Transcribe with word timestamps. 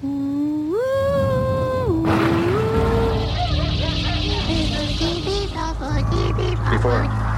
Before, 0.00 0.12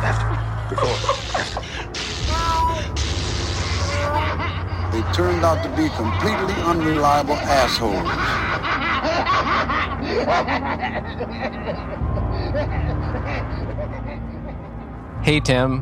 after, 0.05 0.29
before, 0.69 0.97
after. 1.41 1.61
They 4.93 5.03
turned 5.15 5.43
out 5.43 5.63
to 5.63 5.71
be 5.71 5.89
completely 5.97 6.53
unreliable 6.63 7.37
assholes. 7.37 8.07
Hey, 15.25 15.41
Tim. 15.41 15.81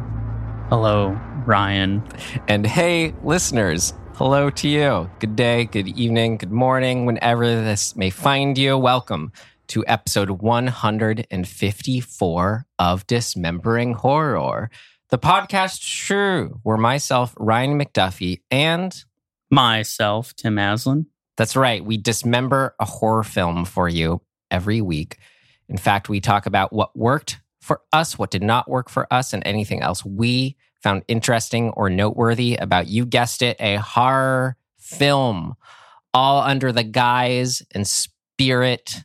Hello, 0.69 1.19
Ryan. 1.45 2.05
And 2.47 2.65
hey, 2.65 3.15
listeners. 3.25 3.95
Hello 4.19 4.51
to 4.51 4.69
you. 4.69 5.09
Good 5.21 5.37
day, 5.37 5.67
good 5.67 5.87
evening, 5.97 6.39
good 6.39 6.51
morning, 6.51 7.07
whenever 7.07 7.47
this 7.47 7.95
may 7.95 8.11
find 8.11 8.59
you. 8.59 8.77
Welcome 8.77 9.31
to 9.69 9.85
episode 9.87 10.31
154 10.31 12.67
of 12.81 13.07
Dismembering 13.07 13.95
Horror, 13.95 14.71
the 15.11 15.21
podcast 15.21 15.89
true, 15.89 16.59
where 16.65 16.77
myself, 16.77 17.33
Ryan 17.39 17.81
McDuffie, 17.81 18.41
and 18.51 19.05
Myself, 19.53 20.35
Tim 20.35 20.57
Aslin. 20.57 21.07
that's 21.37 21.55
right, 21.55 21.85
we 21.85 21.97
dismember 21.97 22.75
a 22.81 22.85
horror 22.85 23.23
film 23.23 23.65
for 23.65 23.89
you 23.89 24.21
every 24.51 24.81
week. 24.81 25.19
In 25.69 25.79
fact, 25.79 26.09
we 26.09 26.21
talk 26.21 26.47
about 26.47 26.73
what 26.73 26.99
worked 26.99 27.39
for 27.61 27.83
us, 27.93 28.19
what 28.19 28.33
did 28.33 28.43
not 28.43 28.69
work 28.69 28.91
for 28.91 29.07
us, 29.13 29.33
and 29.33 29.47
anything 29.47 29.81
else 29.81 30.05
we 30.05 30.57
found 30.83 31.05
interesting 31.09 31.71
or 31.71 31.91
noteworthy 31.91 32.57
about, 32.57 32.89
you 32.89 33.05
guessed 33.05 33.43
it, 33.43 33.57
a 33.61 33.77
horror 33.77 34.57
film, 34.79 35.55
all 36.15 36.41
under 36.43 36.73
the 36.73 36.85
guise 36.85 37.63
and 37.73 37.87
spirit 37.87 39.05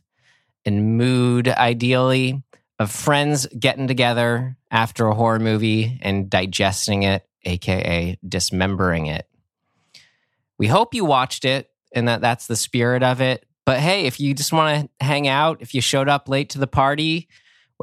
and 0.65 0.97
mood, 0.97 1.47
ideally, 1.47 2.41
of 2.79 2.91
friends 2.91 3.47
getting 3.47 3.87
together 3.87 4.57
after 4.71 5.07
a 5.07 5.15
horror 5.15 5.39
movie 5.39 5.99
and 6.01 6.29
digesting 6.29 7.03
it, 7.03 7.27
aka 7.43 8.17
dismembering 8.27 9.07
it. 9.07 9.27
We 10.57 10.67
hope 10.67 10.93
you 10.93 11.05
watched 11.05 11.45
it 11.45 11.69
and 11.93 12.07
that 12.07 12.21
that's 12.21 12.47
the 12.47 12.55
spirit 12.55 13.03
of 13.03 13.21
it. 13.21 13.45
But 13.65 13.79
hey, 13.79 14.05
if 14.05 14.19
you 14.19 14.33
just 14.33 14.51
want 14.51 14.89
to 14.99 15.05
hang 15.05 15.27
out, 15.27 15.61
if 15.61 15.73
you 15.73 15.81
showed 15.81 16.09
up 16.09 16.27
late 16.27 16.49
to 16.51 16.59
the 16.59 16.67
party, 16.67 17.27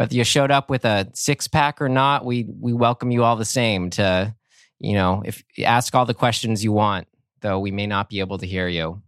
whether 0.01 0.15
you 0.15 0.25
showed 0.25 0.51
up 0.51 0.71
with 0.71 0.87
a 0.87 1.11
six 1.13 1.47
pack 1.47 1.83
or 1.83 1.89
not, 1.91 2.25
we 2.25 2.47
we 2.59 2.73
welcome 2.73 3.11
you 3.11 3.23
all 3.23 3.37
the 3.37 3.45
same 3.45 3.91
to, 3.91 4.35
you 4.79 4.95
know, 4.95 5.23
if 5.27 5.45
ask 5.63 5.95
all 5.95 6.07
the 6.07 6.15
questions 6.15 6.65
you 6.65 6.73
want, 6.73 7.07
though 7.43 7.59
we 7.59 7.71
may 7.71 7.87
not 7.87 8.09
be 8.09 8.21
able 8.21 8.39
to 8.39 8.47
hear 8.47 8.67
you. 8.67 9.03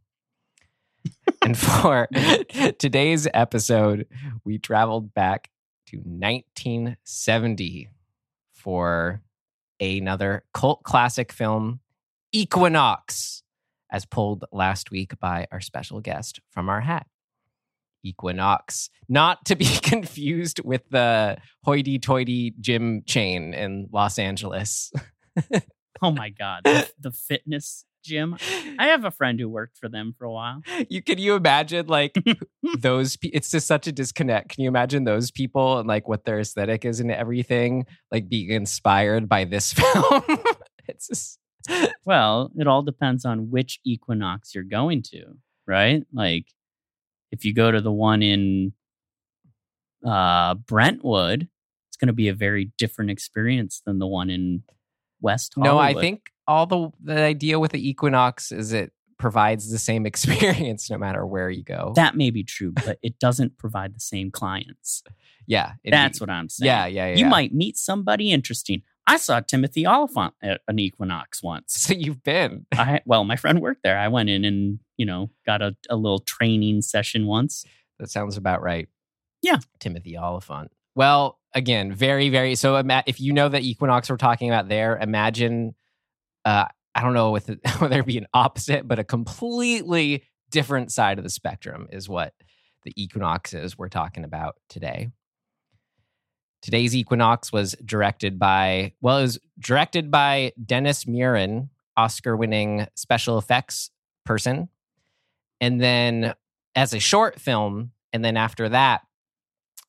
and 1.43 1.57
for 1.57 2.11
today's 2.79 3.27
episode, 3.33 4.07
we 4.45 4.59
traveled 4.59 5.15
back 5.15 5.49
to 5.87 5.97
1970 5.97 7.89
for 8.53 9.23
another 9.81 10.45
cult 10.53 10.83
classic 10.83 11.33
film, 11.33 11.81
Equinox, 12.33 13.43
as 13.91 14.05
pulled 14.05 14.45
last 14.53 14.91
week 14.91 15.19
by 15.19 15.47
our 15.53 15.63
special 15.63 16.03
guest 16.03 16.41
from 16.51 16.69
our 16.69 16.83
hat. 16.83 17.07
Equinox, 18.05 18.91
not 19.09 19.45
to 19.47 19.57
be 19.57 19.65
confused 19.83 20.61
with 20.65 20.83
the 20.91 21.37
hoity 21.65 21.99
toity 21.99 22.55
gym 22.61 23.03
chain 23.07 23.55
in 23.55 23.89
Los 23.93 24.19
Angeles. 24.19 24.93
Oh 26.03 26.11
my 26.11 26.31
God, 26.31 26.63
the, 26.65 26.89
the 27.01 27.13
fitness 27.13 27.85
gym. 28.05 28.37
I 28.79 28.87
have 28.89 29.05
a 29.05 29.11
friend 29.13 29.39
who 29.39 29.49
worked 29.49 29.79
for 29.79 29.89
them 29.89 30.15
for 30.19 30.25
a 30.25 30.33
while. 30.33 30.63
you 30.91 31.03
can 31.03 31.19
you 31.19 31.37
imagine 31.37 31.87
like 31.87 32.17
those 32.81 33.17
pe- 33.17 33.29
it's 33.29 33.51
just 33.51 33.67
such 33.69 33.87
a 33.87 33.93
disconnect 33.93 34.49
can 34.49 34.65
you 34.65 34.69
imagine 34.69 35.05
those 35.05 35.31
people 35.31 35.79
and 35.79 35.87
like 35.87 36.09
what 36.09 36.25
their 36.25 36.41
aesthetic 36.41 36.85
is 36.85 36.99
and 36.99 37.13
everything 37.13 37.87
like 38.11 38.29
being 38.29 38.51
inspired 38.51 39.29
by 39.29 39.45
this 39.45 39.73
film 39.75 40.23
it's 40.89 41.07
just 41.07 41.39
Well, 42.05 42.51
it 42.57 42.67
all 42.67 42.83
depends 42.83 43.25
on 43.25 43.51
which 43.51 43.79
equinox 43.85 44.53
you're 44.55 44.65
going 44.65 45.03
to, 45.13 45.37
right? 45.67 46.03
Like 46.13 46.47
if 47.33 47.45
you 47.45 47.53
go 47.53 47.73
to 47.73 47.81
the 47.81 47.91
one 47.91 48.23
in 48.23 48.73
uh, 50.07 50.55
Brentwood, 50.55 51.49
it's 51.89 51.97
going 51.97 52.07
to 52.09 52.13
be 52.13 52.29
a 52.29 52.35
very 52.35 52.71
different 52.79 53.11
experience 53.11 53.83
than 53.85 53.99
the 53.99 54.07
one 54.07 54.31
in 54.31 54.63
West 55.21 55.55
Hollywood. 55.55 55.75
no 55.77 55.79
i 55.79 55.95
think 55.95 56.33
all 56.49 56.67
the 56.67 56.91
the 57.01 57.21
idea 57.21 57.59
with 57.61 57.71
the 57.73 57.89
equinox 57.89 58.51
is 58.51 58.73
it 58.73 58.93
provides 59.19 59.71
the 59.71 59.79
same 59.79 60.05
experience 60.13 60.91
no 60.91 60.99
matter 60.99 61.25
where 61.25 61.49
you 61.49 61.63
go 61.63 61.93
that 61.95 62.17
may 62.17 62.31
be 62.31 62.43
true, 62.43 62.73
but 62.73 62.99
it 63.03 63.19
doesn't 63.21 63.57
provide 63.57 63.95
the 63.95 64.01
same 64.01 64.31
clients. 64.33 65.05
yeah 65.47 65.75
That's 65.85 66.21
what 66.21 66.29
I'm 66.29 66.49
saying. 66.49 66.67
yeah 66.67 66.87
yeah 66.87 67.07
yeah 67.07 67.15
You 67.15 67.25
yeah. 67.27 67.29
might 67.31 67.55
meet 67.55 67.77
somebody 67.77 68.33
interesting. 68.33 68.83
I 69.07 69.17
saw 69.17 69.39
Timothy 69.41 69.87
Olyphant 69.87 70.35
at 70.43 70.61
an 70.67 70.79
equinox 70.81 71.41
once. 71.43 71.75
so 71.77 71.95
you've 71.95 72.25
been 72.25 72.67
I 72.73 73.01
well, 73.05 73.23
my 73.23 73.37
friend 73.37 73.61
worked 73.61 73.85
there. 73.85 73.97
I 73.97 74.09
went 74.09 74.29
in 74.29 74.45
and 74.45 74.81
you 74.97 75.07
know 75.07 75.31
got 75.47 75.63
a, 75.63 75.77
a 75.89 75.97
little 75.97 76.21
training 76.21 76.83
session 76.83 77.27
once. 77.27 77.65
That 77.99 78.11
sounds 78.11 78.37
about 78.37 78.63
right. 78.63 78.89
Yeah. 79.43 79.59
Timothy 79.81 80.17
Olyphant. 80.17 80.71
Well, 80.95 81.39
again, 81.55 81.93
very, 81.93 82.29
very. 82.29 82.55
So, 82.55 82.77
ima- 82.77 83.05
if 83.07 83.21
you 83.21 83.33
know 83.33 83.49
the 83.49 83.61
equinox 83.61 84.09
we're 84.09 84.17
talking 84.17 84.49
about 84.49 84.69
there, 84.69 84.99
imagine, 84.99 85.75
uh, 86.45 86.67
I 86.95 87.03
don't 87.03 87.15
know 87.15 87.31
with 87.31 87.51
whether 87.79 88.01
it 88.01 88.07
be 88.07 88.19
an 88.19 88.27
opposite, 88.33 88.87
but 88.87 88.99
a 88.99 89.05
completely 89.05 90.25
different 90.51 90.93
side 90.93 91.19
of 91.19 91.25
the 91.25 91.31
spectrum 91.31 91.89
is 91.91 92.09
what 92.09 92.35
the 92.85 92.93
equinox 92.97 93.55
is 93.55 93.79
we're 93.79 93.89
talking 93.89 94.25
about 94.25 94.57
today. 94.69 95.09
Today's 96.61 96.95
equinox 96.95 97.53
was 97.53 97.75
directed 97.85 98.39
by, 98.39 98.93
well, 99.01 99.19
it 99.19 99.23
was 99.23 99.39
directed 99.59 100.11
by 100.11 100.53
Dennis 100.65 101.07
Muren, 101.07 101.71
Oscar 101.97 102.37
winning 102.37 102.87
special 102.95 103.39
effects 103.39 103.91
person. 104.25 104.69
And 105.63 105.81
then 105.81 106.35
as 106.75 106.93
a 106.93 106.99
short 106.99 107.41
film, 107.41 107.93
and 108.13 108.23
then 108.23 108.37
after 108.37 108.69
that 108.69 109.03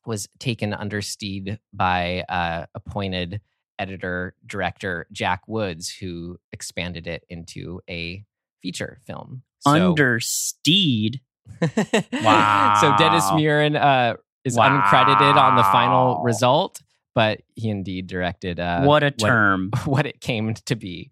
was 0.06 0.30
taken 0.40 0.74
under 0.74 1.02
steed 1.02 1.60
by 1.74 2.24
uh, 2.30 2.68
appointed 2.76 3.42
editor 3.80 4.36
director 4.46 5.08
Jack 5.12 5.42
Woods, 5.48 5.90
who 5.90 6.38
expanded 6.52 7.08
it 7.08 7.26
into 7.28 7.82
a 7.90 8.24
feature 8.62 9.00
film. 9.06 9.44
So, 9.60 9.72
Under 9.72 10.20
Steed. 10.20 11.22
Wow. 11.62 12.78
so 12.82 12.96
Dennis 12.98 13.26
Muren 13.32 13.76
uh, 13.76 14.16
is 14.46 14.58
uncredited 14.58 15.36
on 15.36 15.56
the 15.56 15.64
final 15.64 16.22
result, 16.22 16.82
but 17.16 17.42
he 17.56 17.70
indeed 17.70 18.08
directed 18.08 18.60
uh, 18.60 18.84
what 18.84 19.04
a 19.04 19.12
term. 19.12 19.72
what 19.86 20.06
it 20.06 20.22
came 20.22 20.54
to 20.54 20.76
be. 20.76 21.10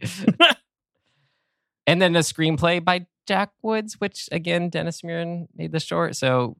and 1.88 2.02
then 2.02 2.16
a 2.16 2.20
screenplay 2.20 2.84
by 2.84 3.06
Jack 3.28 3.52
Woods, 3.62 4.00
which 4.00 4.28
again, 4.32 4.70
Dennis 4.70 5.02
Muren 5.02 5.48
made 5.56 5.72
the 5.72 5.80
short. 5.80 6.16
So 6.16 6.58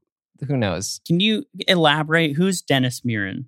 who 0.48 0.58
knows? 0.58 1.02
Can 1.06 1.20
you 1.20 1.46
elaborate? 1.68 2.36
Who's 2.36 2.62
Dennis 2.62 3.02
Muren? 3.02 3.46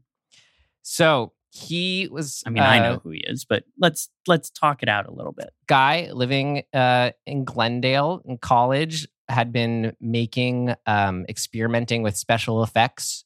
So 0.82 1.34
he 1.50 2.08
was, 2.12 2.44
I 2.46 2.50
mean, 2.50 2.64
I 2.64 2.80
uh, 2.80 2.84
know 2.84 3.00
who 3.04 3.12
he 3.12 3.20
is, 3.20 3.46
but 3.46 3.64
let's 3.80 4.10
let's 4.28 4.50
talk 4.50 4.84
it 4.84 4.90
out 4.90 5.08
a 5.08 5.14
little 5.14 5.32
bit. 5.32 5.52
guy 5.68 6.10
living 6.12 6.64
uh, 6.74 7.12
in 7.26 7.46
Glendale 7.46 8.22
in 8.26 8.38
college 8.38 9.08
had 9.30 9.54
been 9.54 9.96
making 10.02 10.74
um, 10.86 11.26
experimenting 11.30 12.04
with 12.04 12.18
special 12.18 12.64
effects, 12.64 13.24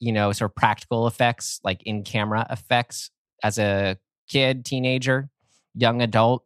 you 0.00 0.12
know, 0.12 0.32
sort 0.32 0.50
of 0.50 0.56
practical 0.56 1.06
effects, 1.06 1.60
like 1.64 1.82
in 1.84 2.02
camera 2.02 2.46
effects 2.50 3.10
as 3.42 3.58
a 3.58 3.96
kid, 4.28 4.64
teenager, 4.64 5.30
young 5.74 6.02
adult. 6.02 6.44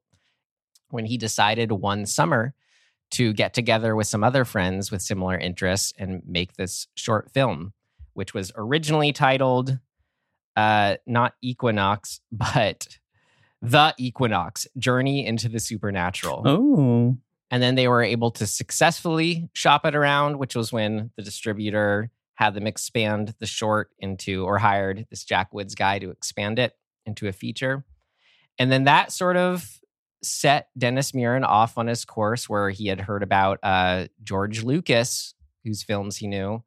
When 0.91 1.07
he 1.07 1.17
decided 1.17 1.73
one 1.73 2.05
summer 2.05 2.55
to 3.13 3.33
get 3.33 3.55
together 3.55 3.95
with 3.95 4.07
some 4.07 4.25
other 4.25 4.45
friends 4.45 4.91
with 4.91 5.03
similar 5.03 5.39
interests 5.39 5.93
and 5.99 6.23
make 6.27 6.55
this 6.55 6.89
short 6.95 7.31
film, 7.33 7.73
which 8.15 8.35
was 8.35 8.53
originally 8.57 9.13
titled 9.13 9.79
uh, 10.57 10.97
not 11.07 11.35
Equinox, 11.43 12.21
but 12.33 12.99
The 13.61 13.95
Equinox 13.99 14.67
Journey 14.77 15.27
into 15.27 15.49
the 15.49 15.61
Supernatural. 15.61 16.43
Oh, 16.45 17.19
And 17.51 17.63
then 17.63 17.75
they 17.75 17.87
were 17.87 18.03
able 18.03 18.31
to 18.33 18.47
successfully 18.47 19.51
shop 19.53 19.85
it 19.85 19.95
around, 19.95 20.39
which 20.39 20.57
was 20.57 20.73
when 20.73 21.11
the 21.17 21.23
distributor 21.23 22.11
had 22.35 22.55
them 22.55 22.67
expand 22.67 23.35
the 23.39 23.47
short 23.47 23.91
into, 23.99 24.45
or 24.45 24.59
hired 24.59 25.07
this 25.11 25.23
Jack 25.23 25.53
Woods 25.53 25.75
guy 25.75 25.99
to 25.99 26.11
expand 26.11 26.59
it 26.59 26.75
into 27.05 27.29
a 27.29 27.33
feature. 27.33 27.85
And 28.59 28.73
then 28.73 28.85
that 28.85 29.13
sort 29.13 29.37
of 29.37 29.82
set 30.23 30.69
Dennis 30.77 31.13
Muren 31.13 31.45
off 31.45 31.79
on 31.79 31.87
his 31.87 32.05
course 32.05 32.49
where 32.49 32.71
he 32.71 32.87
had 32.87 33.01
heard 33.01 33.23
about 33.23 33.59
uh, 33.63 34.07
George 34.23 34.63
Lucas, 34.63 35.35
whose 35.65 35.83
films 35.83 36.17
he 36.17 36.27
knew, 36.27 36.63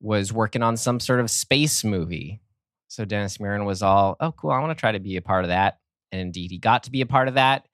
was 0.00 0.32
working 0.32 0.62
on 0.62 0.76
some 0.76 1.00
sort 1.00 1.20
of 1.20 1.30
space 1.30 1.84
movie. 1.84 2.40
So 2.88 3.04
Dennis 3.04 3.38
Muren 3.38 3.64
was 3.64 3.82
all, 3.82 4.16
oh, 4.20 4.32
cool, 4.32 4.50
I 4.50 4.58
want 4.60 4.76
to 4.76 4.80
try 4.80 4.92
to 4.92 4.98
be 5.00 5.16
a 5.16 5.22
part 5.22 5.44
of 5.44 5.48
that. 5.48 5.78
And 6.12 6.20
indeed, 6.20 6.50
he 6.50 6.58
got 6.58 6.84
to 6.84 6.90
be 6.90 7.02
a 7.02 7.06
part 7.06 7.28
of 7.28 7.34
that. 7.34 7.66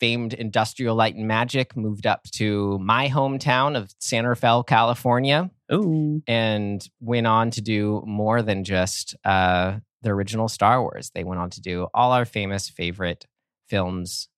famed 0.00 0.32
Industrial 0.34 0.94
Light 0.94 1.14
and 1.14 1.28
Magic, 1.28 1.76
moved 1.76 2.06
up 2.06 2.24
to 2.32 2.78
my 2.78 3.08
hometown 3.08 3.76
of 3.76 3.94
San 3.98 4.26
Rafael, 4.26 4.62
California, 4.62 5.50
Oh, 5.70 6.20
and 6.26 6.86
went 7.00 7.26
on 7.26 7.50
to 7.52 7.62
do 7.62 8.02
more 8.06 8.42
than 8.42 8.64
just 8.64 9.14
uh, 9.24 9.78
the 10.02 10.10
original 10.10 10.48
Star 10.48 10.80
Wars. 10.82 11.10
They 11.14 11.24
went 11.24 11.40
on 11.40 11.50
to 11.50 11.60
do 11.60 11.88
all 11.94 12.12
our 12.12 12.24
famous 12.24 12.68
favorite 12.68 13.26
films, 13.68 14.28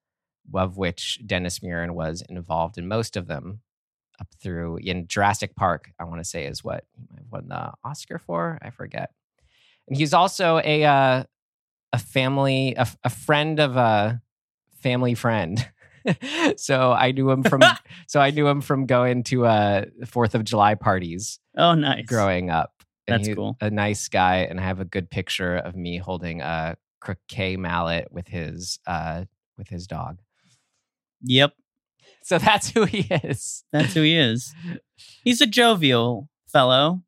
of 0.54 0.76
which 0.76 1.20
Dennis 1.26 1.60
Muren 1.60 1.92
was 1.92 2.22
involved 2.28 2.78
in 2.78 2.88
most 2.88 3.16
of 3.16 3.26
them. 3.26 3.60
Up 4.18 4.28
through 4.40 4.78
in 4.78 5.06
Jurassic 5.08 5.54
Park, 5.54 5.90
I 6.00 6.04
want 6.04 6.20
to 6.20 6.24
say 6.24 6.46
is 6.46 6.64
what 6.64 6.84
he 6.96 7.22
won 7.30 7.48
the 7.48 7.72
Oscar 7.84 8.18
for. 8.18 8.58
I 8.62 8.70
forget. 8.70 9.10
And 9.88 9.96
he's 9.96 10.14
also 10.14 10.58
a 10.64 10.84
uh, 10.84 11.24
a 11.92 11.98
family 11.98 12.74
a, 12.78 12.86
a 13.04 13.10
friend 13.10 13.60
of 13.60 13.76
a 13.76 14.22
family 14.80 15.14
friend. 15.14 15.68
so 16.56 16.92
I 16.92 17.12
knew 17.12 17.30
him 17.30 17.42
from 17.42 17.60
so 18.06 18.20
I 18.20 18.30
knew 18.30 18.46
him 18.46 18.62
from 18.62 18.86
going 18.86 19.22
to 19.24 19.44
uh 19.44 19.84
Fourth 20.06 20.34
of 20.34 20.44
July 20.44 20.76
parties 20.76 21.38
oh, 21.56 21.74
nice. 21.74 22.06
growing 22.06 22.50
up. 22.50 22.72
And 23.06 23.20
That's 23.20 23.28
he's 23.28 23.36
cool. 23.36 23.56
A 23.60 23.70
nice 23.70 24.08
guy, 24.08 24.38
and 24.38 24.58
I 24.58 24.64
have 24.64 24.80
a 24.80 24.84
good 24.84 25.10
picture 25.10 25.56
of 25.56 25.76
me 25.76 25.98
holding 25.98 26.40
a 26.40 26.76
croquet 27.06 27.56
mallet 27.56 28.08
with 28.10 28.26
his 28.28 28.78
uh 28.86 29.24
with 29.56 29.68
his 29.68 29.86
dog. 29.86 30.18
Yep, 31.22 31.52
So 32.22 32.38
that's 32.38 32.70
who 32.70 32.84
he 32.84 33.00
is. 33.10 33.64
that's 33.72 33.94
who 33.94 34.02
he 34.02 34.16
is. 34.16 34.52
He's 35.24 35.40
a 35.40 35.46
jovial 35.46 36.28
fellow. 36.48 37.02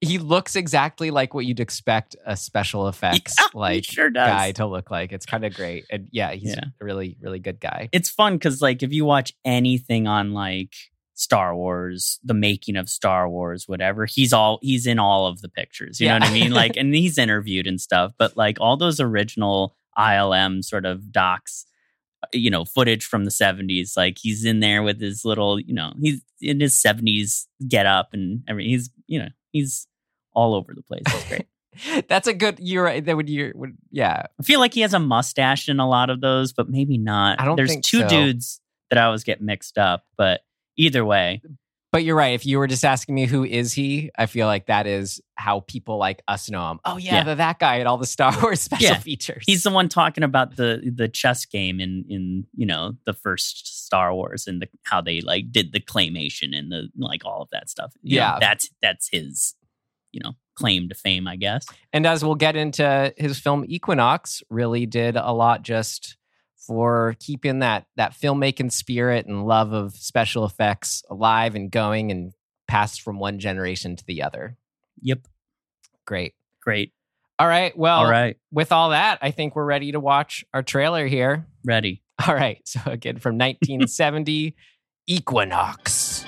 He 0.00 0.18
looks 0.18 0.54
exactly 0.54 1.10
like 1.10 1.32
what 1.32 1.46
you'd 1.46 1.60
expect 1.60 2.14
a 2.26 2.36
special 2.36 2.88
effects 2.88 3.36
Yeah, 3.40 3.46
like 3.54 3.84
sure 3.84 4.10
guy 4.10 4.52
to 4.52 4.66
look 4.66 4.90
like. 4.90 5.12
It's 5.12 5.24
kind 5.24 5.44
of 5.46 5.54
great. 5.54 5.86
And 5.90 6.08
yeah, 6.10 6.32
he's 6.32 6.50
Yeah. 6.56 6.64
a 6.80 6.84
really, 6.84 7.16
really 7.20 7.38
good 7.38 7.58
guy. 7.60 7.88
It's 7.92 8.10
fun 8.10 8.34
because, 8.34 8.60
like, 8.60 8.82
if 8.82 8.92
you 8.92 9.04
watch 9.06 9.32
anything 9.46 10.06
on 10.06 10.32
like 10.34 10.74
Star 11.14 11.54
Wars, 11.54 12.18
the 12.24 12.34
making 12.34 12.76
of 12.76 12.88
Star 12.88 13.28
Wars, 13.28 13.68
whatever, 13.68 14.04
he's 14.06 14.32
all 14.32 14.58
he's 14.62 14.86
in 14.86 14.98
all 14.98 15.26
of 15.26 15.40
the 15.40 15.48
pictures. 15.48 16.00
You 16.00 16.08
know 16.08 16.14
what 16.14 16.24
I 16.24 16.32
mean? 16.32 16.50
Like, 16.52 16.76
and 16.76 16.94
he's 16.94 17.18
interviewed 17.18 17.66
and 17.66 17.80
stuff. 17.80 18.12
But 18.18 18.36
like 18.36 18.58
all 18.60 18.76
those 18.76 19.00
original 19.00 19.76
ILM 19.96 20.64
sort 20.64 20.84
of 20.84 21.12
docs, 21.12 21.66
uh, 22.22 22.26
you 22.32 22.50
know, 22.50 22.64
footage 22.64 23.04
from 23.04 23.24
the 23.24 23.30
seventies, 23.30 23.94
like 23.96 24.18
he's 24.18 24.44
in 24.44 24.60
there 24.60 24.82
with 24.82 25.00
his 25.00 25.24
little, 25.24 25.60
you 25.60 25.72
know, 25.72 25.92
he's 26.00 26.20
in 26.40 26.60
his 26.60 26.76
seventies 26.76 27.48
get 27.66 27.86
up 27.86 28.10
and 28.12 28.42
everything. 28.48 28.70
He's, 28.70 28.90
you 29.06 29.20
know, 29.20 29.28
he's 29.52 29.86
all 30.32 30.54
over 30.54 30.74
the 30.74 30.82
place. 30.82 31.04
It's 31.06 31.28
great. 31.28 31.46
That's 32.08 32.26
a 32.26 32.34
good. 32.34 32.58
You're 32.60 32.84
right. 32.84 33.04
That 33.04 33.16
would 33.16 33.28
you 33.28 33.52
would 33.54 33.76
yeah. 33.90 34.26
I 34.38 34.42
feel 34.42 34.58
like 34.60 34.74
he 34.74 34.80
has 34.80 34.94
a 34.94 34.98
mustache 34.98 35.68
in 35.68 35.78
a 35.78 35.88
lot 35.88 36.10
of 36.10 36.20
those, 36.20 36.52
but 36.52 36.68
maybe 36.68 36.98
not. 36.98 37.40
I 37.40 37.44
don't 37.44 37.56
There's 37.56 37.76
two 37.82 38.00
so. 38.00 38.08
dudes 38.08 38.60
that 38.90 38.98
I 38.98 39.04
always 39.04 39.24
get 39.24 39.40
mixed 39.40 39.78
up, 39.78 40.04
but 40.16 40.40
either 40.76 41.04
way, 41.04 41.42
But 41.92 42.02
you're 42.02 42.16
right. 42.16 42.34
If 42.34 42.44
you 42.44 42.58
were 42.58 42.66
just 42.66 42.84
asking 42.84 43.14
me 43.14 43.26
who 43.26 43.44
is 43.44 43.72
he, 43.72 44.10
I 44.18 44.26
feel 44.26 44.48
like 44.48 44.66
that 44.66 44.88
is 44.88 45.20
how 45.36 45.60
people 45.60 45.96
like 45.96 46.22
us 46.26 46.50
know 46.50 46.72
him. 46.72 46.80
Oh 46.84 46.96
yeah, 46.96 47.14
Yeah. 47.18 47.22
the, 47.24 47.34
that 47.36 47.60
guy 47.60 47.78
at 47.78 47.86
all 47.86 47.98
the 47.98 48.06
Star 48.06 48.34
Wars 48.42 48.60
special 48.60 48.84
Yeah. 48.88 48.98
features. 48.98 49.44
he's 49.46 49.62
the 49.62 49.70
one 49.70 49.88
talking 49.88 50.24
about 50.24 50.56
the 50.56 50.92
the 50.92 51.06
chess 51.08 51.44
game 51.46 51.78
in 51.80 52.04
in 52.08 52.46
you 52.56 52.66
know 52.66 52.94
the 53.06 53.12
first 53.14 53.84
Star 53.86 54.12
Wars 54.12 54.48
and 54.48 54.60
the, 54.62 54.68
how 54.82 55.00
they 55.00 55.20
like 55.20 55.52
did 55.52 55.72
the 55.72 55.78
claymation 55.80 56.56
and 56.56 56.72
the 56.72 56.88
like 56.98 57.24
all 57.24 57.42
of 57.42 57.48
that 57.52 57.70
stuff. 57.70 57.92
You 58.02 58.18
know, 58.18 58.24
Yeah. 58.24 58.38
that's 58.40 58.70
that's 58.82 59.08
his 59.12 59.54
you 60.10 60.20
know 60.24 60.32
claim 60.56 60.88
to 60.88 60.94
fame, 60.96 61.28
I 61.28 61.36
guess. 61.36 61.64
and 61.92 62.06
as 62.06 62.24
we'll 62.24 62.34
get 62.34 62.56
into 62.56 63.12
his 63.16 63.38
film 63.38 63.64
Equinox, 63.68 64.42
really 64.50 64.86
did 64.86 65.14
a 65.16 65.32
lot 65.32 65.62
just 65.62 66.16
for 66.66 67.16
keeping 67.20 67.60
that 67.60 67.86
that 67.96 68.12
filmmaking 68.12 68.72
spirit 68.72 69.26
and 69.26 69.46
love 69.46 69.72
of 69.72 69.94
special 69.94 70.44
effects 70.44 71.02
alive 71.10 71.54
and 71.54 71.70
going 71.70 72.10
and 72.10 72.32
passed 72.68 73.02
from 73.02 73.18
one 73.18 73.38
generation 73.38 73.96
to 73.96 74.04
the 74.06 74.22
other. 74.22 74.56
Yep, 75.02 75.20
Great. 76.06 76.34
great. 76.62 76.92
All 77.38 77.48
right. 77.48 77.76
Well, 77.76 77.98
all 77.98 78.10
right, 78.10 78.36
with 78.52 78.70
all 78.72 78.90
that, 78.90 79.18
I 79.20 79.30
think 79.32 79.56
we're 79.56 79.64
ready 79.64 79.92
to 79.92 80.00
watch 80.00 80.44
our 80.54 80.62
trailer 80.62 81.06
here. 81.06 81.46
ready. 81.64 82.02
All 82.28 82.34
right. 82.34 82.60
So 82.64 82.80
again, 82.86 83.18
from 83.18 83.36
1970, 83.38 84.54
Equinox. 85.08 86.24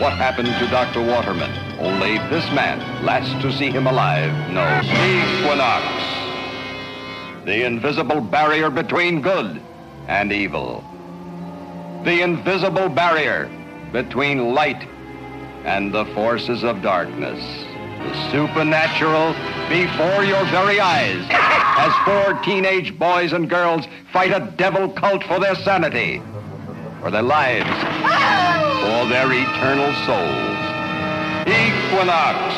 What 0.00 0.12
happened 0.12 0.48
to 0.48 0.66
Dr. 0.70 1.00
Waterman? 1.04 1.50
Only 1.80 2.18
this 2.28 2.44
man, 2.52 2.78
last 3.04 3.40
to 3.42 3.52
see 3.52 3.70
him 3.70 3.86
alive, 3.86 4.30
knows. 4.52 4.84
Equinox. 4.84 6.13
The 7.44 7.66
invisible 7.66 8.22
barrier 8.22 8.70
between 8.70 9.20
good 9.20 9.60
and 10.08 10.32
evil. 10.32 10.82
The 12.04 12.22
invisible 12.22 12.88
barrier 12.88 13.50
between 13.92 14.54
light 14.54 14.88
and 15.64 15.92
the 15.92 16.06
forces 16.06 16.64
of 16.64 16.80
darkness. 16.80 17.38
The 17.98 18.30
supernatural 18.30 19.34
before 19.68 20.24
your 20.24 20.42
very 20.46 20.80
eyes 20.80 21.22
as 21.30 21.92
four 22.06 22.42
teenage 22.42 22.98
boys 22.98 23.34
and 23.34 23.48
girls 23.48 23.86
fight 24.10 24.32
a 24.32 24.50
devil 24.56 24.88
cult 24.88 25.22
for 25.24 25.38
their 25.38 25.54
sanity, 25.54 26.22
for 27.02 27.10
their 27.10 27.22
lives, 27.22 27.68
for 28.80 29.06
their 29.08 29.30
eternal 29.30 29.92
souls. 30.06 30.64
Equinox, 31.46 32.54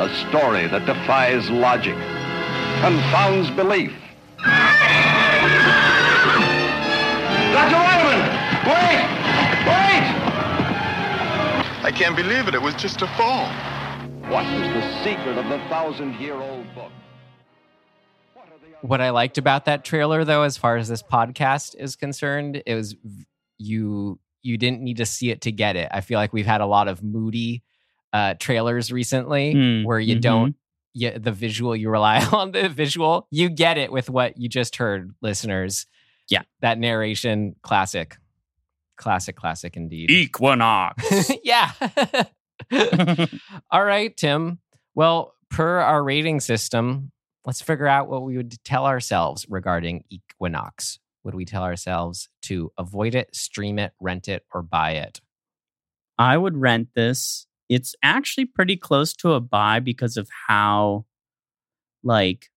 a 0.00 0.28
story 0.28 0.66
that 0.66 0.86
defies 0.86 1.48
logic, 1.50 1.96
confounds 2.80 3.50
belief. 3.50 3.92
Dr. 7.52 7.76
Waterman! 7.76 8.20
Wait! 8.64 9.00
Wait! 9.66 10.04
I 11.82 11.92
can't 11.94 12.16
believe 12.16 12.48
it. 12.48 12.54
It 12.54 12.62
was 12.62 12.74
just 12.74 13.02
a 13.02 13.06
phone. 13.18 13.50
What 14.30 14.44
is 14.46 14.72
the 14.72 15.04
secret 15.04 15.36
of 15.36 15.48
the 15.48 15.58
thousand-year-old 15.68 16.74
book? 16.74 16.92
What 18.34 18.46
are 18.48 18.86
What 18.86 19.00
I 19.00 19.10
liked 19.10 19.36
about 19.38 19.64
that 19.66 19.84
trailer, 19.84 20.24
though, 20.24 20.42
as 20.42 20.56
far 20.56 20.76
as 20.76 20.88
this 20.88 21.02
podcast 21.02 21.74
is 21.78 21.96
concerned, 21.96 22.62
it 22.64 22.74
was 22.74 22.94
v- 23.04 23.26
you 23.58 24.18
you 24.42 24.56
didn't 24.56 24.80
need 24.80 24.96
to 24.96 25.04
see 25.06 25.30
it 25.30 25.42
to 25.42 25.52
get 25.52 25.76
it. 25.76 25.88
I 25.92 26.00
feel 26.00 26.18
like 26.18 26.32
we've 26.32 26.46
had 26.46 26.62
a 26.62 26.66
lot 26.66 26.88
of 26.88 27.02
moody 27.02 27.62
uh, 28.14 28.34
trailers 28.38 28.90
recently 28.90 29.54
Mm, 29.54 29.84
where 29.84 30.00
you 30.00 30.16
mhm. 30.16 30.20
don't 30.22 30.56
yeah, 30.92 31.18
the 31.18 31.32
visual 31.32 31.74
you 31.74 31.90
rely 31.90 32.24
on 32.32 32.52
the 32.52 32.68
visual. 32.68 33.26
You 33.30 33.48
get 33.48 33.78
it 33.78 33.92
with 33.92 34.10
what 34.10 34.38
you 34.38 34.48
just 34.48 34.76
heard, 34.76 35.14
listeners. 35.20 35.86
Yeah. 36.28 36.42
that 36.60 36.78
narration, 36.78 37.56
classic, 37.62 38.16
classic, 38.96 39.34
classic 39.34 39.76
indeed. 39.76 40.10
Equinox. 40.10 41.32
yeah. 41.42 41.72
All 43.70 43.84
right, 43.84 44.16
Tim. 44.16 44.60
Well, 44.94 45.34
per 45.50 45.78
our 45.78 46.02
rating 46.04 46.38
system, 46.38 47.10
let's 47.44 47.60
figure 47.60 47.88
out 47.88 48.08
what 48.08 48.22
we 48.22 48.36
would 48.36 48.62
tell 48.64 48.86
ourselves 48.86 49.44
regarding 49.48 50.04
Equinox. 50.08 51.00
Would 51.24 51.34
we 51.34 51.44
tell 51.44 51.64
ourselves 51.64 52.28
to 52.42 52.72
avoid 52.78 53.14
it, 53.14 53.34
stream 53.34 53.78
it, 53.78 53.92
rent 54.00 54.28
it, 54.28 54.44
or 54.54 54.62
buy 54.62 54.92
it? 54.92 55.20
I 56.16 56.36
would 56.36 56.56
rent 56.56 56.90
this. 56.94 57.46
It's 57.70 57.94
actually 58.02 58.46
pretty 58.46 58.76
close 58.76 59.14
to 59.18 59.32
a 59.34 59.40
buy 59.40 59.80
because 59.80 60.18
of 60.18 60.28
how, 60.48 61.06
like, 62.02 62.50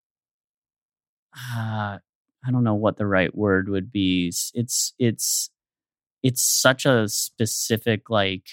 uh, 1.36 1.98
I 2.46 2.52
don't 2.52 2.64
know 2.64 2.76
what 2.76 2.98
the 2.98 3.06
right 3.08 3.34
word 3.36 3.70
would 3.70 3.92
be. 3.92 4.28
It's 4.54 4.94
it's 5.00 5.50
it's 6.24 6.44
such 6.44 6.86
a 6.86 7.10
specific 7.10 8.10
like 8.10 8.48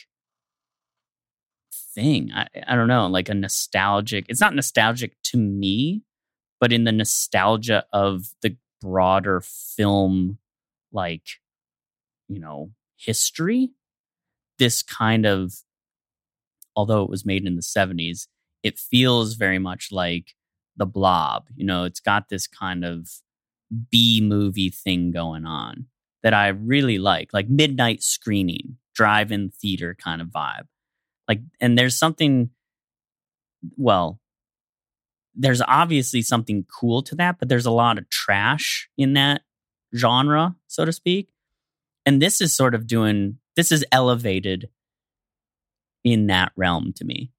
thing. 1.95 2.31
I 2.33 2.47
I 2.67 2.75
don't 2.77 2.89
know, 2.89 3.07
like 3.07 3.29
a 3.29 3.35
nostalgic. 3.35 4.27
It's 4.29 4.41
not 4.41 4.55
nostalgic 4.55 5.21
to 5.25 5.37
me, 5.37 6.03
but 6.61 6.73
in 6.73 6.85
the 6.85 6.93
nostalgia 6.93 7.85
of 7.93 8.27
the 8.43 8.57
broader 8.81 9.41
film, 9.43 10.39
like 10.93 11.27
you 12.29 12.41
know, 12.41 12.71
history 12.97 13.71
this 14.59 14.83
kind 14.83 15.27
of 15.27 15.55
although 16.77 17.03
it 17.03 17.11
was 17.11 17.27
made 17.27 17.47
in 17.47 17.57
the 17.57 17.63
70s 17.63 18.27
it 18.63 18.79
feels 18.79 19.35
very 19.35 19.59
much 19.59 19.89
like 19.91 20.35
the 20.77 20.87
blob 20.87 21.47
you 21.57 21.65
know 21.65 21.85
it's 21.85 22.01
got 22.01 22.29
this 22.29 22.47
kind 22.47 22.85
of 22.85 23.09
b 23.91 24.21
movie 24.23 24.71
thing 24.71 25.11
going 25.11 25.45
on 25.45 25.87
that 26.23 26.35
i 26.35 26.49
really 26.49 26.99
like 26.99 27.33
like 27.33 27.49
midnight 27.49 28.03
screening 28.03 28.77
drive-in 29.01 29.49
theater 29.51 29.97
kind 29.99 30.21
of 30.21 30.29
vibe. 30.29 30.67
Like 31.27 31.41
and 31.59 31.79
there's 31.79 31.97
something 31.97 32.51
well 33.77 34.21
there's 35.35 35.63
obviously 35.63 36.21
something 36.21 36.67
cool 36.79 37.03
to 37.03 37.15
that 37.15 37.39
but 37.39 37.49
there's 37.49 37.65
a 37.65 37.71
lot 37.71 37.97
of 37.97 38.11
trash 38.11 38.91
in 38.99 39.15
that 39.15 39.41
genre 39.97 40.57
so 40.67 40.85
to 40.85 40.93
speak. 40.93 41.31
And 42.05 42.21
this 42.21 42.43
is 42.43 42.53
sort 42.53 42.75
of 42.75 42.87
doing 42.87 43.39
this 43.57 43.73
is 43.73 43.85
elevated 43.91 44.69
in 46.05 46.27
that 46.29 46.53
realm 46.57 46.93
to 46.97 47.05
me 47.05 47.31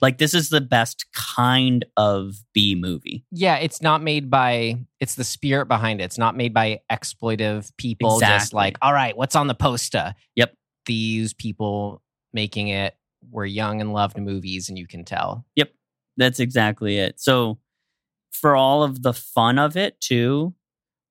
Like 0.00 0.18
this 0.18 0.34
is 0.34 0.50
the 0.50 0.60
best 0.60 1.06
kind 1.14 1.84
of 1.96 2.34
B 2.52 2.74
movie. 2.74 3.24
Yeah, 3.30 3.56
it's 3.56 3.80
not 3.80 4.02
made 4.02 4.28
by 4.28 4.78
it's 5.00 5.14
the 5.14 5.24
spirit 5.24 5.66
behind 5.66 6.00
it. 6.00 6.04
It's 6.04 6.18
not 6.18 6.36
made 6.36 6.52
by 6.52 6.80
exploitive 6.90 7.70
people 7.78 8.20
just 8.20 8.52
like, 8.52 8.76
all 8.82 8.92
right, 8.92 9.16
what's 9.16 9.36
on 9.36 9.46
the 9.46 9.54
poster? 9.54 10.14
Yep. 10.36 10.54
These 10.86 11.32
people 11.32 12.02
making 12.32 12.68
it 12.68 12.94
were 13.30 13.46
young 13.46 13.80
and 13.80 13.92
loved 13.92 14.18
movies 14.18 14.68
and 14.68 14.76
you 14.76 14.86
can 14.86 15.04
tell. 15.04 15.46
Yep. 15.56 15.70
That's 16.16 16.40
exactly 16.40 16.98
it. 16.98 17.20
So 17.20 17.58
for 18.30 18.56
all 18.56 18.82
of 18.82 19.02
the 19.02 19.14
fun 19.14 19.58
of 19.58 19.76
it 19.76 19.98
too, 20.00 20.54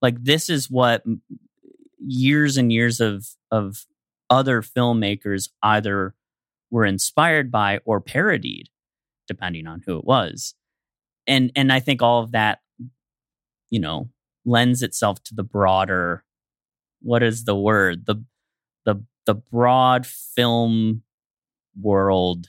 like 0.02 0.24
this 0.24 0.50
is 0.50 0.70
what 0.70 1.04
years 1.98 2.58
and 2.58 2.72
years 2.72 3.00
of 3.00 3.26
of 3.50 3.86
other 4.30 4.62
filmmakers 4.62 5.50
either 5.64 6.14
were 6.74 6.86
inspired 6.86 7.52
by 7.52 7.80
or 7.86 8.02
parodied 8.02 8.68
depending 9.28 9.68
on 9.68 9.82
who 9.86 9.98
it 9.98 10.04
was. 10.04 10.56
And 11.28 11.52
and 11.56 11.72
I 11.72 11.80
think 11.80 12.02
all 12.02 12.22
of 12.24 12.32
that 12.32 12.60
you 13.70 13.80
know 13.80 14.10
lends 14.44 14.82
itself 14.84 15.24
to 15.24 15.36
the 15.36 15.44
broader 15.44 16.26
what 17.02 17.22
is 17.22 17.44
the 17.46 17.56
word? 17.56 18.06
The 18.06 18.24
the 18.86 19.04
the 19.26 19.36
broad 19.36 20.06
film 20.08 21.04
world 21.80 22.48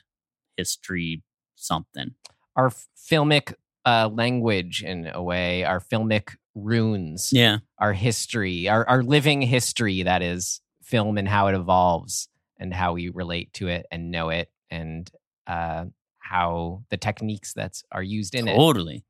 history 0.56 1.22
something. 1.56 2.14
Our 2.56 2.70
filmic 2.70 3.54
uh, 3.84 4.08
language, 4.12 4.82
in 4.82 5.10
a 5.12 5.22
way, 5.22 5.64
our 5.64 5.80
filmic 5.80 6.36
runes, 6.54 7.32
Yeah. 7.32 7.58
our 7.78 7.92
history, 7.92 8.68
our, 8.68 8.88
our 8.88 9.02
living 9.02 9.42
history 9.42 10.02
that 10.04 10.22
is 10.22 10.60
film 10.82 11.18
and 11.18 11.28
how 11.28 11.48
it 11.48 11.54
evolves 11.54 12.28
and 12.58 12.72
how 12.72 12.94
we 12.94 13.08
relate 13.08 13.52
to 13.54 13.68
it 13.68 13.86
and 13.90 14.10
know 14.10 14.30
it 14.30 14.50
and 14.70 15.10
uh, 15.46 15.84
how 16.18 16.82
the 16.90 16.96
techniques 16.96 17.52
that 17.54 17.82
are 17.92 18.02
used 18.02 18.34
in 18.34 18.48
it. 18.48 18.54
totally. 18.54 19.04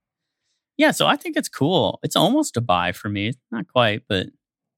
Yeah, 0.77 0.91
so 0.91 1.07
I 1.07 1.17
think 1.17 1.37
it's 1.37 1.49
cool. 1.49 2.01
It's 2.03 2.17
almost 2.17 2.57
a 2.57 2.61
buy 2.61 2.93
for 2.93 3.09
me. 3.09 3.33
Not 3.53 3.69
quite, 3.69 4.03
but 4.09 4.27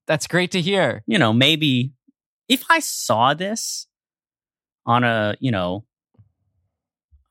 That's 0.05 0.27
great 0.27 0.51
to 0.51 0.61
hear. 0.61 1.03
you 1.07 1.17
know, 1.17 1.33
maybe 1.33 1.93
if 2.47 2.63
I 2.69 2.79
saw 2.79 3.33
this 3.33 3.87
on 4.85 5.03
a, 5.03 5.35
you 5.39 5.51
know, 5.51 5.85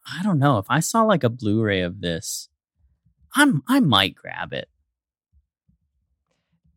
I 0.05 0.23
don't 0.23 0.39
know, 0.39 0.59
if 0.59 0.67
I 0.69 0.81
saw 0.81 1.03
like 1.03 1.25
a 1.25 1.29
Blu-ray 1.29 1.81
of 1.83 2.01
this, 2.01 2.49
I'm 3.35 3.63
I 3.69 3.81
might 3.81 4.15
grab 4.15 4.53
it. 4.53 4.69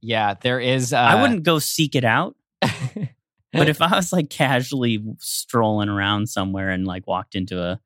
Yeah, 0.01 0.35
there 0.41 0.59
is. 0.59 0.93
Uh, 0.93 0.97
I 0.97 1.21
wouldn't 1.21 1.43
go 1.43 1.59
seek 1.59 1.95
it 1.95 2.05
out, 2.05 2.35
but 3.51 3.69
if 3.69 3.81
I 3.81 3.95
was 3.95 4.13
like 4.13 4.29
casually 4.29 5.03
strolling 5.19 5.89
around 5.89 6.27
somewhere 6.27 6.69
and 6.69 6.85
like 6.85 7.07
walked 7.07 7.35
into 7.35 7.61
a 7.61 7.79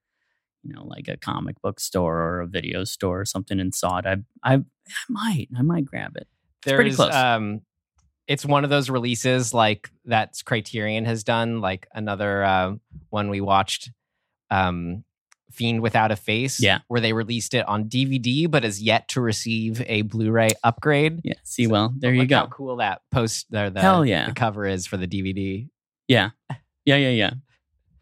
you 0.63 0.73
know, 0.73 0.85
like 0.85 1.07
a 1.07 1.17
comic 1.17 1.61
book 1.61 1.79
store 1.79 2.17
or 2.17 2.41
a 2.41 2.47
video 2.47 2.83
store 2.85 3.21
or 3.21 3.25
something 3.25 3.59
and 3.59 3.75
saw 3.75 3.97
it, 3.97 4.05
I 4.05 4.17
I, 4.43 4.53
I 4.55 4.63
might, 5.09 5.47
I 5.57 5.61
might 5.61 5.85
grab 5.85 6.15
it. 6.15 6.27
There 6.65 6.77
pretty 6.77 6.95
close. 6.95 7.13
Um, 7.13 7.61
it's 8.27 8.45
one 8.45 8.63
of 8.63 8.69
those 8.69 8.89
releases 8.89 9.53
like 9.53 9.89
that 10.05 10.35
Criterion 10.45 11.05
has 11.05 11.23
done, 11.23 11.59
like 11.59 11.87
another 11.93 12.43
uh, 12.43 12.75
one 13.09 13.29
we 13.29 13.41
watched, 13.41 13.91
um, 14.49 15.03
Fiend 15.53 15.81
Without 15.81 16.11
a 16.11 16.15
Face. 16.15 16.59
Yeah. 16.61 16.79
where 16.87 17.01
they 17.01 17.13
released 17.13 17.53
it 17.53 17.67
on 17.67 17.85
DVD, 17.85 18.49
but 18.49 18.65
is 18.65 18.81
yet 18.81 19.07
to 19.09 19.21
receive 19.21 19.81
a 19.87 20.01
Blu-ray 20.03 20.49
upgrade. 20.63 21.21
Yeah. 21.23 21.33
See, 21.43 21.65
So, 21.65 21.71
well, 21.71 21.93
there 21.97 22.13
you 22.13 22.25
go. 22.25 22.37
How 22.39 22.47
cool 22.47 22.75
that 22.77 23.01
post 23.11 23.47
the, 23.49 23.69
the 23.69 23.81
Hell 23.81 24.05
yeah. 24.05 24.27
the 24.27 24.33
cover 24.33 24.65
is 24.65 24.85
for 24.87 24.97
the 24.97 25.07
DVD. 25.07 25.69
Yeah. 26.07 26.31
Yeah, 26.85 26.97
yeah, 26.97 27.09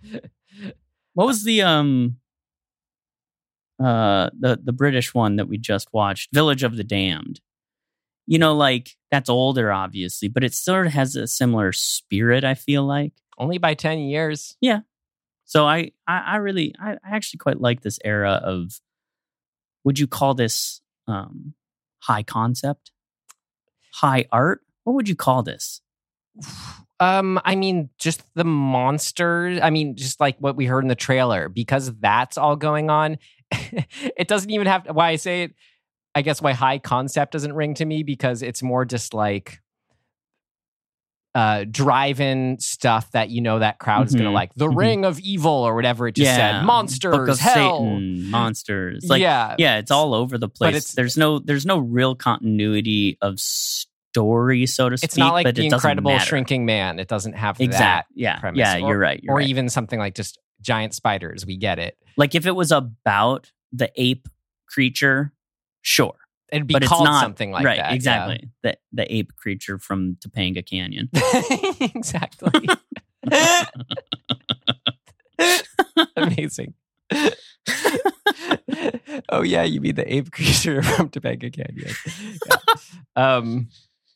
yeah. 0.04 0.20
What 1.14 1.28
was 1.28 1.44
the 1.44 1.62
um 1.64 2.18
uh 3.84 4.30
the 4.40 4.60
the 4.64 4.72
British 4.72 5.14
one 5.14 5.36
that 5.36 5.48
we 5.48 5.58
just 5.58 5.92
watched, 5.94 6.34
Village 6.34 6.64
of 6.64 6.78
the 6.78 6.84
Damned? 6.86 7.42
You 8.28 8.40
know, 8.40 8.56
like 8.56 8.96
that's 9.12 9.30
older 9.30 9.72
obviously, 9.74 10.30
but 10.30 10.44
it 10.44 10.54
sort 10.54 10.88
of 10.88 10.94
has 10.94 11.16
a 11.18 11.28
similar 11.28 11.74
spirit, 11.74 12.44
I 12.44 12.54
feel 12.54 12.86
like. 12.86 13.14
Only 13.38 13.58
by 13.58 13.74
ten 13.74 14.00
years. 14.00 14.56
So 15.52 15.68
I 15.68 15.92
I, 16.08 16.20
I 16.20 16.36
really 16.38 16.74
I, 16.80 16.94
I 16.94 17.14
actually 17.14 17.40
quite 17.40 17.60
like 17.60 17.82
this 17.82 18.00
era 18.06 18.40
of 18.42 18.80
would 19.84 20.00
you 20.00 20.08
call 20.08 20.34
this 20.34 20.80
um 21.10 21.56
high 22.00 22.24
concept? 22.24 22.92
High 23.96 24.28
art? 24.32 24.62
What 24.86 24.94
would 24.94 25.10
you 25.10 25.16
call 25.18 25.44
this? 25.44 25.82
Um, 27.02 27.38
I 27.44 27.56
mean, 27.56 27.90
just 27.98 28.24
the 28.34 28.46
monsters. 28.46 29.60
I 29.62 29.72
mean, 29.72 29.98
just 29.98 30.22
like 30.22 30.38
what 30.38 30.56
we 30.56 30.68
heard 30.68 30.86
in 30.86 30.88
the 30.88 30.96
trailer, 30.96 31.50
because 31.50 31.94
that's 32.00 32.38
all 32.38 32.56
going 32.56 32.90
on. 32.90 33.18
it 33.52 34.30
doesn't 34.30 34.52
even 34.52 34.68
have 34.68 34.88
why 34.88 35.10
I 35.10 35.16
say 35.18 35.44
it. 35.44 35.56
I 36.16 36.22
guess 36.22 36.42
why 36.42 36.54
high 36.54 36.80
concept 36.80 37.34
doesn't 37.34 37.52
ring 37.54 37.74
to 37.74 37.86
me 37.86 38.04
because 38.04 38.42
it's 38.42 38.64
more 38.64 38.86
just 38.86 39.14
like 39.14 39.60
uh 41.34 41.64
drive-in 41.70 42.58
stuff 42.60 43.10
that 43.12 43.30
you 43.30 43.40
know 43.42 43.60
that 43.60 43.80
crowd's 43.80 44.14
gonna 44.14 44.30
Mhm. 44.30 44.34
like. 44.34 44.54
The 44.56 44.68
Mhm. 44.68 44.76
ring 44.78 45.06
of 45.06 45.20
evil 45.20 45.52
or 45.52 45.76
whatever 45.76 46.08
it 46.08 46.16
just 46.16 46.30
said. 46.36 46.64
Monsters 46.64 47.40
hell. 47.40 47.80
Satan, 47.80 48.30
monsters. 48.30 49.06
Like 49.08 49.22
yeah. 49.22 49.56
yeah 49.58 49.78
it's 49.78 49.92
all 49.92 50.14
over 50.14 50.38
the 50.38 50.50
place. 50.50 50.70
it's- 50.76 50.92
there's 50.94 51.16
no 51.18 51.40
there's 51.40 51.66
no 51.66 51.78
real 51.80 52.16
continuity 52.16 53.18
of 53.22 53.40
story 53.40 54.66
so 54.66 54.90
to 54.90 54.98
speak 54.98 55.06
it's 55.06 55.18
not 55.18 55.34
like 55.34 55.56
the 55.56 55.66
incredible 55.68 56.18
shrinking 56.20 56.66
man. 56.66 57.00
It 57.00 57.08
doesn't 57.08 57.34
have 57.34 57.62
exact 57.62 58.12
yeah. 58.14 58.38
premise. 58.40 58.60
yeah 58.60 58.76
Or- 58.76 58.90
you're 58.90 59.00
right 59.00 59.22
you're 59.24 59.34
or 59.36 59.38
right. 59.38 59.48
even 59.48 59.70
something 59.70 60.00
like 60.00 60.16
just 60.16 60.38
giant 60.62 60.94
spiders. 60.94 61.46
We 61.46 61.56
get 61.58 61.80
it. 61.80 61.96
Like 62.18 62.36
if 62.36 62.46
it 62.46 62.56
was 62.56 62.72
about 62.74 63.52
the 63.72 63.90
ape 63.96 64.28
creature 64.68 65.32
sure 65.82 66.16
it'd 66.52 66.68
be 66.68 66.74
but 66.74 66.84
called 66.84 67.04
it's 67.04 67.12
not 67.12 67.22
something 67.22 67.52
like 67.52 67.66
right 67.66 67.78
that 67.78 67.90
yeah. 67.90 67.96
exactly 67.96 68.50
the 68.64 68.78
the 68.92 69.14
ape 69.14 69.36
creature 69.36 69.78
from 69.78 70.16
Topanga 70.16 70.66
Canyon 70.66 71.10
exactly. 71.80 72.68
Amazing. 76.16 76.74
oh 79.30 79.44
yeah, 79.44 79.64
you 79.64 79.82
mean 79.82 79.96
the 79.96 80.14
ape 80.14 80.32
creature 80.32 80.82
from 80.82 81.10
Topanga 81.10 81.54
Canyon. 81.54 81.94
Yeah. 82.48 82.56
Um, 83.16 83.70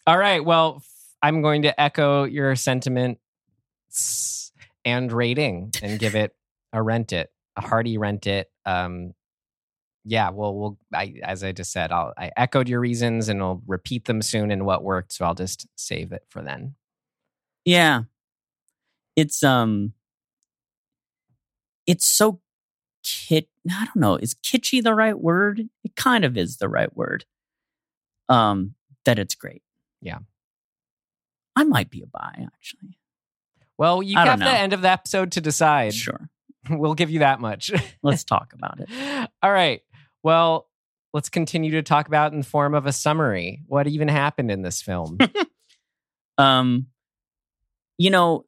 all 0.07 0.17
right. 0.17 0.43
Well, 0.43 0.75
f- 0.77 1.15
I'm 1.21 1.41
going 1.41 1.63
to 1.63 1.79
echo 1.79 2.23
your 2.23 2.55
sentiments 2.55 4.51
and 4.83 5.11
rating 5.11 5.71
and 5.81 5.99
give 5.99 6.15
it 6.15 6.35
a 6.73 6.81
rent 6.81 7.13
it, 7.13 7.31
a 7.55 7.61
hearty 7.61 7.97
rent 7.97 8.27
it. 8.27 8.49
Um, 8.65 9.13
yeah, 10.05 10.29
well, 10.29 10.55
we'll. 10.55 10.77
I, 10.93 11.15
as 11.23 11.43
I 11.43 11.51
just 11.51 11.71
said, 11.71 11.91
I'll. 11.91 12.13
I 12.17 12.31
echoed 12.37 12.69
your 12.69 12.79
reasons, 12.79 13.27
and 13.27 13.41
I'll 13.41 13.61
repeat 13.65 14.05
them 14.05 14.21
soon 14.21 14.51
and 14.51 14.65
what 14.65 14.83
worked. 14.83 15.13
So 15.13 15.25
I'll 15.25 15.35
just 15.35 15.67
save 15.75 16.11
it 16.11 16.23
for 16.29 16.41
then. 16.41 16.75
Yeah. 17.65 18.03
It's 19.15 19.43
um 19.43 19.93
it's 21.87 22.05
so 22.05 22.39
kit 23.03 23.49
I 23.69 23.85
don't 23.85 23.97
know, 23.97 24.15
is 24.15 24.35
kitschy 24.35 24.83
the 24.83 24.93
right 24.93 25.17
word? 25.19 25.67
It 25.83 25.95
kind 25.95 26.23
of 26.23 26.37
is 26.37 26.57
the 26.57 26.69
right 26.69 26.95
word. 26.95 27.25
Um 28.29 28.75
that 29.05 29.19
it's 29.19 29.35
great. 29.35 29.63
Yeah. 30.01 30.19
I 31.55 31.63
might 31.63 31.89
be 31.89 32.01
a 32.01 32.07
buy 32.07 32.45
actually. 32.53 32.99
Well, 33.77 34.03
you 34.03 34.17
have 34.17 34.39
the 34.39 34.49
end 34.49 34.73
of 34.73 34.81
the 34.81 34.89
episode 34.89 35.33
to 35.33 35.41
decide. 35.41 35.93
Sure. 35.93 36.29
We'll 36.67 36.95
give 36.95 37.11
you 37.11 37.19
that 37.19 37.39
much. 37.39 37.69
Let's 38.01 38.23
talk 38.23 38.53
about 38.53 38.79
it. 38.79 38.89
All 39.43 39.51
right. 39.51 39.83
Well, 40.25 40.67
let's 41.13 41.29
continue 41.29 41.69
to 41.73 41.83
talk 41.83 42.07
about 42.07 42.31
in 42.31 42.39
the 42.39 42.45
form 42.45 42.73
of 42.73 42.87
a 42.87 42.91
summary. 42.91 43.61
What 43.67 43.85
even 43.85 44.07
happened 44.07 44.49
in 44.49 44.63
this 44.63 44.81
film? 44.81 45.19
Um 46.37 46.87
you 47.97 48.09
know, 48.09 48.45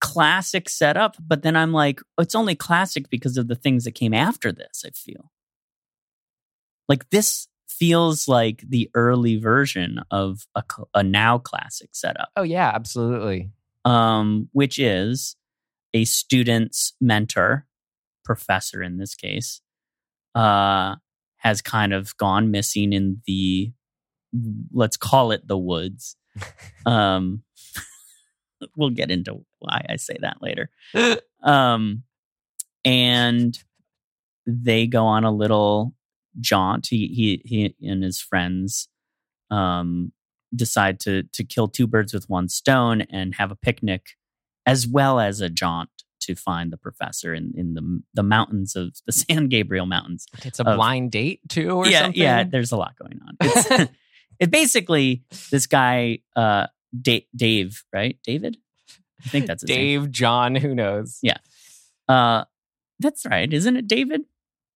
classic 0.00 0.68
setup, 0.68 1.16
but 1.18 1.42
then 1.42 1.56
I'm 1.56 1.72
like, 1.72 2.00
it's 2.16 2.36
only 2.36 2.54
classic 2.54 3.10
because 3.10 3.36
of 3.36 3.48
the 3.48 3.56
things 3.56 3.82
that 3.82 3.96
came 3.96 4.14
after 4.14 4.52
this, 4.52 4.84
I 4.86 4.90
feel. 4.90 5.32
Like 6.88 7.10
this 7.10 7.48
feels 7.68 8.28
like 8.28 8.62
the 8.68 8.88
early 8.94 9.36
version 9.36 9.98
of 10.12 10.46
a, 10.54 10.62
a 10.94 11.02
now 11.02 11.38
classic 11.38 11.88
setup, 11.92 12.28
oh 12.36 12.44
yeah, 12.44 12.70
absolutely. 12.72 13.50
um, 13.84 14.48
which 14.52 14.78
is 14.78 15.34
a 15.92 16.04
student's 16.04 16.92
mentor, 17.00 17.66
professor 18.24 18.80
in 18.80 18.98
this 18.98 19.16
case, 19.16 19.60
uh, 20.36 20.94
has 21.44 21.62
kind 21.62 21.92
of 21.92 22.16
gone 22.16 22.50
missing 22.50 22.92
in 22.92 23.22
the, 23.26 23.72
let's 24.72 24.96
call 24.96 25.30
it 25.30 25.46
the 25.46 25.58
woods. 25.58 26.16
Um, 26.86 27.44
we'll 28.76 28.90
get 28.90 29.10
into 29.10 29.44
why 29.60 29.86
I 29.88 29.96
say 29.96 30.18
that 30.20 30.42
later. 30.42 30.68
Um, 31.42 32.02
and 32.84 33.58
they 34.46 34.86
go 34.86 35.06
on 35.06 35.24
a 35.24 35.30
little 35.30 35.94
jaunt. 36.40 36.88
He 36.88 37.06
he 37.08 37.42
he 37.44 37.88
and 37.88 38.02
his 38.02 38.20
friends 38.20 38.88
um 39.50 40.12
decide 40.54 41.00
to 41.00 41.24
to 41.32 41.44
kill 41.44 41.68
two 41.68 41.86
birds 41.86 42.12
with 42.12 42.28
one 42.28 42.48
stone 42.48 43.02
and 43.02 43.36
have 43.36 43.50
a 43.50 43.56
picnic 43.56 44.10
as 44.66 44.86
well 44.86 45.20
as 45.20 45.40
a 45.40 45.48
jaunt 45.48 46.03
to 46.20 46.34
find 46.34 46.72
the 46.72 46.76
professor 46.76 47.34
in 47.34 47.52
in 47.56 47.74
the 47.74 48.02
the 48.14 48.22
mountains 48.22 48.76
of 48.76 48.94
the 49.06 49.12
San 49.12 49.48
Gabriel 49.48 49.86
Mountains. 49.86 50.26
It's 50.44 50.60
a 50.60 50.66
Of- 50.68 50.76
blind 50.76 51.10
date 51.12 51.40
too, 51.48 51.70
or 51.70 51.86
yeah, 51.86 52.02
something. 52.02 52.20
yeah. 52.22 52.44
There's 52.44 52.72
a 52.72 52.76
lot 52.76 52.94
going 52.98 53.20
on. 53.26 53.36
It's, 53.40 53.90
it 54.40 54.50
basically 54.50 55.22
this 55.50 55.66
guy, 55.66 56.18
uh, 56.36 56.66
Da- 57.00 57.26
Dave, 57.34 57.84
right? 57.92 58.18
David. 58.24 58.56
I 59.24 59.28
think 59.28 59.46
that's 59.46 59.62
his 59.62 59.70
name. 59.70 60.02
Dave, 60.02 60.10
John, 60.10 60.54
who 60.54 60.74
knows? 60.74 61.18
Yeah. 61.22 61.38
Uh, 62.08 62.44
that's 63.00 63.24
right, 63.24 63.50
isn't 63.50 63.76
it, 63.76 63.88
David? 63.88 64.22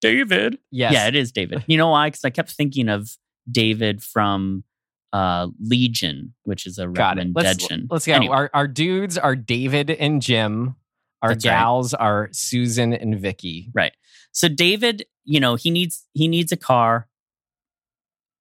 David. 0.01 0.59
Yes. 0.71 0.93
Yeah, 0.93 1.07
it 1.09 1.15
is 1.17 1.33
David. 1.33 1.65
You 1.67 1.77
know 1.77 1.89
why? 1.91 2.09
Because 2.09 2.25
I 2.25 2.31
kept 2.31 2.51
thinking 2.53 2.89
of 2.89 3.11
David 3.51 4.03
from 4.03 4.65
uh, 5.13 5.49
Legion, 5.61 6.35
which 6.45 6.67
is 6.67 6.79
a 6.79 6.87
Got 6.87 7.19
it. 7.19 7.29
Let's, 7.35 7.69
let's 7.91 8.07
go. 8.07 8.13
Anyway, 8.15 8.35
Our, 8.35 8.51
our 8.55 8.67
dudes 8.69 9.19
are 9.19 9.37
David 9.37 9.91
and 9.91 10.23
Jim. 10.23 10.77
Our 11.23 11.31
That's 11.31 11.45
right. 11.45 11.53
gals 11.53 11.95
are 11.95 12.29
Susan 12.33 12.93
and 12.93 13.19
Vicky. 13.19 13.71
Right. 13.75 13.93
So 14.33 14.49
David, 14.49 15.05
you 15.25 15.41
know, 15.41 15.57
he 15.57 15.71
needs 15.71 16.07
he 16.15 16.29
needs 16.29 16.53
a 16.53 16.57
car, 16.57 17.09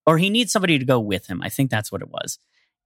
or 0.06 0.18
he 0.18 0.30
needs 0.30 0.52
somebody 0.52 0.78
to 0.78 0.86
go 0.86 1.00
with 1.00 1.28
him. 1.28 1.42
I 1.42 1.50
think 1.50 1.70
that's 1.72 1.92
what 1.92 2.02
it 2.02 2.10
was. 2.10 2.40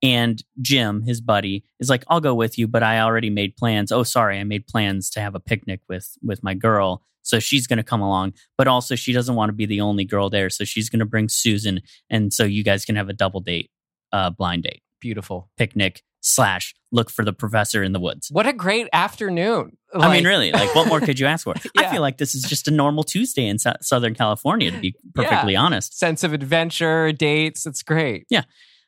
And 0.04 0.42
Jim, 0.62 1.04
his 1.04 1.22
buddy, 1.22 1.64
is 1.80 1.90
like, 1.90 2.04
"I'll 2.08 2.22
go 2.22 2.34
with 2.34 2.58
you, 2.58 2.68
but 2.68 2.84
I 2.84 3.02
already 3.02 3.30
made 3.30 3.56
plans. 3.58 3.92
Oh, 3.92 4.04
sorry, 4.04 4.40
I 4.40 4.44
made 4.44 4.66
plans 4.66 5.10
to 5.12 5.22
have 5.22 5.36
a 5.36 5.40
picnic 5.40 5.82
with 5.88 6.18
with 6.24 6.42
my 6.44 6.54
girl." 6.54 7.04
So 7.24 7.40
she's 7.40 7.68
going 7.68 7.78
to 7.78 7.84
come 7.84 8.02
along, 8.02 8.34
but 8.58 8.68
also 8.68 8.96
she 8.96 9.14
doesn't 9.14 9.36
want 9.36 9.50
to 9.50 9.54
be 9.54 9.68
the 9.68 9.82
only 9.82 10.06
girl 10.06 10.30
there. 10.32 10.50
So 10.50 10.64
she's 10.64 10.90
going 10.90 11.02
to 11.02 11.06
bring 11.06 11.30
Susan, 11.30 11.82
and 12.10 12.34
so 12.34 12.44
you 12.46 12.64
guys 12.64 12.84
can 12.86 12.96
have 12.96 13.10
a 13.10 13.14
double 13.14 13.42
date, 13.42 13.70
uh, 14.12 14.32
blind 14.32 14.64
date, 14.64 14.82
Beautiful. 15.00 15.50
picnic 15.58 16.04
slash 16.22 16.74
look 16.92 17.10
for 17.10 17.26
the 17.26 17.34
professor 17.34 17.84
in 17.84 17.94
the 17.94 18.00
woods. 18.00 18.30
What 18.32 18.46
a 18.48 18.54
great 18.54 18.88
afternoon. 18.94 19.78
I 19.94 20.14
mean, 20.14 20.26
really, 20.26 20.52
like 20.52 20.74
what 20.76 20.88
more 20.88 21.00
could 21.02 21.20
you 21.20 21.26
ask 21.26 21.44
for? 21.44 21.54
I 21.78 21.92
feel 21.92 22.02
like 22.02 22.18
this 22.18 22.36
is 22.36 22.44
just 22.44 22.68
a 22.68 22.72
normal 22.72 23.04
Tuesday 23.04 23.48
in 23.48 23.58
Sou- 23.60 23.72
Southern 23.82 24.14
California, 24.16 24.72
to 24.72 24.80
be 24.80 24.96
perfectly 25.14 25.56
honest. 25.56 25.98
Sense 25.98 26.24
of 26.24 26.32
adventure, 26.34 27.12
dates. 27.12 27.66
It's 27.66 27.84
great. 27.84 28.26
Yeah. 28.30 28.44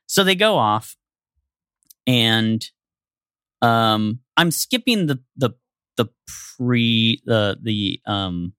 So 0.05 0.23
they 0.23 0.35
go 0.35 0.57
off, 0.57 0.95
and 2.07 2.63
um, 3.61 4.19
I'm 4.37 4.51
skipping 4.51 5.07
the 5.07 5.19
the 5.35 5.51
the 5.97 6.05
pre 6.57 7.19
the 7.25 7.57
the 7.61 7.99
um, 8.05 8.53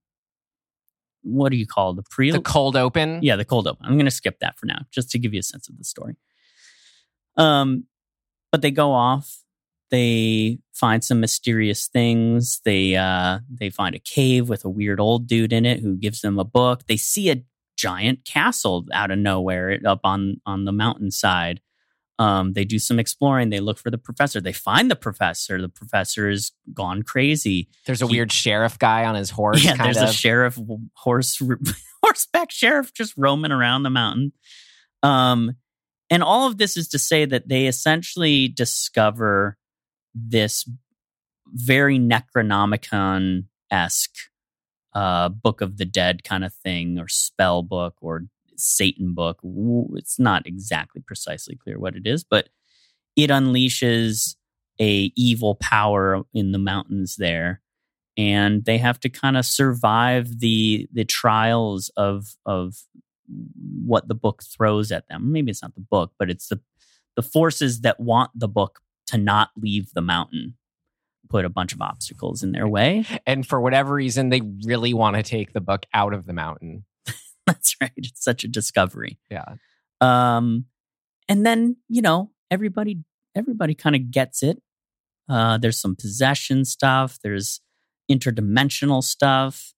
what 1.23 1.49
do 1.49 1.57
you 1.57 1.65
call 1.65 1.91
it? 1.91 1.95
the 1.95 2.03
pre 2.03 2.31
The 2.31 2.41
cold 2.41 2.75
open. 2.75 3.19
yeah 3.23 3.35
the 3.35 3.45
cold 3.45 3.67
open. 3.67 3.85
I'm 3.85 3.93
going 3.93 4.05
to 4.05 4.11
skip 4.11 4.39
that 4.39 4.57
for 4.59 4.65
now, 4.65 4.79
just 4.91 5.09
to 5.11 5.19
give 5.19 5.33
you 5.33 5.39
a 5.39 5.43
sense 5.43 5.69
of 5.69 5.77
the 5.77 5.83
story. 5.83 6.15
Um, 7.37 7.85
but 8.55 8.61
they 8.61 8.71
go 8.71 8.93
off. 8.93 9.39
They 9.91 10.59
find 10.73 11.03
some 11.03 11.19
mysterious 11.19 11.87
things. 11.89 12.61
They 12.63 12.95
uh 12.95 13.39
they 13.53 13.69
find 13.69 13.93
a 13.95 13.99
cave 13.99 14.47
with 14.47 14.63
a 14.63 14.69
weird 14.69 15.01
old 15.01 15.27
dude 15.27 15.51
in 15.51 15.65
it 15.65 15.81
who 15.81 15.97
gives 15.97 16.21
them 16.21 16.39
a 16.39 16.45
book. 16.45 16.85
They 16.87 16.95
see 16.95 17.29
a 17.29 17.43
giant 17.77 18.23
castle 18.23 18.85
out 18.93 19.11
of 19.11 19.19
nowhere 19.19 19.77
up 19.85 19.99
on 20.05 20.39
on 20.45 20.63
the 20.63 20.71
mountainside. 20.71 21.59
Um, 22.17 22.53
they 22.53 22.63
do 22.63 22.79
some 22.79 22.97
exploring. 22.97 23.49
They 23.49 23.59
look 23.59 23.77
for 23.77 23.91
the 23.91 23.97
professor. 23.97 24.39
They 24.39 24.53
find 24.53 24.89
the 24.89 24.95
professor. 24.95 25.61
The 25.61 25.67
professor 25.67 26.29
is 26.29 26.53
gone 26.73 27.03
crazy. 27.03 27.67
There's 27.85 28.01
a 28.01 28.07
He- 28.07 28.11
weird 28.15 28.31
sheriff 28.31 28.79
guy 28.79 29.03
on 29.03 29.15
his 29.15 29.29
horse. 29.31 29.61
yeah, 29.65 29.75
there's 29.75 29.97
of. 29.97 30.09
a 30.09 30.13
sheriff 30.13 30.57
horse 30.93 31.41
horseback 32.03 32.51
sheriff 32.51 32.93
just 32.93 33.13
roaming 33.17 33.51
around 33.51 33.83
the 33.83 33.89
mountain. 33.89 34.31
Um, 35.03 35.57
and 36.09 36.23
all 36.23 36.47
of 36.47 36.57
this 36.57 36.77
is 36.77 36.87
to 36.89 36.99
say 36.99 37.25
that 37.25 37.47
they 37.47 37.67
essentially 37.67 38.47
discover 38.47 39.57
this 40.13 40.67
very 41.47 41.99
Necronomicon 41.99 43.45
esque 43.71 44.15
uh, 44.93 45.29
Book 45.29 45.61
of 45.61 45.77
the 45.77 45.85
Dead 45.85 46.23
kind 46.23 46.45
of 46.45 46.53
thing, 46.53 46.99
or 46.99 47.07
spell 47.07 47.63
book, 47.63 47.95
or 48.01 48.23
Satan 48.55 49.13
book. 49.13 49.39
It's 49.95 50.19
not 50.19 50.47
exactly 50.47 51.01
precisely 51.01 51.55
clear 51.55 51.77
what 51.77 51.95
it 51.95 52.07
is, 52.07 52.23
but 52.23 52.49
it 53.15 53.29
unleashes 53.29 54.35
a 54.79 55.11
evil 55.15 55.55
power 55.55 56.23
in 56.33 56.51
the 56.51 56.57
mountains 56.59 57.15
there 57.17 57.61
and 58.17 58.63
they 58.65 58.77
have 58.77 58.99
to 59.01 59.09
kind 59.09 59.37
of 59.37 59.45
survive 59.45 60.39
the 60.39 60.87
the 60.93 61.05
trials 61.05 61.91
of 61.97 62.35
of 62.45 62.75
what 63.85 64.07
the 64.07 64.15
book 64.15 64.43
throws 64.43 64.91
at 64.91 65.07
them. 65.07 65.31
Maybe 65.31 65.51
it's 65.51 65.61
not 65.61 65.75
the 65.75 65.81
book, 65.81 66.13
but 66.17 66.29
it's 66.29 66.47
the 66.47 66.59
the 67.15 67.23
forces 67.23 67.81
that 67.81 67.99
want 67.99 68.31
the 68.35 68.47
book 68.47 68.81
to 69.07 69.17
not 69.17 69.49
leave 69.55 69.91
the 69.93 70.01
mountain 70.01 70.55
put 71.29 71.45
a 71.45 71.49
bunch 71.49 71.73
of 71.73 71.81
obstacles 71.81 72.43
in 72.43 72.51
their 72.51 72.67
way. 72.67 73.03
and 73.25 73.47
for 73.47 73.59
whatever 73.59 73.93
reason, 73.93 74.29
they 74.29 74.41
really 74.65 74.93
want 74.93 75.15
to 75.15 75.23
take 75.23 75.53
the 75.53 75.61
book 75.61 75.85
out 75.93 76.13
of 76.13 76.25
the 76.25 76.33
mountain. 76.33 76.85
That's 77.47 77.75
right. 77.81 77.91
It's 77.95 78.23
such 78.23 78.43
a 78.43 78.47
discovery. 78.47 79.17
Yeah. 79.29 79.55
Um, 80.01 80.65
and 81.27 81.45
then 81.45 81.77
you 81.87 82.01
know 82.01 82.31
everybody 82.51 82.99
everybody 83.35 83.75
kind 83.75 83.95
of 83.95 84.11
gets 84.11 84.43
it. 84.43 84.61
Uh, 85.27 85.57
there's 85.57 85.79
some 85.79 85.95
possession 85.95 86.65
stuff. 86.65 87.17
There's 87.23 87.61
interdimensional 88.11 89.03
stuff. 89.03 89.73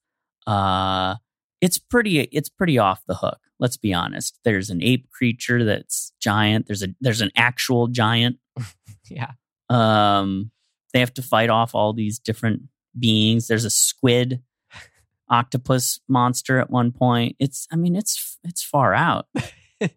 Uh, 0.45 1.15
it's 1.61 1.77
pretty 1.77 2.19
it's 2.19 2.49
pretty 2.49 2.77
off 2.77 3.03
the 3.07 3.15
hook. 3.15 3.39
Let's 3.59 3.77
be 3.77 3.93
honest. 3.93 4.39
There's 4.43 4.69
an 4.69 4.83
ape 4.83 5.09
creature 5.09 5.63
that's 5.63 6.13
giant. 6.19 6.67
There's 6.67 6.83
a 6.83 6.89
there's 7.01 7.21
an 7.21 7.31
actual 7.35 7.87
giant. 7.87 8.37
Yeah. 9.09 9.31
Um, 9.69 10.51
they 10.91 10.99
have 10.99 11.13
to 11.13 11.21
fight 11.21 11.49
off 11.49 11.73
all 11.73 11.93
these 11.93 12.19
different 12.19 12.63
beings. 12.99 13.47
There's 13.47 13.63
a 13.63 13.69
squid 13.69 14.41
octopus 15.29 16.01
monster 16.09 16.59
at 16.59 16.69
one 16.69 16.91
point. 16.91 17.37
It's 17.39 17.67
I 17.71 17.77
mean 17.77 17.95
it's 17.95 18.37
it's 18.43 18.61
far 18.61 18.93
out. 18.93 19.27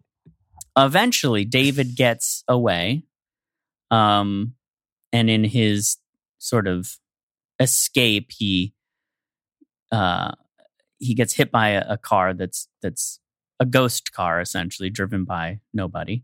Eventually 0.77 1.43
David 1.43 1.95
gets 1.97 2.45
away. 2.47 3.03
Um 3.89 4.53
and 5.11 5.29
in 5.29 5.43
his 5.43 5.97
sort 6.37 6.67
of 6.67 6.97
escape 7.59 8.31
he 8.31 8.73
uh 9.91 10.31
he 11.01 11.13
gets 11.13 11.33
hit 11.33 11.51
by 11.51 11.69
a, 11.69 11.85
a 11.89 11.97
car 11.97 12.33
that's 12.33 12.67
that's 12.81 13.19
a 13.59 13.65
ghost 13.65 14.13
car 14.13 14.39
essentially 14.39 14.89
driven 14.89 15.25
by 15.25 15.59
nobody 15.73 16.23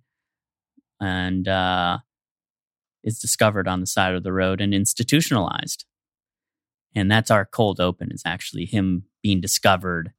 and 1.01 1.47
uh 1.47 1.97
is 3.07 3.19
discovered 3.19 3.69
on 3.69 3.79
the 3.79 3.87
side 3.87 4.13
of 4.13 4.23
the 4.23 4.33
road 4.33 4.59
and 4.59 4.73
institutionalized. 4.73 5.85
And 6.93 7.09
that's 7.09 7.31
our 7.31 7.45
cold 7.45 7.79
open 7.79 8.11
is 8.11 8.21
actually 8.25 8.65
him 8.65 9.05
being 9.23 9.39
discovered, 9.39 10.11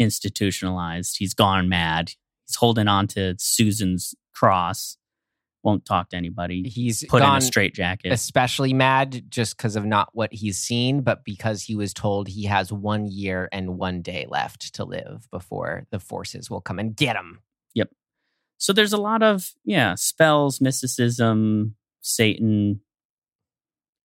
institutionalized. 0.00 1.16
He's 1.18 1.32
gone 1.32 1.68
mad. 1.68 2.10
He's 2.46 2.56
holding 2.56 2.88
on 2.88 3.06
to 3.08 3.36
Susan's 3.38 4.16
cross, 4.34 4.96
won't 5.68 5.84
talk 5.84 6.08
to 6.08 6.16
anybody. 6.16 6.66
He's 6.66 7.04
Put 7.04 7.20
in 7.22 7.28
a 7.28 7.40
straight 7.42 7.74
jacket. 7.74 8.10
especially 8.10 8.72
mad 8.72 9.30
just 9.30 9.54
because 9.54 9.76
of 9.76 9.84
not 9.84 10.08
what 10.14 10.32
he's 10.32 10.56
seen, 10.56 11.02
but 11.02 11.24
because 11.24 11.62
he 11.62 11.76
was 11.76 11.92
told 11.92 12.26
he 12.26 12.44
has 12.44 12.72
one 12.72 13.06
year 13.06 13.50
and 13.52 13.76
one 13.76 14.00
day 14.00 14.24
left 14.30 14.74
to 14.76 14.84
live 14.84 15.28
before 15.30 15.86
the 15.90 15.98
forces 16.00 16.48
will 16.48 16.62
come 16.62 16.78
and 16.78 16.96
get 16.96 17.16
him. 17.16 17.40
Yep. 17.74 17.90
So 18.56 18.72
there's 18.72 18.94
a 18.94 19.00
lot 19.00 19.22
of, 19.22 19.52
yeah, 19.62 19.94
spells, 19.94 20.58
mysticism, 20.58 21.74
Satan, 22.00 22.80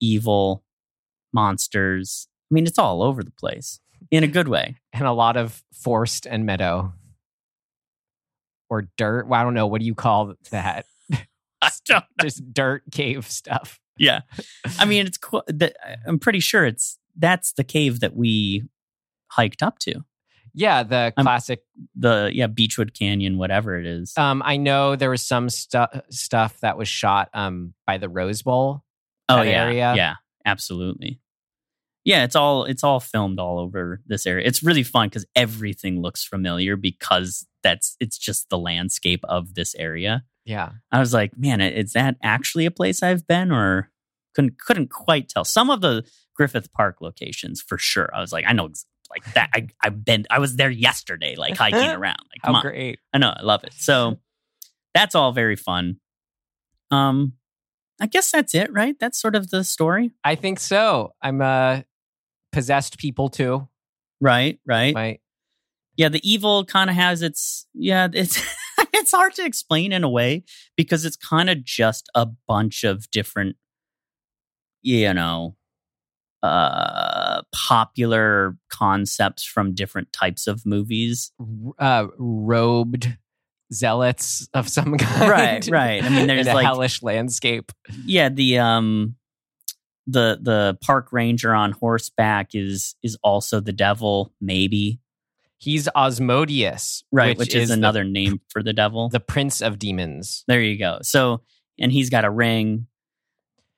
evil, 0.01 0.65
monsters. 1.31 2.27
I 2.51 2.55
mean, 2.55 2.67
it's 2.67 2.77
all 2.77 3.01
over 3.01 3.23
the 3.23 3.31
place 3.31 3.79
in 4.11 4.25
a 4.25 4.27
good 4.27 4.49
way. 4.49 4.75
And 4.95 5.07
a 5.07 5.13
lot 5.13 5.37
of 5.37 5.63
forest 5.73 6.27
and 6.29 6.45
meadow. 6.45 6.93
Or 8.69 8.89
dirt. 8.97 9.27
Well, 9.27 9.39
I 9.39 9.43
don't 9.43 9.53
know. 9.53 9.65
What 9.67 9.79
do 9.79 9.87
you 9.87 9.95
call 9.95 10.33
that? 10.51 10.85
Don't 11.85 12.05
Just 12.21 12.53
dirt 12.53 12.83
cave 12.91 13.27
stuff. 13.27 13.79
yeah. 13.97 14.21
I 14.79 14.85
mean 14.85 15.05
it's 15.05 15.17
cool 15.17 15.43
i'm 16.07 16.19
pretty 16.19 16.39
sure 16.39 16.65
it's 16.65 16.97
that's 17.15 17.53
the 17.53 17.63
cave 17.63 17.99
that 17.99 18.15
we 18.15 18.63
hiked 19.27 19.61
up 19.63 19.79
to. 19.79 20.03
Yeah, 20.55 20.83
the 20.83 21.13
classic 21.17 21.63
the 21.95 22.29
yeah 22.31 22.47
Beachwood 22.47 22.93
Canyon 22.93 23.37
whatever 23.37 23.77
it 23.79 23.87
is. 23.87 24.13
Um, 24.17 24.43
I 24.45 24.57
know 24.57 24.95
there 24.95 25.09
was 25.09 25.23
some 25.23 25.49
stuff 25.49 25.89
stuff 26.11 26.59
that 26.61 26.77
was 26.77 26.87
shot 26.87 27.29
um 27.33 27.73
by 27.87 27.97
the 27.97 28.09
Rose 28.09 28.41
Bowl. 28.43 28.83
oh 29.29 29.41
yeah. 29.41 29.63
area. 29.63 29.93
yeah 29.95 30.15
absolutely. 30.45 31.19
Yeah 32.03 32.23
it's 32.23 32.35
all 32.35 32.65
it's 32.65 32.83
all 32.83 32.99
filmed 32.99 33.39
all 33.39 33.57
over 33.59 34.01
this 34.05 34.27
area. 34.27 34.45
It's 34.45 34.61
really 34.61 34.83
fun 34.83 35.07
because 35.09 35.25
everything 35.35 36.01
looks 36.01 36.23
familiar 36.23 36.75
because 36.75 37.47
that's 37.63 37.95
it's 37.99 38.17
just 38.17 38.49
the 38.49 38.57
landscape 38.59 39.23
of 39.25 39.55
this 39.55 39.73
area 39.75 40.23
Yeah, 40.45 40.71
i 40.91 40.99
was 40.99 41.13
like 41.13 41.37
man 41.37 41.61
is 41.61 41.93
that 41.93 42.17
actually 42.21 42.65
a 42.65 42.71
place 42.71 43.01
i've 43.01 43.25
been 43.27 43.51
or 43.51 43.89
couldn't 44.35 44.59
couldn't 44.59 44.89
quite 44.89 45.29
tell 45.29 45.45
some 45.45 45.69
of 45.69 45.81
the 45.81 46.03
griffith 46.35 46.71
park 46.73 46.97
locations 46.99 47.61
for 47.61 47.77
sure 47.77 48.09
i 48.13 48.19
was 48.19 48.31
like 48.33 48.45
i 48.47 48.53
know 48.53 48.69
like 49.09 49.33
that 49.35 49.49
I, 49.53 49.67
i've 49.81 50.03
been 50.03 50.25
i 50.29 50.39
was 50.39 50.55
there 50.55 50.69
yesterday 50.71 51.35
like 51.35 51.55
hiking 51.55 51.79
around 51.91 52.17
like 52.31 52.41
come 52.43 52.55
how 52.55 52.59
on 52.59 52.61
great! 52.63 52.99
I 53.13 53.17
know, 53.19 53.33
I 53.35 53.41
love 53.43 53.63
it. 53.63 53.73
So 53.73 54.19
that's 54.93 55.15
all 55.15 55.31
very 55.31 55.55
fun. 55.55 55.97
Um, 56.91 57.33
I 57.99 58.07
guess 58.07 58.31
that's 58.31 58.53
it, 58.53 58.71
right? 58.71 58.95
That's 58.99 59.19
sort 59.19 59.35
of 59.35 59.49
the 59.49 59.63
story. 59.63 60.11
I 60.23 60.35
think 60.35 60.59
so. 60.59 61.13
I'm 61.21 61.41
uh 61.41 61.81
possessed 62.51 62.97
people 62.97 63.29
too. 63.29 63.67
Right, 64.21 64.59
right. 64.65 64.95
Right. 64.95 65.19
Yeah, 65.95 66.09
the 66.09 66.27
evil 66.29 66.65
kind 66.65 66.89
of 66.89 66.95
has 66.95 67.21
its 67.21 67.67
yeah, 67.73 68.07
it's 68.11 68.41
it's 68.93 69.11
hard 69.11 69.33
to 69.35 69.45
explain 69.45 69.91
in 69.91 70.03
a 70.03 70.09
way 70.09 70.43
because 70.77 71.05
it's 71.05 71.15
kind 71.15 71.49
of 71.49 71.63
just 71.63 72.09
a 72.15 72.27
bunch 72.47 72.83
of 72.83 73.09
different 73.11 73.55
you 74.81 75.13
know 75.13 75.55
uh 76.43 77.41
popular 77.53 78.57
concepts 78.69 79.43
from 79.45 79.73
different 79.73 80.11
types 80.11 80.45
of 80.45 80.65
movies. 80.65 81.31
Uh 81.79 82.07
robed 82.17 83.17
zealots 83.71 84.47
of 84.53 84.69
some 84.69 84.97
kind. 84.97 85.29
Right, 85.29 85.67
right. 85.69 86.03
I 86.03 86.09
mean 86.09 86.27
there's 86.27 86.47
a 86.47 86.53
like 86.53 86.65
hellish 86.65 87.01
landscape. 87.01 87.71
yeah, 88.05 88.29
the 88.29 88.59
um 88.59 89.15
the 90.05 90.37
the 90.41 90.77
park 90.81 91.13
ranger 91.13 91.53
on 91.53 91.71
horseback 91.71 92.49
is 92.53 92.95
is 93.03 93.17
also 93.23 93.59
the 93.59 93.73
devil 93.73 94.33
maybe. 94.41 94.99
He's 95.63 95.87
Asmodeus, 95.95 97.05
Right, 97.09 97.37
which, 97.37 97.55
is, 97.55 97.69
the- 97.69 97.73
another 97.75 98.03
name 98.03 98.41
for 98.49 98.61
the 98.61 98.73
devil. 98.73 99.07
the 99.07 99.21
prince 99.21 99.61
of 99.61 99.79
demons. 99.79 100.43
There 100.45 100.61
you 100.61 100.77
go. 100.77 100.99
So, 101.03 101.41
and 101.79 101.89
he's 101.89 102.09
got 102.09 102.25
a 102.25 102.29
ring. 102.29 102.87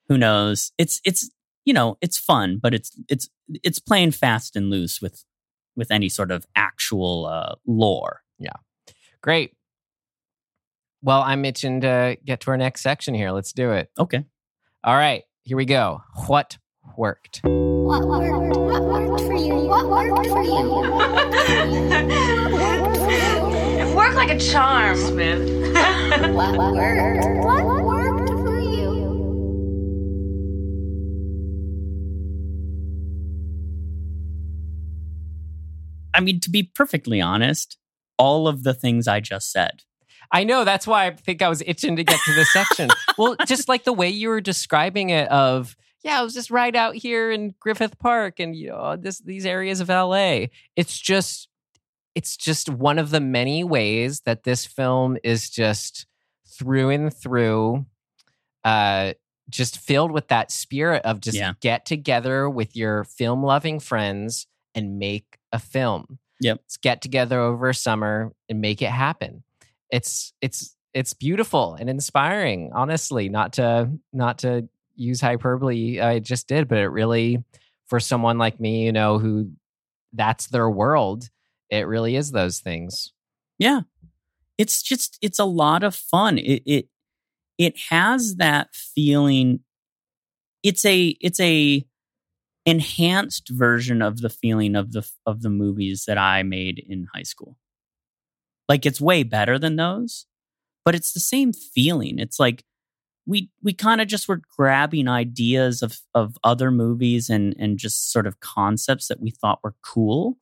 Who 0.10 0.18
knows? 0.18 0.72
It's 0.80 1.00
it's 1.06 1.30
you 1.64 1.74
know 1.74 1.98
it's 2.02 2.18
fun, 2.18 2.60
but 2.62 2.74
it's 2.74 2.92
it's 3.08 3.30
it's 3.64 3.78
playing 3.78 4.12
fast 4.12 4.56
and 4.56 4.72
loose 4.72 5.00
with 5.00 5.24
with 5.76 5.92
any 5.92 6.10
sort 6.10 6.32
of 6.32 6.48
actual 6.56 7.28
uh, 7.28 7.54
lore. 7.68 8.22
Yeah, 8.40 8.54
great. 9.22 9.54
Well, 11.04 11.22
I'm 11.22 11.46
itching 11.46 11.82
to 11.82 12.18
get 12.26 12.40
to 12.42 12.52
our 12.52 12.58
next 12.58 12.82
section 12.82 13.14
here. 13.14 13.30
Let's 13.32 13.54
do 13.54 13.72
it. 13.74 13.92
Okay. 14.00 14.26
All 14.84 14.96
right, 14.96 15.24
here 15.44 15.58
we 15.58 15.66
go. 15.66 16.02
What 16.28 16.58
worked? 16.98 17.42
What 17.86 18.04
worked? 18.08 18.58
What 18.58 18.82
worked 18.82 19.26
for 19.26 19.36
you? 19.36 19.54
What 19.54 19.88
worked 19.88 20.28
for 20.28 20.42
you? 20.42 20.52
What 20.52 20.92
worked 20.92 21.36
for 22.98 23.12
you? 23.12 23.80
It 23.80 23.96
worked 23.96 24.16
like 24.16 24.32
a 24.32 24.40
charm, 24.40 24.98
Smith. 24.98 25.48
What 26.34 26.58
worked? 26.58 27.46
What 27.46 27.86
worked 27.86 28.30
for 28.30 28.60
you? 28.60 29.22
I 36.16 36.22
mean, 36.22 36.40
to 36.40 36.50
be 36.50 36.64
perfectly 36.64 37.22
honest, 37.22 37.78
all 38.18 38.48
of 38.48 38.64
the 38.64 38.74
things 38.74 39.08
I 39.08 39.20
just 39.20 39.52
said. 39.52 39.84
I 40.32 40.44
know 40.44 40.64
that's 40.64 40.88
why 40.88 41.06
I 41.06 41.12
think 41.12 41.44
I 41.44 41.50
was 41.50 41.62
itching 41.68 41.98
to 41.98 42.04
get 42.04 42.20
to 42.26 42.34
this 42.34 42.52
section. 42.52 42.90
well, 43.20 43.36
just 43.46 43.70
like 43.70 43.84
the 43.84 43.94
way 43.94 44.10
you 44.10 44.30
were 44.30 44.42
describing 44.42 45.12
it 45.12 45.30
of 45.30 45.76
yeah, 46.06 46.20
I 46.20 46.24
was 46.24 46.36
just 46.36 46.52
right 46.52 46.76
out 46.76 46.96
here 46.96 47.32
in 47.32 47.56
Griffith 47.60 47.98
Park 47.98 48.40
and 48.40 48.56
you 48.56 48.70
know 48.70 48.96
this 48.96 49.18
these 49.20 49.46
areas 49.46 49.82
of 49.82 49.90
LA. 49.90 50.46
It's 50.76 50.98
just 50.98 51.50
it's 52.14 52.38
just 52.38 52.70
one 52.70 53.00
of 53.00 53.10
the 53.10 53.20
many 53.20 53.64
ways 53.64 54.22
that 54.22 54.44
this 54.44 54.66
film 54.66 55.18
is 55.24 55.50
just 55.50 56.06
through 56.48 56.92
and 56.92 57.12
through 57.14 57.86
uh 58.64 59.14
just 59.50 59.80
filled 59.80 60.12
with 60.12 60.28
that 60.30 60.52
spirit 60.52 61.04
of 61.06 61.20
just 61.22 61.38
Yeah. 61.38 61.54
get 61.60 61.86
together 61.86 62.50
with 62.50 62.76
your 62.76 63.04
film 63.04 63.44
loving 63.44 63.80
friends 63.80 64.48
and 64.74 64.98
make 65.00 65.38
a 65.52 65.60
film. 65.60 66.20
Yep. 66.42 66.58
Let's 66.64 66.78
get 66.78 67.02
together 67.02 67.40
over 67.40 67.72
summer 67.74 68.32
and 68.50 68.62
make 68.62 68.82
it 68.82 68.90
happen. 68.92 69.44
It's 69.90 70.34
it's 70.42 70.76
it's 70.94 71.14
beautiful 71.14 71.76
and 71.76 71.90
inspiring, 71.90 72.72
honestly, 72.74 73.28
not 73.28 73.54
to 73.54 73.90
not 74.14 74.38
to 74.40 74.70
use 74.96 75.22
hyperbole 75.22 76.00
uh, 76.00 76.08
I 76.08 76.20
just 76.20 76.48
did, 76.48 76.68
but 76.68 76.78
it 76.78 76.88
really 76.88 77.44
for 77.88 78.00
someone 78.00 78.38
like 78.38 78.60
me, 78.60 78.86
you 78.86 78.92
know, 78.92 79.20
who 79.20 79.52
that's 80.14 80.48
their 80.48 80.70
world, 80.70 81.30
it 81.70 81.88
really 81.88 82.16
is 82.16 82.32
those 82.32 82.60
things. 82.60 83.12
Yeah. 83.60 83.82
It's 84.58 84.82
just 84.82 85.18
it's 85.22 85.40
a 85.40 85.46
lot 85.46 85.84
of 85.84 85.96
fun. 85.96 86.38
It 86.38 86.64
it 86.66 86.88
it 87.58 87.78
has 87.90 88.36
that 88.36 88.74
feeling 88.74 89.60
it's 90.64 90.86
a 90.86 91.16
it's 91.22 91.40
a 91.40 91.86
enhanced 92.66 93.50
version 93.50 94.02
of 94.02 94.22
the 94.22 94.30
feeling 94.30 94.76
of 94.76 94.92
the 94.92 95.08
of 95.26 95.42
the 95.42 95.50
movies 95.50 96.06
that 96.08 96.18
I 96.18 96.44
made 96.44 96.84
in 96.88 97.08
high 97.14 97.24
school. 97.24 97.58
Like 98.68 98.86
it's 98.86 99.00
way 99.00 99.24
better 99.24 99.60
than 99.60 99.76
those, 99.76 100.26
but 100.84 100.96
it's 100.96 101.14
the 101.14 101.20
same 101.20 101.54
feeling. 101.54 102.18
It's 102.18 102.40
like 102.40 102.64
we 103.26 103.50
we 103.64 103.74
kind 103.74 104.02
of 104.02 104.08
just 104.08 104.28
were 104.28 104.42
grabbing 104.56 105.08
ideas 105.08 105.82
of 105.82 106.00
of 106.14 106.38
other 106.44 106.72
movies 106.72 107.30
and 107.30 107.56
and 107.60 107.78
just 107.78 108.12
sort 108.12 108.28
of 108.28 108.40
concepts 108.40 109.08
that 109.08 109.20
we 109.20 109.32
thought 109.32 109.60
were 109.64 109.76
cool 109.82 110.38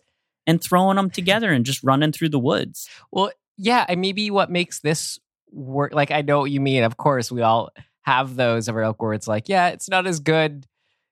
and 0.45 0.61
throwing 0.61 0.97
them 0.97 1.09
together 1.09 1.51
and 1.51 1.65
just 1.65 1.83
running 1.83 2.11
through 2.11 2.29
the 2.29 2.39
woods. 2.39 2.89
Well, 3.11 3.31
yeah, 3.57 3.85
and 3.87 4.01
maybe 4.01 4.29
what 4.29 4.51
makes 4.51 4.79
this 4.79 5.19
work 5.51 5.93
like 5.93 6.11
I 6.11 6.21
know 6.21 6.39
what 6.39 6.51
you 6.51 6.59
mean. 6.59 6.83
Of 6.83 6.97
course, 6.97 7.31
we 7.31 7.41
all 7.41 7.71
have 8.03 8.35
those 8.35 8.67
of 8.67 8.75
our 8.75 8.91
where 8.93 9.13
it's 9.13 9.27
like, 9.27 9.47
yeah, 9.47 9.69
it's 9.69 9.89
not 9.89 10.05
as 10.05 10.19
good, 10.19 10.67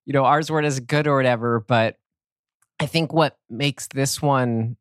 you 0.06 0.14
know, 0.14 0.26
ours 0.26 0.52
weren't 0.52 0.68
as 0.68 0.80
good 0.80 1.08
or 1.08 1.16
whatever, 1.16 1.62
but 1.62 1.98
I 2.80 2.86
think 2.86 3.14
what 3.14 3.38
makes 3.50 3.88
this 3.88 4.22
one 4.22 4.76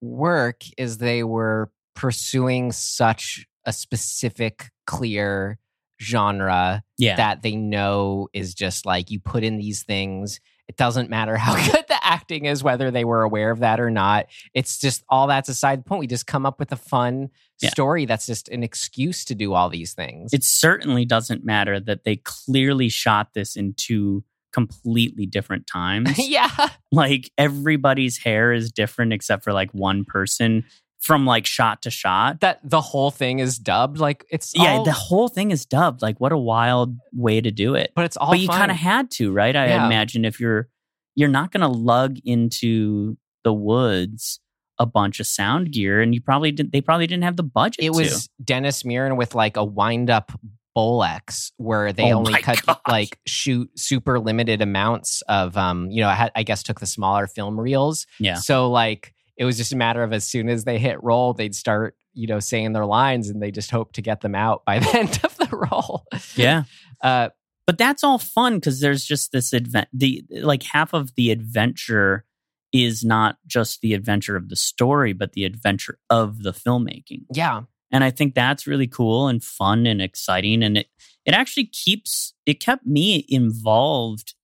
work 0.00 0.62
is 0.76 0.98
they 0.98 1.24
were 1.24 1.70
pursuing 1.96 2.70
such 2.70 3.46
a 3.64 3.72
specific, 3.72 4.70
clear 4.86 5.58
genre 6.00 6.82
Yeah. 6.98 7.16
that 7.16 7.42
they 7.42 7.56
know 7.56 8.28
is 8.32 8.54
just 8.54 8.86
like 8.86 9.10
you 9.10 9.20
put 9.20 9.44
in 9.44 9.58
these 9.58 9.82
things. 9.82 10.40
It 10.68 10.76
doesn't 10.76 11.10
matter 11.10 11.36
how 11.36 11.54
good 11.72 11.84
the 11.88 11.98
acting 12.06 12.44
is, 12.44 12.62
whether 12.62 12.90
they 12.90 13.04
were 13.04 13.22
aware 13.22 13.50
of 13.50 13.58
that 13.60 13.80
or 13.80 13.90
not. 13.90 14.26
It's 14.54 14.78
just 14.78 15.02
all 15.08 15.26
that's 15.26 15.48
aside 15.48 15.80
the 15.80 15.84
point. 15.84 16.00
We 16.00 16.06
just 16.06 16.26
come 16.28 16.46
up 16.46 16.58
with 16.60 16.70
a 16.72 16.76
fun 16.76 17.30
Yeah. 17.60 17.70
story 17.70 18.04
that's 18.06 18.26
just 18.26 18.48
an 18.48 18.62
excuse 18.62 19.24
to 19.26 19.34
do 19.34 19.52
all 19.54 19.68
these 19.68 19.92
things. 19.94 20.32
it 20.32 20.44
certainly 20.44 21.04
doesn't 21.04 21.44
matter 21.44 21.80
that 21.80 22.04
they 22.04 22.16
clearly 22.16 22.88
shot 22.88 23.34
this 23.34 23.56
in 23.56 23.74
two 23.76 24.24
completely 24.52 25.26
different 25.26 25.66
times. 25.72 26.18
yeah. 26.18 26.68
like 26.92 27.30
everybody's 27.36 28.18
hair 28.18 28.52
is 28.52 28.70
different 28.72 29.12
except 29.12 29.44
for 29.44 29.52
like 29.52 29.70
one 29.72 30.04
person 30.04 30.64
from 31.00 31.24
like 31.26 31.46
shot 31.46 31.82
to 31.82 31.90
shot. 31.90 32.40
That 32.40 32.60
the 32.62 32.80
whole 32.80 33.10
thing 33.10 33.38
is 33.38 33.58
dubbed. 33.58 33.98
Like 33.98 34.24
it's 34.30 34.52
yeah, 34.54 34.74
all- 34.76 34.84
the 34.84 34.92
whole 34.92 35.28
thing 35.28 35.50
is 35.50 35.64
dubbed. 35.66 36.02
Like 36.02 36.20
what 36.20 36.32
a 36.32 36.38
wild 36.38 36.96
way 37.12 37.40
to 37.40 37.50
do 37.50 37.74
it. 37.74 37.92
but 37.96 38.04
it's 38.04 38.16
all 38.16 38.30
but 38.30 38.38
you 38.40 38.48
kind 38.48 38.70
of 38.70 38.76
had 38.76 39.10
to, 39.12 39.32
right? 39.32 39.54
I 39.56 39.68
Yeah. 39.68 39.86
imagine 39.86 40.24
if 40.24 40.38
you're 40.40 40.68
you're 41.16 41.28
not 41.28 41.50
going 41.52 41.62
to 41.62 41.68
lug 41.68 42.18
into 42.24 43.16
the 43.44 43.52
woods 43.52 44.40
a 44.78 44.86
bunch 44.86 45.20
of 45.20 45.26
sound 45.26 45.72
gear 45.72 46.00
and 46.00 46.14
you 46.14 46.20
probably 46.20 46.52
didn't 46.52 46.72
they 46.72 46.80
probably 46.80 47.06
didn't 47.06 47.24
have 47.24 47.36
the 47.36 47.42
budget 47.42 47.84
it 47.84 47.92
to. 47.92 47.98
was 47.98 48.28
Dennis 48.42 48.82
Muren 48.82 49.16
with 49.16 49.34
like 49.34 49.56
a 49.56 49.64
wind 49.64 50.08
up 50.10 50.32
Bolex 50.76 51.50
where 51.56 51.92
they 51.92 52.12
Oh 52.12 52.18
only 52.18 52.34
cut 52.40 52.62
gosh. 52.66 52.78
like 52.88 53.18
shoot 53.26 53.68
super 53.78 54.18
limited 54.20 54.62
amounts 54.62 55.22
of 55.22 55.56
um 55.56 55.90
you 55.90 56.00
know 56.00 56.08
I, 56.08 56.14
had, 56.14 56.32
I 56.36 56.42
guess 56.44 56.62
took 56.62 56.80
the 56.80 56.86
smaller 56.86 57.26
film 57.26 57.58
reels 57.58 58.06
Yeah. 58.18 58.36
so 58.36 58.70
like 58.70 59.12
it 59.40 59.46
was 59.46 59.56
just 59.56 59.72
a 59.72 59.76
matter 59.76 60.02
of 60.02 60.12
as 60.12 60.24
soon 60.24 60.50
as 60.50 60.64
they 60.64 60.78
hit 60.78 61.02
roll 61.02 61.32
they'd 61.32 61.54
start 61.54 61.96
you 62.12 62.28
know 62.28 62.38
saying 62.38 62.72
their 62.72 62.86
lines 62.86 63.28
and 63.28 63.42
they 63.42 63.50
just 63.50 63.70
hope 63.70 63.92
to 63.92 64.02
get 64.02 64.20
them 64.20 64.34
out 64.34 64.64
by 64.66 64.78
the 64.78 64.96
end 64.96 65.18
of 65.24 65.36
the 65.38 65.56
roll. 65.56 66.04
Yeah. 66.36 66.64
uh 67.02 67.30
but 67.66 67.78
that's 67.78 68.04
all 68.04 68.18
fun 68.18 68.56
because 68.56 68.80
there's 68.80 69.04
just 69.04 69.32
this 69.32 69.52
advent 69.54 69.88
the 69.92 70.22
like 70.30 70.62
half 70.62 70.92
of 70.92 71.14
the 71.16 71.30
adventure 71.30 72.24
is 72.72 73.04
not 73.04 73.36
just 73.46 73.80
the 73.80 73.94
adventure 73.94 74.36
of 74.36 74.48
the 74.48 74.56
story 74.56 75.12
but 75.12 75.32
the 75.32 75.44
adventure 75.44 75.98
of 76.10 76.42
the 76.42 76.52
filmmaking. 76.52 77.24
Yeah. 77.32 77.62
And 77.90 78.04
i 78.04 78.10
think 78.10 78.34
that's 78.34 78.66
really 78.66 78.86
cool 78.86 79.26
and 79.26 79.42
fun 79.42 79.86
and 79.86 80.02
exciting 80.02 80.62
and 80.62 80.76
it 80.76 80.86
it 81.24 81.34
actually 81.34 81.66
keeps 81.66 82.34
it 82.46 82.60
kept 82.60 82.86
me 82.86 83.24
involved. 83.28 84.34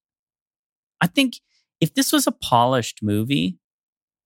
I 1.01 1.07
think 1.07 1.41
if 1.81 1.95
this 1.95 2.13
was 2.13 2.27
a 2.27 2.33
polished 2.33 3.03
movie 3.03 3.59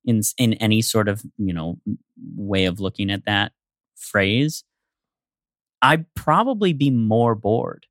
in 0.05 0.23
in 0.39 0.55
any 0.55 0.83
sort 0.83 1.09
of 1.09 1.23
you 1.37 1.53
know 1.53 1.79
way 2.37 2.65
of 2.65 2.81
looking 2.81 3.11
at 3.11 3.25
that 3.27 3.53
phrase 3.97 4.65
i'd 5.83 6.13
probably 6.15 6.73
be 6.73 6.91
more 6.91 7.35
bored. 7.35 7.87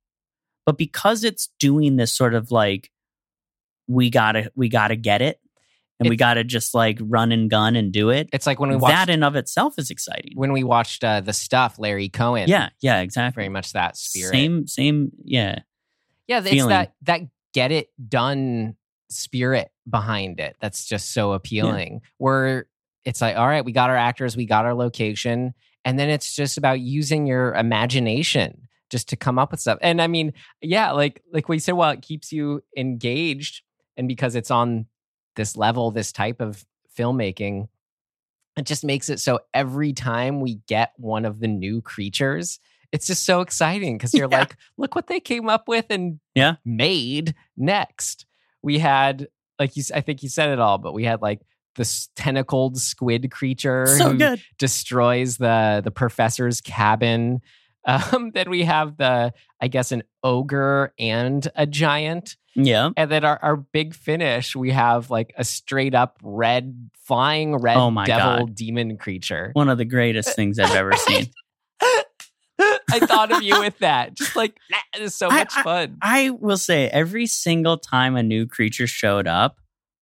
But 0.65 0.77
because 0.77 1.23
it's 1.23 1.49
doing 1.59 1.95
this 1.95 2.11
sort 2.11 2.35
of 2.35 2.51
like 2.51 2.91
we 3.87 4.11
gotta 4.11 4.51
we 4.55 4.69
gotta 4.69 4.95
get 4.95 5.21
it 5.21 5.39
and 5.99 6.07
we 6.07 6.15
gotta 6.15 6.43
just 6.43 6.75
like 6.75 6.99
run 7.01 7.31
and 7.31 7.49
gun 7.49 7.75
and 7.75 7.91
do 7.91 8.11
it 8.11 8.29
it's 8.31 8.45
like 8.45 8.59
when 8.59 8.69
we 8.69 8.75
watched 8.75 8.93
that 8.93 9.09
in 9.09 9.23
of 9.23 9.35
itself 9.35 9.79
is 9.79 9.89
exciting. 9.89 10.33
When 10.35 10.51
we 10.51 10.63
watched 10.63 11.03
uh, 11.03 11.21
the 11.21 11.33
stuff 11.33 11.79
Larry 11.79 12.07
Cohen. 12.09 12.47
Yeah 12.47 12.69
yeah 12.81 12.99
exactly. 12.99 13.41
Very 13.41 13.49
much 13.49 13.73
that 13.73 13.97
spirit. 13.97 14.31
Same 14.31 14.67
same 14.67 15.11
yeah. 15.23 15.59
Yeah, 16.27 16.39
it's 16.39 16.49
feeling. 16.49 16.69
that 16.69 16.93
that 17.01 17.21
get 17.53 17.71
it 17.71 17.89
done 18.07 18.75
spirit 19.09 19.71
behind 19.89 20.39
it 20.39 20.55
that's 20.61 20.85
just 20.85 21.13
so 21.13 21.33
appealing. 21.33 22.01
Where 22.17 22.67
it's 23.05 23.21
like, 23.21 23.37
all 23.37 23.47
right, 23.47 23.63
we 23.65 23.71
got 23.71 23.89
our 23.89 23.95
actors, 23.97 24.35
we 24.37 24.45
got 24.45 24.65
our 24.65 24.73
location, 24.73 25.53
and 25.85 25.97
then 25.97 26.09
it's 26.09 26.35
just 26.35 26.57
about 26.57 26.79
using 26.79 27.25
your 27.25 27.53
imagination 27.55 28.67
just 28.89 29.09
to 29.09 29.15
come 29.15 29.37
up 29.39 29.51
with 29.51 29.59
stuff. 29.59 29.77
And 29.81 30.01
I 30.01 30.07
mean, 30.07 30.33
yeah, 30.61 30.91
like 30.91 31.21
like 31.31 31.47
we 31.49 31.59
said, 31.59 31.73
well, 31.73 31.91
it 31.91 32.01
keeps 32.01 32.31
you 32.31 32.63
engaged, 32.77 33.61
and 33.97 34.07
because 34.07 34.35
it's 34.35 34.51
on 34.51 34.85
this 35.35 35.55
level, 35.55 35.91
this 35.91 36.11
type 36.11 36.41
of 36.41 36.65
filmmaking, 36.97 37.67
it 38.57 38.65
just 38.65 38.83
makes 38.83 39.09
it 39.09 39.19
so 39.19 39.39
every 39.53 39.93
time 39.93 40.41
we 40.41 40.55
get 40.67 40.91
one 40.97 41.23
of 41.25 41.39
the 41.39 41.47
new 41.47 41.81
creatures, 41.81 42.59
it's 42.91 43.07
just 43.07 43.23
so 43.25 43.41
exciting 43.41 43.97
because 43.97 44.13
you're 44.17 44.29
Yeah. 44.29 44.39
like, 44.39 44.57
look 44.77 44.95
what 44.95 45.07
they 45.07 45.19
came 45.19 45.47
up 45.49 45.67
with 45.67 45.85
and 45.89 46.19
Yeah. 46.35 46.55
made 46.65 47.35
next. 47.55 48.25
We 48.61 48.79
had 48.79 49.27
like 49.59 49.75
you, 49.75 49.83
I 49.93 50.01
think 50.01 50.23
you 50.23 50.29
said 50.29 50.49
it 50.49 50.59
all, 50.59 50.77
but 50.77 50.93
we 50.93 51.03
had 51.03 51.21
like 51.21 51.41
this 51.75 52.09
tentacled 52.15 52.77
squid 52.77 53.29
creature 53.31 53.85
So 53.87 54.11
who 54.11 54.17
good. 54.17 54.41
destroys 54.57 55.37
the 55.37 55.81
the 55.83 55.91
professor's 55.91 56.61
cabin. 56.61 57.41
Um, 57.85 58.31
then 58.33 58.49
we 58.49 58.65
have 58.65 58.97
the, 58.97 59.33
I 59.61 59.69
guess, 59.69 59.93
an 59.93 60.03
ogre 60.21 60.93
and 60.99 61.47
a 61.55 61.65
giant. 61.65 62.35
Yeah. 62.53 62.89
And 62.97 63.09
then 63.09 63.23
our, 63.23 63.39
our 63.41 63.55
big 63.55 63.95
finish, 63.95 64.53
we 64.53 64.71
have 64.71 65.09
like 65.09 65.33
a 65.37 65.45
straight 65.45 65.95
up 65.95 66.19
red, 66.21 66.89
flying 67.05 67.55
red 67.55 67.77
Oh 67.77 67.89
my 67.89 68.05
devil 68.05 68.45
God. 68.47 68.53
demon 68.55 68.97
creature. 68.97 69.51
One 69.53 69.69
of 69.69 69.77
the 69.77 69.85
greatest 69.85 70.35
things 70.35 70.59
I've 70.59 70.75
ever 70.75 70.91
seen. 70.97 71.27
I 72.91 72.99
thought 72.99 73.31
of 73.31 73.41
you 73.43 73.59
with 73.59 73.77
that. 73.79 74.15
Just 74.15 74.35
like, 74.35 74.57
it 74.95 75.01
is 75.01 75.15
so 75.15 75.29
I- 75.29 75.35
much 75.39 75.53
fun. 75.53 75.97
I 76.01 76.29
will 76.31 76.57
say 76.57 76.87
every 76.89 77.25
single 77.27 77.77
time 77.77 78.15
a 78.15 78.23
new 78.23 78.45
creature 78.47 78.87
showed 78.87 79.27
up, 79.27 79.57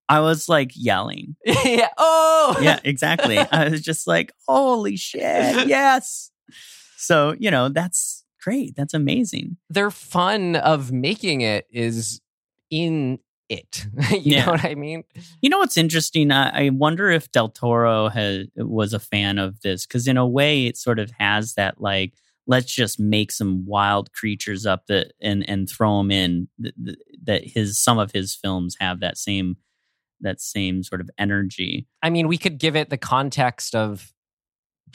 I 0.10 0.22
was 0.22 0.48
like 0.48 0.72
yelling. 0.74 1.36
yeah. 1.46 1.90
Oh, 1.98 2.58
Yeah, 2.62 2.80
exactly. 2.84 3.38
I 3.38 3.70
was 3.70 3.82
just 3.82 4.08
like, 4.08 4.32
holy 4.48 4.96
shit, 4.96 5.22
yes. 5.68 6.32
So, 6.96 7.36
you 7.40 7.52
know, 7.52 7.70
that's 7.70 8.24
great. 8.42 8.76
That's 8.76 8.94
amazing. 8.94 9.58
Their 9.70 9.92
fun 9.92 10.56
of 10.56 10.92
making 10.92 11.42
it 11.42 11.68
is 11.72 12.22
in 12.70 13.20
it. 13.50 13.86
you 14.12 14.20
Yeah. 14.24 14.46
know 14.46 14.52
what 14.54 14.64
I 14.66 14.76
mean? 14.76 15.04
You 15.42 15.50
know 15.50 15.58
what's 15.60 15.78
interesting? 15.78 16.32
I, 16.32 16.68
I 16.68 16.70
wonder 16.70 17.10
if 17.10 17.32
Del 17.32 17.50
Toro 17.50 18.08
has, 18.10 18.48
was 18.56 18.94
a 18.94 19.00
fan 19.00 19.38
of 19.40 19.60
this 19.62 19.86
because, 19.86 20.08
in 20.08 20.18
a 20.18 20.28
way, 20.28 20.66
it 20.68 20.78
sort 20.78 21.00
of 21.00 21.12
has 21.20 21.54
that 21.56 21.80
like, 21.82 22.14
let's 22.48 22.74
just 22.74 23.00
make 23.00 23.32
some 23.32 23.66
wild 23.66 24.12
creatures 24.14 24.66
up 24.66 24.86
that 24.88 25.14
and 25.22 25.48
and 25.50 25.70
throw 25.70 25.98
them 26.00 26.12
in. 26.12 26.48
Th- 26.62 26.74
th- 26.84 26.98
That 27.24 27.44
his 27.46 27.78
some 27.78 28.00
of 28.00 28.12
his 28.14 28.34
films 28.36 28.76
have 28.80 29.00
that 29.02 29.18
same 29.18 29.58
that 30.22 30.42
same 30.42 30.82
sort 30.82 31.02
of 31.02 31.10
energy. 31.20 31.86
I 32.02 32.10
mean, 32.10 32.28
we 32.28 32.38
could 32.40 32.58
give 32.58 32.76
it 32.76 32.90
the 32.90 32.98
context 32.98 33.76
of, 33.76 34.12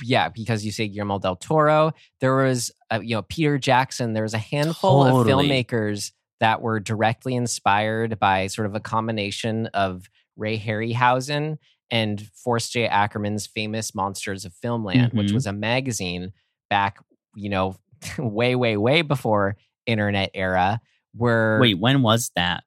yeah, 0.02 0.28
because 0.30 0.64
you 0.64 0.72
say 0.72 0.88
Guillermo 0.88 1.20
del 1.20 1.36
Toro. 1.36 1.92
There 2.20 2.34
was, 2.34 2.72
uh, 2.90 3.00
you 3.02 3.14
know, 3.14 3.22
Peter 3.22 3.56
Jackson. 3.58 4.14
There 4.14 4.24
was 4.24 4.34
a 4.34 4.38
handful 4.38 5.04
of 5.04 5.26
filmmakers 5.26 6.10
that 6.40 6.60
were 6.60 6.80
directly 6.80 7.36
inspired 7.36 8.18
by 8.18 8.48
sort 8.48 8.66
of 8.66 8.74
a 8.74 8.80
combination 8.80 9.66
of 9.68 10.08
Ray 10.36 10.58
Harryhausen 10.58 11.58
and 11.90 12.26
Forrest 12.34 12.72
J. 12.72 12.88
Ackerman's 12.88 13.46
famous 13.46 13.94
Monsters 13.94 14.44
of 14.44 14.52
Filmland, 14.54 15.12
which 15.14 15.28
Mhm. 15.30 15.34
was 15.34 15.46
a 15.46 15.52
magazine 15.52 16.32
back, 16.68 16.98
you 17.34 17.48
know, 17.50 17.76
way, 18.18 18.54
way, 18.54 18.76
way 18.76 19.02
before 19.02 19.56
internet 19.86 20.30
era. 20.34 20.80
Where 21.14 21.58
Wait, 21.60 21.78
when 21.78 22.02
was 22.02 22.30
that 22.36 22.64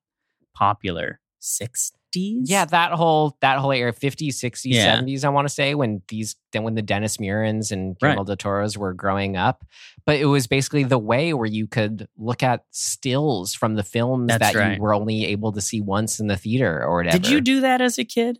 popular? 0.53 1.19
Sixties? 1.39 2.49
yeah, 2.49 2.63
that 2.65 2.91
whole 2.93 3.37
that 3.41 3.57
whole 3.59 3.71
era, 3.73 3.91
50s, 3.91 4.29
60s, 4.35 4.61
Yeah. 4.65 4.97
70s, 5.01 5.25
I 5.25 5.29
want 5.29 5.47
to 5.47 5.53
say, 5.53 5.75
when 5.75 6.01
these 6.07 6.35
then 6.53 6.63
when 6.63 6.75
the 6.75 6.81
Dennis 6.81 7.17
Murens 7.17 7.71
and 7.71 7.89
Right. 8.01 8.11
Guillermo 8.11 8.23
del 8.23 8.37
Toros 8.37 8.77
were 8.77 8.93
growing 8.93 9.35
up. 9.35 9.65
But 10.05 10.19
it 10.19 10.25
was 10.25 10.47
basically 10.47 10.83
the 10.85 10.97
way 10.97 11.33
where 11.33 11.45
you 11.47 11.67
could 11.67 12.07
look 12.17 12.41
at 12.43 12.63
stills 12.71 13.53
from 13.53 13.75
the 13.75 13.83
films 13.83 14.27
That's 14.29 14.53
that 14.53 14.55
right. 14.55 14.75
you 14.77 14.81
were 14.81 14.93
only 14.93 15.25
able 15.25 15.51
to 15.53 15.61
see 15.61 15.81
once 15.81 16.19
in 16.19 16.27
the 16.27 16.37
theater 16.37 16.81
or 16.83 16.97
whatever. 16.97 17.17
Did 17.17 17.27
you 17.29 17.41
do 17.41 17.59
that 17.61 17.81
as 17.81 17.97
a 17.99 18.05
kid? 18.05 18.39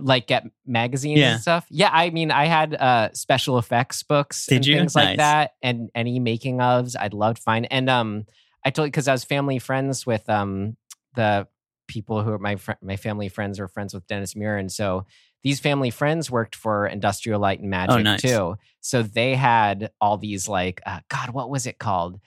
Like 0.00 0.26
get 0.26 0.44
magazines 0.66 1.18
Yeah. 1.20 1.32
and 1.34 1.40
stuff? 1.40 1.66
Yeah, 1.70 1.90
I 1.92 2.10
mean, 2.10 2.30
I 2.30 2.46
had 2.46 2.74
uh 2.74 3.10
special 3.12 3.58
effects 3.58 4.02
books 4.02 4.46
Did 4.46 4.56
and 4.56 4.66
you? 4.66 4.76
things 4.78 4.94
Nice. 4.94 5.04
like 5.06 5.16
that, 5.18 5.52
and 5.62 5.90
any 5.94 6.18
making 6.18 6.58
ofs. 6.58 6.96
I'd 6.98 7.14
love 7.14 7.36
to 7.36 7.42
find. 7.42 7.66
And 7.70 7.88
um, 7.88 8.26
I 8.64 8.70
told 8.70 8.86
you 8.86 8.90
because 8.90 9.08
I 9.08 9.12
was 9.12 9.24
family 9.24 9.58
friends 9.58 10.06
with 10.06 10.28
um 10.28 10.76
the 11.14 11.46
people 11.86 12.22
who 12.22 12.32
are 12.32 12.38
my 12.38 12.56
fr- 12.56 12.72
my 12.82 12.96
family 12.96 13.28
friends 13.28 13.60
are 13.60 13.68
friends 13.68 13.94
with 13.94 14.06
Dennis 14.06 14.34
Muir, 14.34 14.56
and 14.56 14.72
so 14.72 15.06
these 15.42 15.60
family 15.60 15.90
friends 15.90 16.30
worked 16.30 16.54
for 16.56 16.86
Industrial 16.86 17.38
Light 17.38 17.60
and 17.60 17.68
Magic 17.68 17.94
Oh, 17.96 17.98
nice. 17.98 18.22
too. 18.22 18.56
So 18.80 19.02
they 19.02 19.34
had 19.34 19.90
all 20.00 20.16
these 20.16 20.48
like 20.48 20.80
uh, 20.86 21.00
God, 21.08 21.30
what 21.30 21.50
was 21.50 21.66
it 21.66 21.78
called? 21.78 22.18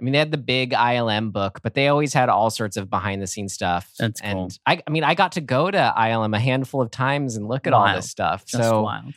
I 0.00 0.04
mean, 0.04 0.12
they 0.12 0.18
had 0.18 0.30
the 0.30 0.38
big 0.38 0.72
ILM 0.72 1.30
book, 1.32 1.60
but 1.62 1.74
they 1.74 1.88
always 1.88 2.14
had 2.14 2.28
all 2.30 2.48
sorts 2.50 2.76
of 2.76 2.88
behind 2.88 3.20
the 3.20 3.26
scenes 3.26 3.52
stuff. 3.52 3.92
That's 3.98 4.20
and 4.22 4.34
cool. 4.34 4.50
I, 4.64 4.82
I 4.86 4.90
mean, 4.90 5.04
I 5.04 5.14
got 5.14 5.32
to 5.32 5.40
go 5.42 5.70
to 5.70 5.94
ILM 5.96 6.34
a 6.34 6.40
handful 6.40 6.80
of 6.80 6.90
times 6.90 7.36
and 7.36 7.46
look 7.48 7.66
at 7.66 7.72
all 7.74 7.92
this 7.94 8.08
stuff. 8.08 8.46
Just 8.46 8.64
so 8.64 8.82
wild. 8.82 9.12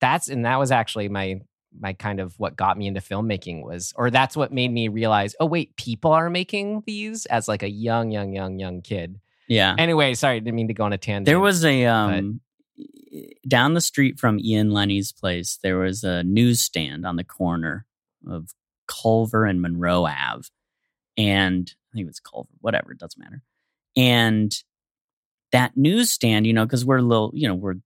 that's 0.00 0.28
and 0.28 0.44
that 0.44 0.58
was 0.58 0.70
actually 0.70 1.08
my 1.08 1.40
my 1.78 1.92
kind 1.94 2.20
of 2.20 2.38
what 2.38 2.56
got 2.56 2.76
me 2.76 2.86
into 2.86 3.00
filmmaking 3.00 3.64
was, 3.64 3.92
or 3.96 4.10
that's 4.10 4.36
what 4.36 4.52
made 4.52 4.70
me 4.70 4.88
realize, 4.88 5.34
oh 5.40 5.46
wait, 5.46 5.76
people 5.76 6.12
are 6.12 6.28
making 6.28 6.82
these 6.86 7.26
as 7.26 7.48
like 7.48 7.62
a 7.62 7.70
young, 7.70 8.10
young, 8.10 8.32
young, 8.32 8.58
young 8.58 8.82
kid. 8.82 9.20
Yeah. 9.48 9.74
Anyway, 9.78 10.14
sorry, 10.14 10.36
I 10.36 10.38
didn't 10.40 10.56
mean 10.56 10.68
to 10.68 10.74
go 10.74 10.84
on 10.84 10.92
a 10.92 10.98
tangent. 10.98 11.26
There 11.26 11.40
was 11.40 11.64
a 11.64 11.86
um 11.86 12.40
down 13.48 13.74
the 13.74 13.80
street 13.80 14.18
from 14.18 14.38
Ian 14.40 14.72
Lenny's 14.72 15.12
place, 15.12 15.58
there 15.62 15.78
was 15.78 16.04
a 16.04 16.22
newsstand 16.22 17.06
on 17.06 17.16
the 17.16 17.24
corner 17.24 17.86
of 18.28 18.52
Culver 18.86 19.44
and 19.44 19.60
Monroe 19.60 20.06
Ave. 20.06 20.48
And 21.16 21.72
I 21.92 21.94
think 21.94 22.04
it 22.04 22.08
was 22.08 22.20
Culver, 22.20 22.50
whatever, 22.60 22.92
it 22.92 22.98
doesn't 22.98 23.20
matter. 23.22 23.42
And 23.96 24.52
that 25.52 25.76
newsstand, 25.76 26.46
you 26.46 26.52
know, 26.52 26.66
because 26.66 26.84
we're 26.84 27.00
little, 27.00 27.30
you 27.34 27.48
know, 27.48 27.54
we're 27.54 27.76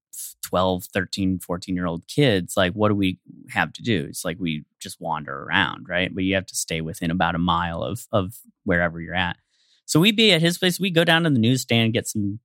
12, 0.42 0.84
13, 0.84 1.38
14 1.38 1.74
year 1.76 1.86
old 1.86 2.06
kids. 2.08 2.56
Like, 2.56 2.72
what 2.72 2.88
do 2.88 2.94
we 2.94 3.18
have 3.50 3.72
to 3.74 3.82
do? 3.82 4.06
It's 4.08 4.24
like 4.24 4.38
we 4.40 4.64
just 4.80 5.00
wander 5.00 5.44
around, 5.44 5.88
right? 5.88 6.12
But 6.12 6.24
you 6.24 6.34
have 6.34 6.46
to 6.46 6.56
stay 6.56 6.80
within 6.80 7.10
about 7.10 7.34
a 7.34 7.38
mile 7.38 7.82
of 7.82 8.06
of 8.12 8.38
wherever 8.64 9.00
you're 9.00 9.14
at. 9.14 9.36
So 9.86 10.00
we'd 10.00 10.16
be 10.16 10.32
at 10.32 10.40
his 10.40 10.58
place. 10.58 10.80
We'd 10.80 10.94
go 10.94 11.04
down 11.04 11.24
to 11.24 11.30
the 11.30 11.38
newsstand, 11.38 11.92
get 11.92 12.08
some 12.08 12.40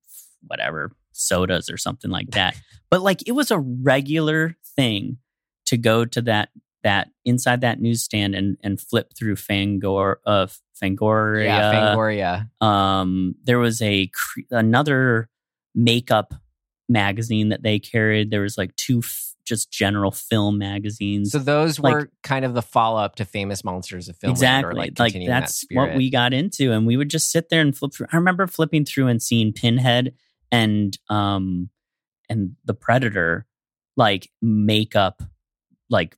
whatever 0.47 0.91
sodas 1.11 1.69
or 1.69 1.77
something 1.77 2.11
like 2.11 2.31
that. 2.31 2.55
But 2.91 3.01
like 3.01 3.27
it 3.27 3.31
was 3.31 3.49
a 3.49 3.59
regular 3.59 4.55
thing 4.75 5.17
to 5.65 5.75
go 5.75 6.05
to 6.05 6.21
that 6.21 6.49
that 6.85 7.09
inside 7.25 7.61
that 7.61 7.81
newsstand 7.81 8.35
and 8.35 8.57
and 8.63 8.79
flip 8.79 9.11
through 9.17 9.35
Fangor 9.35 10.17
uh 10.25 10.47
Fangoria. 10.81 11.45
yeah, 11.45 11.73
Fangoria. 11.73 12.65
Um, 12.65 13.35
there 13.43 13.59
was 13.59 13.81
a 13.81 14.07
cre- 14.07 14.41
another 14.51 15.27
makeup 15.73 16.33
magazine 16.87 17.49
that 17.49 17.63
they 17.63 17.79
carried. 17.79 18.29
There 18.29 18.41
was 18.41 18.57
like 18.57 18.75
two 18.75 18.99
f- 18.99 19.33
just 19.45 19.71
general 19.71 20.11
film 20.11 20.57
magazines. 20.57 21.31
So 21.31 21.39
those 21.39 21.79
like- 21.79 21.93
were 21.93 22.11
kind 22.23 22.45
of 22.45 22.53
the 22.53 22.61
follow 22.61 23.01
up 23.01 23.15
to 23.15 23.25
famous 23.25 23.63
monsters 23.63 24.07
of 24.09 24.17
film. 24.17 24.31
exactly, 24.31 24.75
like, 24.75 24.99
like, 24.99 25.13
continuing 25.13 25.29
that 25.33 25.39
that's 25.41 25.65
what 25.71 25.95
we 25.95 26.09
got 26.09 26.33
into, 26.33 26.71
and 26.71 26.85
we 26.85 26.97
would 26.97 27.09
just 27.09 27.31
sit 27.31 27.49
there 27.49 27.61
and 27.61 27.75
flip 27.75 27.93
through. 27.93 28.07
I 28.11 28.17
remember 28.17 28.45
flipping 28.47 28.85
through 28.85 29.07
and 29.07 29.21
seeing 29.21 29.53
Pinhead 29.53 30.13
and 30.51 30.95
um 31.09 31.69
and 32.29 32.55
the 32.65 32.73
Predator 32.75 33.47
like 33.97 34.29
makeup 34.41 35.23
like 35.89 36.17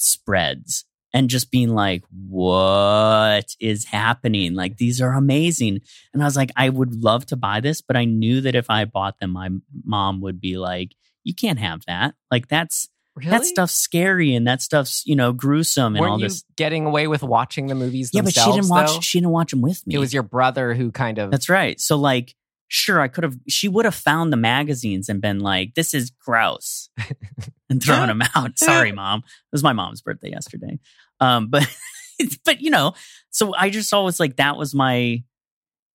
spreads 0.00 0.84
and 1.12 1.28
just 1.28 1.50
being 1.50 1.70
like, 1.70 2.04
what 2.28 3.54
is 3.58 3.84
happening? 3.84 4.54
Like, 4.54 4.76
these 4.76 5.00
are 5.00 5.12
amazing. 5.12 5.80
And 6.12 6.22
I 6.22 6.24
was 6.24 6.36
like, 6.36 6.50
I 6.56 6.68
would 6.68 6.94
love 7.02 7.26
to 7.26 7.36
buy 7.36 7.60
this, 7.60 7.80
but 7.80 7.96
I 7.96 8.04
knew 8.04 8.40
that 8.42 8.54
if 8.54 8.70
I 8.70 8.84
bought 8.84 9.18
them, 9.18 9.32
my 9.32 9.48
mom 9.84 10.20
would 10.20 10.40
be 10.40 10.56
like, 10.56 10.94
you 11.24 11.34
can't 11.34 11.58
have 11.58 11.84
that. 11.86 12.14
Like, 12.30 12.48
that's 12.48 12.88
really? 13.16 13.30
that 13.30 13.44
stuff's 13.44 13.74
scary 13.74 14.34
and 14.34 14.46
that 14.46 14.62
stuff's, 14.62 15.02
you 15.04 15.16
know, 15.16 15.32
gruesome 15.32 15.94
and 15.96 16.00
Weren't 16.00 16.12
all 16.12 16.18
this. 16.18 16.44
getting 16.56 16.86
away 16.86 17.08
with 17.08 17.22
watching 17.22 17.66
the 17.66 17.74
movies 17.74 18.10
Yeah, 18.12 18.22
but 18.22 18.32
she 18.32 18.52
didn't 18.52 18.68
watch, 18.68 18.92
though? 18.94 19.00
she 19.00 19.18
didn't 19.18 19.32
watch 19.32 19.50
them 19.50 19.60
with 19.62 19.84
me. 19.86 19.96
It 19.96 19.98
was 19.98 20.14
your 20.14 20.22
brother 20.22 20.74
who 20.74 20.92
kind 20.92 21.18
of. 21.18 21.30
That's 21.30 21.48
right. 21.48 21.80
So 21.80 21.96
like, 21.96 22.34
sure, 22.70 23.00
I 23.00 23.08
could 23.08 23.24
have. 23.24 23.36
She 23.48 23.68
would 23.68 23.84
have 23.84 23.94
found 23.94 24.32
the 24.32 24.38
magazines 24.38 25.08
and 25.08 25.20
been 25.20 25.40
like, 25.40 25.74
"This 25.74 25.92
is 25.92 26.10
gross," 26.10 26.88
and 27.68 27.82
thrown 27.82 28.08
them 28.08 28.22
out. 28.34 28.58
Sorry, 28.58 28.92
mom. 28.92 29.20
It 29.20 29.52
was 29.52 29.62
my 29.62 29.74
mom's 29.74 30.00
birthday 30.00 30.30
yesterday. 30.30 30.78
Um, 31.20 31.48
but 31.48 31.68
but 32.44 32.60
you 32.62 32.70
know, 32.70 32.94
so 33.30 33.54
I 33.54 33.68
just 33.68 33.92
always 33.92 34.18
like 34.18 34.36
that 34.36 34.56
was 34.56 34.74
my. 34.74 35.22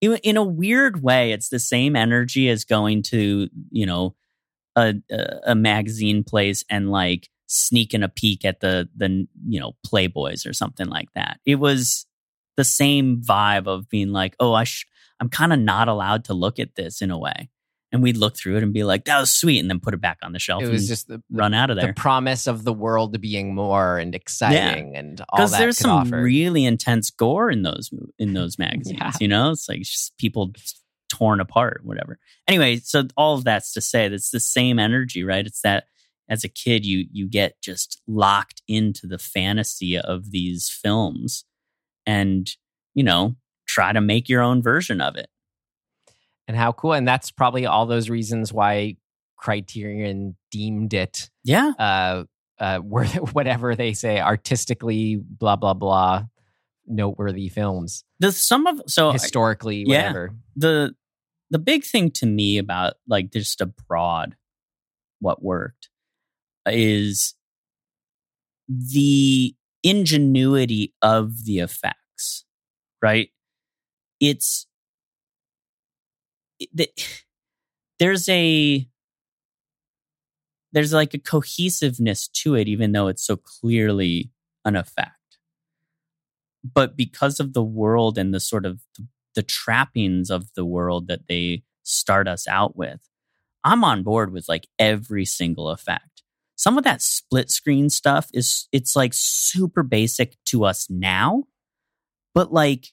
In 0.02 0.16
in 0.22 0.36
a 0.36 0.44
weird 0.44 1.02
way, 1.02 1.32
it's 1.32 1.48
the 1.48 1.58
same 1.58 1.96
energy 1.96 2.48
as 2.50 2.64
going 2.64 3.02
to 3.04 3.48
you 3.70 3.86
know 3.86 4.14
a 4.76 4.94
a, 5.10 5.40
a 5.48 5.54
magazine 5.54 6.22
place 6.22 6.64
and 6.70 6.90
like 6.90 7.28
sneaking 7.46 8.02
a 8.02 8.08
peek 8.08 8.44
at 8.44 8.60
the 8.60 8.88
the 8.94 9.26
you 9.48 9.58
know 9.58 9.72
Playboys 9.86 10.46
or 10.46 10.52
something 10.52 10.86
like 10.86 11.08
that. 11.14 11.40
It 11.46 11.56
was 11.56 12.06
the 12.56 12.64
same 12.64 13.22
vibe 13.22 13.66
of 13.66 13.88
being 13.88 14.12
like, 14.12 14.36
oh, 14.40 14.52
I 14.52 14.64
sh- 14.64 14.86
I'm 15.20 15.28
kind 15.28 15.52
of 15.52 15.58
not 15.58 15.88
allowed 15.88 16.24
to 16.26 16.34
look 16.34 16.58
at 16.58 16.74
this 16.74 17.02
in 17.02 17.10
a 17.10 17.18
way. 17.18 17.50
and 17.92 18.02
we'd 18.02 18.16
look 18.16 18.36
through 18.36 18.56
it 18.56 18.62
and 18.64 18.74
be 18.74 18.82
like, 18.82 19.04
"That 19.04 19.20
was 19.20 19.30
sweet," 19.30 19.60
and 19.60 19.70
then 19.70 19.78
put 19.78 19.94
it 19.94 20.00
back 20.00 20.18
on 20.22 20.32
the 20.32 20.40
shelf. 20.40 20.62
It 20.62 20.68
was 20.68 20.88
just 20.88 21.06
the, 21.06 21.22
run 21.30 21.54
out 21.54 21.70
of 21.70 21.76
there. 21.76 21.86
the 21.86 21.92
promise 21.94 22.48
of 22.48 22.64
the 22.64 22.72
world 22.72 23.18
being 23.20 23.54
more 23.54 23.96
and 23.98 24.12
exciting 24.14 24.96
and 24.96 25.20
all 25.28 25.38
that. 25.38 25.44
because 25.44 25.58
there's 25.58 25.78
some 25.78 25.90
offer. 25.90 26.20
really 26.20 26.64
intense 26.64 27.10
gore 27.10 27.48
in 27.48 27.62
those 27.62 27.90
in 28.18 28.34
those 28.34 28.58
magazines. 28.66 28.98
Yeah. 28.98 29.12
You 29.20 29.28
know, 29.28 29.52
it's 29.52 29.68
like 29.68 29.82
just 29.82 30.18
people 30.18 30.52
torn 31.08 31.40
apart, 31.40 31.82
whatever. 31.84 32.18
Anyway, 32.48 32.78
so 32.78 33.04
all 33.16 33.34
of 33.36 33.44
that's 33.44 33.72
to 33.74 33.80
say 33.80 34.08
that 34.08 34.14
it's 34.14 34.30
the 34.30 34.40
same 34.40 34.80
energy, 34.80 35.22
right? 35.22 35.46
It's 35.46 35.60
that 35.62 35.84
as 36.28 36.42
a 36.42 36.48
kid 36.48 36.84
you 36.84 37.06
you 37.12 37.28
get 37.28 37.62
just 37.62 38.02
locked 38.08 38.62
into 38.66 39.06
the 39.06 39.18
fantasy 39.18 39.96
of 39.96 40.32
these 40.32 40.68
films, 40.68 41.44
and 42.04 42.50
you 42.94 43.04
know 43.04 43.36
try 43.76 43.92
to 43.92 44.00
make 44.00 44.30
your 44.30 44.40
own 44.40 44.62
version 44.62 45.02
of 45.02 45.16
it. 45.16 45.28
and 46.48 46.56
how 46.56 46.72
cool. 46.72 46.94
And 46.94 47.06
that's 47.06 47.30
probably 47.30 47.66
all 47.66 47.84
those 47.84 48.08
reasons 48.08 48.52
why 48.52 48.96
Criterion 49.36 50.34
deemed 50.50 50.94
it 50.94 51.28
Yeah, 51.44 51.72
uh 51.78 52.24
uh 52.58 52.78
whatever 52.78 53.76
they 53.76 53.92
say 53.92 54.18
artistically 54.18 55.16
blah 55.16 55.56
blah 55.56 55.74
blah 55.74 56.24
noteworthy 56.86 57.48
films 57.48 58.04
the 58.20 58.32
some 58.32 58.66
of 58.66 58.80
so 58.86 59.10
historically 59.10 59.84
yeah. 59.86 60.04
whatever 60.04 60.30
the 60.54 60.94
the 61.50 61.58
big 61.58 61.84
thing 61.84 62.10
to 62.12 62.24
me 62.26 62.58
about 62.58 62.94
like 63.08 63.30
just 63.32 63.60
abroad 63.60 64.36
what 65.18 65.42
worked 65.42 65.90
is 66.64 67.34
the 68.68 69.54
ingenuity 69.82 70.94
of 71.02 71.44
the 71.44 71.58
effects 71.58 72.44
right 73.02 73.30
it's 74.20 74.66
it- 76.60 77.24
there's 77.98 78.28
a 78.28 78.86
there's 80.72 80.92
like 80.92 81.14
a 81.14 81.18
cohesiveness 81.18 82.28
to 82.28 82.54
it 82.54 82.68
even 82.68 82.92
though 82.92 83.08
it's 83.08 83.24
so 83.24 83.36
clearly 83.36 84.30
an 84.64 84.76
effect. 84.76 85.12
But 86.64 86.96
because 86.96 87.38
of 87.40 87.52
the 87.52 87.62
world 87.62 88.18
and 88.18 88.34
the 88.34 88.40
sort 88.40 88.66
of 88.66 88.80
the 89.34 89.42
trappings 89.42 90.30
of 90.30 90.52
the 90.54 90.64
world 90.64 91.08
that 91.08 91.28
they 91.28 91.62
start 91.84 92.26
us 92.26 92.48
out 92.48 92.76
with 92.76 92.98
i'm 93.64 93.84
on 93.84 94.02
board 94.02 94.32
with 94.32 94.48
like 94.48 94.66
every 94.78 95.24
single 95.24 95.68
effect. 95.68 96.22
Some 96.56 96.78
of 96.78 96.84
that 96.84 97.02
split 97.02 97.50
screen 97.50 97.90
stuff 97.90 98.28
is 98.34 98.66
it's 98.72 98.96
like 98.96 99.12
super 99.14 99.82
basic 99.82 100.36
to 100.46 100.64
us 100.64 100.86
now 100.90 101.44
but 102.34 102.52
like 102.52 102.88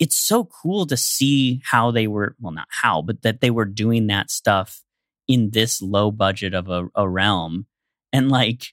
it's 0.00 0.16
so 0.16 0.44
cool 0.44 0.86
to 0.86 0.96
see 0.96 1.62
how 1.64 1.92
they 1.92 2.08
were 2.08 2.34
well 2.40 2.52
not 2.52 2.66
how 2.70 3.02
but 3.02 3.22
that 3.22 3.40
they 3.40 3.50
were 3.50 3.66
doing 3.66 4.08
that 4.08 4.30
stuff 4.30 4.82
in 5.30 5.50
this 5.50 5.80
low 5.80 6.10
budget 6.10 6.54
of 6.54 6.68
a, 6.68 6.88
a 6.96 7.08
realm. 7.08 7.66
And 8.12 8.30
like 8.30 8.64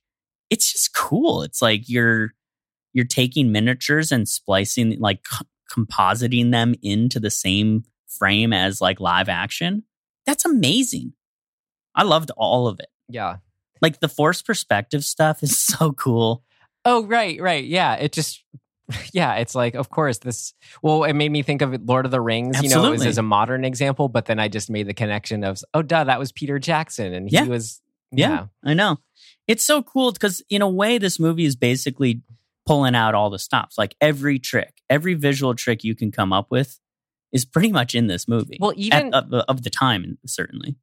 it's 0.50 0.72
just 0.72 0.96
cool. 0.96 1.44
It's 1.44 1.62
like 1.62 1.88
you're 1.88 2.34
you're 2.94 3.06
taking 3.06 3.52
miniatures 3.52 4.12
and 4.12 4.28
splicing 4.28 5.00
like 5.00 5.20
c- 5.28 5.46
compositing 5.72 6.52
them 6.52 6.74
into 6.82 7.20
the 7.20 7.30
same 7.30 7.84
frame 8.08 8.54
as 8.54 8.82
like 8.82 9.00
live 9.00 9.30
action. 9.30 9.84
That's 10.26 10.46
amazing. 10.46 11.14
I 11.94 12.04
loved 12.04 12.32
all 12.36 12.68
of 12.68 12.80
it. 12.80 12.90
Yeah. 13.08 13.38
Like 13.80 14.00
the 14.00 14.10
force 14.10 14.42
perspective 14.42 15.06
stuff 15.06 15.44
is 15.44 15.56
so 15.60 15.92
cool. 15.92 16.44
Oh 16.86 17.06
right 17.06 17.40
right. 17.40 17.66
Yeah 17.66 17.94
it 17.98 18.14
just 18.14 18.44
yeah 19.14 19.36
it's 19.36 19.54
like 19.56 19.76
of 19.76 19.90
course 19.90 20.20
this 20.20 20.54
well 20.82 21.04
it 21.04 21.14
made 21.14 21.32
me 21.32 21.42
think 21.44 21.62
of 21.62 21.76
lord 21.88 22.06
of 22.06 22.12
the 22.12 22.22
rings 22.22 22.62
you 22.64 22.70
know 22.70 22.78
Absolutely. 22.78 23.08
as 23.08 23.18
a 23.18 23.22
modern 23.24 23.66
example 23.66 24.08
but 24.08 24.26
then 24.26 24.40
i 24.40 24.48
just 24.48 24.70
made 24.70 24.88
the 24.88 24.94
connection 24.94 25.44
of 25.44 25.60
oh 25.74 25.82
duh 25.82 26.04
that 26.06 26.20
was 26.20 26.32
peter 26.32 26.58
jackson 26.60 27.14
and 27.14 27.30
he 27.30 27.36
Yeah. 27.36 27.44
was 27.46 27.82
Yeah. 28.12 28.46
I 28.64 28.74
know. 28.74 29.00
It's 29.48 29.66
so 29.66 29.84
cool 29.84 30.14
because 30.14 30.42
in 30.50 30.62
a 30.62 30.70
way, 30.70 30.98
this 30.98 31.20
movie 31.20 31.44
is 31.44 31.58
basically 31.58 32.22
pulling 32.66 32.96
out 32.96 33.14
all 33.16 33.30
the 33.30 33.38
stops. 33.40 33.78
Like 33.78 33.96
every 34.00 34.40
trick, 34.40 34.74
every 34.90 35.14
visual 35.14 35.54
trick 35.56 35.84
you 35.84 35.94
can 35.96 36.12
come 36.12 36.32
up 36.32 36.48
with 36.50 36.80
is 37.34 37.44
pretty 37.44 37.72
much 37.74 37.96
in 37.96 38.08
this 38.08 38.26
movie. 38.28 38.58
well 38.62 38.72
At- 38.72 38.78
even 38.78 39.14
of, 39.14 39.30
the- 39.30 39.44
of 39.50 39.64
the 39.64 39.70
time, 39.70 40.18
certainly. 40.26 40.78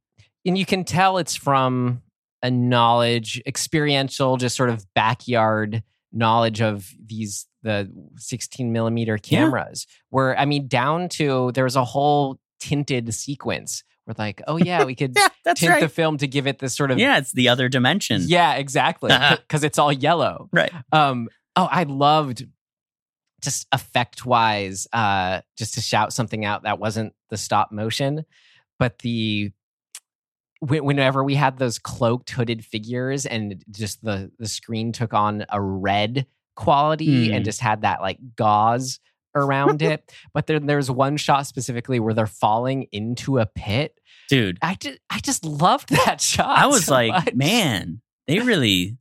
and 0.45 0.55
you 0.57 0.65
can 0.67 0.83
tell 0.83 1.17
it's 1.17 1.35
from 1.35 2.03
a 2.43 2.51
knowledge 2.51 3.41
experiential 3.47 4.37
just 4.37 4.55
sort 4.55 4.69
of 4.69 4.85
backyard 4.93 5.81
knowledge 6.13 6.61
of 6.61 6.91
these 7.03 7.47
the 7.65 7.91
16 8.17 8.71
millimeter 8.71 9.17
Yeah. 9.25 9.39
cameras 9.39 9.85
where 10.11 10.37
i 10.39 10.45
mean 10.45 10.67
down 10.69 11.09
to 11.09 11.51
there 11.53 11.65
was 11.65 11.75
a 11.75 11.83
whole 11.83 12.39
tinted 12.61 13.13
sequence 13.13 13.83
where 14.05 14.15
like 14.17 14.41
oh 14.47 14.55
yeah 14.57 14.83
we 14.85 14.95
could 14.95 15.17
Yeah, 15.45 15.53
tint 15.55 15.69
right. 15.71 15.81
the 15.81 15.89
film 15.89 16.17
to 16.19 16.27
give 16.27 16.47
it 16.47 16.59
this 16.59 16.73
sort 16.75 16.91
of 16.91 16.99
yeah, 16.99 17.17
it's 17.17 17.31
the 17.33 17.49
other 17.49 17.67
dimension. 17.67 18.21
yeah 18.25 18.53
exactly 18.53 19.11
because 19.31 19.63
it's 19.63 19.77
all 19.77 19.91
yellow 19.91 20.47
Right. 20.53 20.71
um 20.91 21.27
oh 21.55 21.67
i 21.71 21.83
loved 21.83 22.45
just 23.41 23.67
effect 23.71 24.25
wise 24.25 24.87
uh 24.93 25.41
just 25.57 25.73
to 25.73 25.81
shout 25.81 26.13
something 26.13 26.45
out 26.45 26.63
that 26.63 26.79
wasn't 26.79 27.13
the 27.29 27.37
stop 27.37 27.71
motion 27.71 28.25
but 28.79 28.99
the 28.99 29.51
whe- 30.61 30.81
whenever 30.83 31.23
we 31.23 31.35
had 31.35 31.57
those 31.57 31.77
cloaked 31.79 32.29
hooded 32.31 32.63
figures 32.65 33.25
and 33.25 33.63
just 33.71 34.03
the 34.03 34.31
the 34.39 34.47
screen 34.47 34.91
took 34.91 35.13
on 35.13 35.45
a 35.49 35.61
red 35.61 36.25
quality 36.55 37.27
Hmm. 37.29 37.33
and 37.35 37.45
just 37.45 37.59
had 37.61 37.81
that 37.81 38.01
like 38.01 38.17
gauze 38.35 38.99
around 39.35 39.81
it 39.91 40.11
but 40.33 40.47
then 40.47 40.65
there's 40.65 40.89
one 40.89 41.17
shot 41.17 41.45
specifically 41.47 41.99
where 41.99 42.13
they're 42.13 42.25
falling 42.27 42.87
into 42.91 43.37
a 43.39 43.45
pit 43.45 43.99
Dude, 44.29 44.57
i 44.61 44.75
just 44.75 44.97
i 45.09 45.19
just 45.19 45.45
loved 45.45 45.89
that 46.05 46.21
shot 46.21 46.57
I 46.57 46.67
was 46.67 46.85
so 46.85 46.93
like, 46.93 47.11
much. 47.11 47.33
man, 47.35 48.01
they 48.27 48.39
really, 48.51 48.97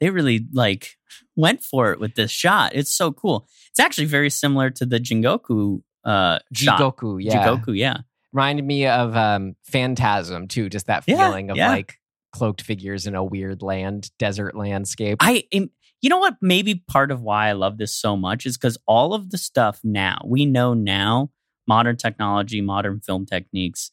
they 0.00 0.10
really 0.10 0.46
like 0.52 0.96
went 1.36 1.62
for 1.62 1.92
it 1.92 2.00
with 2.00 2.14
this 2.14 2.30
shot. 2.30 2.72
It's 2.74 2.90
so 2.94 3.10
cool. 3.12 3.46
It's 3.70 3.80
actually 3.80 4.04
very 4.06 4.28
similar 4.30 4.68
to 4.70 4.84
the 4.86 4.98
Jingoku 5.00 5.82
uh, 6.04 6.40
shot. 6.52 6.78
Jigoku, 6.80 7.22
yeah. 7.22 7.46
Jigoku, 7.46 7.76
yeah. 7.76 7.98
reminded 8.32 8.64
me 8.66 8.86
of 8.86 9.16
um 9.16 9.54
phantasm 9.64 10.46
too 10.48 10.68
just 10.68 10.86
that 10.86 11.04
Yeah, 11.06 11.26
feeling 11.28 11.50
of 11.50 11.56
yeah. 11.56 11.68
like 11.70 11.94
cloaked 12.32 12.60
figures 12.62 13.06
in 13.06 13.14
a 13.14 13.24
weird 13.24 13.62
land 13.62 14.10
desert 14.18 14.54
landscape 14.54 15.18
I 15.20 15.44
am, 15.52 15.70
you 16.00 16.08
know 16.08 16.18
what? 16.18 16.36
Maybe 16.40 16.74
part 16.74 17.10
of 17.10 17.22
why 17.22 17.48
I 17.48 17.52
love 17.52 17.78
this 17.78 17.94
so 17.94 18.16
much 18.16 18.46
is 18.46 18.56
because 18.56 18.78
all 18.86 19.14
of 19.14 19.30
the 19.30 19.38
stuff 19.38 19.80
now 19.84 20.20
we 20.24 20.46
know 20.46 20.74
now, 20.74 21.30
modern 21.66 21.96
technology, 21.96 22.60
modern 22.60 23.00
film 23.00 23.26
techniques. 23.26 23.90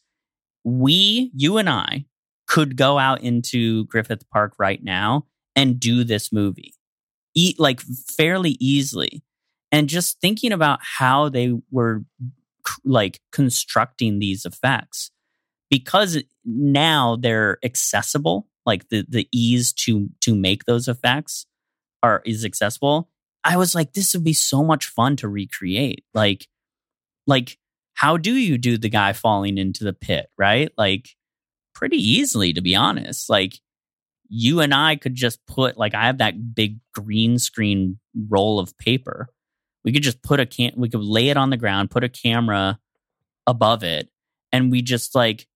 We, 0.63 1.31
you 1.33 1.57
and 1.57 1.69
I, 1.69 2.05
could 2.47 2.77
go 2.77 2.97
out 2.97 3.21
into 3.21 3.85
Griffith 3.85 4.29
Park 4.29 4.53
right 4.57 4.81
now 4.81 5.25
and 5.55 5.79
do 5.79 6.03
this 6.03 6.31
movie, 6.31 6.73
eat 7.35 7.59
like 7.59 7.81
fairly 7.81 8.57
easily, 8.59 9.23
and 9.71 9.89
just 9.89 10.19
thinking 10.21 10.51
about 10.51 10.79
how 10.81 11.29
they 11.29 11.53
were 11.71 12.03
like 12.83 13.19
constructing 13.31 14.19
these 14.19 14.45
effects 14.45 15.11
because 15.69 16.21
now 16.45 17.17
they're 17.17 17.57
accessible 17.63 18.47
like 18.65 18.89
the 18.89 19.05
the 19.07 19.27
ease 19.31 19.71
to 19.73 20.09
to 20.21 20.35
make 20.35 20.65
those 20.65 20.87
effects 20.87 21.45
are 22.03 22.21
is 22.25 22.45
accessible 22.45 23.09
i 23.47 23.55
was 23.57 23.73
like 23.73 23.93
this 23.93 24.13
would 24.13 24.23
be 24.23 24.33
so 24.33 24.63
much 24.63 24.87
fun 24.87 25.15
to 25.15 25.27
recreate. 25.27 26.03
Like 26.13 26.47
like 27.25 27.57
how 27.93 28.17
do 28.17 28.33
you 28.33 28.57
do 28.57 28.77
the 28.77 28.89
guy 28.89 29.13
falling 29.13 29.57
into 29.57 29.83
the 29.83 29.93
pit 29.93 30.29
right? 30.37 30.71
Like 30.77 31.09
pretty 31.73 31.97
easily 31.97 32.53
to 32.53 32.61
be 32.61 32.75
honest. 32.75 33.29
Like 33.29 33.59
you 34.29 34.59
and 34.59 34.73
i 34.73 34.97
could 34.97 35.15
just 35.15 35.39
put 35.47 35.77
like 35.77 35.95
i 35.95 36.05
have 36.05 36.17
that 36.17 36.53
big 36.53 36.79
green 36.93 37.39
screen 37.39 37.99
roll 38.29 38.59
of 38.59 38.77
paper. 38.77 39.29
We 39.85 39.93
could 39.93 40.03
just 40.03 40.21
put 40.21 40.41
a 40.41 40.45
can 40.45 40.73
we 40.75 40.89
could 40.89 41.03
lay 41.03 41.29
it 41.29 41.37
on 41.37 41.49
the 41.49 41.57
ground 41.57 41.89
put 41.89 42.03
a 42.03 42.09
camera 42.09 42.79
above 43.45 43.83
it 43.83 44.09
and 44.51 44.69
we 44.69 44.81
just 44.81 45.15
like 45.15 45.47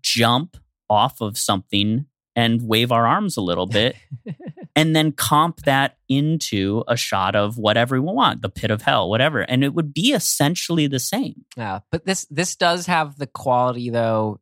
jump 0.00 0.56
off 0.88 1.20
of 1.20 1.36
something 1.36 2.06
and 2.34 2.62
wave 2.62 2.90
our 2.90 3.06
arms 3.06 3.36
a 3.36 3.42
little 3.42 3.66
bit 3.66 3.94
and 4.78 4.94
then 4.96 5.12
comp 5.12 5.58
that 5.62 5.96
into 6.08 6.84
a 6.88 6.96
shot 6.96 7.34
of 7.36 7.58
whatever 7.58 8.00
we 8.00 8.12
want 8.12 8.40
the 8.42 8.48
pit 8.48 8.70
of 8.70 8.80
hell 8.82 9.08
whatever. 9.10 9.40
And 9.40 9.62
it 9.64 9.74
would 9.74 9.92
be 9.92 10.12
essentially 10.12 10.86
the 10.86 11.00
same. 11.00 11.44
Yeah 11.56 11.80
but 11.90 12.04
this 12.06 12.26
this 12.30 12.56
does 12.56 12.86
have 12.86 13.16
the 13.18 13.26
quality 13.26 13.90
though 13.90 14.40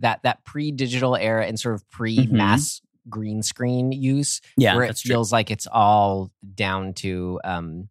that 0.00 0.22
that 0.22 0.44
pre-digital 0.44 1.14
era 1.16 1.46
and 1.46 1.58
sort 1.58 1.74
of 1.74 1.88
pre-mass 1.90 2.80
green 3.08 3.42
screen 3.42 3.92
use 3.92 4.40
Mm-hmm. 4.40 4.60
yeah 4.62 4.74
where 4.76 4.84
it 4.84 4.96
true. 4.96 5.10
feels 5.10 5.30
like 5.30 5.50
it's 5.50 5.66
all 5.70 6.30
down 6.54 6.94
to 6.94 7.38
um 7.44 7.88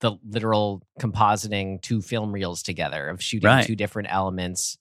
the 0.00 0.12
literal 0.28 0.82
compositing 1.00 1.80
two 1.82 2.00
film 2.02 2.30
reels 2.32 2.62
together 2.62 3.08
of 3.08 3.22
shooting 3.22 3.48
Right. 3.48 3.66
two 3.66 3.74
different 3.76 4.08
elements 4.10 4.76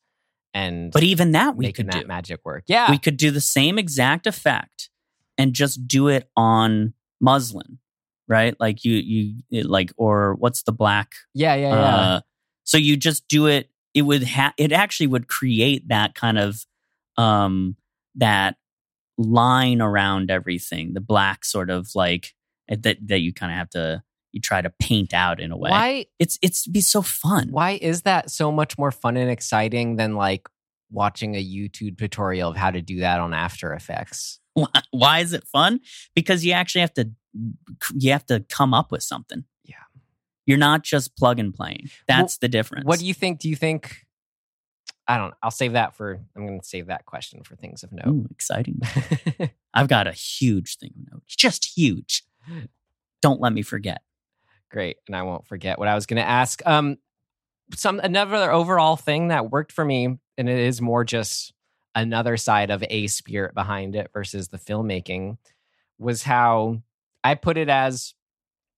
and 0.53 0.91
but 0.91 1.03
even 1.03 1.31
that 1.33 1.55
we 1.55 1.71
could 1.73 1.87
that 1.91 2.01
do. 2.03 2.07
magic 2.07 2.39
work. 2.45 2.63
Yeah. 2.67 2.89
We 2.91 2.97
could 2.97 3.17
do 3.17 3.31
the 3.31 3.41
same 3.41 3.77
exact 3.79 4.27
effect 4.27 4.89
and 5.37 5.53
just 5.53 5.87
do 5.87 6.07
it 6.07 6.29
on 6.35 6.93
muslin 7.21 7.79
right? 8.27 8.55
Like 8.59 8.83
you 8.83 8.93
you 8.93 9.43
it 9.49 9.65
like 9.65 9.91
or 9.97 10.35
what's 10.35 10.63
the 10.63 10.71
black? 10.71 11.13
Yeah 11.33 11.55
yeah 11.55 11.69
yeah. 11.69 11.95
Uh 11.95 12.21
so 12.63 12.77
you 12.77 12.97
just 12.97 13.27
do 13.27 13.47
it 13.47 13.69
it 13.93 14.01
would 14.01 14.23
ha- 14.23 14.53
it 14.57 14.71
actually 14.71 15.07
would 15.07 15.27
create 15.27 15.87
that 15.89 16.15
kind 16.15 16.37
of 16.37 16.65
um 17.17 17.75
that 18.15 18.57
line 19.17 19.81
around 19.81 20.29
everything 20.29 20.93
the 20.93 21.01
black 21.01 21.45
sort 21.45 21.69
of 21.69 21.89
like 21.95 22.33
eh, 22.69 22.75
that 22.79 22.97
that 23.07 23.19
you 23.19 23.33
kind 23.33 23.51
of 23.51 23.57
have 23.57 23.69
to 23.69 24.03
you 24.31 24.41
try 24.41 24.61
to 24.61 24.69
paint 24.81 25.13
out 25.13 25.39
in 25.39 25.51
a 25.51 25.57
way. 25.57 25.69
Why 25.69 26.05
it's 26.19 26.37
it's 26.41 26.67
be 26.67 26.81
so 26.81 27.01
fun. 27.01 27.49
Why 27.51 27.79
is 27.81 28.01
that 28.01 28.29
so 28.29 28.51
much 28.51 28.77
more 28.77 28.91
fun 28.91 29.15
and 29.15 29.31
exciting 29.31 29.95
than 29.95 30.15
like 30.15 30.49
watching 30.91 31.35
a 31.35 31.43
YouTube 31.43 31.97
tutorial 31.97 32.51
of 32.51 32.57
how 32.57 32.71
to 32.71 32.81
do 32.81 32.99
that 32.99 33.19
on 33.19 33.33
After 33.33 33.73
Effects? 33.73 34.39
why, 34.53 34.67
why 34.91 35.19
is 35.19 35.33
it 35.33 35.45
fun 35.47 35.79
because 36.15 36.45
you 36.45 36.53
actually 36.53 36.81
have 36.81 36.93
to 36.93 37.09
you 37.95 38.11
have 38.11 38.25
to 38.25 38.39
come 38.49 38.73
up 38.73 38.89
with 38.91 39.03
something 39.03 39.43
Yeah. 39.65 39.75
you're 40.45 40.57
not 40.57 40.83
just 40.83 41.17
plug 41.17 41.39
and 41.39 41.53
playing 41.53 41.89
that's 42.07 42.37
the 42.37 42.47
difference 42.47 42.85
What 42.85 42.99
do 42.99 43.05
you 43.05 43.13
think? 43.13 43.39
Do 43.39 43.49
you 43.49 43.55
think 43.57 44.05
I 45.07 45.17
don't 45.17 45.33
I'll 45.43 45.51
save 45.51 45.73
that 45.73 45.95
for 45.95 46.21
I'm 46.35 46.47
going 46.47 46.61
to 46.61 46.65
save 46.65 46.87
that 46.87 47.05
question 47.05 47.43
for 47.43 47.55
things 47.57 47.83
of 47.83 47.91
note. 47.91 48.07
Ooh, 48.07 48.27
exciting 48.31 48.79
i've 49.73 49.89
got 49.89 50.07
a 50.07 50.13
huge 50.13 50.77
thing 50.77 50.91
of 50.97 51.13
notes 51.13 51.35
just 51.35 51.77
huge 51.77 52.23
don't 53.21 53.41
let 53.41 53.51
me 53.53 53.61
forget 53.61 54.01
Great, 54.71 54.97
and 55.07 55.15
I 55.15 55.23
won't 55.23 55.47
forget 55.47 55.77
what 55.79 55.87
I 55.87 55.95
was 55.95 56.05
going 56.05 56.21
to 56.21 56.27
ask. 56.27 56.61
Um, 56.65 56.97
some 57.75 57.99
another 57.99 58.51
overall 58.51 58.97
thing 58.97 59.29
that 59.29 59.49
worked 59.49 59.71
for 59.71 59.85
me, 59.85 60.17
and 60.37 60.49
it 60.49 60.59
is 60.59 60.81
more 60.81 61.03
just 61.03 61.53
another 61.93 62.37
side 62.37 62.69
of 62.69 62.83
a 62.89 63.07
spirit 63.07 63.53
behind 63.53 63.95
it 63.95 64.11
versus 64.13 64.49
the 64.49 64.57
filmmaking, 64.57 65.37
was 65.97 66.23
how 66.23 66.81
I 67.23 67.35
put 67.35 67.57
it 67.57 67.69
as 67.69 68.13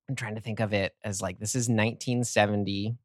I'm 0.08 0.16
trying 0.16 0.36
to 0.36 0.42
think 0.42 0.60
of 0.60 0.74
it 0.74 0.96
as 1.04 1.22
like 1.22 1.40
this 1.40 1.56
is 1.56 1.68
1970. 1.68 2.96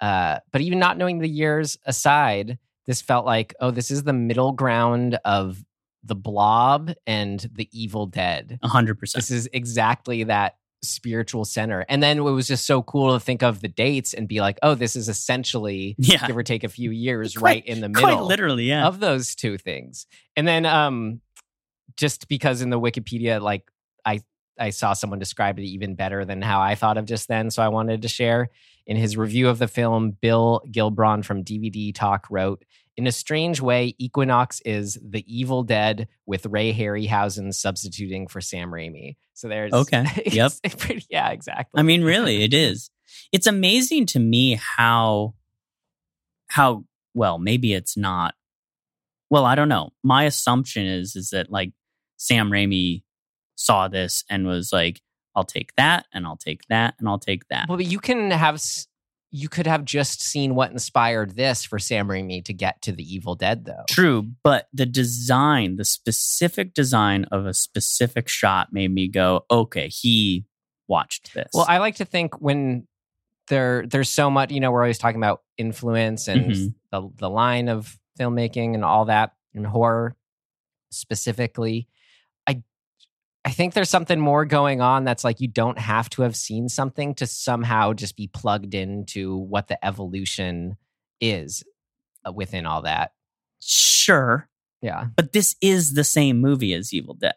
Uh, 0.00 0.38
but 0.50 0.60
even 0.60 0.78
not 0.78 0.98
knowing 0.98 1.18
the 1.18 1.28
years 1.28 1.78
aside, 1.84 2.58
this 2.86 3.00
felt 3.00 3.26
like, 3.26 3.54
oh, 3.60 3.70
this 3.70 3.90
is 3.90 4.02
the 4.02 4.12
middle 4.12 4.52
ground 4.52 5.18
of 5.24 5.62
the 6.02 6.14
blob 6.14 6.92
and 7.06 7.48
the 7.52 7.68
evil 7.72 8.06
dead. 8.06 8.58
100% 8.64 9.12
This 9.12 9.30
is 9.30 9.48
exactly 9.52 10.24
that 10.24 10.56
spiritual 10.82 11.44
center. 11.44 11.84
And 11.88 12.02
then 12.02 12.18
it 12.18 12.22
was 12.22 12.48
just 12.48 12.66
so 12.66 12.82
cool 12.82 13.12
to 13.12 13.20
think 13.20 13.42
of 13.42 13.60
the 13.60 13.68
dates 13.68 14.14
and 14.14 14.26
be 14.26 14.40
like, 14.40 14.58
oh, 14.62 14.74
this 14.74 14.96
is 14.96 15.08
essentially 15.08 15.94
yeah 15.98 16.26
give 16.26 16.36
or 16.36 16.42
take 16.42 16.64
a 16.64 16.68
few 16.68 16.90
years 16.90 17.34
Quite- 17.34 17.42
right 17.50 17.66
in 17.66 17.80
the 17.80 17.88
middle 17.88 18.02
quite 18.02 18.22
literally 18.22 18.64
yeah 18.64 18.86
of 18.86 19.00
those 19.00 19.34
two 19.34 19.58
things. 19.58 20.06
And 20.36 20.46
then 20.46 20.66
um 20.66 21.20
just 21.96 22.28
because 22.28 22.62
in 22.62 22.70
the 22.70 22.80
Wikipedia, 22.80 23.40
like 23.40 23.70
I 24.04 24.20
I 24.58 24.70
saw 24.70 24.92
someone 24.92 25.18
describe 25.18 25.58
it 25.58 25.64
even 25.64 25.94
better 25.94 26.24
than 26.24 26.42
how 26.42 26.60
I 26.60 26.74
thought 26.74 26.98
of 26.98 27.06
just 27.06 27.28
then. 27.28 27.50
So 27.50 27.62
I 27.62 27.68
wanted 27.68 28.02
to 28.02 28.08
share. 28.08 28.50
In 28.86 28.96
his 28.96 29.16
review 29.16 29.48
of 29.48 29.58
the 29.58 29.68
film, 29.68 30.10
Bill 30.20 30.62
Gibron 30.66 31.24
from 31.24 31.44
DVD 31.44 31.94
Talk 31.94 32.26
wrote, 32.28 32.64
in 33.00 33.06
a 33.06 33.12
strange 33.12 33.62
way, 33.62 33.94
Equinox 33.96 34.60
is 34.60 34.98
the 35.02 35.24
Evil 35.26 35.62
Dead 35.62 36.06
with 36.26 36.44
Ray 36.44 36.74
Harryhausen 36.74 37.54
substituting 37.54 38.26
for 38.26 38.42
Sam 38.42 38.70
Raimi. 38.70 39.16
So 39.32 39.48
there's 39.48 39.72
Okay. 39.72 40.04
Yep. 40.30 40.52
pretty, 40.78 41.06
yeah, 41.08 41.30
exactly. 41.30 41.80
I 41.80 41.82
mean, 41.82 42.04
really, 42.04 42.42
it 42.42 42.52
is. 42.52 42.90
It's 43.32 43.46
amazing 43.46 44.04
to 44.06 44.18
me 44.18 44.60
how, 44.76 45.32
how 46.48 46.84
well, 47.14 47.38
maybe 47.38 47.72
it's 47.72 47.96
not. 47.96 48.34
Well, 49.30 49.46
I 49.46 49.54
don't 49.54 49.70
know. 49.70 49.90
My 50.04 50.24
assumption 50.24 50.84
is 50.84 51.16
is 51.16 51.30
that 51.30 51.50
like 51.50 51.72
Sam 52.18 52.50
Raimi 52.50 53.02
saw 53.54 53.88
this 53.88 54.24
and 54.28 54.46
was 54.46 54.74
like, 54.74 55.00
"I'll 55.34 55.44
take 55.44 55.74
that, 55.76 56.06
and 56.12 56.26
I'll 56.26 56.36
take 56.36 56.66
that, 56.68 56.96
and 56.98 57.08
I'll 57.08 57.18
take 57.18 57.48
that." 57.48 57.66
Well, 57.68 57.78
but 57.78 57.86
you 57.86 57.98
can 57.98 58.30
have 58.30 58.60
you 59.32 59.48
could 59.48 59.66
have 59.66 59.84
just 59.84 60.20
seen 60.22 60.54
what 60.54 60.72
inspired 60.72 61.36
this 61.36 61.64
for 61.64 61.78
Sam 61.78 62.08
Raimi 62.08 62.44
to 62.46 62.52
get 62.52 62.82
to 62.82 62.92
the 62.92 63.02
Evil 63.02 63.34
Dead, 63.36 63.64
though. 63.64 63.84
True, 63.88 64.28
but 64.42 64.68
the 64.72 64.86
design, 64.86 65.76
the 65.76 65.84
specific 65.84 66.74
design 66.74 67.24
of 67.30 67.46
a 67.46 67.54
specific 67.54 68.28
shot 68.28 68.72
made 68.72 68.92
me 68.92 69.06
go, 69.08 69.44
"Okay, 69.50 69.88
he 69.88 70.46
watched 70.88 71.32
this." 71.34 71.50
Well, 71.54 71.66
I 71.68 71.78
like 71.78 71.96
to 71.96 72.04
think 72.04 72.40
when 72.40 72.86
there 73.48 73.86
there's 73.86 74.08
so 74.08 74.30
much, 74.30 74.50
you 74.52 74.60
know, 74.60 74.70
we're 74.72 74.82
always 74.82 74.98
talking 74.98 75.20
about 75.20 75.42
influence 75.56 76.26
and 76.28 76.50
Mhm. 76.50 76.74
the 76.90 77.08
the 77.16 77.30
line 77.30 77.68
of 77.68 77.98
filmmaking 78.18 78.74
and 78.74 78.84
all 78.84 79.04
that 79.06 79.32
and 79.54 79.66
horror 79.66 80.16
specifically. 80.90 81.88
I 83.44 83.50
think 83.50 83.72
there's 83.74 83.88
something 83.90 84.20
more 84.20 84.44
going 84.44 84.80
on 84.80 85.04
that's 85.04 85.24
like 85.24 85.40
you 85.40 85.48
don't 85.48 85.78
have 85.78 86.10
to 86.10 86.22
have 86.22 86.36
seen 86.36 86.68
something 86.68 87.14
to 87.16 87.26
somehow 87.26 87.94
just 87.94 88.16
be 88.16 88.26
plugged 88.26 88.74
into 88.74 89.36
what 89.36 89.68
the 89.68 89.82
evolution 89.84 90.76
is 91.20 91.62
uh, 92.26 92.32
within 92.32 92.66
all 92.66 92.82
that. 92.82 93.12
sure, 93.62 94.48
Yeah. 94.82 95.06
but 95.16 95.32
this 95.32 95.56
is 95.60 95.94
the 95.94 96.04
same 96.04 96.40
movie 96.40 96.74
as 96.74 96.92
Evil 96.92 97.14
Dead. 97.14 97.34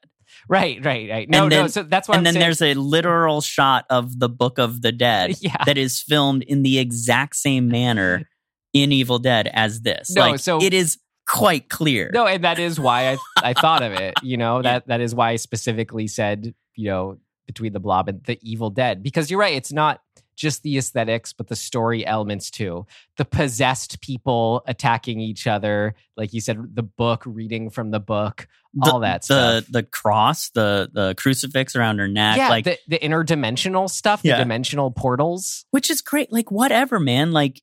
Right, 0.49 0.83
right, 0.83 1.09
right. 1.09 1.29
No, 1.29 1.43
And 1.43 1.49
no. 1.51 1.67
So 1.67 1.83
that's 1.83 2.07
why 2.09 2.15
and 2.15 2.19
I'm 2.19 2.23
then 2.25 2.33
saying, 2.33 2.43
there's 2.43 2.61
a 2.61 2.73
literal 2.73 3.39
shot 3.41 3.85
of 3.89 4.19
the 4.19 4.27
Book 4.29 4.57
of 4.59 4.81
the 4.81 4.91
Dead 4.91 5.35
yeah. 5.41 5.63
that 5.65 5.77
is 5.77 6.01
filmed 6.01 6.43
in 6.43 6.63
the 6.63 6.79
exact 6.79 7.35
same 7.35 7.67
manner 7.69 8.27
in 8.73 8.91
Evil 8.91 9.19
Dead 9.19 9.49
as 9.53 9.81
this. 9.81 10.11
No, 10.15 10.21
like, 10.31 10.39
so- 10.39 10.61
it 10.61 10.73
is 10.73 10.97
quite 11.27 11.69
clear. 11.69 12.11
No, 12.13 12.25
and 12.27 12.43
that 12.43 12.59
is 12.59 12.79
why 12.79 13.11
I 13.13 13.17
I 13.41 13.53
thought 13.53 13.81
of 13.81 13.93
it. 13.93 14.15
You 14.23 14.37
know 14.37 14.61
that 14.63 14.87
that 14.87 15.01
is 15.01 15.13
why 15.15 15.31
I 15.31 15.35
specifically 15.37 16.07
said 16.07 16.53
you 16.75 16.89
know 16.89 17.17
between 17.45 17.73
the 17.73 17.79
Blob 17.79 18.07
and 18.09 18.23
the 18.23 18.39
Evil 18.41 18.69
Dead 18.69 19.03
because 19.03 19.29
you're 19.29 19.39
right. 19.39 19.55
It's 19.55 19.71
not 19.73 20.01
just 20.35 20.63
the 20.63 20.77
aesthetics, 20.79 21.31
but 21.31 21.47
the 21.47 21.55
story 21.55 22.03
elements 22.05 22.49
too. 22.49 22.87
The 23.17 23.25
possessed 23.25 24.01
people 24.01 24.63
attacking 24.65 25.19
each 25.19 25.45
other, 25.45 25.93
like 26.17 26.33
you 26.33 26.41
said, 26.41 26.57
the 26.73 26.81
book 26.81 27.21
reading 27.27 27.69
from 27.69 27.91
the 27.91 27.99
book, 27.99 28.47
The- 28.73 28.89
all 28.91 28.99
that 29.01 29.21
the 29.27 29.63
the 29.69 29.83
cross, 29.83 30.49
the 30.49 30.89
the 30.91 31.13
crucifix 31.15 31.75
around 31.75 31.99
her 31.99 32.07
neck, 32.07 32.37
yeah, 32.37 32.49
like 32.49 32.65
the, 32.65 32.79
the 32.87 32.97
interdimensional 32.97 33.87
stuff, 33.89 34.21
Yeah. 34.23 34.37
the 34.37 34.43
dimensional 34.45 34.89
portals. 34.89 35.65
which 35.69 35.91
is 35.91 36.01
great. 36.01 36.31
Like 36.31 36.49
whatever, 36.49 36.99
man. 36.99 37.31
Like 37.31 37.61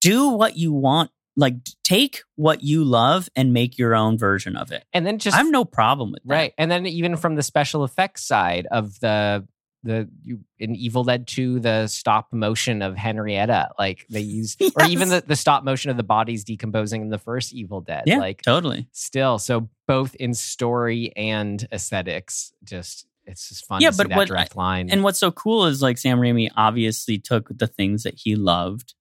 do 0.00 0.28
what 0.28 0.56
you 0.56 0.72
want. 0.72 1.10
Like 1.36 1.54
take 1.84 2.22
what 2.36 2.62
you 2.62 2.82
love 2.84 3.28
and 3.36 3.52
make 3.52 3.76
your 3.78 3.94
own 3.94 4.16
version 4.16 4.56
of 4.56 4.72
it. 4.72 4.84
And 4.92 5.06
then 5.06 5.18
just 5.18 5.34
I 5.34 5.38
have 5.38 5.50
no 5.50 5.64
problem 5.64 6.12
with 6.12 6.22
that. 6.24 6.32
Right. 6.32 6.54
And 6.56 6.70
then 6.70 6.86
even 6.86 7.16
from 7.16 7.34
the 7.34 7.42
special 7.42 7.84
effects 7.84 8.22
side 8.26 8.66
of 8.70 8.98
the 9.00 9.46
the 9.82 10.08
you, 10.24 10.40
in 10.58 10.74
Evil 10.74 11.04
Dead 11.04 11.28
2, 11.28 11.60
the 11.60 11.86
stop 11.86 12.32
motion 12.32 12.82
of 12.82 12.96
Henrietta, 12.96 13.68
like 13.78 14.04
they 14.10 14.20
use 14.40 14.56
or 14.74 14.84
even 14.86 15.10
the, 15.10 15.22
the 15.24 15.36
stop 15.36 15.62
motion 15.62 15.90
of 15.92 15.96
the 15.96 16.02
bodies 16.02 16.42
decomposing 16.42 17.02
in 17.02 17.08
the 17.10 17.18
first 17.18 17.52
Evil 17.52 17.82
Dead. 17.82 18.02
Yeah, 18.06 18.18
Like 18.18 18.42
totally. 18.42 18.88
still. 18.92 19.38
So 19.38 19.68
both 19.86 20.14
in 20.16 20.34
story 20.34 21.12
and 21.16 21.68
aesthetics, 21.70 22.52
just 22.64 23.06
it's 23.26 23.48
just 23.48 23.66
fun 23.66 23.80
Yeah, 23.80 23.90
to 23.90 23.94
see 23.94 24.02
but 24.04 24.08
that 24.08 24.16
what- 24.16 24.28
direct 24.28 24.56
line. 24.56 24.88
And 24.90 25.04
what's 25.04 25.18
so 25.20 25.30
cool 25.30 25.66
is 25.66 25.82
like 25.82 25.98
Sam 25.98 26.18
Raimi 26.18 26.48
obviously 26.56 27.18
took 27.18 27.48
the 27.56 27.66
things 27.68 28.02
that 28.02 28.14
he 28.16 28.34
loved, 28.34 28.94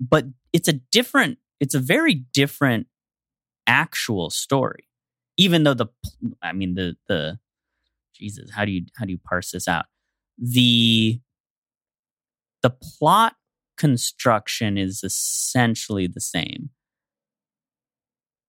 but 0.00 0.26
it's 0.52 0.68
a 0.68 0.74
different, 0.74 1.38
it's 1.60 1.74
a 1.74 1.80
very 1.80 2.14
different 2.14 2.86
actual 3.66 4.30
story. 4.30 4.88
Even 5.36 5.64
though 5.64 5.74
the, 5.74 5.86
I 6.42 6.52
mean 6.52 6.74
the 6.74 6.96
the, 7.08 7.38
Jesus, 8.14 8.50
how 8.50 8.64
do 8.64 8.72
you 8.72 8.82
how 8.96 9.04
do 9.06 9.12
you 9.12 9.18
parse 9.18 9.50
this 9.50 9.66
out? 9.66 9.86
The 10.38 11.20
the 12.62 12.70
plot 12.70 13.34
construction 13.76 14.76
is 14.78 15.02
essentially 15.02 16.06
the 16.06 16.20
same. 16.20 16.70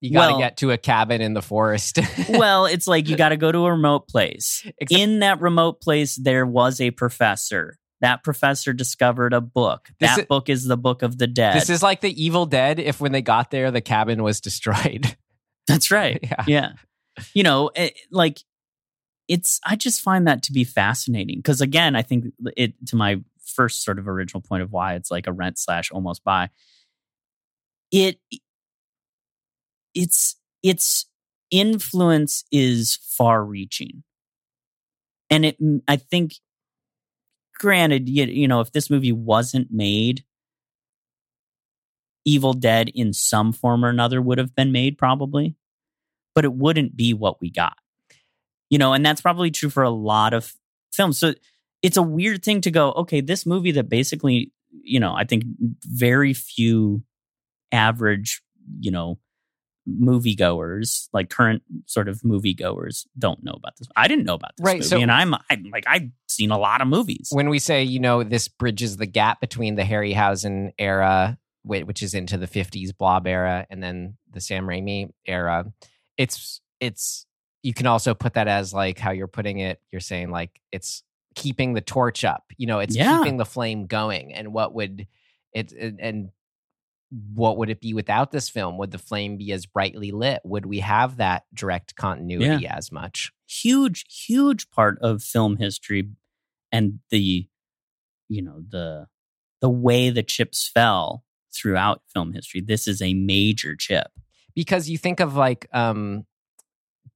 you 0.02 0.12
got 0.12 0.28
to 0.28 0.34
well- 0.34 0.40
get 0.40 0.58
to 0.58 0.72
a 0.72 0.78
cabin 0.78 1.22
in 1.22 1.34
the 1.34 1.42
forest. 1.42 2.00
well, 2.30 2.66
it's 2.66 2.88
like 2.88 3.08
you 3.08 3.16
got 3.16 3.30
to 3.30 3.38
go 3.38 3.52
to 3.52 3.66
a 3.66 3.72
remote 3.72 4.08
place. 4.08 4.64
Except- 4.78 5.00
in 5.02 5.20
that 5.20 5.42
remote 5.42 5.82
place 5.82 6.16
there 6.18 6.46
was 6.46 6.82
a 6.82 6.92
professor 6.92 7.78
that 8.04 8.24
professor 8.24 8.74
discovered 8.74 9.34
a 9.34 9.42
book. 9.42 9.90
This 10.00 10.12
that 10.12 10.20
is- 10.20 10.26
book 10.28 10.50
is 10.50 10.66
the 10.66 10.78
book 10.78 11.02
of 11.02 11.18
the 11.18 11.26
dead. 11.26 11.56
this 11.56 11.70
is 11.70 11.82
like 11.82 12.02
the 12.02 12.24
Evil 12.24 12.46
Dead 12.46 12.80
if 12.80 13.02
when 13.02 13.14
they 13.14 13.22
got 13.22 13.50
there, 13.50 13.72
the 13.72 13.82
cabin 13.82 14.22
was 14.22 14.40
destroyed. 14.42 15.18
that's 15.68 15.90
right. 15.90 16.20
Yeah. 16.22 16.44
yeah. 16.48 16.72
You 17.34 17.44
know 17.44 17.72
it, 17.76 17.98
like 18.12 18.40
it's 19.28 19.60
i 19.66 19.76
just 19.76 20.02
find 20.02 20.28
that 20.28 20.44
to 20.44 20.52
be 20.52 20.64
fascinating 20.64 21.38
because 21.38 21.62
again 21.62 21.96
i 21.96 22.02
think 22.02 22.26
it 22.58 22.74
to 22.86 22.96
my 22.96 23.22
first 23.46 23.84
sort 23.84 24.00
of 24.00 24.08
original 24.08 24.42
point 24.42 24.64
of 24.64 24.72
why 24.72 24.96
it's 24.96 25.10
like 25.12 25.28
a 25.28 25.32
rent 25.32 25.58
slash 25.58 25.92
almost 25.92 26.24
buy 26.24 26.50
it 27.92 28.20
it's 29.94 30.36
its 30.62 31.06
influence 31.52 32.44
is 32.52 32.98
far 33.18 33.46
reaching 33.46 34.04
and 35.30 35.46
it 35.46 35.58
i 35.88 35.96
think 35.96 36.34
granted 37.60 38.10
you, 38.10 38.26
you 38.26 38.48
know 38.48 38.60
if 38.62 38.72
this 38.72 38.90
movie 38.90 39.12
wasn't 39.12 39.68
made 39.72 40.24
evil 42.26 42.54
dead 42.54 42.90
in 42.96 43.14
some 43.14 43.52
form 43.52 43.84
or 43.84 43.90
another 43.90 44.22
would 44.22 44.38
have 44.38 44.56
been 44.56 44.72
made 44.72 44.98
probably 44.98 45.56
but 46.36 46.46
it 46.46 46.54
wouldn't 46.54 46.96
be 46.96 47.14
what 47.14 47.40
we 47.40 47.52
got. 47.52 47.76
You 48.70 48.80
know 48.80 48.94
and 48.94 49.06
that's 49.06 49.22
probably 49.22 49.52
true 49.52 49.70
for 49.70 49.84
a 49.84 49.90
lot 49.90 50.34
of 50.34 50.54
films. 50.92 51.20
So 51.20 51.34
it's 51.82 51.98
a 51.98 52.02
weird 52.02 52.44
thing 52.44 52.62
to 52.62 52.72
go 52.72 52.92
okay 52.94 53.22
this 53.22 53.46
movie 53.46 53.72
that 53.72 53.90
basically 53.90 54.52
you 54.82 55.00
know, 55.00 55.14
I 55.14 55.24
think 55.24 55.44
very 55.86 56.34
few 56.34 57.04
average, 57.72 58.42
you 58.80 58.92
know, 58.92 59.20
moviegoers, 59.90 61.08
like 61.14 61.30
current 61.30 61.62
sort 61.86 62.08
of 62.08 62.22
moviegoers, 62.22 63.06
don't 63.18 63.44
know 63.44 63.54
about 63.54 63.76
this. 63.78 63.88
I 63.96 64.08
didn't 64.08 64.26
know 64.26 64.36
about 64.36 64.52
this 64.58 64.66
Right, 64.66 64.78
movie, 64.78 64.88
so- 64.88 65.00
and 65.00 65.12
I'm, 65.12 65.34
I'm 65.50 65.70
like 65.72 65.86
I've 65.88 66.10
seen 66.28 66.52
a 66.52 66.58
lot 66.58 66.82
of 66.82 66.88
movies. 66.88 67.30
when 67.32 67.50
we 67.50 67.60
say 67.60 67.84
you 67.84 68.00
know 68.00 68.24
this 68.24 68.48
bridges 68.48 68.98
the 68.98 69.06
gap 69.06 69.42
between 69.42 69.76
the 69.76 69.84
Harryhausen 69.84 70.72
era, 70.80 71.38
which 71.64 72.02
is 72.04 72.14
into 72.14 72.38
the 72.38 72.48
'50s 72.48 72.96
Blob 72.98 73.28
era, 73.28 73.66
and 73.70 73.82
then 73.84 74.18
the 74.32 74.42
Sam 74.42 74.66
Raimi 74.66 75.12
era, 75.26 75.66
it's 76.18 76.62
it's 76.80 77.26
you 77.62 77.74
can 77.74 77.88
also 77.88 78.14
put 78.14 78.34
that 78.34 78.48
as 78.48 78.74
like 78.74 79.00
how 79.00 79.12
you're 79.12 79.28
putting 79.28 79.60
it. 79.60 79.80
You're 79.92 80.02
saying 80.02 80.32
like 80.32 80.60
it's 80.72 81.04
keeping 81.36 81.74
the 81.74 81.82
torch 81.82 82.24
up. 82.26 82.44
You 82.58 82.68
know, 82.68 82.80
it's 82.80 82.96
Yeah. 82.96 83.18
keeping 83.18 83.38
the 83.38 83.46
flame 83.46 83.86
going. 83.88 84.34
And 84.34 84.54
what 84.54 84.74
would 84.74 85.08
it 85.54 85.72
and- 85.72 86.00
and 86.00 86.30
what 87.34 87.58
would 87.58 87.70
it 87.70 87.80
be 87.80 87.94
without 87.94 88.32
this 88.32 88.50
film? 88.50 88.78
Would 88.78 88.92
the 88.92 88.98
flame 88.98 89.38
be 89.38 89.52
as 89.52 89.66
brightly 89.66 90.12
lit? 90.12 90.42
Would 90.44 90.66
we 90.66 90.80
have 90.80 91.18
that 91.18 91.44
direct 91.54 91.96
continuity 91.96 92.66
as 92.68 92.92
much? 92.92 93.32
huge, 93.62 94.06
huge 94.10 94.70
part 94.72 94.98
of 95.02 95.22
film 95.22 95.58
history, 95.58 96.10
and 96.72 97.00
the, 97.10 97.48
you 98.30 98.42
know, 98.42 98.64
the 98.68 99.08
the 99.62 99.70
way 99.70 100.10
the 100.10 100.24
chips 100.24 100.70
fell 100.74 101.24
throughout 101.54 102.02
film 102.12 102.34
history. 102.34 102.62
This 102.62 102.88
is 102.88 103.02
a 103.02 103.14
major 103.14 103.76
chip. 103.76 104.08
because 104.56 104.90
you 104.90 104.98
think 104.98 105.20
of 105.20 105.36
like 105.36 105.68
um 105.74 106.26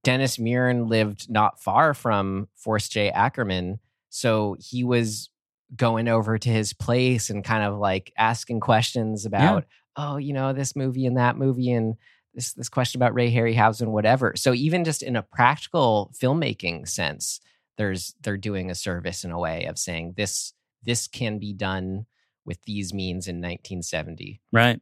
Dennis 0.04 0.38
Muren 0.38 0.88
lived 0.88 1.28
not 1.28 1.60
far 1.60 1.92
from 1.92 2.48
Forrest 2.56 2.92
J. 2.92 3.10
Ackerman, 3.10 3.80
so 4.08 4.56
he 4.60 4.84
was 4.84 5.28
going 5.76 6.08
over 6.08 6.38
to 6.38 6.48
his 6.48 6.72
place 6.72 7.28
and 7.28 7.44
kind 7.44 7.62
of 7.64 7.78
like 7.78 8.12
asking 8.16 8.60
questions 8.60 9.26
about, 9.26 9.64
oh, 9.98 10.16
you 10.16 10.32
know, 10.32 10.54
this 10.54 10.74
movie 10.74 11.04
and 11.04 11.18
that 11.18 11.36
movie 11.36 11.72
and 11.72 11.96
this 12.34 12.54
this 12.54 12.68
question 12.70 12.98
about 12.98 13.14
Ray 13.14 13.32
Harryhausen, 13.32 13.88
whatever. 13.88 14.32
So 14.36 14.54
even 14.54 14.84
just 14.84 15.02
in 15.02 15.16
a 15.16 15.22
practical 15.22 16.12
filmmaking 16.18 16.88
sense, 16.88 17.40
there's 17.76 18.14
they're 18.22 18.36
doing 18.36 18.70
a 18.70 18.74
service 18.74 19.24
in 19.24 19.32
a 19.32 19.38
way 19.38 19.64
of 19.64 19.78
saying 19.78 20.14
this 20.16 20.54
this 20.82 21.08
can 21.08 21.38
be 21.38 21.52
done 21.52 22.06
with 22.46 22.62
these 22.62 22.94
means 22.94 23.26
in 23.28 23.36
1970. 23.36 24.40
Right. 24.52 24.80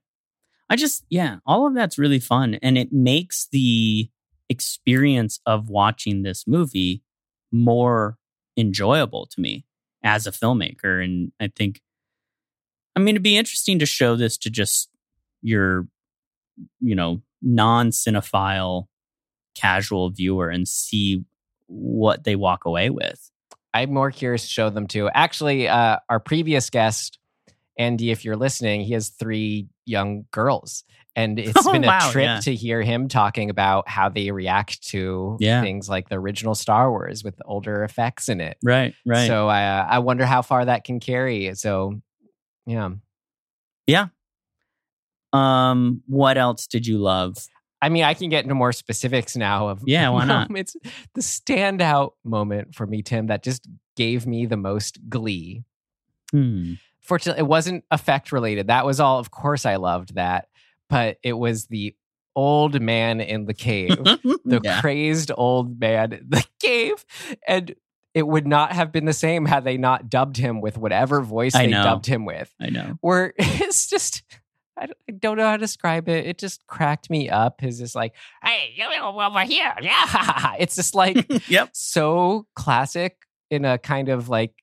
I 0.69 0.77
just, 0.77 1.05
yeah, 1.09 1.39
all 1.47 1.67
of 1.67 1.75
that's 1.75 1.99
really 1.99 2.21
fun. 2.21 2.59
And 2.63 2.77
it 2.77 2.93
makes 2.93 3.49
the 3.51 4.11
experience 4.49 5.41
of 5.47 5.69
watching 5.69 6.23
this 6.23 6.47
movie 6.47 7.03
more 7.53 8.19
enjoyable 8.57 9.27
to 9.27 9.41
me 9.41 9.65
as 10.03 10.27
a 10.27 10.33
filmmaker. 10.33 11.03
And 11.03 11.33
I 11.41 11.51
think, 11.55 11.81
I 12.95 13.01
mean, 13.01 13.17
it'd 13.17 13.23
be 13.23 13.37
interesting 13.37 13.79
to 13.81 13.87
show 13.87 14.17
this 14.17 14.37
to 14.39 14.51
just 14.51 14.89
your, 15.43 15.87
you 16.81 16.95
know, 16.95 17.23
non 17.43 17.91
cinephile 17.91 18.87
casual 19.55 20.11
viewer 20.11 20.49
and 20.49 20.67
see 20.69 21.25
what 21.67 22.25
they 22.25 22.37
walk 22.37 22.65
away 22.65 22.91
with. 22.91 23.31
I'm 23.75 23.93
more 23.93 24.11
curious 24.11 24.43
to 24.43 24.49
show 24.49 24.71
them 24.71 24.87
to. 24.89 25.09
Actually, 25.11 25.69
uh, 25.69 25.99
our 26.09 26.21
previous 26.21 26.71
guest, 26.71 27.19
Andy, 27.79 28.11
if 28.11 28.25
you're 28.25 28.37
listening, 28.37 28.83
he 28.83 28.95
has 28.95 29.11
three 29.11 29.69
young 29.85 30.25
girls. 30.31 30.85
And 31.15 31.39
it's 31.39 31.53
Oh, 31.67 31.73
been 31.73 31.85
a 31.85 31.87
wow, 31.87 32.11
trip 32.11 32.25
yeah. 32.25 32.41
to 32.41 32.55
hear 32.55 32.83
him 32.83 33.09
talking 33.09 33.49
about 33.51 33.89
how 33.89 34.09
they 34.09 34.31
react 34.31 34.83
to 34.89 35.37
Yeah. 35.41 35.63
things 35.63 35.89
like 35.89 36.09
the 36.09 36.17
original 36.19 36.55
Star 36.55 36.91
Wars 36.91 37.25
with 37.25 37.41
older 37.45 37.85
effects 37.85 38.29
in 38.29 38.41
it. 38.41 38.57
Right, 38.63 38.95
right. 39.07 39.27
So 39.27 39.49
I, 39.49 39.79
uh, 39.79 39.87
I 39.91 39.99
wonder 40.01 40.25
how 40.27 40.43
far 40.43 40.65
that 40.65 40.85
can 40.85 41.01
carry. 41.01 41.55
So, 41.55 42.01
yeah. 42.67 42.91
yeah. 43.87 44.09
Um, 45.37 46.03
what 46.07 46.39
else 46.39 46.67
did 46.67 46.87
you 46.87 46.99
love? 46.99 47.37
I 47.83 47.89
mean, 47.91 48.05
I 48.05 48.15
can 48.15 48.31
get 48.31 48.43
into 48.45 48.55
more 48.55 48.73
specifics 48.73 49.37
now 49.37 49.69
of 49.69 49.83
Yeah, 49.87 50.09
why 50.09 50.25
not? 50.27 50.49
moments. 50.49 50.77
The 51.15 51.21
standout 51.21 52.13
moment 52.25 52.75
for 52.75 52.87
me, 52.87 53.03
Tim, 53.03 53.27
that 53.29 53.43
just 53.43 53.69
gave 53.97 54.27
me 54.27 54.47
the 54.47 54.57
most 54.57 54.99
glee 55.09 55.63
Hmm. 56.33 56.73
fortunately 57.01 57.41
it 57.41 57.47
wasn't 57.47 57.85
effect 57.93 58.33
related 58.33 58.67
that 58.67 58.85
was 58.85 58.99
all 58.99 59.21
of 59.21 59.31
course 59.31 59.65
i 59.65 59.77
loved 59.77 60.17
that 60.17 60.49
but 60.91 61.19
it 61.23 61.35
was 61.35 61.67
the 61.69 61.95
old 62.35 62.81
man 62.81 63.21
in 63.21 63.47
the 63.47 63.55
cave 63.55 63.97
the 64.45 64.61
Yeah. 64.63 64.81
crazed 64.81 65.31
old 65.37 65.79
man 65.79 66.13
in 66.13 66.27
the 66.29 66.45
cave 66.61 67.05
and 67.47 67.77
it 68.13 68.27
would 68.27 68.47
not 68.47 68.73
have 68.73 68.91
been 68.91 69.05
the 69.05 69.13
same 69.13 69.47
had 69.47 69.63
they 69.63 69.77
not 69.79 70.11
dubbed 70.11 70.37
him 70.37 70.61
with 70.61 70.77
whatever 70.77 71.21
voice 71.23 71.55
I 71.55 71.67
they 71.67 71.71
know. 71.71 71.85
dubbed 71.85 72.07
him 72.07 72.25
with 72.25 72.53
I 72.61 72.71
know. 72.71 72.99
where 73.01 73.33
it's 73.39 73.89
just 73.89 74.25
I 74.79 74.87
don't- 74.87 75.37
know 75.37 75.47
how 75.47 75.53
to 75.53 75.59
describe 75.59 76.09
it. 76.09 76.27
It 76.27 76.39
just 76.39 76.67
cracked 76.67 77.11
me 77.11 77.29
up. 77.29 77.63
Is 77.63 77.79
just 77.79 77.95
like, 77.95 78.15
hey, 78.43 78.75
you 78.77 78.85
over 79.03 79.41
here, 79.41 79.75
yeah. 79.81 80.55
It's 80.59 80.77
just 80.77 80.95
like 80.95 81.27
yep. 81.49 81.71
so 81.73 82.47
classic 82.55 83.17
in 83.51 83.65
a 83.65 83.79
kind 83.79 84.09
of 84.09 84.29
like 84.29 84.55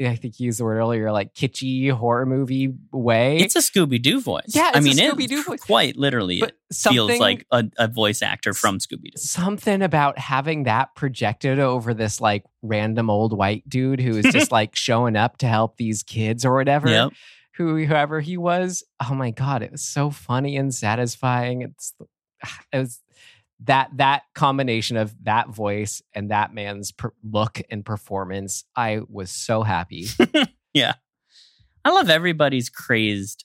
I 0.00 0.16
think 0.16 0.40
you 0.40 0.46
used 0.46 0.58
the 0.58 0.64
word 0.64 0.78
earlier, 0.78 1.12
like 1.12 1.34
kitschy 1.34 1.90
horror 1.90 2.26
movie 2.26 2.72
way. 2.92 3.38
It's 3.38 3.56
a 3.56 3.60
Scooby 3.60 4.00
Doo 4.00 4.20
voice. 4.20 4.44
Yeah, 4.48 4.70
I 4.74 4.80
mean, 4.80 4.96
Scooby-Doo 4.96 5.42
voice. 5.44 5.60
quite 5.62 5.96
literally 5.96 6.40
but 6.40 6.52
it 6.70 6.74
feels 6.74 7.18
like 7.18 7.46
a, 7.50 7.64
a 7.78 7.88
voice 7.88 8.22
actor 8.22 8.52
from 8.54 8.78
Scooby 8.78 9.12
Doo. 9.12 9.16
something 9.18 9.82
about 9.82 10.18
having 10.18 10.64
that 10.64 10.94
projected 10.94 11.58
over 11.58 11.94
this 11.94 12.20
like 12.20 12.44
random 12.62 13.10
old 13.10 13.36
white 13.36 13.68
dude 13.68 14.00
who 14.00 14.16
is 14.16 14.26
just 14.32 14.50
like 14.52 14.74
showing 14.74 15.16
up 15.16 15.38
to 15.38 15.46
help 15.46 15.76
these 15.76 16.02
kids 16.02 16.44
or 16.44 16.54
whatever. 16.54 16.88
Yep. 16.88 17.12
Who 17.56 17.84
whoever 17.84 18.20
he 18.20 18.36
was. 18.36 18.82
Oh 19.06 19.14
my 19.14 19.30
god, 19.30 19.62
it 19.62 19.72
was 19.72 19.82
so 19.82 20.10
funny 20.10 20.56
and 20.56 20.74
satisfying. 20.74 21.62
It's 21.62 21.92
it 22.72 22.78
was 22.78 23.00
that 23.64 23.90
that 23.96 24.22
combination 24.34 24.96
of 24.96 25.14
that 25.24 25.48
voice 25.50 26.02
and 26.14 26.30
that 26.30 26.52
man's 26.52 26.92
per- 26.92 27.12
look 27.22 27.60
and 27.70 27.84
performance. 27.84 28.64
I 28.74 29.00
was 29.08 29.30
so 29.30 29.62
happy. 29.62 30.06
Yeah, 30.74 30.94
I 31.84 31.90
love 31.90 32.08
everybody's 32.08 32.70
crazed 32.70 33.44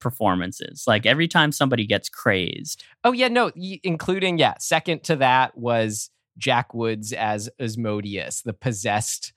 performances. 0.00 0.84
Like 0.86 1.04
every 1.04 1.26
time 1.26 1.50
somebody 1.50 1.84
gets 1.84 2.08
crazed. 2.08 2.84
Oh 3.02 3.10
yeah, 3.10 3.26
no, 3.26 3.50
including 3.82 4.38
yeah. 4.38 4.54
Second 4.60 5.02
to 5.04 5.16
that 5.16 5.58
was 5.58 6.10
Jack 6.38 6.72
Woods 6.72 7.12
as 7.12 7.50
Asmodeus, 7.58 8.42
the 8.42 8.52
possessed 8.52 9.32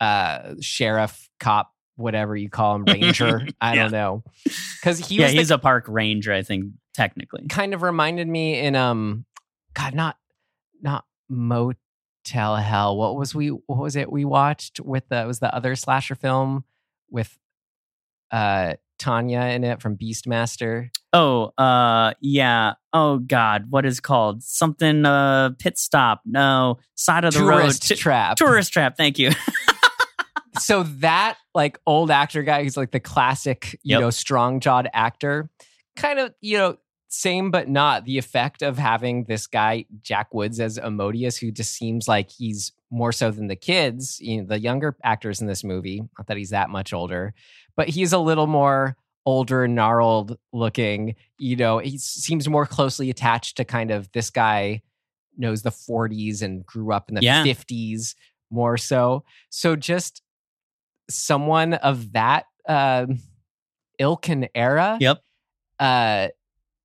uh 0.00 0.56
sheriff 0.60 1.30
cop, 1.40 1.72
whatever 1.98 2.34
you 2.36 2.48
call 2.48 2.76
him, 2.76 2.84
ranger. 2.84 3.46
I 3.60 3.74
Yeah. 3.74 3.82
don't 3.82 3.92
know, 3.92 4.22
because 4.80 4.98
he 4.98 5.16
yeah, 5.16 5.24
was 5.24 5.32
the- 5.32 5.38
he's 5.38 5.50
a 5.50 5.58
park 5.58 5.84
ranger, 5.88 6.32
I 6.32 6.42
think, 6.42 6.72
technically. 6.94 7.46
kind 7.48 7.74
of 7.74 7.82
reminded 7.82 8.26
me 8.28 8.58
in 8.58 8.74
um, 8.76 9.24
God, 9.74 9.94
not 9.94 10.16
not 10.80 11.04
Motel 11.28 12.56
Hell. 12.56 12.96
What 12.96 13.16
was 13.16 13.34
we? 13.34 13.48
What 13.48 13.78
was 13.78 13.96
it 13.96 14.10
we 14.10 14.24
watched 14.24 14.80
with 14.80 15.08
the? 15.08 15.24
Was 15.26 15.40
the 15.40 15.54
other 15.54 15.76
slasher 15.76 16.14
film 16.14 16.64
with 17.10 17.36
uh 18.30 18.74
Tanya 18.98 19.40
in 19.42 19.62
it 19.64 19.80
from 19.80 19.96
Beastmaster. 19.96 20.90
Oh, 21.12 21.52
uh 21.56 22.12
yeah. 22.20 22.74
Oh 22.92 23.18
God, 23.18 23.66
what 23.70 23.86
is 23.86 24.00
called? 24.00 24.42
Something 24.42 25.06
uh 25.06 25.50
pit 25.58 25.78
stop. 25.78 26.20
No. 26.26 26.78
Side 26.96 27.24
of 27.24 27.32
the 27.32 27.38
Tourist 27.40 27.84
road. 27.90 27.96
T- 27.96 28.00
Trap. 28.00 28.36
Tourist 28.36 28.72
trap, 28.72 28.96
thank 28.96 29.18
you. 29.18 29.30
so 30.60 30.82
that 30.84 31.36
like 31.54 31.78
old 31.86 32.10
actor 32.10 32.42
guy 32.42 32.62
who's 32.62 32.76
like 32.76 32.90
the 32.92 33.00
classic 33.00 33.72
you 33.82 33.92
Yep. 33.92 34.00
know 34.00 34.10
strong 34.10 34.60
jawed 34.60 34.88
actor 34.92 35.50
kind 35.96 36.18
of 36.18 36.32
you 36.40 36.56
know 36.58 36.76
same 37.10 37.50
but 37.50 37.68
not 37.68 38.04
the 38.04 38.18
effect 38.18 38.60
of 38.62 38.76
having 38.78 39.24
this 39.24 39.46
guy 39.46 39.84
jack 40.02 40.34
woods 40.34 40.60
as 40.60 40.78
Asmodeus 40.78 41.38
who 41.38 41.50
just 41.50 41.72
seems 41.72 42.06
like 42.06 42.28
he's 42.30 42.72
more 42.90 43.12
so 43.12 43.30
than 43.30 43.46
the 43.48 43.56
kids 43.56 44.18
you 44.20 44.40
know 44.42 44.46
the 44.48 44.60
younger 44.60 44.96
actors 45.02 45.40
in 45.40 45.46
this 45.46 45.64
movie 45.64 46.02
not 46.18 46.26
that 46.26 46.36
he's 46.36 46.50
that 46.50 46.68
much 46.70 46.92
older 46.92 47.32
but 47.76 47.88
he's 47.88 48.12
a 48.12 48.18
little 48.18 48.46
more 48.46 48.96
older 49.24 49.66
gnarled 49.68 50.38
looking 50.52 51.14
you 51.38 51.56
know 51.56 51.78
he 51.78 51.96
seems 51.98 52.48
more 52.48 52.66
closely 52.66 53.08
attached 53.10 53.56
to 53.56 53.64
kind 53.64 53.90
of 53.90 54.10
this 54.12 54.30
guy 54.30 54.80
knows 55.36 55.62
the 55.62 55.70
40s 55.70 56.42
and 56.42 56.64
grew 56.66 56.92
up 56.92 57.08
in 57.08 57.14
the 57.14 57.22
Yeah. 57.22 57.44
50s 57.44 58.14
more 58.50 58.76
so 58.76 59.24
so 59.50 59.76
just 59.76 60.22
someone 61.10 61.74
of 61.74 62.12
that 62.12 62.44
um 62.68 63.18
ilk 63.98 64.28
and 64.28 64.48
era 64.54 64.96
Yep. 65.00 65.22
uh 65.80 66.28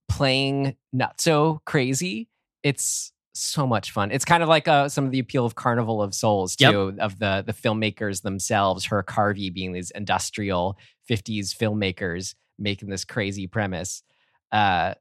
playing 0.09 0.76
not 0.91 1.19
so 1.19 1.61
crazy 1.65 2.30
it's 2.63 3.11
so 3.36 3.65
much 3.65 3.89
fun. 3.89 4.11
It's 4.11 4.26
kind 4.26 4.43
of 4.43 4.47
like 4.47 4.67
uh, 4.67 4.88
some 4.89 5.05
of 5.05 5.11
the 5.11 5.17
appeal 5.17 5.43
of 5.43 5.55
carnival 5.55 6.03
of 6.03 6.13
souls 6.13 6.55
too 6.55 6.95
of 6.99 7.17
the 7.17 7.43
the 7.45 7.51
filmmakers 7.51 8.21
themselves 8.21 8.88
Herk 8.88 9.09
Harvey 9.09 9.49
being 9.49 9.74
these 9.74 9.89
industrial 9.89 10.78
50s 11.09 11.47
filmmakers 11.49 12.36
making 12.59 12.89
this 12.89 13.03
crazy 13.03 13.47
premise. 13.47 14.03
Uh 14.51 14.93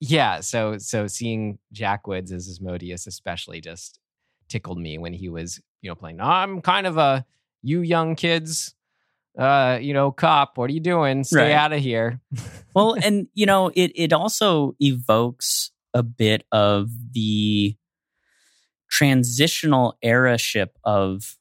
yeah 0.00 0.40
so 0.40 0.76
so 0.76 1.06
seeing 1.06 1.58
jack 1.72 2.06
woods 2.06 2.30
as 2.32 2.48
asmodeus 2.48 3.06
especially 3.06 3.60
just 3.62 3.98
tickled 4.48 4.78
me 4.78 4.98
when 4.98 5.14
he 5.14 5.30
was 5.30 5.58
you 5.80 5.88
know 5.90 5.94
playing. 5.94 6.20
I'm 6.20 6.60
kind 6.60 6.86
of 6.86 6.98
a 6.98 7.24
you 7.64 7.80
young 7.80 8.14
kids 8.14 8.74
uh, 9.38 9.78
you 9.80 9.92
know, 9.92 10.12
cop, 10.12 10.56
what 10.56 10.70
are 10.70 10.72
you 10.72 10.78
doing? 10.80 11.24
Stay 11.24 11.36
Right. 11.36 11.52
out 11.52 11.72
of 11.72 11.80
here. 11.80 12.20
well, 12.74 12.94
and 13.02 13.26
you 13.34 13.46
know, 13.46 13.70
it 13.74 13.90
it 13.94 14.12
also 14.12 14.76
evokes 14.80 15.72
a 15.92 16.02
bit 16.04 16.44
of 16.52 16.88
the 17.12 17.76
transitional 18.90 19.96
era 20.02 20.38
ship 20.38 20.76
of 20.84 21.36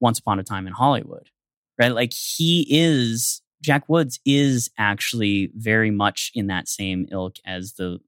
Once 0.00 0.18
Upon 0.18 0.38
a 0.38 0.44
Time 0.44 0.66
in 0.66 0.72
Hollywood, 0.72 1.30
right? 1.78 1.92
Like 1.92 2.12
he 2.12 2.66
is 2.70 3.42
Jack 3.62 3.88
Woods 3.88 4.20
is 4.24 4.70
actually 4.78 5.50
very 5.54 5.90
much 5.90 6.30
in 6.34 6.46
that 6.46 6.66
same 6.68 7.06
ilk 7.12 7.36
as 7.44 7.74
the 7.74 7.98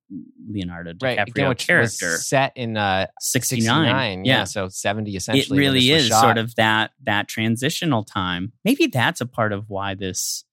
Leonardo 0.49 0.93
Right. 1.03 1.19
DiCaprio 1.19 1.29
Again, 1.51 1.55
character. 1.57 2.17
set 2.17 2.53
in 2.57 2.77
uh, 2.77 3.07
69. 3.21 3.85
69. 3.85 4.25
Yeah. 4.25 4.45
So 4.45 4.69
70 4.69 5.11
it 5.13 5.17
essentially. 5.17 5.57
when 5.57 5.59
really 5.59 5.91
is 5.91 6.07
shot. 6.09 6.21
sort 6.23 6.39
of 6.39 6.55
that 6.55 6.93
that 7.03 7.29
transitional 7.29 8.03
time. 8.03 8.53
Maybe 8.65 8.87
that's 8.87 9.21
a 9.21 9.27
part 9.27 9.53
of 9.53 9.69
why 9.69 9.95
this 9.95 10.45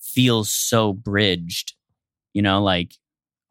feels 0.00 0.50
so 0.50 0.92
bridged, 0.92 1.74
you 2.32 2.42
know, 2.42 2.62
like 2.62 2.94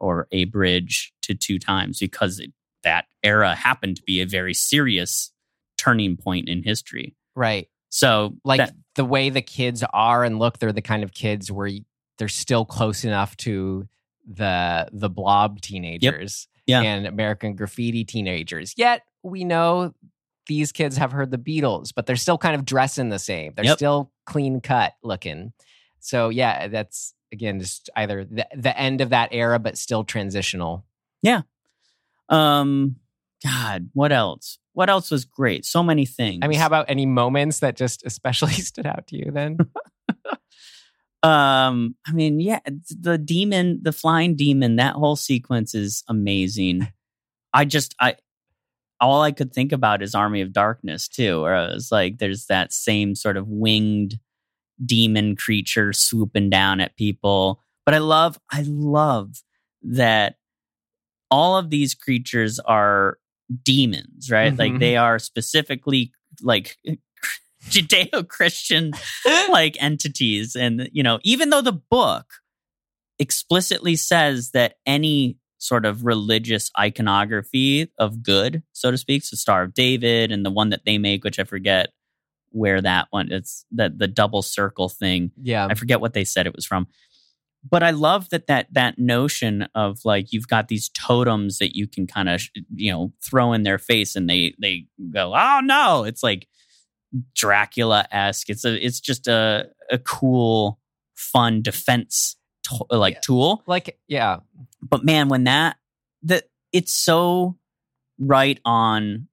or 0.00 0.28
a 0.32 0.44
bridge 0.44 1.12
to 1.22 1.34
two 1.34 1.58
times 1.58 1.98
because 1.98 2.38
it, 2.38 2.52
that 2.84 3.06
era 3.22 3.54
happened 3.54 3.96
to 3.96 4.02
be 4.02 4.20
a 4.20 4.26
very 4.26 4.54
serious 4.54 5.32
turning 5.78 6.16
point 6.16 6.48
in 6.48 6.62
history. 6.62 7.14
Right. 7.34 7.68
So, 7.88 8.36
Like 8.44 8.58
that- 8.58 8.74
the 8.94 9.04
way 9.04 9.30
the 9.30 9.42
kids 9.42 9.84
are 9.92 10.24
and 10.24 10.38
look, 10.38 10.58
they're 10.58 10.72
the 10.72 10.82
kind 10.82 11.02
of 11.02 11.12
kids 11.12 11.50
where 11.52 11.70
they're 12.18 12.28
still 12.28 12.64
close 12.64 13.04
enough 13.04 13.36
to 13.38 13.86
the 14.28 14.88
the 14.92 15.08
blob 15.10 15.60
teenagers 15.60 16.48
Yeah. 16.66 16.80
and 16.82 17.06
American 17.06 17.54
graffiti 17.54 18.04
teenagers. 18.04 18.74
Yet 18.76 19.02
we 19.22 19.44
know 19.44 19.94
these 20.46 20.72
kids 20.72 20.96
have 20.96 21.12
heard 21.12 21.30
the 21.30 21.38
Beatles, 21.38 21.92
but 21.94 22.06
they're 22.06 22.16
still 22.16 22.38
kind 22.38 22.54
of 22.54 22.64
dressing 22.64 23.08
the 23.08 23.18
same. 23.18 23.52
They're 23.54 23.64
Yep. 23.66 23.76
still 23.78 24.12
clean 24.24 24.60
cut 24.60 24.94
looking. 25.02 25.52
So 26.00 26.28
yeah, 26.30 26.68
that's 26.68 27.14
again 27.32 27.60
just 27.60 27.90
either 27.96 28.24
the, 28.24 28.46
the 28.56 28.76
end 28.78 29.00
of 29.00 29.10
that 29.10 29.28
era, 29.32 29.58
but 29.58 29.76
still 29.78 30.04
transitional. 30.04 30.84
Yeah. 31.22 31.42
Um, 32.28 32.96
God, 33.46 33.90
what 33.92 34.12
else? 34.12 34.58
What 34.72 34.90
else 34.90 35.10
was 35.10 35.24
great? 35.24 35.64
So 35.64 35.82
many 35.82 36.04
things. 36.04 36.40
I 36.42 36.48
mean, 36.48 36.58
how 36.58 36.66
about 36.66 36.86
any 36.88 37.06
moments 37.06 37.60
that 37.60 37.76
just 37.76 38.04
especially 38.04 38.52
stood 38.52 38.86
out 38.86 39.06
to 39.08 39.16
you 39.16 39.30
then? 39.32 39.58
Um, 41.22 41.96
I 42.06 42.12
mean, 42.12 42.38
yeah, 42.38 42.60
the 42.88 43.18
demon, 43.18 43.80
the 43.82 43.90
flying 43.90 44.36
demon, 44.36 44.76
that 44.76 44.94
whole 44.94 45.16
sequence 45.16 45.74
is 45.74 46.04
amazing. 46.08 46.86
I 47.52 47.64
just, 47.64 47.96
I, 47.98 48.14
all 49.00 49.22
I 49.22 49.32
could 49.32 49.52
think 49.52 49.72
about 49.72 50.02
is 50.02 50.14
Army 50.14 50.40
of 50.40 50.52
Darkness 50.52 51.08
too, 51.08 51.42
where 51.42 51.56
it 51.56 51.74
was 51.74 51.90
like, 51.90 52.18
there's 52.18 52.46
that 52.46 52.72
same 52.72 53.16
sort 53.16 53.36
of 53.36 53.48
winged 53.48 54.20
demon 54.84 55.34
creature 55.34 55.92
swooping 55.92 56.50
down 56.50 56.80
at 56.80 56.96
people. 56.96 57.60
But 57.84 57.94
I 57.94 57.98
love, 57.98 58.38
I 58.52 58.64
love 58.64 59.42
that 59.82 60.36
all 61.28 61.56
of 61.56 61.70
these 61.70 61.94
creatures 61.94 62.60
are 62.60 63.18
demons, 63.62 64.30
right? 64.30 64.56
Like 64.56 64.72
Mhm. 64.72 64.80
they 64.80 64.96
are 64.96 65.18
specifically 65.18 66.12
like 66.42 66.76
Judeo-Christian 67.68 68.92
like 69.50 69.76
entities 69.82 70.54
and 70.54 70.88
you 70.92 71.02
know 71.02 71.18
even 71.24 71.50
though 71.50 71.62
the 71.62 71.72
book 71.72 72.26
explicitly 73.18 73.96
says 73.96 74.50
that 74.52 74.74
any 74.86 75.36
sort 75.58 75.84
of 75.86 76.04
religious 76.04 76.70
iconography 76.78 77.90
of 77.98 78.22
good 78.22 78.62
so 78.72 78.90
to 78.90 78.98
speak 78.98 79.24
so 79.24 79.34
star 79.36 79.62
of 79.62 79.72
david 79.74 80.30
and 80.30 80.44
the 80.44 80.50
one 80.50 80.68
that 80.68 80.84
they 80.84 80.98
make 80.98 81.24
which 81.24 81.38
i 81.40 81.44
forget 81.44 81.88
where 82.50 82.80
that 82.80 83.08
one 83.10 83.32
it's 83.32 83.64
that 83.72 83.98
the 83.98 84.06
double 84.06 84.42
circle 84.42 84.88
thing 84.88 85.32
yeah. 85.42 85.66
i 85.68 85.74
forget 85.74 86.00
what 86.00 86.12
they 86.12 86.24
said 86.24 86.46
it 86.46 86.54
was 86.54 86.66
from 86.66 86.86
but 87.68 87.82
i 87.82 87.90
love 87.90 88.28
that 88.30 88.46
that 88.46 88.66
that 88.72 88.98
notion 88.98 89.66
of 89.74 89.98
like 90.04 90.32
you've 90.32 90.48
got 90.48 90.68
these 90.68 90.88
totems 90.90 91.58
that 91.58 91.76
you 91.76 91.86
can 91.86 92.06
kind 92.06 92.28
of 92.28 92.42
you 92.74 92.92
know 92.92 93.12
throw 93.24 93.52
in 93.52 93.62
their 93.62 93.78
face 93.78 94.14
and 94.16 94.28
they 94.28 94.54
they 94.60 94.86
go 95.10 95.32
oh 95.34 95.60
no 95.62 96.04
it's 96.04 96.22
like 96.22 96.46
dracula-esque 97.34 98.50
it's 98.50 98.64
a 98.64 98.84
it's 98.84 99.00
just 99.00 99.26
a 99.28 99.66
a 99.90 99.98
cool 99.98 100.78
fun 101.14 101.62
defense 101.62 102.36
to- 102.64 102.84
like 102.90 103.14
Yeah. 103.14 103.20
tool 103.22 103.62
Like, 103.66 103.98
yeah. 104.08 104.38
but 104.82 105.04
man 105.04 105.28
when 105.28 105.44
that 105.44 105.76
that 106.24 106.44
it's 106.72 106.92
so 106.92 107.56
right 108.18 108.58
on 108.64 109.28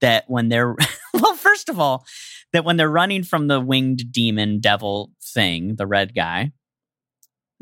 that 0.00 0.24
when 0.28 0.48
they're 0.48 0.74
well 1.14 1.34
first 1.34 1.68
of 1.68 1.78
all 1.78 2.04
that 2.52 2.64
when 2.64 2.76
they're 2.76 2.90
running 2.90 3.22
from 3.22 3.46
the 3.46 3.60
winged 3.60 4.12
demon 4.12 4.60
devil 4.60 5.12
thing 5.22 5.76
the 5.76 5.86
red 5.86 6.14
guy 6.14 6.52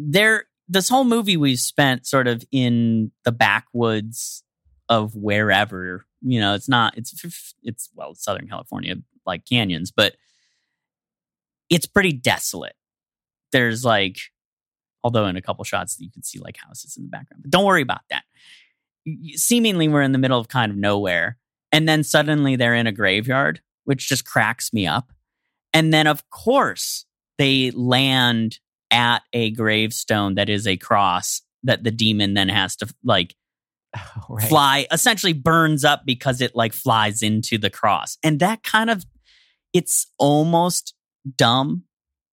they're 0.09 0.45
this 0.69 0.89
whole 0.89 1.05
movie 1.05 1.37
we've 1.37 1.59
spent 1.59 2.07
sort 2.07 2.29
of 2.29 2.45
in 2.53 3.11
the 3.25 3.33
backwoods 3.33 4.43
of 4.89 5.15
wherever 5.15 6.07
you 6.23 6.41
know 6.41 6.55
it's 6.55 6.69
not 6.69 6.97
it's 6.97 7.15
it's 7.63 7.91
well 7.95 8.15
southern 8.15 8.49
california 8.49 8.95
like 9.27 9.45
canyons 9.45 9.91
but 9.91 10.15
it's 11.71 11.87
pretty 11.87 12.13
desolate. 12.13 12.75
There's 13.53 13.85
like 13.85 14.19
although 15.03 15.27
in 15.27 15.37
a 15.37 15.43
couple 15.43 15.65
shots 15.65 15.97
you 15.99 16.11
can 16.11 16.23
see 16.23 16.39
like 16.41 16.59
houses 16.59 16.97
in 16.97 17.05
the 17.05 17.09
background 17.09 17.43
but 17.43 17.51
don't 17.51 17.65
worry 17.65 17.83
about 17.83 18.03
that. 18.11 18.25
Seemingly 19.35 19.89
we're 19.89 20.03
in 20.03 20.13
the 20.13 20.19
middle 20.19 20.39
of 20.39 20.49
kind 20.49 20.71
of 20.71 20.77
nowhere 20.77 21.39
and 21.73 21.89
then 21.89 22.05
suddenly 22.05 22.57
they're 22.57 22.75
in 22.75 22.87
a 22.87 22.93
graveyard 22.93 23.63
which 23.85 24.09
just 24.09 24.27
cracks 24.27 24.73
me 24.73 24.87
up. 24.87 25.13
And 25.73 25.93
then 25.93 26.07
of 26.07 26.29
course 26.29 27.07
they 27.39 27.71
land 27.71 28.59
at 28.91 29.23
a 29.33 29.51
gravestone 29.51 30.35
that 30.35 30.49
is 30.49 30.67
a 30.67 30.77
cross 30.77 31.43
that 31.63 31.85
the 31.85 31.91
demon 31.91 32.35
then 32.35 32.49
has 32.49 32.77
to 32.77 32.93
like 33.05 33.35
oh, 33.97 34.03
right. 34.29 34.49
fly 34.49 34.87
essentially 34.93 35.33
burns 35.33 35.85
up 35.85 36.03
because 36.05 36.41
it 36.41 36.55
like 36.55 36.73
flies 36.73 37.23
into 37.23 37.59
the 37.59 37.71
cross. 37.71 38.19
And 38.23 38.41
that 38.41 38.63
kind 38.63 38.91
of 38.91 39.05
it's 39.73 40.07
almost 40.19 40.95
dumb 41.37 41.85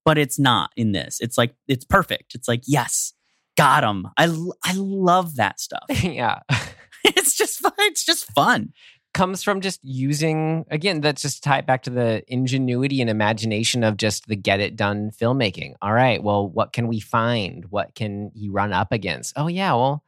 but 0.05 0.17
it's 0.17 0.39
not 0.39 0.71
in 0.77 0.93
this. 0.93 1.17
It's 1.19 1.37
like 1.37 1.53
it's 1.67 1.83
perfect. 1.83 2.33
It's 2.33 2.47
like 2.47 2.63
yes 2.65 3.13
got 3.57 3.83
him. 3.83 4.07
I 4.17 4.25
i 4.63 4.73
love 4.73 5.35
that 5.35 5.59
stuff. 5.59 5.83
Yeah. 6.03 6.39
it's 7.03 7.35
just 7.35 7.59
fun. 7.59 7.73
It's 7.79 8.05
just 8.05 8.31
fun 8.33 8.73
comes 9.17 9.41
from 9.41 9.61
just 9.61 9.79
using 9.83 10.63
again 10.69 11.01
that's 11.01 11.23
just 11.23 11.43
tied 11.43 11.65
back 11.65 11.81
to 11.81 11.89
the 11.89 12.23
ingenuity 12.27 13.01
and 13.01 13.09
imagination 13.09 13.83
of 13.83 13.97
just 13.97 14.27
the 14.27 14.35
get 14.35 14.59
it 14.59 14.75
done 14.75 15.09
filmmaking. 15.09 15.73
All 15.81 15.91
right 15.91 16.21
well 16.21 16.47
what 16.47 16.71
can 16.71 16.87
we 16.87 16.99
find? 16.99 17.65
What 17.71 17.95
can 17.95 18.31
he 18.35 18.47
run 18.47 18.73
up 18.73 18.91
against? 18.91 19.33
Oh 19.35 19.47
yeah 19.47 19.73
well 19.73 20.03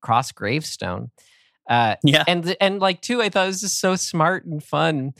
cross 0.00 0.32
gravestone. 0.32 1.10
Uh 1.68 1.96
yeah. 2.02 2.24
and 2.26 2.56
and 2.60 2.80
like 2.80 3.00
too 3.02 3.20
i 3.20 3.28
thought 3.28 3.44
it 3.44 3.48
was 3.48 3.60
just 3.60 3.80
so 3.80 3.96
smart 3.96 4.44
and 4.44 4.62
fun 4.64 5.12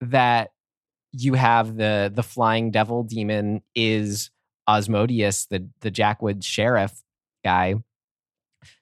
that 0.00 0.52
you 1.12 1.34
have 1.34 1.76
the 1.76 2.10
the 2.14 2.22
flying 2.22 2.70
devil 2.70 3.02
demon 3.02 3.62
is 3.74 4.30
Asmodeus 4.66 5.46
the 5.46 5.68
the 5.80 5.90
jackwood 5.90 6.42
sheriff 6.42 7.02
guy. 7.44 7.74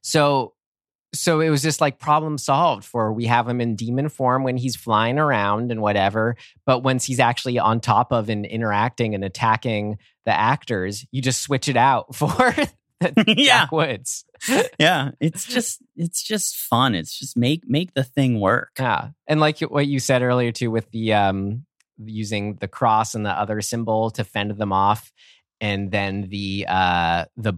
So 0.03 0.55
so 1.15 1.41
it 1.41 1.49
was 1.51 1.63
just 1.63 1.81
like 1.81 1.99
problem 1.99 2.37
solved 2.39 2.85
for 2.85 3.13
we 3.13 3.25
have 3.27 3.49
him 3.49 3.61
in 3.61 3.77
demon 3.77 4.09
form 4.09 4.45
when 4.45 4.57
he's 4.57 4.77
flying 4.77 5.19
around 5.19 5.71
and 5.71 5.81
whatever 5.81 6.37
but 6.67 6.81
once 6.83 7.05
he's 7.05 7.21
actually 7.21 7.59
on 7.59 7.81
top 7.81 8.13
of 8.13 8.29
and 8.29 8.45
interacting 8.45 9.15
and 9.15 9.25
attacking 9.25 9.97
the 10.27 10.33
actors 10.33 11.07
you 11.13 11.23
just 11.23 11.41
switch 11.41 11.69
it 11.69 11.77
out 11.77 12.15
for 12.17 12.55
Yeah. 13.27 13.67
Woods. 13.73 14.25
yeah 14.79 15.13
it's 15.21 15.47
just 15.47 15.83
it's 15.97 16.23
just 16.23 16.57
fun 16.57 16.95
it's 16.95 17.19
just 17.19 17.37
make 17.37 17.63
make 17.67 17.95
the 17.95 18.05
thing 18.05 18.41
work 18.41 18.73
Yeah. 18.79 19.09
And 19.27 19.41
like 19.41 19.61
what 19.61 19.87
you 19.87 19.99
said 19.99 20.23
earlier 20.23 20.53
too 20.53 20.71
with 20.71 20.91
the 20.91 21.15
um 21.15 21.65
using 22.05 22.57
the 22.57 22.69
cross 22.69 23.15
and 23.15 23.25
the 23.25 23.31
other 23.31 23.61
symbol 23.61 24.11
to 24.11 24.25
fend 24.25 24.51
them 24.51 24.73
off 24.73 25.13
and 25.61 25.91
then 25.91 26.29
the 26.29 26.67
uh 26.69 27.25
the 27.37 27.55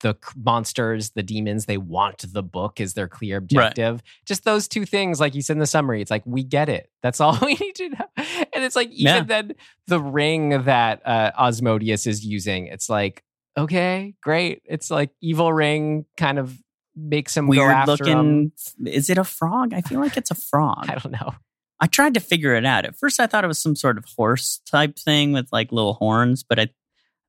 the 0.00 0.16
monsters, 0.36 1.10
the 1.10 1.22
demons, 1.22 1.66
they 1.66 1.76
want 1.78 2.24
the 2.32 2.42
book 2.42 2.80
is 2.80 2.94
their 2.94 3.08
clear 3.08 3.36
objective. 3.38 4.02
Just 4.26 4.44
those 4.44 4.66
two 4.68 4.84
things, 4.86 5.20
like 5.20 5.34
you 5.34 5.42
said 5.42 5.54
in 5.54 5.58
the 5.60 5.66
summary, 5.66 6.00
it's 6.02 6.10
like 6.10 6.22
we 6.26 6.42
get 6.42 6.68
it. 6.68 6.90
That's 7.02 7.20
all 7.20 7.38
we 7.42 7.54
need 7.54 7.74
to 7.76 7.88
know. 7.90 8.06
And 8.16 8.64
it's 8.64 8.76
like 8.76 8.90
even 8.90 9.14
Yeah. 9.14 9.22
then 9.22 9.52
the 9.86 10.00
ring 10.00 10.64
that 10.64 11.02
uh, 11.06 11.32
Asmodeus 11.38 12.06
is 12.06 12.24
using, 12.24 12.66
it's 12.66 12.88
like 12.88 13.22
okay, 13.58 14.14
great. 14.22 14.62
It's 14.64 14.90
like 14.90 15.10
evil 15.20 15.52
ring 15.52 16.06
kind 16.16 16.38
of 16.38 16.56
makes 16.96 17.36
him 17.36 17.46
weird 17.46 17.70
after 17.70 18.04
him. 18.04 18.52
looking 18.78 18.92
is 18.92 19.08
it 19.08 19.16
a 19.16 19.22
frog 19.24 19.72
i 19.72 19.80
feel 19.80 20.00
like 20.00 20.16
it's 20.16 20.30
a 20.30 20.34
frog 20.50 20.86
I 20.88 20.96
don't 20.96 21.12
know. 21.12 21.32
I 21.78 21.86
tried 21.86 22.14
to 22.14 22.20
figure 22.20 22.54
it 22.56 22.66
out. 22.66 22.84
At 22.84 22.96
first, 22.98 23.20
I 23.20 23.26
thought 23.26 23.42
it 23.42 23.46
was 23.46 23.58
some 23.62 23.74
sort 23.74 23.96
of 23.96 24.04
horse 24.16 24.60
type 24.70 24.98
thing 24.98 25.32
with 25.32 25.48
like 25.50 25.72
little 25.72 25.94
horns, 25.94 26.42
but 26.42 26.58
I 26.58 26.68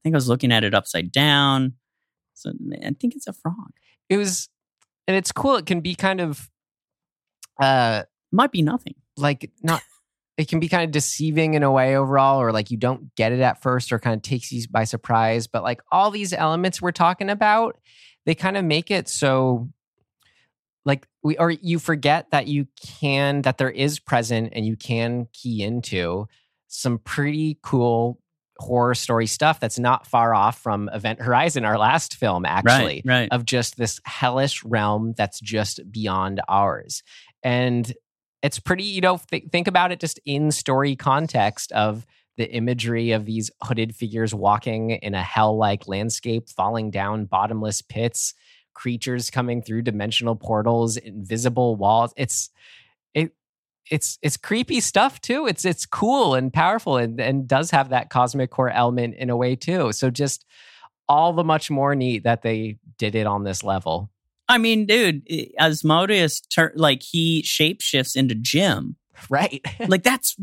think 0.04 0.14
I 0.14 0.18
was 0.18 0.28
looking 0.28 0.52
at 0.52 0.66
it 0.66 0.74
upside 0.74 1.10
down. 1.12 1.74
So 2.34 2.52
I 2.84 2.92
think 3.00 3.16
it's 3.16 3.28
a 3.28 3.34
frog. 3.34 3.72
it 4.10 4.18
was 4.18 4.50
and 5.08 5.18
it's 5.18 5.32
cool 5.32 5.56
it 5.58 5.66
can 5.66 5.82
be 5.82 5.96
kind 5.96 6.22
of 6.22 6.50
uh 7.62 8.04
Might 8.32 8.52
be 8.52 8.62
nothing. 8.62 8.96
like 9.18 9.52
not 9.62 9.82
it 10.38 10.48
can 10.48 10.60
be 10.60 10.70
kind 10.70 10.84
of 10.84 10.92
deceiving 10.92 11.54
in 11.54 11.62
a 11.62 11.72
way 11.72 11.96
overall, 11.96 12.42
or 12.42 12.52
like 12.52 12.72
you 12.72 12.78
don't 12.78 13.14
get 13.16 13.32
it 13.32 13.42
at 13.42 13.62
first, 13.62 13.92
or 13.92 14.00
kind 14.00 14.16
of 14.16 14.22
takes 14.24 14.52
you 14.52 14.64
by 14.72 14.86
surprise. 14.86 15.46
But 15.46 15.62
like 15.62 15.82
all 15.92 16.10
these 16.10 16.34
elements 16.34 16.82
we're 16.82 16.92
talking 16.94 17.30
about, 17.30 17.78
they 18.26 18.34
kind 18.34 18.58
of 18.58 18.66
make 18.66 18.90
it 18.90 19.08
so 19.08 19.70
like 20.84 21.06
we 21.22 21.38
or 21.38 21.52
you 21.52 21.78
forget 21.78 22.32
that 22.32 22.48
you 22.48 22.66
can 23.00 23.44
that 23.44 23.58
there 23.60 23.70
is 23.70 24.00
present 24.00 24.54
and 24.56 24.66
you 24.66 24.76
can 24.76 25.28
key 25.34 25.62
into 25.62 26.28
some 26.68 26.98
pretty 26.98 27.60
cool 27.62 28.20
horror 28.62 28.96
story 28.96 29.28
stuff 29.28 29.60
that's 29.60 29.80
not 29.80 30.08
far 30.08 30.34
off 30.34 30.58
from 30.58 30.90
Event 30.94 31.22
Horizon, 31.22 31.66
our 31.66 31.78
last 31.78 32.16
film, 32.16 32.46
actually, 32.46 33.02
right. 33.06 33.28
of 33.32 33.46
just 33.46 33.78
this 33.78 34.00
hellish 34.06 34.64
realm 34.64 35.14
that's 35.18 35.40
just 35.40 35.80
beyond 35.92 36.40
ours. 36.48 37.04
And 37.44 37.92
it's 38.42 38.60
pretty, 38.60 38.84
you 38.84 39.02
know, 39.02 39.20
th- 39.30 39.50
think 39.52 39.68
about 39.68 39.92
it 39.92 40.00
just 40.00 40.20
in 40.26 40.52
story 40.52 40.96
context 40.96 41.72
of 41.74 42.06
the 42.38 42.50
imagery 42.52 43.12
of 43.12 43.26
these 43.26 43.52
hooded 43.62 43.96
figures 43.96 44.34
walking 44.34 44.92
in 44.92 45.14
a 45.14 45.22
hell 45.22 45.58
like 45.58 45.88
landscape, 45.88 46.50
falling 46.50 46.90
down 46.92 47.26
bottomless 47.26 47.82
pits, 47.82 48.34
creatures 48.74 49.30
coming 49.30 49.62
through 49.62 49.82
dimensional 49.82 50.36
portals, 50.36 50.98
invisible 50.98 51.76
walls. 51.76 52.14
It's, 52.16 52.50
it, 52.50 52.52
it's 53.92 54.18
it's 54.22 54.38
creepy 54.38 54.80
stuff 54.80 55.22
too. 55.22 55.46
It's 55.46 55.66
it's 55.66 55.86
cool 55.86 56.34
and 56.34 56.52
powerful 56.52 56.98
and 56.98 57.20
and 57.20 57.48
does 57.48 57.70
have 57.72 57.90
that 57.90 58.10
cosmic 58.10 58.50
core 58.50 58.72
element 58.72 59.16
in 59.16 59.30
a 59.30 59.36
way 59.36 59.56
too. 59.56 59.92
So 59.92 60.10
just 60.10 60.46
all 61.10 61.34
the 61.34 61.44
much 61.44 61.70
more 61.70 61.94
neat 61.94 62.24
that 62.24 62.42
they 62.42 62.78
did 62.98 63.16
it 63.16 63.28
on 63.28 63.44
this 63.44 63.64
level. 63.64 64.10
I 64.48 64.58
mean, 64.58 64.86
dude, 64.86 65.28
Asmodeus 65.60 66.42
tur- 66.42 66.74
like 66.76 67.04
he 67.04 67.44
shapeshifts 67.44 68.16
into 68.16 68.34
Jim. 68.34 68.96
Right. 69.30 69.64
Like 69.88 70.04
that's 70.04 70.36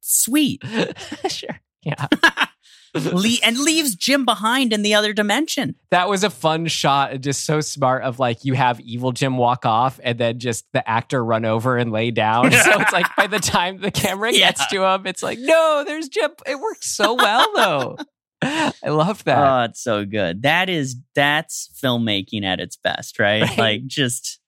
sweet. 0.00 0.62
sure. 1.28 1.60
Yeah. 1.82 2.06
Le- 2.94 3.38
and 3.42 3.58
leaves 3.58 3.94
Jim 3.94 4.24
behind 4.24 4.72
in 4.72 4.82
the 4.82 4.94
other 4.94 5.12
dimension. 5.12 5.76
That 5.90 6.08
was 6.08 6.24
a 6.24 6.30
fun 6.30 6.66
shot 6.66 7.20
just 7.20 7.44
so 7.44 7.60
smart 7.60 8.02
of 8.02 8.18
like 8.18 8.44
you 8.44 8.54
have 8.54 8.80
evil 8.80 9.12
Jim 9.12 9.36
walk 9.36 9.64
off 9.64 10.00
and 10.02 10.18
then 10.18 10.38
just 10.38 10.66
the 10.72 10.88
actor 10.88 11.24
run 11.24 11.44
over 11.44 11.76
and 11.76 11.92
lay 11.92 12.10
down. 12.10 12.50
so 12.52 12.80
it's 12.80 12.92
like 12.92 13.06
by 13.16 13.26
the 13.26 13.38
time 13.38 13.80
the 13.80 13.90
camera 13.90 14.32
gets 14.32 14.66
to 14.68 14.84
him, 14.84 15.06
it's 15.06 15.22
like, 15.22 15.38
no, 15.38 15.84
there's 15.86 16.08
Jim. 16.08 16.30
It 16.46 16.58
works 16.58 16.86
so 16.86 17.14
well 17.14 17.52
though. 17.54 17.96
I 18.42 18.88
love 18.88 19.22
that. 19.24 19.38
Oh, 19.38 19.64
it's 19.64 19.82
so 19.82 20.04
good. 20.04 20.42
That 20.42 20.68
is 20.70 20.96
that's 21.14 21.70
filmmaking 21.82 22.44
at 22.44 22.60
its 22.60 22.76
best, 22.76 23.18
right? 23.18 23.42
Right. 23.42 23.58
Like 23.58 23.86
just 23.86 24.40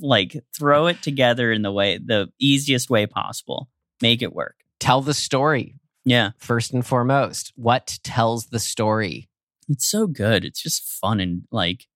like 0.00 0.36
throw 0.56 0.86
it 0.86 1.02
together 1.02 1.50
in 1.50 1.62
the 1.62 1.72
way 1.72 1.98
the 1.98 2.28
easiest 2.38 2.90
way 2.90 3.06
possible. 3.06 3.68
Make 4.02 4.22
it 4.22 4.34
work. 4.34 4.56
Tell 4.78 5.00
the 5.00 5.14
story 5.14 5.79
Yeah. 6.04 6.30
first 6.38 6.72
and 6.72 6.86
foremost. 6.86 7.52
What 7.56 7.98
tells 8.02 8.46
the 8.46 8.58
story? 8.58 9.28
It's 9.68 9.86
so 9.86 10.06
good. 10.06 10.44
It's 10.44 10.62
just 10.62 10.82
fun 10.82 11.20
and 11.20 11.42
like 11.50 11.86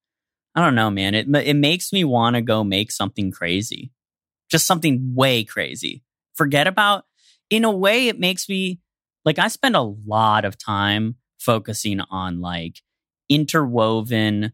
I 0.54 0.60
don't 0.64 0.76
know, 0.76 0.90
man. 0.90 1.14
It 1.14 1.26
it 1.34 1.56
makes 1.56 1.92
me 1.92 2.04
want 2.04 2.36
to 2.36 2.42
go 2.42 2.62
make 2.62 2.92
something 2.92 3.32
crazy. 3.32 3.90
Just 4.50 4.66
something 4.66 5.14
way 5.14 5.42
crazy. 5.44 6.02
Forget 6.34 6.66
about 6.66 7.04
in 7.50 7.64
a 7.64 7.70
way 7.70 8.08
it 8.08 8.20
makes 8.20 8.48
me 8.48 8.80
like 9.24 9.38
I 9.38 9.48
spend 9.48 9.74
a 9.76 9.82
lot 9.82 10.44
of 10.44 10.56
time 10.58 11.16
focusing 11.38 12.00
on 12.00 12.40
like 12.40 12.82
interwoven 13.28 14.52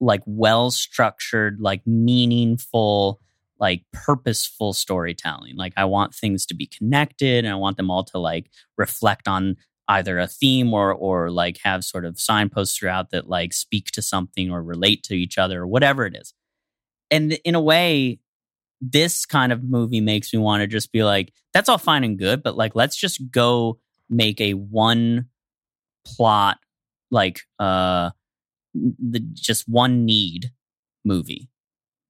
like 0.00 0.22
well 0.26 0.70
structured 0.70 1.58
like 1.60 1.86
meaningful 1.86 3.20
like 3.58 3.84
purposeful 3.92 4.72
storytelling. 4.72 5.56
Like 5.56 5.72
i 5.76 5.84
want 5.84 6.14
things 6.14 6.46
to 6.46 6.54
be 6.54 6.66
connected 6.66 7.44
and 7.44 7.52
i 7.52 7.56
want 7.56 7.76
them 7.76 7.90
all 7.90 8.04
to 8.04 8.18
like 8.18 8.50
reflect 8.76 9.28
on 9.28 9.56
either 9.88 10.18
a 10.18 10.26
theme 10.26 10.72
or 10.72 10.92
or 10.92 11.30
like 11.30 11.58
have 11.62 11.84
sort 11.84 12.04
of 12.04 12.18
signposts 12.18 12.76
throughout 12.76 13.10
that 13.10 13.28
like 13.28 13.52
speak 13.52 13.86
to 13.92 14.02
something 14.02 14.50
or 14.50 14.62
relate 14.62 15.02
to 15.02 15.14
each 15.14 15.36
other 15.38 15.62
or 15.62 15.66
whatever 15.66 16.06
it 16.06 16.16
is. 16.16 16.32
And 17.10 17.34
in 17.44 17.54
a 17.54 17.60
way 17.60 18.20
this 18.80 19.24
kind 19.24 19.52
of 19.52 19.62
movie 19.62 20.00
makes 20.00 20.32
me 20.32 20.38
want 20.38 20.60
to 20.60 20.66
just 20.66 20.92
be 20.92 21.04
like 21.04 21.32
that's 21.52 21.68
all 21.68 21.78
fine 21.78 22.04
and 22.04 22.18
good 22.18 22.42
but 22.42 22.56
like 22.56 22.74
let's 22.74 22.96
just 22.96 23.30
go 23.30 23.78
make 24.10 24.40
a 24.40 24.52
one 24.52 25.26
plot 26.04 26.58
like 27.10 27.42
uh 27.58 28.10
the 28.74 29.20
just 29.32 29.68
one 29.68 30.04
need 30.04 30.50
movie 31.04 31.48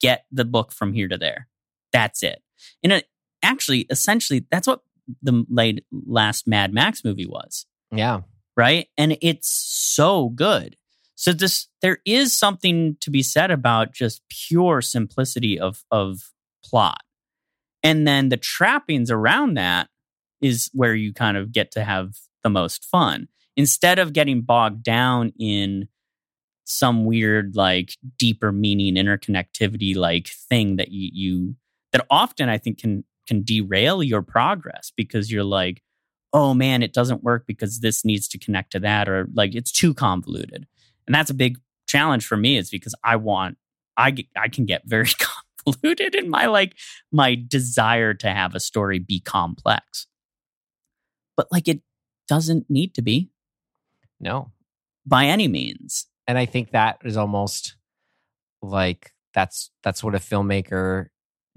get 0.00 0.26
the 0.30 0.44
book 0.44 0.72
from 0.72 0.92
here 0.92 1.08
to 1.08 1.18
there. 1.18 1.48
That's 1.92 2.22
it. 2.22 2.42
And 2.82 2.92
it, 2.92 3.06
actually 3.42 3.86
essentially 3.90 4.46
that's 4.50 4.66
what 4.66 4.80
the 5.22 5.44
late 5.50 5.84
last 5.92 6.46
mad 6.46 6.72
max 6.72 7.04
movie 7.04 7.26
was. 7.26 7.66
Yeah. 7.92 8.22
right? 8.56 8.88
And 8.96 9.16
it's 9.20 9.48
so 9.48 10.30
good. 10.30 10.76
So 11.14 11.32
this 11.32 11.68
there 11.80 11.98
is 12.04 12.36
something 12.36 12.96
to 13.00 13.10
be 13.10 13.22
said 13.22 13.50
about 13.50 13.92
just 13.92 14.22
pure 14.28 14.80
simplicity 14.82 15.58
of 15.58 15.84
of 15.90 16.32
plot. 16.64 17.02
And 17.82 18.06
then 18.06 18.30
the 18.30 18.36
trappings 18.36 19.10
around 19.10 19.54
that 19.54 19.88
is 20.40 20.70
where 20.72 20.94
you 20.94 21.12
kind 21.12 21.36
of 21.36 21.52
get 21.52 21.70
to 21.72 21.84
have 21.84 22.14
the 22.42 22.50
most 22.50 22.84
fun. 22.84 23.28
Instead 23.56 23.98
of 23.98 24.12
getting 24.12 24.42
bogged 24.42 24.82
down 24.82 25.32
in 25.38 25.88
some 26.64 27.04
weird 27.04 27.54
like 27.56 27.96
deeper 28.18 28.50
meaning 28.52 28.94
interconnectivity 28.94 29.94
like 29.94 30.28
thing 30.28 30.76
that 30.76 30.90
you, 30.90 31.10
you 31.12 31.54
that 31.92 32.06
often 32.10 32.48
i 32.48 32.58
think 32.58 32.78
can 32.78 33.04
can 33.26 33.42
derail 33.42 34.02
your 34.02 34.22
progress 34.22 34.92
because 34.96 35.30
you're 35.30 35.44
like 35.44 35.82
oh 36.34 36.52
man 36.52 36.82
it 36.82 36.92
doesn't 36.92 37.22
work 37.22 37.46
because 37.46 37.80
this 37.80 38.04
needs 38.04 38.28
to 38.28 38.38
connect 38.38 38.72
to 38.72 38.80
that 38.80 39.08
or 39.08 39.28
like 39.34 39.54
it's 39.54 39.72
too 39.72 39.94
convoluted. 39.94 40.66
And 41.06 41.14
that's 41.14 41.30
a 41.30 41.34
big 41.34 41.58
challenge 41.86 42.26
for 42.26 42.36
me 42.36 42.56
is 42.58 42.70
because 42.70 42.94
i 43.04 43.14
want 43.16 43.56
i 43.96 44.10
get, 44.10 44.26
i 44.36 44.48
can 44.48 44.66
get 44.66 44.82
very 44.84 45.08
convoluted 45.64 46.14
in 46.14 46.28
my 46.28 46.46
like 46.46 46.76
my 47.12 47.36
desire 47.48 48.12
to 48.14 48.28
have 48.30 48.54
a 48.54 48.60
story 48.60 48.98
be 48.98 49.20
complex. 49.20 50.06
But 51.36 51.46
like 51.50 51.68
it 51.68 51.80
doesn't 52.28 52.68
need 52.68 52.94
to 52.94 53.02
be. 53.02 53.30
No. 54.20 54.52
by 55.04 55.26
any 55.26 55.48
means 55.48 56.06
And 56.26 56.38
I 56.38 56.46
think 56.46 56.70
that 56.70 56.98
is 57.04 57.16
almost 57.16 57.76
like 58.62 59.12
that's 59.34 59.70
that's 59.82 60.02
what 60.02 60.14
a 60.14 60.18
filmmaker 60.18 61.06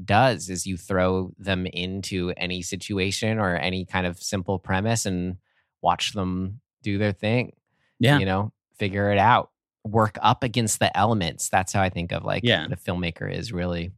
does 0.03 0.49
is 0.49 0.67
you 0.67 0.77
throw 0.77 1.31
them 1.37 1.65
into 1.65 2.33
any 2.37 2.61
situation 2.61 3.39
or 3.39 3.55
any 3.55 3.85
kind 3.85 4.05
of 4.05 4.21
simple 4.21 4.59
premise 4.59 5.05
and 5.05 5.37
watch 5.81 6.13
them 6.13 6.59
do 6.83 6.97
their 6.97 7.13
thing. 7.13 7.53
yeah 7.99 8.19
You 8.19 8.25
know, 8.25 8.53
figure 8.77 9.11
it 9.11 9.17
out. 9.17 9.51
Work 9.85 10.17
up 10.21 10.43
against 10.43 10.79
the 10.79 10.95
elements. 10.95 11.49
That's 11.49 11.71
how 11.73 11.81
I 11.81 11.89
think 11.89 12.11
of 12.11 12.23
like 12.23 12.43
Yeah. 12.43 12.63
what 12.67 12.73
a 12.73 12.75
filmmaker 12.75 13.31
is 13.31 13.51
really. 13.53 13.91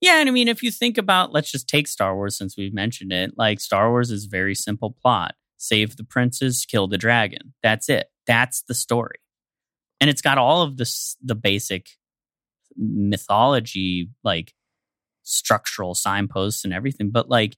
Yeah, 0.00 0.20
and 0.20 0.28
I 0.28 0.32
mean, 0.32 0.46
if 0.46 0.62
you 0.62 0.70
think 0.70 0.96
about, 0.96 1.32
let's 1.32 1.50
just 1.50 1.68
take 1.68 1.88
Star 1.88 2.14
Wars 2.14 2.38
since 2.38 2.56
we've 2.56 2.72
mentioned 2.72 3.12
it. 3.12 3.32
Like 3.36 3.58
Star 3.58 3.90
Wars 3.90 4.12
is 4.12 4.26
very 4.26 4.54
simple 4.54 4.92
plot: 5.02 5.34
save 5.56 5.96
the 5.96 6.04
princess, 6.04 6.64
kill 6.64 6.86
the 6.86 6.96
dragon. 6.98 7.52
That's 7.64 7.88
it. 7.88 8.06
That's 8.24 8.62
the 8.62 8.74
story, 8.74 9.16
and 10.00 10.08
it's 10.10 10.22
got 10.22 10.38
all 10.38 10.62
of 10.62 10.76
this 10.76 11.16
the 11.22 11.34
basic 11.34 11.90
mythology, 12.76 14.10
like 14.22 14.54
structural 15.22 15.94
signposts 15.94 16.64
and 16.64 16.72
everything. 16.72 17.10
But 17.10 17.28
like, 17.28 17.56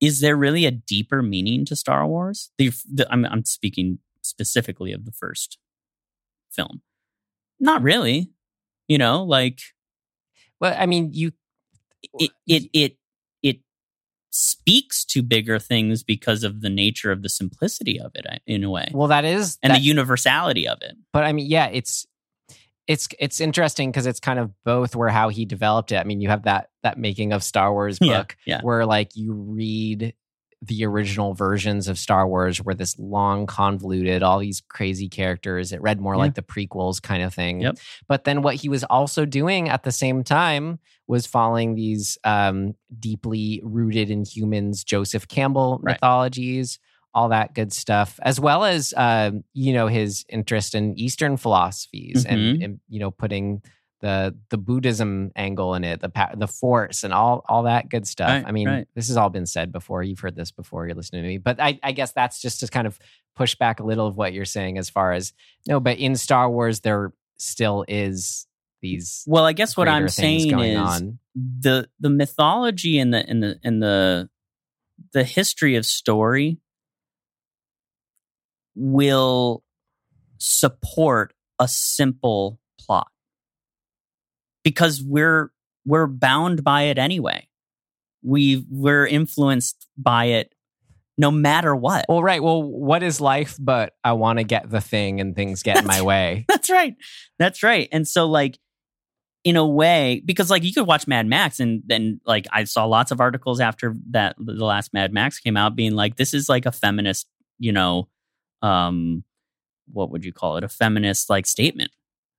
is 0.00 0.20
there 0.20 0.36
really 0.36 0.66
a 0.66 0.70
deeper 0.70 1.22
meaning 1.22 1.64
to 1.66 1.76
Star 1.76 2.06
Wars? 2.06 2.50
The, 2.58 2.72
the 2.92 3.06
I'm 3.10 3.24
I'm 3.24 3.44
speaking 3.44 3.98
specifically 4.22 4.92
of 4.92 5.04
the 5.04 5.12
first 5.12 5.58
film. 6.50 6.82
Not 7.58 7.82
really. 7.82 8.30
You 8.88 8.98
know, 8.98 9.24
like 9.24 9.60
Well, 10.60 10.74
I 10.78 10.86
mean, 10.86 11.10
you 11.12 11.32
it 12.02 12.30
it 12.46 12.64
it 12.64 12.70
it 12.72 12.96
speaks 14.36 15.04
to 15.04 15.22
bigger 15.22 15.58
things 15.58 16.02
because 16.02 16.44
of 16.44 16.60
the 16.60 16.70
nature 16.70 17.10
of 17.10 17.22
the 17.22 17.28
simplicity 17.28 17.98
of 18.00 18.12
it 18.14 18.26
in 18.46 18.62
a 18.62 18.70
way 18.70 18.90
well 18.92 19.08
that 19.08 19.24
is 19.24 19.58
and 19.62 19.70
that, 19.70 19.78
the 19.78 19.82
universality 19.84 20.68
of 20.68 20.78
it 20.82 20.96
but 21.12 21.24
I 21.24 21.32
mean, 21.32 21.46
yeah, 21.46 21.68
it's 21.68 22.06
it's 22.86 23.08
it's 23.18 23.40
interesting 23.40 23.90
because 23.90 24.06
it's 24.06 24.20
kind 24.20 24.38
of 24.38 24.52
both 24.64 24.94
where 24.94 25.08
how 25.08 25.28
he 25.28 25.44
developed 25.44 25.92
it. 25.92 25.96
I 25.96 26.04
mean, 26.04 26.20
you 26.20 26.28
have 26.28 26.42
that 26.44 26.68
that 26.82 26.98
making 26.98 27.32
of 27.32 27.42
Star 27.42 27.72
Wars 27.72 27.98
Yeah, 28.00 28.18
book 28.18 28.36
yeah. 28.46 28.60
where 28.62 28.86
like 28.86 29.16
you 29.16 29.32
read 29.32 30.14
the 30.66 30.84
original 30.84 31.34
versions 31.34 31.88
of 31.88 31.98
Star 31.98 32.26
Wars 32.26 32.62
were 32.62 32.74
this 32.74 32.98
long, 32.98 33.46
convoluted, 33.46 34.22
all 34.22 34.38
these 34.38 34.62
crazy 34.68 35.08
characters. 35.08 35.72
It 35.72 35.80
read 35.82 36.00
more 36.00 36.14
Yeah. 36.14 36.18
like 36.20 36.34
the 36.34 36.42
prequels 36.42 37.00
kind 37.00 37.22
of 37.22 37.32
thing. 37.34 37.60
Yep. 37.60 37.78
But 38.08 38.24
then 38.24 38.42
what 38.42 38.56
he 38.56 38.68
was 38.68 38.84
also 38.84 39.24
doing 39.24 39.68
at 39.68 39.82
the 39.84 39.92
same 39.92 40.24
time 40.24 40.78
was 41.06 41.26
following 41.26 41.74
these 41.74 42.18
um, 42.24 42.74
deeply 42.98 43.60
rooted 43.64 44.10
in 44.10 44.24
humans, 44.24 44.82
Joseph 44.84 45.28
Campbell 45.28 45.78
Right. 45.82 45.92
mythologies, 45.94 46.78
all 47.14 47.28
that 47.30 47.54
good 47.54 47.72
stuff, 47.72 48.18
as 48.22 48.38
well 48.40 48.64
as 48.64 48.92
um, 48.96 49.44
you 49.54 49.72
know 49.72 49.86
his 49.86 50.24
interest 50.28 50.74
in 50.74 50.98
Eastern 50.98 51.36
philosophies 51.36 52.26
and, 52.26 52.40
Mhm. 52.58 52.64
and 52.64 52.80
you 52.88 53.00
know 53.00 53.10
putting 53.10 53.62
the 54.00 54.36
the 54.50 54.58
Buddhism 54.58 55.32
angle 55.36 55.74
in 55.74 55.84
it, 55.84 56.00
the 56.00 56.10
the 56.36 56.46
force, 56.46 57.04
and 57.04 57.14
all 57.14 57.44
all 57.48 57.64
that 57.64 57.88
good 57.88 58.06
stuff. 58.06 58.28
Right, 58.28 58.44
I 58.46 58.52
mean, 58.52 58.68
right. 58.68 58.88
this 58.94 59.08
has 59.08 59.16
all 59.16 59.30
been 59.30 59.46
said 59.46 59.72
before. 59.72 60.02
You've 60.02 60.20
heard 60.20 60.36
this 60.36 60.50
before. 60.50 60.86
You're 60.86 60.94
listening 60.94 61.22
to 61.22 61.28
me, 61.28 61.38
but 61.38 61.60
I, 61.60 61.78
I 61.82 61.92
guess 61.92 62.12
that's 62.12 62.40
just 62.40 62.60
to 62.60 62.68
kind 62.68 62.86
of 62.86 62.98
push 63.34 63.54
back 63.54 63.80
a 63.80 63.84
little 63.84 64.06
of 64.06 64.16
what 64.16 64.32
you're 64.32 64.44
saying 64.44 64.78
as 64.78 64.90
far 64.90 65.12
as 65.12 65.32
no. 65.66 65.80
But 65.80 65.98
in 65.98 66.16
Star 66.16 66.50
Wars, 66.50 66.80
there 66.80 67.12
still 67.38 67.84
is 67.88 68.46
these. 68.82 69.24
Well, 69.26 69.44
I 69.44 69.52
guess 69.52 69.76
what 69.76 69.88
I'm 69.88 70.08
saying 70.08 70.58
is 70.58 70.78
on. 70.78 71.18
the 71.34 71.88
the 71.98 72.10
mythology 72.10 72.98
and 72.98 73.14
the 73.14 73.26
and 73.26 73.42
the 73.42 73.58
and 73.64 73.82
the 73.82 74.28
the 75.12 75.24
history 75.24 75.76
of 75.76 75.86
story 75.86 76.58
will 78.74 79.62
support 80.38 81.32
a 81.58 81.66
simple 81.66 82.60
because 84.66 85.00
we're 85.00 85.52
we're 85.84 86.08
bound 86.08 86.64
by 86.64 86.82
it 86.82 86.98
anyway. 86.98 87.46
We 88.24 88.66
we're 88.68 89.06
influenced 89.06 89.86
by 89.96 90.24
it 90.24 90.52
no 91.16 91.30
matter 91.30 91.74
what. 91.76 92.04
Well, 92.08 92.20
right. 92.20 92.42
Well, 92.42 92.64
what 92.64 93.04
is 93.04 93.20
life? 93.20 93.56
But 93.60 93.92
I 94.02 94.14
want 94.14 94.40
to 94.40 94.44
get 94.44 94.68
the 94.68 94.80
thing, 94.80 95.20
and 95.20 95.36
things 95.36 95.62
get 95.62 95.78
in 95.78 95.86
my 95.86 96.02
way. 96.02 96.46
That's 96.48 96.68
right. 96.68 96.96
That's 97.38 97.62
right. 97.62 97.88
And 97.92 98.08
so 98.08 98.26
like 98.26 98.58
in 99.44 99.54
a 99.54 99.64
way, 99.64 100.20
because 100.24 100.50
like 100.50 100.64
you 100.64 100.72
could 100.72 100.88
watch 100.88 101.06
Mad 101.06 101.28
Max 101.28 101.60
and 101.60 101.84
then 101.86 102.20
like 102.26 102.48
I 102.50 102.64
saw 102.64 102.86
lots 102.86 103.12
of 103.12 103.20
articles 103.20 103.60
after 103.60 103.94
that 104.10 104.34
the 104.36 104.64
last 104.64 104.92
Mad 104.92 105.12
Max 105.12 105.38
came 105.38 105.56
out 105.56 105.76
being 105.76 105.94
like, 105.94 106.16
this 106.16 106.34
is 106.34 106.48
like 106.48 106.66
a 106.66 106.72
feminist, 106.72 107.28
you 107.60 107.70
know, 107.70 108.08
um 108.62 109.22
what 109.92 110.10
would 110.10 110.24
you 110.24 110.32
call 110.32 110.56
it? 110.56 110.64
A 110.64 110.68
feminist 110.68 111.30
like 111.30 111.46
statement. 111.46 111.92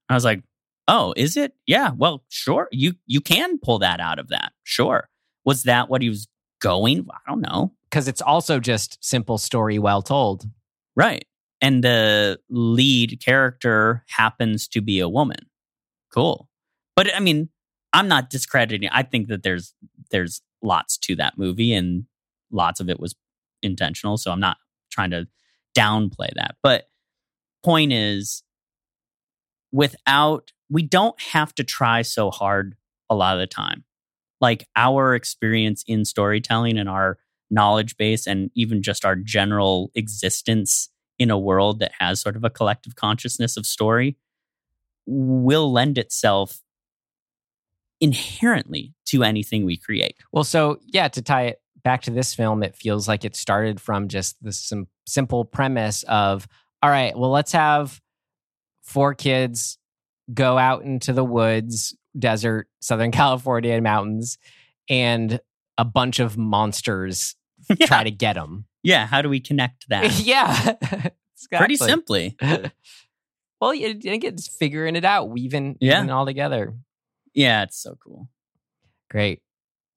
I 0.09 0.13
was 0.13 0.25
like, 0.25 0.43
oh, 0.87 1.13
is 1.15 1.37
it? 1.37 1.53
Yeah, 1.65 1.91
well, 1.95 2.23
sure. 2.29 2.67
You 2.71 2.93
you 3.05 3.21
can 3.21 3.59
pull 3.59 3.79
that 3.79 3.99
out 3.99 4.19
of 4.19 4.29
that. 4.29 4.53
Sure. 4.63 5.09
Was 5.45 5.63
that 5.63 5.89
what 5.89 6.01
he 6.01 6.09
was 6.09 6.27
going? 6.61 7.07
I 7.09 7.29
don't 7.29 7.41
know. 7.41 7.73
Because 7.89 8.07
it's 8.07 8.21
also 8.21 8.59
just 8.59 8.97
simple 9.01 9.37
story 9.37 9.79
well 9.79 10.01
told. 10.01 10.45
Right. 10.95 11.25
And 11.61 11.83
the 11.83 12.39
lead 12.49 13.21
character 13.23 14.03
happens 14.09 14.67
to 14.69 14.81
be 14.81 14.99
a 14.99 15.09
woman. 15.09 15.47
Cool. 16.13 16.49
But 16.95 17.15
I 17.15 17.19
mean, 17.19 17.49
I'm 17.93 18.07
not 18.07 18.29
discrediting. 18.29 18.89
I 18.91 19.03
think 19.03 19.27
that 19.27 19.43
there's 19.43 19.73
there's 20.11 20.41
lots 20.61 20.97
to 20.97 21.15
that 21.15 21.37
movie 21.37 21.73
and 21.73 22.05
lots 22.51 22.79
of 22.79 22.89
it 22.89 22.99
was 22.99 23.15
intentional, 23.61 24.17
so 24.17 24.31
I'm 24.31 24.39
not 24.39 24.57
trying 24.91 25.11
to 25.11 25.27
downplay 25.77 26.29
that. 26.35 26.55
But 26.61 26.85
point 27.63 27.93
is 27.93 28.43
without 29.71 30.51
we 30.69 30.83
don't 30.83 31.19
have 31.21 31.53
to 31.55 31.63
try 31.63 32.01
so 32.01 32.31
hard 32.31 32.75
a 33.09 33.15
lot 33.15 33.35
of 33.35 33.39
the 33.39 33.47
time. 33.47 33.83
Like 34.39 34.67
our 34.75 35.15
experience 35.15 35.83
in 35.87 36.05
storytelling 36.05 36.77
and 36.77 36.89
our 36.89 37.17
knowledge 37.49 37.97
base 37.97 38.27
and 38.27 38.51
even 38.55 38.81
just 38.83 39.05
our 39.05 39.15
general 39.15 39.91
existence 39.95 40.89
in 41.17 41.31
a 41.31 41.39
world 41.39 41.79
that 41.79 41.93
has 41.99 42.21
sort 42.21 42.35
of 42.35 42.43
a 42.43 42.49
collective 42.49 42.95
consciousness 42.95 43.57
of 43.57 43.65
story 43.65 44.17
will 45.05 45.71
lend 45.71 45.97
itself 45.97 46.61
inherently 47.99 48.93
to 49.05 49.23
anything 49.23 49.65
we 49.65 49.77
create. 49.77 50.15
Well, 50.31 50.43
so 50.43 50.79
yeah, 50.85 51.07
to 51.07 51.21
tie 51.21 51.45
it 51.45 51.61
back 51.83 52.03
to 52.03 52.11
this 52.11 52.35
film, 52.35 52.61
it 52.61 52.75
feels 52.75 53.07
like 53.07 53.25
it 53.25 53.35
started 53.35 53.81
from 53.81 54.09
just 54.09 54.41
the 54.43 54.51
sim- 54.51 54.87
simple 55.07 55.45
premise 55.45 56.03
of, 56.03 56.47
all 56.83 56.89
right, 56.89 57.17
well, 57.17 57.31
let's 57.31 57.53
have 57.53 57.99
four 58.83 59.15
kids 59.15 59.79
go 60.33 60.57
out 60.57 60.83
into 60.83 61.13
the 61.13 61.23
woods, 61.23 61.95
desert, 62.17 62.67
Southern 62.79 63.11
California 63.13 63.79
mountains, 63.81 64.37
and 64.89 65.39
a 65.77 65.85
bunch 65.85 66.19
of 66.19 66.37
monsters 66.37 67.35
try 67.81 68.03
to 68.03 68.11
get 68.11 68.33
them. 68.33 68.65
Yeah, 68.83 69.05
how 69.05 69.21
do 69.21 69.29
we 69.29 69.39
connect 69.39 69.85
that? 69.89 70.19
yeah. 70.19 70.73
Pretty 71.51 71.75
simply. 71.77 72.35
well, 73.61 73.73
you, 73.73 73.89
I 73.89 73.93
think 73.99 74.23
it's 74.23 74.47
figuring 74.47 74.95
it 74.95 75.05
out, 75.05 75.29
weaving, 75.29 75.77
Yeah. 75.79 75.95
weaving 75.99 76.09
it 76.09 76.13
all 76.13 76.25
together. 76.25 76.75
Yeah, 77.33 77.63
it's 77.63 77.81
so 77.81 77.95
cool. 78.03 78.29
Great. 79.11 79.41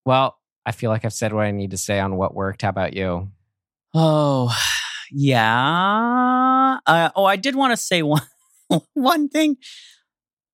Well, 0.04 0.36
I 0.66 0.72
feel 0.72 0.90
like 0.90 1.04
I've 1.04 1.12
said 1.12 1.32
what 1.32 1.46
I 1.46 1.50
need 1.50 1.70
to 1.70 1.76
say 1.78 1.98
on 1.98 2.16
what 2.16 2.34
worked. 2.34 2.62
How 2.62 2.68
about 2.68 2.94
you? 2.94 3.30
Oh, 3.94 4.54
yeah. 5.10 6.78
Uh, 6.86 7.10
oh, 7.16 7.24
I 7.24 7.36
did 7.36 7.54
want 7.54 7.72
to 7.72 7.76
say 7.76 8.02
one 8.02 8.22
one 8.94 9.28
thing. 9.28 9.56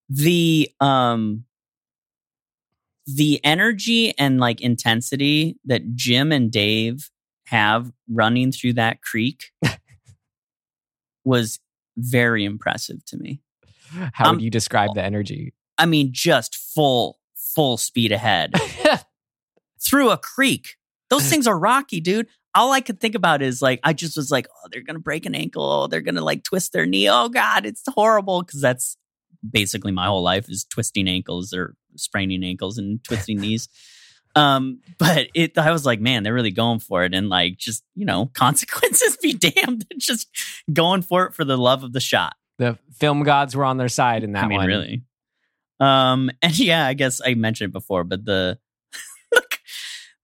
The 0.09 0.71
um 0.81 1.45
the 3.07 3.41
energy 3.45 4.17
and 4.19 4.41
like 4.41 4.61
intensity 4.61 5.59
that 5.65 5.95
Jim 5.95 6.33
and 6.33 6.51
Dave 6.51 7.11
have 7.47 7.93
running 8.09 8.51
through 8.51 8.73
that 8.75 9.01
creek 9.03 9.53
was 11.25 11.61
very 11.97 12.45
impressive 12.45 13.05
to 13.07 13.17
me. 13.17 13.41
How 14.13 14.31
Um, 14.31 14.37
would 14.37 14.43
you 14.43 14.51
describe 14.51 14.95
the 14.95 15.03
energy? 15.05 15.55
I 15.79 15.87
mean, 15.87 16.11
just 16.13 16.57
full 16.57 17.19
full 17.35 17.77
speed 17.77 18.13
ahead 18.13 18.53
through 19.81 20.11
a 20.11 20.19
creek. 20.19 20.77
Those 21.11 21.29
things 21.29 21.47
are 21.47 21.59
rocky, 21.59 22.01
dude. 22.01 22.27
All 22.55 22.73
I 22.73 22.81
could 22.81 23.01
think 23.01 23.15
about 23.15 23.41
is 23.43 23.63
like, 23.63 23.81
I 23.85 23.93
just 23.93 24.17
was 24.17 24.31
like, 24.31 24.47
oh, 24.51 24.69
they're 24.73 24.83
gonna 24.83 24.99
break 24.99 25.27
an 25.27 25.35
ankle. 25.35 25.63
Oh, 25.65 25.87
they're 25.87 26.01
gonna 26.01 26.23
like 26.23 26.43
twist 26.43 26.73
their 26.73 26.87
knee. 26.87 27.09
Oh 27.09 27.29
God, 27.29 27.65
it's 27.65 27.83
horrible. 27.89 28.43
Cause 28.43 28.61
that's 28.61 28.97
basically 29.51 29.93
my 29.93 30.07
whole 30.07 30.23
life 30.23 30.49
is 30.49 30.65
twisting 30.65 31.09
ankles 31.09 31.53
or 31.53 31.75
spraining 31.97 32.45
ankles 32.45 32.79
and 32.79 33.03
twisting 33.05 33.41
knees. 33.41 33.69
Um, 34.35 34.81
but 34.99 35.29
it 35.35 35.57
I 35.57 35.71
was 35.71 35.87
like, 35.87 35.99
man, 35.99 36.23
they're 36.23 36.35
really 36.35 36.51
going 36.51 36.81
for 36.81 37.05
it. 37.05 37.15
And 37.15 37.31
like 37.31 37.57
just, 37.57 37.85
you 37.95 38.05
know, 38.05 38.27
consequences 38.35 39.17
be 39.17 39.33
damned. 39.33 39.87
Just 39.97 40.29
going 40.71 41.01
for 41.01 41.25
it 41.25 41.35
for 41.35 41.45
the 41.45 41.57
love 41.57 41.83
of 41.83 41.95
the 41.95 42.01
shot. 42.01 42.35
the 42.59 42.79
film 42.93 43.23
gods 43.23 43.57
were 43.57 43.65
on 43.65 43.79
their 43.79 43.89
side 43.89 44.25
in 44.25 44.33
that 44.33 44.45
I 44.45 44.49
mean, 44.49 44.59
one. 44.59 44.67
really. 44.67 45.03
Um, 45.81 46.31
and 46.43 46.59
yeah, 46.59 46.87
I 46.87 46.93
guess 46.93 47.21
I 47.25 47.35
mentioned 47.35 47.71
it 47.71 47.73
before, 47.73 48.05
but 48.05 48.27
the 48.27 48.59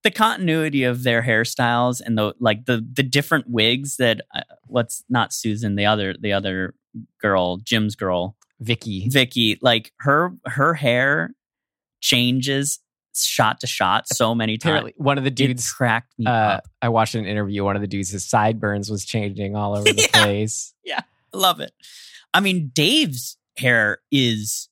the 0.03 0.11
continuity 0.11 0.83
of 0.83 1.03
their 1.03 1.23
hairstyles 1.23 2.01
and 2.05 2.17
the 2.17 2.33
like 2.39 2.65
the 2.65 2.85
the 2.93 3.03
different 3.03 3.49
wigs 3.49 3.97
that 3.97 4.21
uh, 4.35 4.41
what's 4.67 5.03
not 5.09 5.33
Susan, 5.33 5.75
the 5.75 5.85
other 5.85 6.13
the 6.19 6.33
other 6.33 6.75
girl, 7.19 7.57
Jim's 7.57 7.95
girl, 7.95 8.35
Vicky. 8.63 9.07
Vicky, 9.09 9.59
like 9.61 9.91
her 9.99 10.33
her 10.45 10.73
hair 10.73 11.33
changes 12.01 12.79
shot 13.15 13.59
to 13.59 13.67
shot 13.67 14.07
so 14.07 14.33
many 14.33 14.57
times. 14.57 14.91
One 14.97 15.17
of 15.19 15.23
the 15.23 15.27
It 15.29 15.35
dudes. 15.35 15.71
cracked 15.71 16.13
me 16.17 16.25
Uh, 16.25 16.31
up. 16.31 16.63
I 16.81 16.89
watched 16.89 17.13
an 17.15 17.25
interview. 17.25 17.63
One 17.63 17.75
of 17.75 17.81
the 17.81 17.87
dudes, 17.87 18.09
his 18.09 18.25
sideburns 18.25 18.89
was 18.89 19.05
changing 19.05 19.55
all 19.55 19.75
over 19.77 19.83
the 19.83 20.09
place. 20.13 20.73
Yeah. 20.83 20.95
place. 21.01 21.07
I 21.33 21.37
love 21.37 21.59
it. 21.59 21.71
I 22.33 22.39
mean, 22.39 22.71
Dave's 22.73 23.37
hair 23.57 23.99
is 24.11 24.67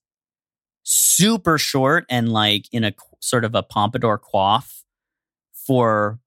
super 0.83 1.57
short 1.59 2.05
and 2.09 2.31
like 2.31 2.65
in 2.71 2.83
a 2.83 2.93
sort 3.19 3.45
of 3.45 3.53
a 3.53 3.61
pompadour 3.61 4.19
coif 4.33 4.81
for, 5.53 6.19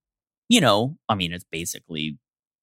you 0.47 0.61
know, 0.61 0.97
I 1.09 1.15
mean, 1.15 1.33
it's 1.33 1.45
basically 1.51 2.17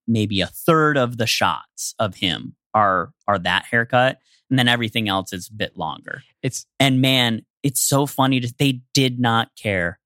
maybe 0.06 0.40
a 0.40 0.46
third 0.46 0.96
of 0.96 1.18
the 1.18 1.26
shots 1.26 1.94
of 1.98 2.16
him 2.16 2.56
are 2.74 3.12
are 3.26 3.38
that 3.38 3.64
haircut, 3.66 4.18
and 4.50 4.58
then 4.58 4.68
everything 4.68 5.08
else 5.08 5.32
is 5.32 5.48
a 5.48 5.54
bit 5.54 5.76
longer. 5.76 6.22
It's 6.42 6.66
And 6.80 7.00
man, 7.00 7.42
it's 7.62 7.80
so 7.80 8.06
funny 8.06 8.40
that 8.40 8.58
they 8.58 8.80
did 8.94 9.20
not 9.20 9.50
care. 9.56 9.98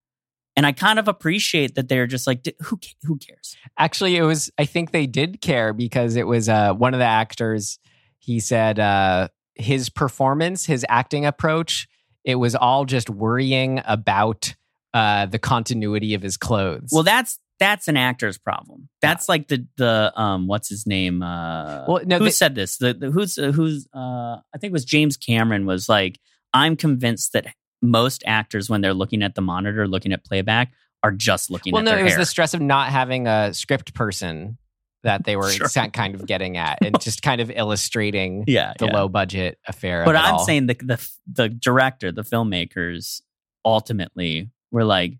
And 0.55 0.65
I 0.65 0.71
kind 0.71 0.97
of 0.97 1.07
appreciate 1.07 1.75
that 1.75 1.87
they're 1.87 2.07
just 2.07 2.25
like, 2.25 2.43
who 2.61 2.79
who 3.03 3.17
cares? 3.17 3.55
actually 3.77 4.17
it 4.17 4.23
was. 4.23 4.49
I 4.57 4.65
think 4.65 4.91
they 4.91 5.05
did 5.05 5.41
care 5.41 5.73
because 5.73 6.15
it 6.15 6.25
was 6.25 6.49
uh, 6.49 6.73
one 6.73 6.93
of 6.93 6.99
the 6.99 7.05
actors. 7.05 7.79
He 8.19 8.39
said 8.39 8.79
uh, 8.79 9.27
his 9.55 9.89
performance, 9.89 10.65
his 10.65 10.85
acting 10.89 11.25
approach, 11.25 11.87
it 12.23 12.35
was 12.35 12.55
all 12.55 12.85
just 12.85 13.09
worrying 13.09 13.81
about 13.85 14.55
uh, 14.93 15.27
the 15.27 15.39
continuity 15.39 16.13
of 16.13 16.21
his 16.21 16.37
clothes. 16.37 16.89
Well, 16.91 17.03
that's 17.03 17.39
that's 17.59 17.87
an 17.87 17.97
actor's 17.97 18.37
problem. 18.37 18.89
That's 19.01 19.27
like 19.27 19.47
the 19.47 19.65
the 19.77 20.11
um 20.19 20.47
what's 20.47 20.69
his 20.69 20.85
name? 20.85 21.21
Uh, 21.23 21.85
Well, 21.87 22.01
no, 22.05 22.19
who 22.19 22.25
they- 22.25 22.31
said 22.31 22.55
this? 22.55 22.77
The, 22.77 22.93
the 22.93 23.09
who's 23.11 23.37
uh, 23.37 23.51
who's 23.51 23.87
uh 23.93 23.99
I 24.53 24.57
think 24.59 24.71
it 24.71 24.73
was 24.73 24.85
James 24.85 25.17
Cameron 25.17 25.65
was 25.65 25.89
like 25.89 26.19
I'm 26.53 26.75
convinced 26.75 27.33
that 27.33 27.47
most 27.81 28.23
actors 28.25 28.69
when 28.69 28.81
they're 28.81 28.93
looking 28.93 29.21
at 29.23 29.35
the 29.35 29.41
monitor, 29.41 29.87
looking 29.87 30.11
at 30.13 30.23
playback, 30.25 30.71
are 31.03 31.11
just 31.11 31.51
looking 31.51 31.73
well, 31.73 31.81
at 31.81 31.85
no, 31.85 31.97
it 31.97 32.03
was 32.03 32.13
hair. 32.13 32.19
the 32.19 32.25
stress 32.25 32.53
of 32.53 32.61
not 32.61 32.89
having 32.89 33.27
a 33.27 33.53
script 33.53 33.93
person 33.93 34.57
that 35.03 35.23
they 35.25 35.35
were 35.35 35.49
Sure. 35.51 35.67
kind 35.67 36.15
of 36.15 36.25
getting 36.25 36.57
at, 36.57 36.79
and 36.83 36.99
just 37.01 37.21
kind 37.21 37.39
of 37.39 37.51
illustrating 37.51 38.43
yeah, 38.47 38.73
the 38.79 38.85
yeah. 38.87 38.93
low 38.93 39.07
budget 39.07 39.59
affair. 39.67 40.03
But 40.05 40.15
I'm 40.15 40.35
all. 40.35 40.45
saying 40.45 40.67
the 40.67 40.73
the 40.75 41.09
the 41.31 41.49
director, 41.49 42.11
the 42.11 42.23
filmmakers, 42.23 43.21
ultimately 43.63 44.49
were 44.71 44.83
like 44.85 45.13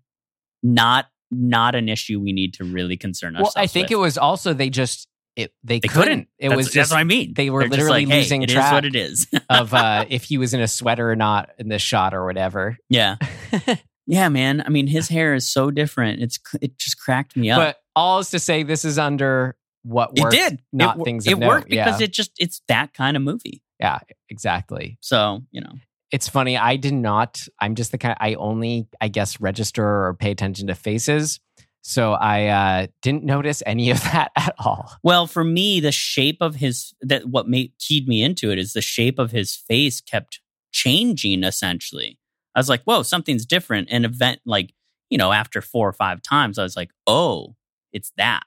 not 0.62 1.06
not 1.30 1.74
an 1.74 1.88
issue 1.88 2.20
we 2.20 2.32
need 2.32 2.54
to 2.54 2.64
really 2.64 2.96
concern 2.96 3.36
ourselves. 3.36 3.54
well. 3.56 3.64
I 3.64 3.66
think 3.66 3.86
with. 3.86 3.92
it 3.92 3.96
was 3.96 4.18
also 4.18 4.52
they 4.54 4.70
just 4.70 5.08
it 5.38 5.52
they, 5.62 5.78
They 5.78 5.88
couldn't. 5.88 6.04
couldn't. 6.04 6.28
It 6.38 6.48
that's, 6.48 6.56
was 6.56 6.66
that's 6.66 6.74
just 6.74 6.92
what 6.92 6.98
I 6.98 7.04
mean. 7.04 7.32
they 7.34 7.48
were 7.48 7.60
They're 7.60 7.70
literally 7.70 8.06
like, 8.06 8.12
hey, 8.12 8.20
losing 8.20 8.42
it 8.42 8.50
is 8.50 8.54
track 8.54 8.72
what 8.72 8.84
it 8.84 8.96
is. 8.96 9.28
of 9.50 9.72
uh, 9.72 10.04
if 10.10 10.24
he 10.24 10.36
was 10.36 10.52
in 10.52 10.60
a 10.60 10.68
sweater 10.68 11.10
or 11.10 11.16
not 11.16 11.50
in 11.58 11.68
this 11.68 11.80
shot 11.80 12.12
or 12.12 12.24
whatever. 12.26 12.76
yeah, 12.88 13.16
yeah, 14.06 14.28
man. 14.28 14.62
I 14.66 14.68
mean, 14.68 14.88
his 14.88 15.08
hair 15.08 15.34
is 15.34 15.48
so 15.48 15.70
different. 15.70 16.22
It's 16.22 16.40
it 16.60 16.76
just 16.76 16.98
cracked 16.98 17.36
me 17.36 17.50
up. 17.50 17.60
But 17.60 17.76
all 17.94 18.18
is 18.18 18.30
to 18.30 18.40
say, 18.40 18.64
this 18.64 18.84
is 18.84 18.98
under 18.98 19.56
what 19.84 20.10
it 20.16 20.28
did. 20.30 20.60
not 20.72 20.98
it, 20.98 21.04
things. 21.04 21.26
It 21.26 21.34
of 21.34 21.38
note. 21.38 21.48
worked 21.48 21.70
because 21.70 22.00
yeah. 22.00 22.04
it 22.04 22.12
just 22.12 22.32
it's 22.38 22.60
that 22.66 22.92
kind 22.92 23.16
of 23.16 23.22
movie. 23.22 23.62
yeah, 23.78 24.00
exactly. 24.28 24.98
So 25.00 25.42
you 25.52 25.60
know, 25.60 25.72
It's 26.10 26.28
funny. 26.28 26.56
I 26.56 26.76
did 26.76 26.94
not. 26.94 27.40
I'm 27.60 27.74
just 27.74 27.92
the 27.92 27.98
kind. 27.98 28.16
I 28.18 28.34
only, 28.34 28.88
I 29.00 29.08
guess, 29.08 29.40
register 29.40 29.84
or 29.84 30.14
pay 30.14 30.30
attention 30.30 30.68
to 30.68 30.74
faces. 30.74 31.40
So 31.82 32.12
I 32.12 32.46
uh, 32.46 32.86
didn't 33.02 33.24
notice 33.24 33.62
any 33.64 33.90
of 33.90 34.00
that 34.04 34.30
at 34.36 34.54
all. 34.58 34.92
Well, 35.02 35.26
for 35.26 35.44
me, 35.44 35.80
the 35.80 35.92
shape 35.92 36.38
of 36.40 36.56
his 36.56 36.94
that 37.00 37.26
what 37.26 37.48
made 37.48 37.72
keyed 37.78 38.08
me 38.08 38.22
into 38.22 38.50
it 38.50 38.58
is 38.58 38.72
the 38.72 38.80
shape 38.80 39.18
of 39.18 39.30
his 39.30 39.54
face 39.54 40.00
kept 40.00 40.40
changing. 40.72 41.44
Essentially, 41.44 42.18
I 42.54 42.60
was 42.60 42.68
like, 42.68 42.82
"Whoa, 42.84 43.02
something's 43.02 43.46
different." 43.46 43.88
And 43.90 44.04
event 44.04 44.40
like 44.44 44.74
you 45.10 45.18
know, 45.18 45.32
after 45.32 45.60
four 45.60 45.88
or 45.88 45.94
five 45.94 46.22
times, 46.22 46.58
I 46.58 46.62
was 46.62 46.76
like, 46.76 46.90
"Oh, 47.06 47.54
it's 47.92 48.12
that." 48.16 48.44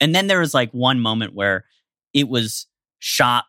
And 0.00 0.14
then 0.14 0.26
there 0.26 0.40
was 0.40 0.54
like 0.54 0.72
one 0.72 1.00
moment 1.00 1.34
where 1.34 1.64
it 2.12 2.28
was 2.28 2.66
shot, 2.98 3.44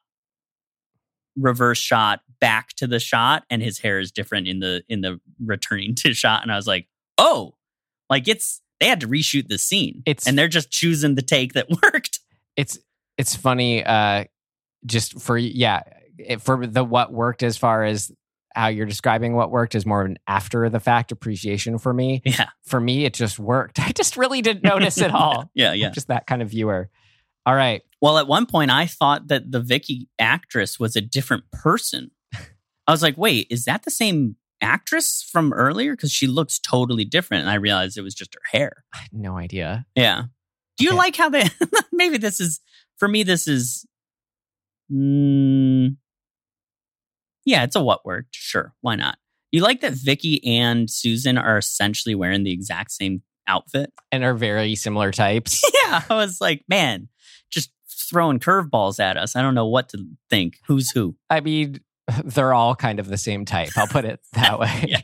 reverse 1.35 1.77
shot 1.77 2.21
back 2.39 2.69
to 2.75 2.87
the 2.87 2.99
shot, 2.99 3.43
and 3.49 3.61
his 3.61 3.79
hair 3.79 3.99
is 3.99 4.11
different 4.11 4.47
in 4.47 4.59
the 4.59 4.83
in 4.89 5.01
the 5.01 5.19
returning 5.43 5.95
to 5.95 6.13
shot, 6.13 6.43
and 6.43 6.51
I 6.51 6.55
was 6.55 6.67
like, 6.67 6.87
"Oh, 7.17 7.55
like 8.09 8.27
it's." 8.27 8.61
They 8.81 8.87
had 8.87 8.99
to 8.99 9.07
reshoot 9.07 9.47
the 9.47 9.57
scene, 9.57 10.03
It's- 10.05 10.27
and 10.27 10.37
they're 10.37 10.49
just 10.49 10.69
choosing 10.69 11.15
the 11.15 11.21
take 11.21 11.53
that 11.53 11.67
worked. 11.83 12.19
It's 12.57 12.77
it's 13.17 13.33
funny. 13.33 13.83
Uh, 13.83 14.25
just 14.85 15.19
for 15.21 15.37
yeah, 15.37 15.81
it, 16.17 16.41
for 16.41 16.67
the 16.67 16.83
what 16.83 17.13
worked 17.13 17.41
as 17.41 17.55
far 17.57 17.85
as 17.85 18.11
how 18.53 18.67
you're 18.67 18.85
describing 18.85 19.33
what 19.33 19.49
worked 19.51 19.75
is 19.75 19.85
more 19.85 20.01
of 20.01 20.07
an 20.07 20.17
after 20.27 20.69
the 20.69 20.79
fact 20.81 21.11
appreciation 21.13 21.77
for 21.77 21.93
me. 21.93 22.21
Yeah, 22.25 22.49
For 22.65 22.79
me, 22.79 23.05
it 23.05 23.13
just 23.13 23.39
worked. 23.39 23.79
I 23.85 23.91
just 23.93 24.17
really 24.17 24.41
didn't 24.41 24.63
notice 24.63 24.97
it 24.97 25.11
all. 25.11 25.49
yeah, 25.55 25.71
I'm 25.71 25.77
yeah. 25.77 25.89
just 25.89 26.07
that 26.09 26.27
kind 26.27 26.41
of 26.41 26.49
viewer. 26.49 26.89
All 27.45 27.55
right. 27.55 27.81
Well, 28.05 28.19
at 28.19 28.27
one 28.27 28.45
point, 28.45 28.69
I 28.69 28.85
thought 28.85 29.29
that 29.29 29.51
the 29.51 29.59
Vicky 29.59 30.07
actress 30.19 30.79
was 30.79 30.95
a 30.95 31.01
different 31.01 31.49
person. 31.51 32.11
I 32.85 32.91
was 32.91 33.01
like, 33.01 33.17
wait, 33.17 33.47
is 33.49 33.65
that 33.65 33.81
the 33.81 33.89
same 33.89 34.35
actress 34.61 35.27
from 35.31 35.51
earlier? 35.51 35.93
Because 35.93 36.11
she 36.11 36.27
looks 36.27 36.59
totally 36.59 37.03
different. 37.03 37.41
And 37.41 37.49
I 37.49 37.55
realized 37.55 37.97
it 37.97 38.03
was 38.03 38.13
just 38.13 38.35
her 38.35 38.41
hair. 38.55 38.83
I 38.93 38.99
had 38.99 39.09
no 39.11 39.39
idea. 39.39 39.87
Yeah. 39.95 40.25
Do 40.77 40.83
you 40.83 40.91
Okay. 40.91 40.97
like 40.99 41.15
how 41.15 41.29
they, 41.29 41.45
maybe 41.91 42.19
this 42.19 42.39
is, 42.39 42.59
for 42.99 43.07
me, 43.07 43.23
this 43.23 43.47
is, 43.47 43.87
mm, 44.93 45.97
yeah, 47.43 47.63
it's 47.63 47.75
a 47.75 47.81
what 47.81 48.05
worked. 48.05 48.35
Sure. 48.35 48.75
Why 48.81 48.97
not? 48.97 49.17
You 49.51 49.63
like 49.63 49.81
that 49.81 49.93
Vicky 49.93 50.45
and 50.45 50.91
Susan 50.91 51.39
are 51.39 51.57
essentially 51.57 52.13
wearing 52.13 52.43
the 52.43 52.51
exact 52.53 52.91
same 52.91 53.23
outfit? 53.47 53.91
And 54.11 54.23
are 54.23 54.35
very 54.35 54.75
similar 54.75 55.11
types. 55.11 55.63
yeah, 55.85 56.03
I 56.07 56.13
was 56.13 56.39
like, 56.39 56.63
man, 56.67 57.09
throwing 58.09 58.39
curveballs 58.39 58.99
at 58.99 59.17
us. 59.17 59.35
I 59.35 59.41
don't 59.41 59.55
know 59.55 59.67
what 59.67 59.89
to 59.89 60.05
think. 60.29 60.59
Who's 60.67 60.91
who? 60.91 61.15
I 61.29 61.39
mean, 61.41 61.79
they're 62.23 62.53
all 62.53 62.75
kind 62.75 62.99
of 62.99 63.07
the 63.07 63.17
same 63.17 63.45
type. 63.45 63.69
I'll 63.75 63.87
put 63.87 64.05
it 64.05 64.19
that 64.33 64.59
way. 64.59 64.95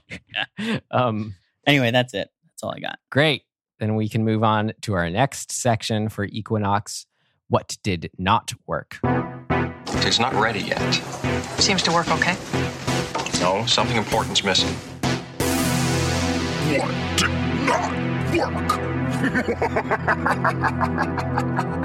Um, 0.92 1.36
Anyway, 1.68 1.92
that's 1.92 2.14
it. 2.16 2.30
That's 2.48 2.64
all 2.64 2.74
I 2.76 2.80
got. 2.80 2.98
great. 3.12 3.44
Then 3.80 3.96
we 3.96 4.10
can 4.10 4.24
move 4.24 4.44
on 4.44 4.74
to 4.82 4.94
our 4.94 5.10
next 5.10 5.52
section 5.52 6.10
for 6.10 6.26
Equinox. 6.26 7.06
What 7.50 7.78
did 7.84 8.10
not 8.18 8.52
work? 8.66 9.00
It's 9.04 10.20
not 10.20 10.34
ready 10.34 10.62
yet. 10.62 10.94
Seems 11.60 11.82
to 11.84 11.92
work 11.92 12.10
okay. 12.10 12.36
No, 13.40 13.64
something 13.68 13.98
important's 13.98 14.44
missing. 14.44 14.74
What 16.80 16.92
did 17.18 17.30
not 17.66 17.92
work? 21.72 21.81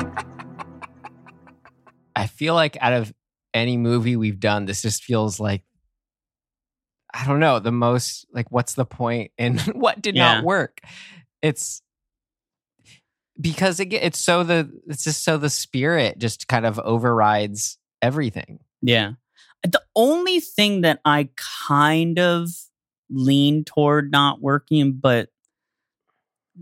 I 2.17 2.27
feel 2.27 2.55
like 2.55 2.77
out 2.81 2.95
of 2.95 3.13
any 3.55 3.77
movie 3.77 4.17
we've 4.17 4.41
done, 4.41 4.65
this 4.65 4.83
just 4.83 5.05
feels 5.05 5.39
like 5.39 5.63
I 7.15 7.25
don't 7.27 7.41
know 7.41 7.59
the 7.61 7.71
most 7.73 8.27
like 8.33 8.51
what's 8.51 8.75
the 8.75 8.85
point 8.85 9.31
and 9.39 9.61
what 9.75 10.03
did 10.03 10.17
Yeah. 10.17 10.37
not 10.37 10.45
work. 10.45 10.81
It's 11.43 11.83
because 13.41 13.81
it, 13.81 13.93
it's 13.93 14.19
so 14.19 14.43
the 14.45 14.71
it's 14.87 15.05
just 15.05 15.23
so 15.25 15.37
the 15.39 15.51
spirit 15.51 16.19
just 16.19 16.49
kind 16.49 16.65
of 16.67 16.79
overrides 16.79 17.79
everything. 18.03 18.61
Yeah. 18.83 19.13
The 19.63 19.83
only 19.95 20.41
thing 20.41 20.83
that 20.83 21.01
I 21.05 21.29
kind 21.69 22.19
of 22.19 22.49
lean 23.11 23.65
toward 23.65 24.11
not 24.11 24.41
working, 24.41 24.95
but 24.95 25.29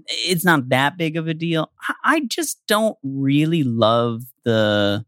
it's 0.09 0.45
not 0.45 0.69
that 0.71 0.97
big 0.97 1.17
of 1.17 1.29
a 1.29 1.35
deal. 1.35 1.71
I- 1.89 1.95
I 2.17 2.21
just 2.21 2.61
don't 2.67 2.99
really 3.03 3.63
love 3.63 4.23
the 4.45 5.05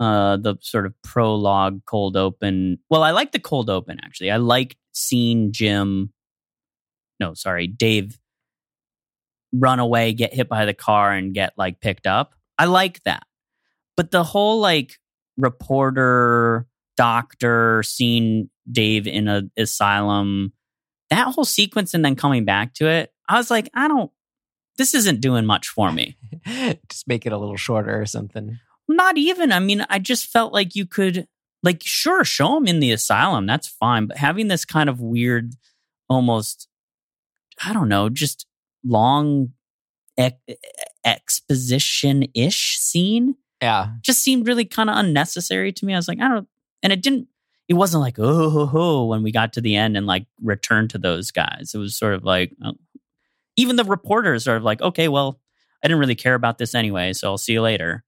uh 0.00 0.36
the 0.38 0.56
sort 0.60 0.86
of 0.86 0.94
prologue 1.02 1.84
cold 1.86 2.16
open. 2.16 2.78
Well, 2.88 3.02
I 3.02 3.12
like 3.12 3.32
the 3.32 3.38
cold 3.38 3.70
open 3.70 3.98
actually. 4.02 4.30
I 4.30 4.38
like 4.38 4.76
seeing 4.92 5.52
Jim 5.52 6.12
no, 7.20 7.34
sorry, 7.34 7.66
Dave 7.66 8.18
run 9.52 9.78
away, 9.78 10.12
get 10.12 10.32
hit 10.32 10.48
by 10.48 10.64
the 10.64 10.74
car 10.74 11.12
and 11.12 11.34
get 11.34 11.52
like 11.56 11.80
picked 11.80 12.06
up. 12.06 12.34
I 12.58 12.64
like 12.64 13.02
that. 13.04 13.24
But 13.96 14.10
the 14.10 14.24
whole 14.24 14.58
like 14.60 14.98
reporter, 15.36 16.66
doctor, 16.96 17.82
seeing 17.82 18.48
Dave 18.70 19.06
in 19.06 19.28
a 19.28 19.42
asylum, 19.56 20.52
that 21.10 21.34
whole 21.34 21.44
sequence 21.44 21.92
and 21.92 22.04
then 22.04 22.16
coming 22.16 22.44
back 22.44 22.74
to 22.74 22.88
it, 22.88 23.12
I 23.28 23.36
was 23.36 23.50
like, 23.50 23.68
I 23.74 23.86
don't 23.86 24.10
this 24.78 24.94
isn't 24.94 25.20
doing 25.20 25.44
much 25.44 25.68
for 25.68 25.92
me. 25.92 26.16
just 26.88 27.06
make 27.06 27.26
it 27.26 27.32
a 27.32 27.38
little 27.38 27.56
shorter 27.56 28.00
or 28.00 28.06
something. 28.06 28.58
Not 28.92 29.16
even. 29.16 29.52
I 29.52 29.60
mean, 29.60 29.86
I 29.88 29.98
just 29.98 30.26
felt 30.26 30.52
like 30.52 30.74
you 30.74 30.84
could, 30.84 31.28
like, 31.62 31.82
sure, 31.84 32.24
show 32.24 32.56
him 32.56 32.66
in 32.66 32.80
the 32.80 32.90
asylum. 32.90 33.46
That's 33.46 33.68
fine. 33.68 34.06
But 34.06 34.16
having 34.16 34.48
this 34.48 34.64
kind 34.64 34.88
of 34.88 35.00
weird, 35.00 35.54
almost, 36.08 36.66
I 37.64 37.72
don't 37.72 37.88
know, 37.88 38.08
just 38.08 38.46
long 38.84 39.52
exposition 41.04 42.26
ish 42.34 42.78
scene 42.78 43.36
Yeah, 43.62 43.90
just 44.02 44.22
seemed 44.22 44.46
really 44.46 44.64
kind 44.64 44.90
of 44.90 44.96
unnecessary 44.96 45.72
to 45.72 45.86
me. 45.86 45.94
I 45.94 45.96
was 45.96 46.08
like, 46.08 46.20
I 46.20 46.28
don't, 46.28 46.48
and 46.82 46.92
it 46.92 47.02
didn't, 47.02 47.28
it 47.68 47.74
wasn't 47.74 48.02
like, 48.02 48.18
oh, 48.18 48.50
ho, 48.50 48.66
ho, 48.66 49.06
when 49.06 49.22
we 49.22 49.30
got 49.30 49.52
to 49.52 49.60
the 49.60 49.76
end 49.76 49.96
and 49.96 50.06
like 50.06 50.26
returned 50.42 50.90
to 50.90 50.98
those 50.98 51.30
guys. 51.30 51.72
It 51.74 51.78
was 51.78 51.96
sort 51.96 52.14
of 52.14 52.24
like, 52.24 52.52
oh. 52.64 52.74
even 53.56 53.76
the 53.76 53.84
reporters 53.84 54.48
are 54.48 54.60
like, 54.60 54.82
okay, 54.82 55.08
well, 55.08 55.40
I 55.82 55.88
didn't 55.88 56.00
really 56.00 56.16
care 56.16 56.34
about 56.34 56.58
this 56.58 56.74
anyway, 56.74 57.12
so 57.12 57.28
I'll 57.28 57.38
see 57.38 57.52
you 57.52 57.62
later. 57.62 58.04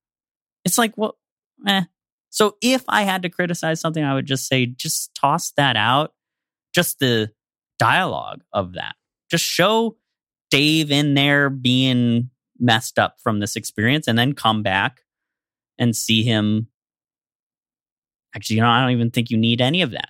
It's 0.65 0.79
like, 0.79 0.97
well, 0.97 1.19
eh. 1.67 1.85
So 2.31 2.57
if 2.63 2.83
I 2.89 3.03
had 3.03 3.23
to 3.23 3.29
criticize 3.29 3.81
something, 3.81 4.03
I 4.03 4.15
would 4.15 4.27
just 4.27 4.47
say, 4.49 4.67
just 4.67 5.15
toss 5.15 5.53
that 5.53 5.77
out. 5.77 6.15
Just 6.75 6.99
the 6.99 7.31
dialogue 7.79 8.43
of 8.53 8.75
that. 8.75 8.95
Just 9.31 9.45
show 9.45 9.97
Dave 10.51 10.91
in 10.91 11.15
there 11.15 11.51
being 11.51 12.31
messed 12.59 12.99
up 12.99 13.17
from 13.23 13.41
this 13.41 13.57
experience 13.57 14.07
and 14.09 14.19
then 14.19 14.33
come 14.33 14.63
back 14.63 15.01
and 15.79 15.95
see 15.97 16.23
him. 16.23 16.69
Actually, 18.35 18.57
you 18.57 18.63
know, 18.63 18.69
I 18.71 18.81
don't 18.81 18.93
even 18.93 19.11
think 19.11 19.31
you 19.31 19.37
need 19.37 19.61
any 19.61 19.83
of 19.83 19.91
that. 19.91 20.09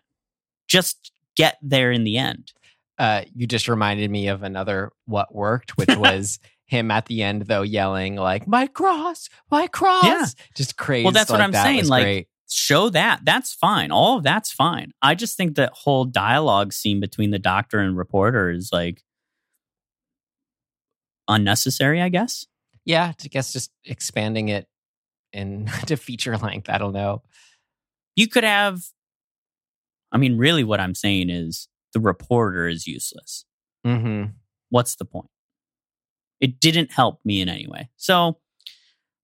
Just 0.69 1.11
get 1.37 1.59
there 1.63 1.91
in 1.91 2.05
the 2.05 2.19
end. 2.19 2.53
uh, 2.99 3.23
you 3.35 3.47
just 3.47 3.67
reminded 3.69 4.11
me 4.11 4.29
of 4.29 4.43
another 4.45 4.93
what 5.07 5.35
worked, 5.35 5.77
which 5.77 5.89
was 5.97 6.39
him 6.67 6.91
at 6.91 7.07
the 7.07 7.23
end 7.23 7.43
though 7.43 7.63
yelling 7.63 8.17
like 8.17 8.47
"My 8.47 8.67
cross, 8.67 9.29
my 9.51 9.67
cross!" 9.67 10.05
Yeah. 10.05 10.27
just 10.55 10.77
crazy. 10.77 11.05
Well, 11.05 11.13
that's 11.13 11.31
what 11.31 11.41
I'm 11.41 11.53
that 11.53 11.65
saying, 11.65 11.89
like- 11.89 12.05
great. 12.05 12.29
Show 12.55 12.91
that. 12.91 13.21
That's 13.25 13.55
fine. 13.55 13.91
All 13.91 14.19
of 14.19 14.25
that's 14.25 14.53
fine. 14.53 14.93
I 15.01 15.15
just 15.15 15.39
think 15.39 15.55
that 15.57 15.73
whole 15.73 16.05
dialogue 16.05 16.75
scene 16.75 17.01
between 17.01 17.31
the 17.31 17.39
doctor 17.39 17.79
and 17.79 17.97
reporter 17.97 18.51
is 18.51 18.69
like 18.71 19.03
unnecessary, 21.29 22.03
I 22.03 22.09
guess. 22.11 22.47
yeah, 22.85 23.13
I 23.25 23.29
guess 23.29 23.53
just 23.55 23.71
expanding 23.85 24.49
it 24.49 24.67
in 25.33 25.67
to 25.87 25.97
feature 25.97 26.37
length. 26.37 26.69
I 26.69 26.77
don't 26.79 26.93
know. 26.93 27.23
You 28.17 28.29
could 28.29 28.45
have, 28.45 28.83
I 30.11 30.19
mean, 30.19 30.37
really 30.37 30.65
what 30.65 30.81
I'm 30.81 30.95
saying 30.95 31.31
is 31.31 31.69
the 31.95 32.01
reporter 32.01 32.69
is 32.69 32.87
useless. 32.87 33.45
hmm 33.85 34.25
what's 34.69 34.97
the 34.97 35.05
point? 35.05 35.29
It 36.43 36.61
didn't 36.61 36.93
help 36.93 37.21
me 37.25 37.41
in 37.41 37.49
any 37.49 37.67
way. 37.67 37.89
So 37.97 38.39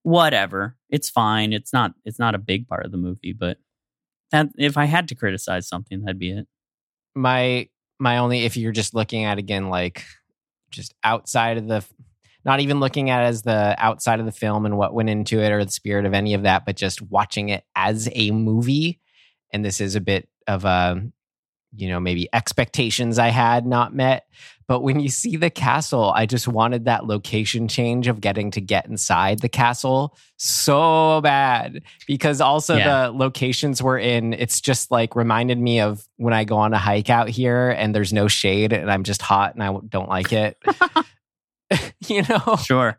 whatever. 0.04 0.76
It's 0.88 1.10
fine. 1.10 1.52
It's 1.52 1.72
not 1.72 1.92
it's 2.06 2.18
not 2.18 2.34
a 2.34 2.38
big 2.38 2.66
part 2.66 2.86
of 2.86 2.92
the 2.92 2.96
movie, 2.96 3.34
but 3.38 3.58
that 4.32 4.48
if 4.56 4.78
I 4.78 4.86
had 4.86 5.08
to 5.08 5.14
criticize 5.14 5.68
something, 5.68 6.00
that'd 6.00 6.18
be 6.18 6.30
it. 6.30 6.46
My 7.14 7.68
my 7.98 8.18
only 8.18 8.44
if 8.44 8.56
you're 8.56 8.72
just 8.72 8.94
looking 8.94 9.24
at 9.24 9.36
again 9.36 9.68
like 9.68 10.04
just 10.70 10.94
outside 11.04 11.58
of 11.58 11.68
the 11.68 11.84
not 12.44 12.60
even 12.60 12.80
looking 12.80 13.10
at 13.10 13.24
as 13.24 13.42
the 13.42 13.74
outside 13.78 14.20
of 14.20 14.26
the 14.26 14.32
film 14.32 14.64
and 14.64 14.78
what 14.78 14.94
went 14.94 15.10
into 15.10 15.40
it 15.40 15.52
or 15.52 15.62
the 15.62 15.70
spirit 15.70 16.06
of 16.06 16.14
any 16.14 16.32
of 16.32 16.44
that, 16.44 16.64
but 16.64 16.76
just 16.76 17.02
watching 17.02 17.50
it 17.50 17.64
as 17.74 18.08
a 18.14 18.30
movie. 18.30 19.00
And 19.52 19.64
this 19.64 19.80
is 19.80 19.96
a 19.96 20.00
bit 20.00 20.28
of 20.46 20.64
a, 20.64 21.02
you 21.78 21.88
know, 21.88 22.00
maybe 22.00 22.28
expectations 22.32 23.18
I 23.18 23.28
had 23.28 23.66
not 23.66 23.94
met. 23.94 24.26
But 24.66 24.80
when 24.80 25.00
you 25.00 25.08
see 25.08 25.36
the 25.36 25.48
castle, 25.48 26.12
I 26.14 26.26
just 26.26 26.46
wanted 26.46 26.84
that 26.84 27.06
location 27.06 27.68
change 27.68 28.06
of 28.06 28.20
getting 28.20 28.50
to 28.50 28.60
get 28.60 28.84
inside 28.86 29.38
the 29.38 29.48
castle 29.48 30.14
so 30.36 31.20
bad 31.22 31.82
because 32.06 32.42
also 32.42 32.76
Yeah. 32.76 33.06
the 33.06 33.12
locations 33.12 33.82
we're 33.82 33.98
in, 33.98 34.34
it's 34.34 34.60
just 34.60 34.90
like 34.90 35.16
reminded 35.16 35.58
me 35.58 35.80
of 35.80 36.06
when 36.16 36.34
I 36.34 36.44
go 36.44 36.58
on 36.58 36.74
a 36.74 36.78
hike 36.78 37.08
out 37.08 37.30
here 37.30 37.70
and 37.70 37.94
there's 37.94 38.12
no 38.12 38.28
shade 38.28 38.74
and 38.74 38.90
I'm 38.90 39.04
just 39.04 39.22
hot 39.22 39.54
and 39.54 39.62
I 39.62 39.74
don't 39.88 40.08
like 40.08 40.32
it. 40.34 40.58
you 42.06 42.22
know? 42.28 42.56
Sure. 42.62 42.98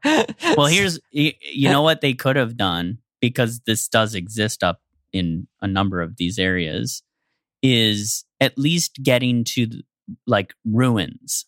Well, 0.58 0.66
here's 0.68 1.00
you 1.12 1.70
know 1.70 1.82
what 1.82 2.02
they 2.02 2.14
could 2.14 2.36
have 2.36 2.58
done 2.58 3.00
because 3.22 3.62
this 3.62 3.88
does 3.88 4.16
exist 4.16 4.64
up 4.64 4.82
in 5.12 5.48
a 5.62 5.68
number 5.68 6.02
of 6.02 6.18
these 6.18 6.38
areas 6.40 7.02
is 7.62 8.26
at 8.40 8.58
least 8.58 9.00
getting 9.04 9.44
to 9.44 9.68
like 10.26 10.54
ruins. 10.66 11.46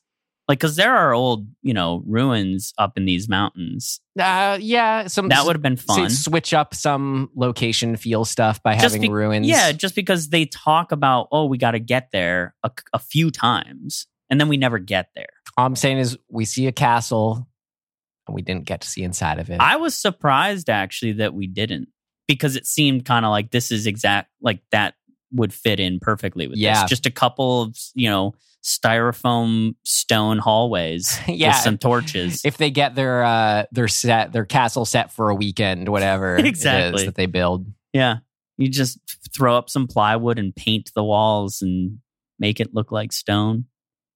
Like 0.48 0.60
cuz 0.60 0.76
there 0.76 0.94
are 0.94 1.14
old, 1.14 1.48
you 1.62 1.74
know, 1.74 2.04
ruins 2.06 2.74
up 2.78 2.98
in 2.98 3.06
these 3.06 3.30
mountains. 3.30 4.02
Uh, 4.20 4.58
yeah, 4.60 5.08
some 5.08 5.30
That 5.30 5.46
would 5.46 5.56
have 5.56 5.62
been 5.62 5.78
fun. 5.78 6.10
Switch 6.10 6.54
up 6.54 6.76
some 6.76 7.30
location 7.36 7.96
feel 7.96 8.26
stuff 8.26 8.62
by 8.62 8.74
Just 8.74 8.84
having 8.96 9.02
be- 9.02 9.10
ruins. 9.10 9.48
Yeah, 9.48 9.72
just 9.72 9.96
because 9.96 10.30
they 10.30 10.46
talk 10.46 10.92
about, 10.92 11.30
oh, 11.32 11.46
we 11.46 11.58
got 11.58 11.72
to 11.72 11.80
get 11.80 12.10
there 12.12 12.54
a, 12.64 12.72
a 12.92 13.00
few 13.00 13.32
times 13.32 14.08
and 14.30 14.40
then 14.42 14.50
we 14.50 14.58
never 14.58 14.80
get 14.80 15.10
there. 15.16 15.30
All 15.58 15.66
I'm 15.66 15.76
saying 15.76 16.00
is 16.00 16.18
we 16.30 16.44
see 16.46 16.68
a 16.68 16.72
castle 16.74 17.48
and 18.28 18.36
we 18.36 18.42
didn't 18.42 18.66
get 18.66 18.82
to 18.82 18.90
see 18.90 19.04
inside 19.04 19.40
of 19.40 19.50
it. 19.50 19.60
I 19.62 19.78
was 19.78 19.96
surprised 19.96 20.70
actually 20.70 21.14
that 21.14 21.34
we 21.34 21.48
didn't 21.48 21.90
because 22.28 22.56
it 22.56 22.66
seemed 22.66 23.06
kind 23.06 23.26
of 23.26 23.32
like 23.32 23.52
this 23.52 23.72
is 23.72 23.88
exact 23.88 24.30
like 24.42 24.62
that 24.72 24.96
would 25.34 25.54
fit 25.54 25.80
in 25.80 26.00
perfectly 26.00 26.48
with 26.48 26.58
Yeah. 26.58 26.82
this. 26.82 26.90
Just 26.90 27.06
a 27.06 27.12
couple 27.12 27.62
of 27.64 27.78
you 27.94 28.10
know 28.10 28.34
styrofoam 28.64 29.74
stone 29.84 30.38
hallways 30.38 31.18
Yeah. 31.28 31.50
with 31.50 31.58
some 31.58 31.78
torches. 31.78 32.46
if 32.46 32.58
they 32.58 32.70
get 32.70 32.94
their 32.96 33.24
uh 33.24 33.64
their 33.72 33.88
set 33.88 34.34
their 34.34 34.46
castle 34.46 34.86
set 34.86 35.12
for 35.12 35.30
a 35.30 35.36
weekend, 35.36 35.90
whatever 35.90 36.36
Exactly. 36.40 37.02
is 37.02 37.06
that 37.06 37.16
they 37.16 37.26
build. 37.26 37.66
yeah, 37.94 38.18
you 38.58 38.70
just 38.70 39.00
throw 39.36 39.56
up 39.58 39.70
some 39.70 39.88
plywood 39.88 40.38
and 40.38 40.56
paint 40.56 40.92
the 40.96 41.04
walls 41.04 41.62
and 41.62 42.00
make 42.40 42.60
it 42.60 42.74
look 42.74 42.92
like 42.92 43.12
stone. 43.14 43.66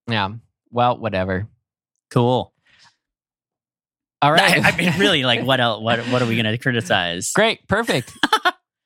Yeah. 0.10 0.30
Well, 0.72 0.98
whatever. 0.98 1.48
Cool. 2.12 2.54
All 4.22 4.32
right. 4.32 4.64
I, 4.64 4.70
I 4.70 4.76
mean, 4.78 4.94
really, 5.00 5.24
like 5.24 5.44
what 5.44 5.60
else? 5.60 5.82
What 5.82 6.00
what 6.10 6.22
are 6.22 6.26
we 6.28 6.36
going 6.36 6.46
to 6.52 6.58
criticize? 6.58 7.32
Great. 7.32 7.68
Perfect. 7.68 8.12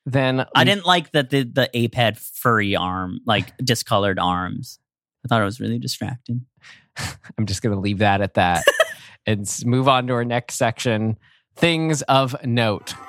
Then 0.06 0.46
I 0.54 0.64
didn't 0.64 0.86
like 0.86 1.12
that 1.12 1.30
the 1.30 1.44
the 1.44 1.70
ape 1.74 1.94
had 1.94 2.18
furry 2.18 2.76
arm, 2.76 3.20
like 3.26 3.56
discolored 3.64 4.18
arms. 4.18 4.78
I 5.24 5.28
thought 5.28 5.42
it 5.42 5.44
was 5.44 5.60
really 5.60 5.78
distracting. 5.78 6.46
I'm 7.38 7.46
just 7.46 7.62
going 7.62 7.74
to 7.74 7.80
leave 7.80 7.98
that 7.98 8.20
at 8.20 8.34
that 8.34 8.64
and 9.26 9.48
move 9.64 9.88
on 9.88 10.06
to 10.06 10.14
our 10.14 10.24
next 10.24 10.54
section 10.54 11.18
things 11.56 12.02
of 12.02 12.34
note. 12.44 12.94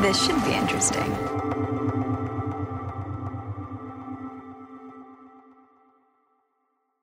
This 0.00 0.24
should 0.24 0.42
be 0.44 0.54
interesting. 0.54 1.37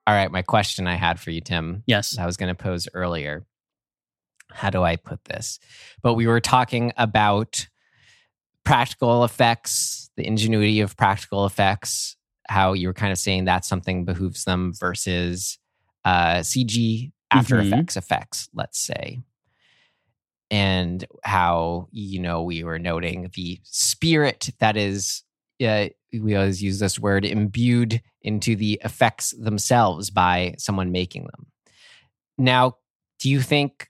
All 0.08 0.14
right. 0.14 0.32
My 0.32 0.42
question 0.44 0.88
I 0.88 0.96
had 0.96 1.20
for 1.20 1.32
you, 1.32 1.42
Tim, 1.42 1.84
Yes. 1.88 2.18
I 2.18 2.26
was 2.26 2.38
going 2.38 2.56
to 2.56 2.64
pose 2.64 2.88
earlier. 2.94 3.46
How 4.52 4.70
do 4.70 4.84
I 4.84 4.96
put 4.96 5.26
this? 5.26 5.60
But 6.04 6.14
we 6.14 6.28
were 6.28 6.40
talking 6.40 6.94
about 6.98 7.68
practical 8.64 9.24
effects, 9.24 10.10
the 10.16 10.26
ingenuity 10.26 10.80
of 10.82 10.96
practical 10.96 11.46
effects, 11.46 12.16
how 12.48 12.74
you 12.74 12.88
were 12.88 12.94
kind 12.94 13.12
of 13.12 13.18
saying 13.18 13.46
that 13.46 13.66
something 13.66 14.06
behooves 14.06 14.44
them 14.44 14.74
versus 14.80 15.58
uh, 16.06 16.42
CG 16.42 17.12
After 17.32 17.56
Mhm. 17.58 17.68
Effects 17.68 17.98
effects, 17.98 18.50
let's 18.54 18.80
say. 18.80 19.22
And 20.52 21.04
how, 21.24 21.88
you 21.92 22.20
know, 22.22 22.44
we 22.44 22.64
were 22.64 22.78
noting 22.78 23.32
the 23.34 23.60
spirit 23.64 24.52
that 24.60 24.78
is, 24.78 25.24
uh, 25.64 25.88
we 26.14 26.36
always 26.36 26.62
use 26.62 26.80
this 26.80 27.00
word, 27.00 27.26
imbued 27.26 28.02
into 28.22 28.56
the 28.56 28.80
effects 28.84 29.34
themselves 29.40 30.10
by 30.10 30.56
someone 30.58 30.92
making 30.92 31.24
them. 31.24 31.48
Now, 32.38 32.78
do 33.20 33.30
you 33.30 33.42
think 33.42 33.90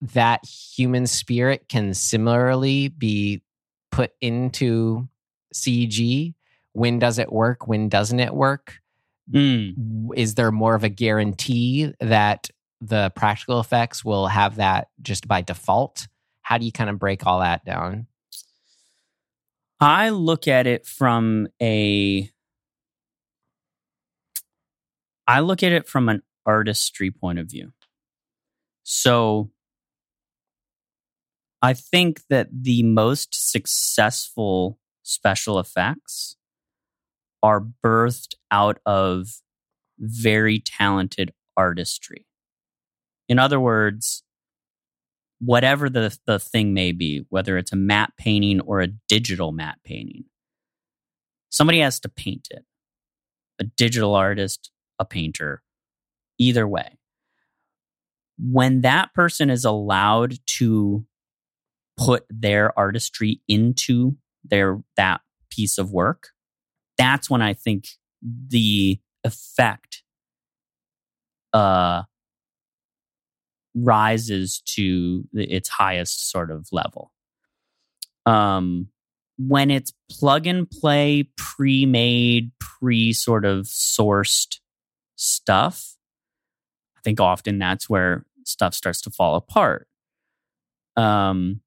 that 0.00 0.44
human 0.44 1.06
spirit 1.06 1.68
can 1.68 1.94
similarly 1.94 2.88
be 2.88 3.42
put 3.90 4.12
into 4.20 5.08
CG? 5.54 6.34
When 6.72 6.98
does 6.98 7.18
it 7.18 7.32
work? 7.32 7.66
When 7.66 7.88
doesn't 7.88 8.20
it 8.20 8.34
work? 8.34 8.80
Mm. 9.30 10.08
Is 10.16 10.34
there 10.34 10.50
more 10.50 10.74
of 10.74 10.84
a 10.84 10.88
guarantee 10.88 11.92
that 12.00 12.50
the 12.80 13.12
practical 13.14 13.60
effects 13.60 14.04
will 14.04 14.26
have 14.26 14.56
that 14.56 14.88
just 15.00 15.28
by 15.28 15.40
default? 15.40 16.08
How 16.42 16.58
do 16.58 16.66
you 16.66 16.72
kind 16.72 16.90
of 16.90 16.98
break 16.98 17.26
all 17.26 17.40
that 17.40 17.64
down? 17.64 18.08
I 19.82 20.10
look 20.10 20.46
at 20.46 20.68
it 20.68 20.86
from 20.86 21.48
a 21.60 22.30
I 25.26 25.40
look 25.40 25.64
at 25.64 25.72
it 25.72 25.88
from 25.88 26.08
an 26.08 26.22
artistry 26.46 27.10
point 27.10 27.40
of 27.40 27.50
view. 27.50 27.72
So 28.84 29.50
I 31.60 31.74
think 31.74 32.20
that 32.30 32.48
the 32.52 32.84
most 32.84 33.50
successful 33.50 34.78
special 35.02 35.58
effects 35.58 36.36
are 37.42 37.60
birthed 37.60 38.34
out 38.52 38.78
of 38.86 39.40
very 39.98 40.60
talented 40.60 41.32
artistry. 41.56 42.28
In 43.28 43.40
other 43.40 43.58
words, 43.58 44.22
whatever 45.44 45.90
the, 45.90 46.16
the 46.24 46.38
thing 46.38 46.72
may 46.72 46.92
be, 46.92 47.24
whether 47.28 47.58
it's 47.58 47.72
a 47.72 47.76
matte 47.76 48.12
painting 48.16 48.60
or 48.60 48.80
a 48.80 48.86
digital 49.08 49.50
matte 49.50 49.78
painting, 49.84 50.24
somebody 51.50 51.80
has 51.80 51.98
to 52.00 52.08
paint 52.08 52.46
it. 52.50 52.64
A 53.58 53.64
digital 53.64 54.14
artist, 54.14 54.70
a 54.98 55.04
painter, 55.04 55.62
either 56.38 56.66
way. 56.66 56.96
When 58.38 58.82
that 58.82 59.12
person 59.14 59.50
is 59.50 59.64
allowed 59.64 60.38
to 60.58 61.04
put 61.98 62.24
their 62.30 62.76
artistry 62.78 63.40
into 63.48 64.16
their 64.44 64.80
that 64.96 65.20
piece 65.50 65.76
of 65.76 65.92
work, 65.92 66.28
that's 66.96 67.28
when 67.28 67.42
I 67.42 67.52
think 67.52 67.86
the 68.22 69.00
effect 69.24 70.02
uh 71.52 72.02
rises 73.74 74.62
to 74.66 75.24
its 75.32 75.68
highest 75.68 76.30
sort 76.30 76.50
of 76.50 76.68
level. 76.72 77.12
Um, 78.26 78.88
when 79.38 79.70
it's 79.70 79.92
plug 80.10 80.46
and 80.46 80.70
play, 80.70 81.28
pre 81.36 81.86
made, 81.86 82.52
pre 82.60 83.12
sort 83.12 83.44
of 83.44 83.64
sourced 83.64 84.58
stuff, 85.16 85.96
I 86.96 87.00
think 87.02 87.20
often 87.20 87.58
that's 87.58 87.88
where 87.88 88.24
stuff 88.44 88.74
starts 88.74 89.00
to 89.02 89.10
fall 89.10 89.36
apart. 89.36 89.88
Um, 90.96 91.60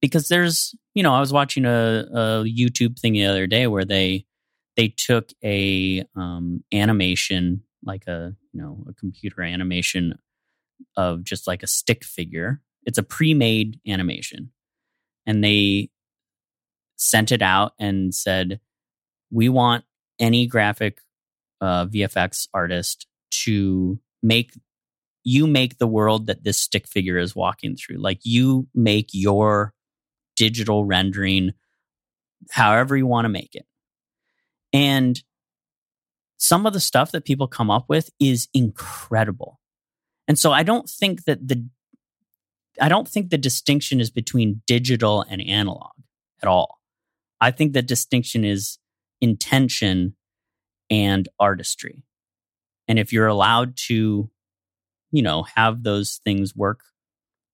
because 0.00 0.28
there's, 0.28 0.74
you 0.94 1.02
know, 1.02 1.14
I 1.14 1.20
was 1.20 1.32
watching 1.32 1.66
a, 1.66 2.06
a 2.10 2.44
YouTube 2.44 2.98
thing 2.98 3.12
the 3.12 3.26
other 3.26 3.46
day 3.46 3.66
where 3.66 3.84
they 3.84 4.24
they 4.76 4.88
took 4.88 5.30
a 5.44 6.04
um, 6.16 6.64
animation, 6.72 7.62
like 7.84 8.06
a 8.06 8.34
you 8.52 8.60
know 8.60 8.84
a 8.88 8.94
computer 8.94 9.42
animation 9.42 10.18
of 10.96 11.24
just 11.24 11.46
like 11.46 11.62
a 11.62 11.68
stick 11.68 12.04
figure. 12.04 12.60
It's 12.84 12.98
a 12.98 13.02
pre-made 13.02 13.80
animation, 13.86 14.50
and 15.26 15.44
they 15.44 15.90
sent 16.96 17.32
it 17.32 17.42
out 17.42 17.72
and 17.78 18.14
said, 18.14 18.60
"We 19.30 19.48
want 19.48 19.84
any 20.18 20.46
graphic 20.46 21.00
uh, 21.60 21.86
VFX 21.86 22.48
artist 22.54 23.06
to 23.44 24.00
make 24.22 24.52
you 25.22 25.46
make 25.46 25.78
the 25.78 25.86
world 25.86 26.26
that 26.26 26.44
this 26.44 26.58
stick 26.58 26.88
figure 26.88 27.18
is 27.18 27.36
walking 27.36 27.76
through. 27.76 27.98
Like 27.98 28.20
you 28.22 28.68
make 28.74 29.10
your 29.12 29.74
digital 30.36 30.86
rendering, 30.86 31.52
however 32.50 32.96
you 32.96 33.06
want 33.06 33.26
to 33.26 33.30
make 33.30 33.54
it." 33.54 33.66
And 34.72 35.20
some 36.40 36.64
of 36.64 36.72
the 36.72 36.80
stuff 36.80 37.12
that 37.12 37.26
people 37.26 37.46
come 37.46 37.70
up 37.70 37.84
with 37.88 38.10
is 38.18 38.48
incredible. 38.54 39.59
And 40.30 40.38
so 40.38 40.52
I 40.52 40.62
don't 40.62 40.88
think 40.88 41.24
that 41.24 41.48
the 41.48 41.68
I 42.80 42.88
don't 42.88 43.08
think 43.08 43.30
the 43.30 43.36
distinction 43.36 43.98
is 43.98 44.10
between 44.12 44.62
digital 44.64 45.22
and 45.28 45.42
analog 45.42 45.90
at 46.40 46.48
all. 46.48 46.78
I 47.40 47.50
think 47.50 47.72
the 47.72 47.82
distinction 47.82 48.44
is 48.44 48.78
intention 49.20 50.14
and 50.88 51.28
artistry. 51.40 52.04
And 52.86 52.96
if 52.96 53.12
you're 53.12 53.26
allowed 53.26 53.76
to, 53.88 54.30
you 55.10 55.22
know, 55.22 55.42
have 55.56 55.82
those 55.82 56.20
things 56.24 56.54
work 56.54 56.82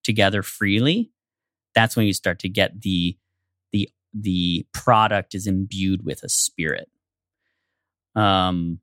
together 0.05 0.43
freely, 0.43 1.13
that's 1.75 1.97
when 1.97 2.05
you 2.05 2.13
start 2.13 2.41
to 2.41 2.51
get 2.51 2.83
the 2.83 3.17
the 3.73 3.89
the 4.13 4.67
product 4.75 5.35
is 5.35 5.47
imbued 5.47 6.05
with 6.05 6.23
a 6.23 6.29
spirit. 6.29 6.91
Um 8.15 8.81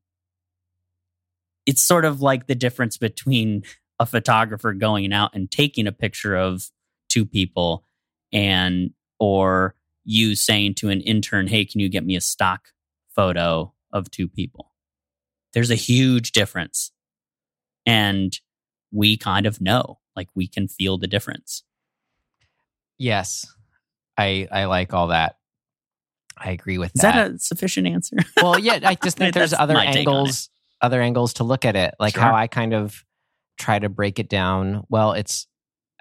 it's 1.68 1.84
sort 1.84 2.06
of 2.06 2.22
like 2.22 2.48
the 2.48 2.56
difference 2.56 2.98
between 2.98 3.62
a 4.00 4.06
photographer 4.06 4.74
going 4.74 5.14
out 5.14 5.32
and 5.36 5.50
taking 5.50 5.88
a 5.88 5.92
picture 5.92 6.36
of 6.36 6.70
two 7.10 7.26
people 7.26 7.86
and 8.32 8.92
or 9.20 9.76
you 10.04 10.36
saying 10.36 10.74
to 10.76 10.90
an 10.90 11.00
intern, 11.02 11.48
"Hey, 11.48 11.64
can 11.66 11.80
you 11.80 11.90
get 11.90 12.06
me 12.06 12.16
a 12.16 12.22
stock 12.22 12.70
photo 13.16 13.74
of 13.92 14.10
two 14.12 14.28
people?" 14.28 14.72
There's 15.54 15.72
a 15.72 15.76
huge 15.76 16.32
difference. 16.32 16.92
And 17.86 18.38
we 18.92 19.18
kind 19.18 19.46
of 19.46 19.62
know, 19.62 20.00
like 20.16 20.30
we 20.36 20.48
can 20.48 20.68
feel 20.68 20.98
the 20.98 21.08
difference. 21.08 21.64
Yes. 22.98 23.46
I 24.18 24.48
I 24.52 24.66
like 24.66 24.94
all 24.94 25.08
that. 25.08 25.38
I 26.38 26.52
agree 26.52 26.78
with 26.78 26.92
Is 26.96 27.02
that. 27.02 27.14
that 27.16 27.32
a 27.36 27.40
sufficient 27.40 27.88
answer? 27.88 28.18
well, 28.42 28.58
yeah, 28.60 28.80
I 28.84 28.96
just 28.96 29.18
think 29.20 29.34
there's 29.34 29.54
other 29.54 29.74
my 29.74 29.86
take 29.88 30.08
on 30.08 30.16
it. 30.16 30.18
angles 30.18 30.50
other 30.82 31.02
angles 31.02 31.34
to 31.36 31.44
look 31.44 31.66
at 31.66 31.76
it. 31.76 31.94
Like 32.00 32.14
Sure. 32.16 32.24
how 32.24 32.36
I 32.36 32.48
kind 32.48 32.74
of 32.74 33.04
try 33.58 33.80
to 33.80 33.90
break 33.90 34.20
it 34.20 34.30
down. 34.30 34.84
Well, 34.90 35.14
it's 35.14 35.48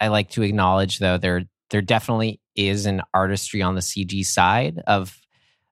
I 0.01 0.09
like 0.09 0.31
to 0.31 0.43
acknowledge 0.43 0.99
though 0.99 1.19
there 1.19 1.45
there 1.71 1.83
definitely 1.83 2.41
is 2.55 2.87
an 2.87 3.03
artistry 3.15 3.63
on 3.63 3.75
the 3.75 3.81
CG 3.81 4.25
side 4.27 4.83
of 4.87 5.17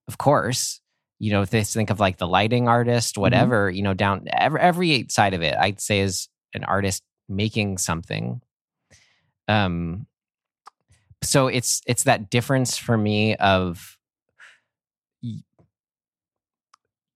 of 0.09 0.19
course. 0.19 0.81
You 1.19 1.33
know, 1.33 1.43
if 1.43 1.51
they 1.51 1.63
think 1.65 1.91
of 1.91 2.01
like 2.01 2.17
the 2.17 2.27
lighting 2.27 2.69
artist, 2.69 3.15
Mm-hmm. 3.15 3.21
whatever, 3.21 3.71
you 3.71 3.83
know, 3.83 3.93
down 3.95 4.27
every, 4.33 4.61
every 4.61 5.07
side 5.11 5.35
of 5.35 5.43
it, 5.43 5.55
I'd 5.59 5.81
say 5.81 6.01
is 6.01 6.29
an 6.55 6.65
artist 6.65 7.03
making 7.29 7.79
something. 7.79 8.41
Um 9.49 10.07
so 11.23 11.49
it's 11.49 11.83
it's 11.87 12.05
that 12.05 12.31
difference 12.31 12.79
for 12.79 12.97
me 12.97 13.37
of 13.37 13.99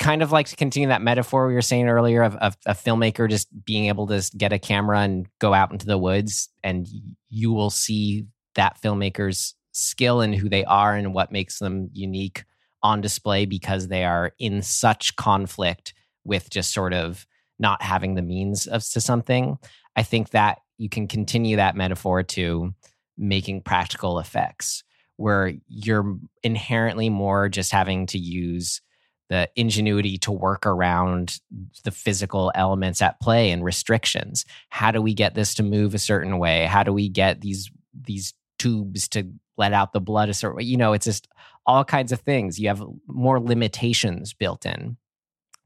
kind 0.04 0.22
of 0.22 0.32
like 0.32 0.46
to 0.46 0.56
continue 0.56 0.88
that 0.88 1.00
metaphor 1.00 1.46
we 1.46 1.54
were 1.54 1.62
saying 1.62 1.88
earlier 1.88 2.22
of, 2.22 2.36
of 2.36 2.54
a 2.66 2.74
filmmaker 2.74 3.26
just 3.26 3.48
being 3.64 3.86
able 3.86 4.06
to 4.06 4.22
get 4.36 4.52
a 4.52 4.58
camera 4.58 5.00
and 5.00 5.26
go 5.38 5.54
out 5.54 5.72
into 5.72 5.86
the 5.86 5.96
woods 5.96 6.50
and 6.62 6.86
you 7.30 7.50
will 7.50 7.70
see 7.70 8.26
that 8.54 8.78
filmmaker's 8.82 9.54
skill 9.72 10.20
and 10.20 10.34
who 10.34 10.46
they 10.46 10.62
are 10.66 10.94
and 10.94 11.14
what 11.14 11.32
makes 11.32 11.58
them 11.58 11.88
unique 11.94 12.44
on 12.82 13.00
display 13.00 13.46
because 13.46 13.88
they 13.88 14.04
are 14.04 14.32
in 14.38 14.60
such 14.60 15.16
conflict 15.16 15.94
with 16.22 16.50
just 16.50 16.74
sort 16.74 16.92
of 16.92 17.26
not 17.58 17.80
having 17.80 18.14
the 18.14 18.20
means 18.20 18.66
of 18.66 18.86
to 18.86 19.00
something. 19.00 19.56
I 19.96 20.02
think 20.02 20.30
that 20.30 20.58
you 20.76 20.90
can 20.90 21.08
continue 21.08 21.56
that 21.56 21.76
metaphor 21.76 22.22
to 22.22 22.74
making 23.16 23.62
practical 23.62 24.18
effects 24.18 24.84
where 25.16 25.54
you're 25.66 26.18
inherently 26.42 27.08
more 27.08 27.48
just 27.48 27.72
having 27.72 28.04
to 28.04 28.18
use 28.18 28.82
the 29.28 29.48
ingenuity 29.56 30.18
to 30.18 30.32
work 30.32 30.66
around 30.66 31.40
the 31.84 31.90
physical 31.90 32.52
elements 32.54 33.00
at 33.00 33.20
play 33.20 33.50
and 33.50 33.64
restrictions. 33.64 34.44
How 34.68 34.90
do 34.90 35.00
we 35.00 35.14
get 35.14 35.34
this 35.34 35.54
to 35.54 35.62
move 35.62 35.94
a 35.94 35.98
certain 35.98 36.38
way? 36.38 36.66
How 36.66 36.82
do 36.82 36.92
we 36.92 37.08
get 37.08 37.40
these 37.40 37.70
these 37.98 38.34
tubes 38.58 39.08
to 39.08 39.30
let 39.56 39.72
out 39.72 39.92
the 39.92 40.00
blood 40.00 40.28
a 40.28 40.34
certain 40.34 40.58
way? 40.58 40.64
You 40.64 40.76
know, 40.76 40.92
it's 40.92 41.06
just 41.06 41.28
all 41.66 41.84
kinds 41.84 42.12
of 42.12 42.20
things. 42.20 42.58
You 42.58 42.68
have 42.68 42.82
more 43.06 43.40
limitations 43.40 44.34
built 44.34 44.66
in, 44.66 44.96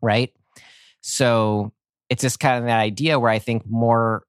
right? 0.01 0.33
So 1.01 1.73
it's 2.09 2.23
just 2.23 2.41
kind 2.41 2.59
of 2.59 2.65
that 2.67 2.79
idea 2.79 3.19
where 3.19 3.31
I 3.31 3.39
think 3.39 3.65
more 3.67 4.25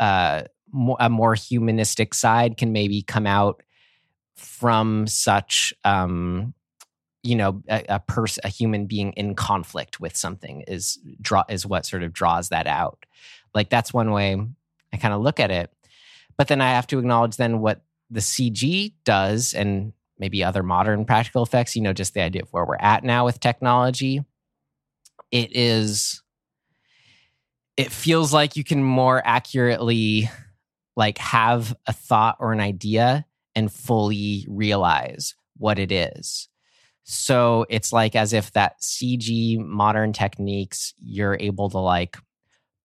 uh 0.00 0.44
more, 0.70 0.96
a 1.00 1.08
more 1.08 1.34
humanistic 1.34 2.14
side 2.14 2.56
can 2.56 2.72
maybe 2.72 3.02
come 3.02 3.26
out 3.26 3.62
from 4.36 5.06
such 5.06 5.74
um 5.84 6.54
you 7.28 7.36
know 7.36 7.62
a, 7.68 7.84
a 7.90 8.00
person 8.00 8.40
a 8.44 8.48
human 8.48 8.86
being 8.86 9.12
in 9.12 9.34
conflict 9.34 10.00
with 10.00 10.16
something 10.16 10.62
is 10.66 10.98
draw 11.20 11.44
is 11.50 11.66
what 11.66 11.84
sort 11.84 12.02
of 12.02 12.12
draws 12.12 12.48
that 12.48 12.66
out. 12.66 13.04
Like 13.54 13.68
that's 13.68 13.92
one 13.92 14.12
way 14.12 14.40
i 14.92 14.96
kind 14.96 15.12
of 15.12 15.20
look 15.20 15.38
at 15.38 15.50
it. 15.50 15.70
But 16.38 16.48
then 16.48 16.62
i 16.62 16.70
have 16.70 16.86
to 16.88 16.98
acknowledge 16.98 17.36
then 17.36 17.60
what 17.60 17.82
the 18.10 18.20
cg 18.20 18.94
does 19.04 19.52
and 19.52 19.92
maybe 20.18 20.42
other 20.42 20.62
modern 20.62 21.04
practical 21.04 21.42
effects 21.42 21.76
you 21.76 21.82
know 21.82 21.92
just 21.92 22.14
the 22.14 22.22
idea 22.22 22.42
of 22.42 22.48
where 22.48 22.64
we're 22.64 22.76
at 22.76 23.04
now 23.04 23.26
with 23.26 23.40
technology. 23.40 24.24
It 25.30 25.54
is 25.54 26.22
it 27.76 27.92
feels 27.92 28.32
like 28.32 28.56
you 28.56 28.64
can 28.64 28.82
more 28.82 29.20
accurately 29.24 30.30
like 30.96 31.18
have 31.18 31.76
a 31.86 31.92
thought 31.92 32.36
or 32.40 32.52
an 32.52 32.60
idea 32.60 33.26
and 33.54 33.70
fully 33.70 34.46
realize 34.48 35.34
what 35.58 35.78
it 35.78 35.92
is 35.92 36.48
so 37.10 37.64
it's 37.70 37.90
like 37.90 38.14
as 38.14 38.34
if 38.34 38.52
that 38.52 38.82
CG 38.82 39.58
modern 39.58 40.12
techniques, 40.12 40.92
you're 40.98 41.38
able 41.40 41.70
to 41.70 41.78
like 41.78 42.18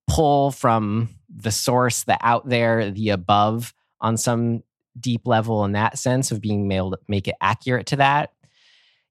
pull 0.07 0.51
from 0.51 1.09
the 1.29 1.51
source, 1.51 2.03
the 2.03 2.17
out 2.21 2.47
there, 2.47 2.89
the 2.89 3.09
above 3.09 3.73
on 3.99 4.15
some 4.15 4.63
deep 4.97 5.27
level 5.27 5.65
in 5.65 5.73
that 5.73 5.99
sense 5.99 6.31
of 6.31 6.39
being 6.39 6.71
able 6.71 6.91
to 6.91 6.99
make 7.09 7.27
it 7.27 7.35
accurate 7.41 7.87
to 7.87 7.97
that. 7.97 8.31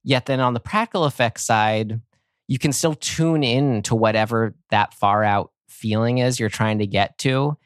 Yet 0.02 0.24
then 0.24 0.40
on 0.40 0.54
the 0.54 0.60
practical 0.60 1.04
effects 1.04 1.42
side, 1.42 2.00
you 2.48 2.58
can 2.58 2.72
still 2.72 2.94
tune 2.94 3.44
in 3.44 3.82
to 3.82 3.94
whatever 3.94 4.54
that 4.70 4.94
far 4.94 5.22
out 5.24 5.52
feeling 5.68 6.18
is 6.18 6.40
you're 6.40 6.48
trying 6.48 6.78
to 6.78 6.86
get 6.86 7.18
to. 7.18 7.58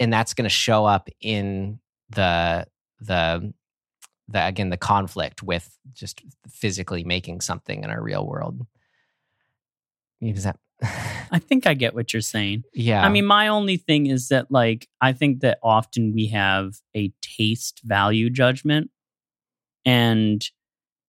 And 0.00 0.10
that's 0.10 0.32
going 0.32 0.44
to 0.44 0.48
show 0.48 0.86
up 0.86 1.10
in 1.20 1.80
the 2.08 2.66
the 3.00 3.52
the 4.28 4.46
again 4.46 4.70
the 4.70 4.76
conflict 4.76 5.42
with 5.42 5.76
just 5.92 6.22
physically 6.48 7.04
making 7.04 7.40
something 7.40 7.82
in 7.82 7.90
our 7.90 8.02
real 8.02 8.26
world. 8.26 8.66
Does 10.20 10.44
that? 10.44 10.58
I 11.30 11.38
think 11.38 11.66
I 11.66 11.74
get 11.74 11.94
what 11.94 12.12
you're 12.12 12.22
saying. 12.22 12.64
yeah. 12.74 13.04
I 13.04 13.08
mean, 13.08 13.24
my 13.24 13.48
only 13.48 13.76
thing 13.76 14.06
is 14.06 14.28
that, 14.28 14.50
like, 14.50 14.88
I 15.00 15.12
think 15.12 15.40
that 15.40 15.58
often 15.62 16.12
we 16.12 16.26
have 16.28 16.74
a 16.94 17.12
taste 17.20 17.80
value 17.84 18.30
judgment, 18.30 18.90
and 19.84 20.44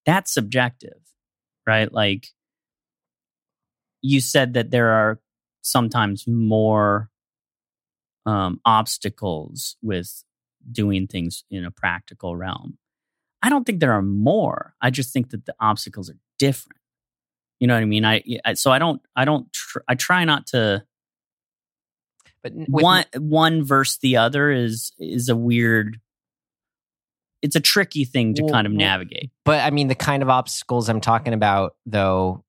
that's 0.06 0.34
subjective, 0.34 1.00
right? 1.66 1.92
Like, 1.92 2.28
you 4.02 4.22
said 4.22 4.54
that 4.54 4.70
there 4.70 4.90
are 4.90 5.20
sometimes 5.62 6.28
more 6.28 7.10
um, 8.26 8.60
obstacles 8.66 9.76
with 9.82 10.24
doing 10.72 11.08
things 11.08 11.44
in 11.50 11.66
a 11.66 11.72
practical 11.72 12.36
realm. 12.36 12.78
I 13.44 13.50
don't 13.50 13.66
think 13.66 13.82
there 13.82 13.92
are 13.92 14.02
more. 14.02 14.74
I 14.82 14.90
just 14.90 15.12
think 15.12 15.32
that 15.32 15.46
the 15.46 15.54
obstacles 15.60 16.10
are 16.10 16.18
different. 16.40 16.80
You 17.60 17.68
know 17.68 17.76
what 17.76 17.84
I 17.84 17.86
mean? 17.86 18.06
I, 18.06 18.24
I 18.44 18.54
so 18.56 18.72
I 18.72 18.80
don't 18.80 19.02
I 19.16 19.26
don't 19.26 19.52
tr- 19.54 19.80
I 19.88 19.96
try 19.96 20.24
not 20.26 20.48
to 20.48 20.84
but 22.42 22.54
with- 22.56 22.68
one 22.70 23.06
one 23.18 23.64
versus 23.64 23.98
the 24.00 24.18
other 24.18 24.50
is 24.50 24.92
is 24.98 25.30
a 25.30 25.36
weird 25.36 26.00
it's 27.42 27.56
a 27.58 27.60
tricky 27.60 28.06
thing 28.06 28.34
to 28.36 28.44
Well, 28.44 28.54
kind 28.54 28.66
of 28.66 28.72
navigate 28.74 29.32
But 29.44 29.60
I 29.62 29.70
mean, 29.70 29.90
the 29.90 29.96
kind 29.96 30.24
of 30.24 30.30
obstacles 30.30 30.88
I'm 30.88 31.02
talking 31.02 31.34
about, 31.34 31.76
though, 31.86 32.46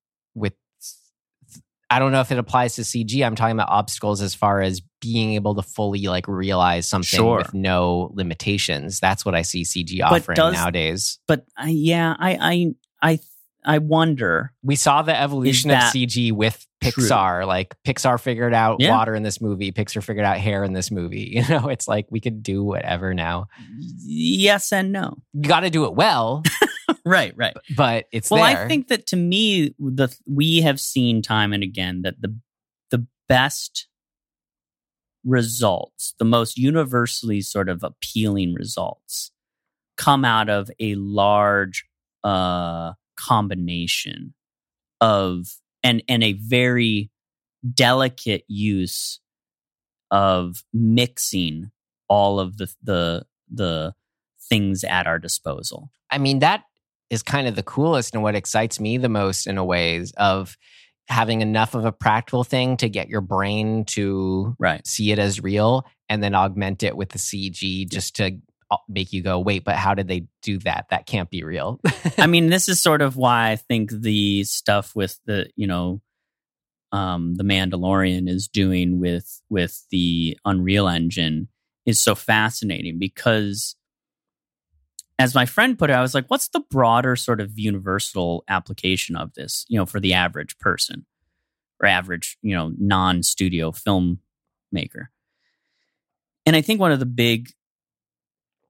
I 1.89 1.99
don't 1.99 2.11
know 2.11 2.21
if 2.21 2.31
it 2.31 2.39
applies 2.39 2.75
to 2.75 2.81
CG. 2.81 3.23
I'm 3.25 3.35
talking 3.35 3.55
about 3.55 3.69
obstacles 3.69 4.21
as 4.21 4.33
far 4.33 4.61
as 4.61 4.81
being 5.01 5.33
able 5.33 5.53
to 5.55 5.61
fully 5.61 6.01
like 6.07 6.27
realize 6.27 6.87
something 6.87 7.17
Sure. 7.19 7.37
with 7.37 7.53
no 7.53 8.11
limitations. 8.13 8.99
That's 8.99 9.23
what 9.23 9.35
I 9.35 9.43
see 9.43 9.63
CG 9.63 10.01
offering 10.03 10.35
does- 10.35 10.53
nowadays. 10.55 11.19
but 11.27 11.45
I, 11.55 11.69
yeah 11.69 12.15
i 12.17 12.37
i 12.41 13.11
i 13.11 13.19
i 13.63 13.77
wonder 13.77 14.51
We 14.63 14.75
saw 14.75 15.03
the 15.03 15.19
evolution 15.19 15.69
of 15.71 15.77
CG 15.77 16.31
with 16.31 16.65
true? 16.83 16.91
Pixar. 17.03 17.45
Like 17.45 17.75
Pixar 17.87 18.19
figured 18.19 18.53
out 18.53 18.77
Yeah. 18.79 18.89
water 18.91 19.13
in 19.15 19.21
this 19.23 19.39
movie. 19.39 19.71
Pixar 19.71 20.03
figured 20.03 20.25
out 20.25 20.37
hair 20.39 20.63
in 20.63 20.73
this 20.73 20.89
movie. 20.91 21.33
You 21.35 21.47
know, 21.47 21.67
it's 21.69 21.87
like 21.87 22.07
we 22.09 22.19
could 22.19 22.41
do 22.43 22.63
whatever 22.63 23.13
now. 23.13 23.45
yes 23.99 24.71
and 24.73 24.91
no 24.91 25.17
You 25.33 25.47
got 25.47 25.59
to 25.61 25.69
do 25.69 25.85
it 25.85 25.93
well, 25.93 26.41
right 27.05 27.33
right 27.37 27.55
but 27.75 28.05
it's 28.11 28.31
well 28.31 28.43
there. 28.43 28.65
i 28.65 28.67
think 28.67 28.87
that 28.87 29.05
to 29.05 29.15
me 29.15 29.73
the 29.79 30.09
we 30.25 30.61
have 30.61 30.79
seen 30.79 31.21
time 31.21 31.53
and 31.53 31.63
again 31.63 32.01
that 32.01 32.21
the 32.21 32.35
the 32.91 33.05
best 33.29 33.87
results 35.23 36.13
the 36.19 36.25
most 36.25 36.57
universally 36.57 37.41
sort 37.41 37.69
of 37.69 37.83
appealing 37.83 38.53
results 38.53 39.31
come 39.97 40.25
out 40.25 40.49
of 40.49 40.69
a 40.79 40.95
large 40.95 41.85
uh 42.23 42.93
combination 43.15 44.33
of 44.99 45.47
and 45.83 46.03
and 46.07 46.23
a 46.23 46.33
very 46.33 47.11
delicate 47.73 48.43
use 48.47 49.19
of 50.11 50.63
mixing 50.73 51.71
all 52.07 52.39
of 52.39 52.57
the 52.57 52.71
the 52.83 53.25
the 53.51 53.93
things 54.49 54.83
at 54.83 55.07
our 55.07 55.19
disposal 55.19 55.89
I 56.11 56.17
mean 56.17 56.39
that 56.39 56.63
is 57.09 57.23
kind 57.23 57.47
of 57.47 57.55
the 57.55 57.63
coolest 57.63 58.13
and 58.13 58.23
what 58.23 58.35
excites 58.35 58.79
me 58.79 58.97
the 58.97 59.09
most 59.09 59.47
in 59.47 59.57
a 59.57 59.63
ways 59.65 60.11
of 60.17 60.57
having 61.07 61.41
enough 61.41 61.75
of 61.75 61.85
a 61.85 61.91
practical 61.91 62.43
thing 62.43 62.77
to 62.77 62.89
get 62.89 63.09
your 63.09 63.21
brain 63.21 63.85
to 63.85 64.55
Right. 64.57 64.85
see 64.87 65.11
it 65.11 65.19
as 65.19 65.41
real 65.41 65.85
and 66.09 66.23
then 66.23 66.33
augment 66.33 66.81
it 66.81 66.97
with 66.97 67.09
the 67.09 67.19
CG 67.19 67.87
just 67.89 68.15
to 68.15 68.37
uh, 68.71 68.77
make 68.89 69.13
you 69.13 69.21
go, 69.21 69.37
wait, 69.39 69.63
but 69.63 69.75
how 69.75 69.93
did 69.93 70.07
they 70.07 70.25
do 70.41 70.57
that? 70.59 70.87
That 70.89 71.05
can't 71.05 71.29
be 71.29 71.43
real. 71.43 71.79
I 72.17 72.25
mean, 72.25 72.47
this 72.49 72.67
is 72.67 72.81
sort 72.81 73.03
of 73.03 73.15
why 73.15 73.51
I 73.51 73.55
think 73.55 73.91
the 73.91 74.43
stuff 74.45 74.95
with 74.95 75.19
the, 75.25 75.47
you 75.55 75.67
know, 75.67 76.01
um, 76.91 77.35
the 77.35 77.43
Mandalorian 77.43 78.27
is 78.29 78.47
doing 78.47 78.99
with 78.99 79.41
with 79.49 79.85
the 79.91 80.37
Unreal 80.45 80.87
Engine 80.87 81.49
is 81.85 81.99
so 81.99 82.15
fascinating 82.15 82.97
because, 82.97 83.75
as 85.17 85.35
my 85.35 85.45
friend 85.45 85.77
put 85.77 85.89
it, 85.89 85.93
I 85.93 86.01
was 86.01 86.13
like, 86.13 86.27
"What's 86.27 86.49
the 86.49 86.59
broader 86.59 87.15
sort 87.15 87.39
of 87.41 87.57
universal 87.57 88.43
application 88.47 89.15
of 89.15 89.33
this? 89.33 89.65
You 89.69 89.79
know, 89.79 89.85
for 89.85 89.99
the 89.99 90.13
average 90.13 90.57
person 90.57 91.05
or 91.79 91.87
average, 91.87 92.37
you 92.41 92.55
know, 92.55 92.73
non-studio 92.77 93.71
filmmaker?" 93.71 95.07
And 96.45 96.55
I 96.55 96.61
think 96.61 96.79
one 96.79 96.91
of 96.91 96.99
the 96.99 97.05
big 97.05 97.51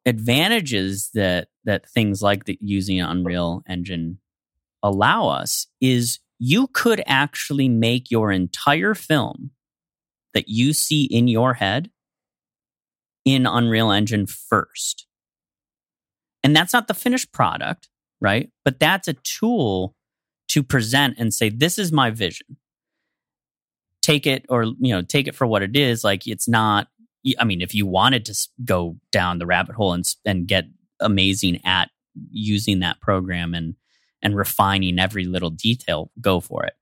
advantages 0.05 1.09
that 1.13 1.49
that 1.63 1.89
things 1.89 2.21
like 2.21 2.45
the, 2.45 2.57
using 2.61 3.01
Unreal 3.01 3.63
Engine 3.67 4.19
allow 4.83 5.29
us 5.29 5.67
is 5.81 6.19
you 6.37 6.67
could 6.67 7.01
actually 7.07 7.69
make 7.69 8.11
your 8.11 8.31
entire 8.31 8.93
film 8.93 9.51
that 10.33 10.47
you 10.47 10.73
see 10.73 11.05
in 11.05 11.27
your 11.27 11.55
head 11.55 11.89
in 13.23 13.47
Unreal 13.47 13.91
Engine 13.91 14.27
first. 14.27 15.04
And 16.45 16.55
that's 16.55 16.73
not 16.73 16.87
the 16.87 16.93
finished 16.93 17.31
product, 17.31 17.89
right? 18.21 18.51
But 18.63 18.79
that's 18.79 19.07
a 19.07 19.13
tool 19.13 19.95
to 20.49 20.61
present 20.61 21.15
and 21.17 21.33
say 21.33 21.49
this 21.49 21.79
is 21.79 21.91
my 21.91 22.11
vision. 22.11 22.57
Take 24.03 24.27
it 24.27 24.45
or 24.47 24.65
you 24.65 24.93
know, 24.93 25.01
take 25.01 25.27
it 25.27 25.33
for 25.33 25.47
what 25.47 25.63
it 25.63 25.75
is, 25.75 26.03
like 26.03 26.27
it's 26.27 26.47
not 26.47 26.87
I 27.39 27.45
mean, 27.45 27.61
if 27.61 27.73
you 27.73 27.87
wanted 27.87 28.25
to 28.25 28.37
go 28.63 28.97
down 29.11 29.39
the 29.39 29.47
rabbit 29.47 29.75
hole 29.75 29.93
and 29.93 30.05
and 30.23 30.47
get 30.47 30.65
amazing 30.99 31.61
at 31.65 31.89
using 32.29 32.81
that 32.81 33.01
program 33.01 33.55
and 33.55 33.73
and 34.21 34.35
refining 34.35 34.99
every 34.99 35.25
little 35.25 35.49
detail, 35.49 36.11
go 36.21 36.39
for 36.41 36.63
it. 36.63 36.73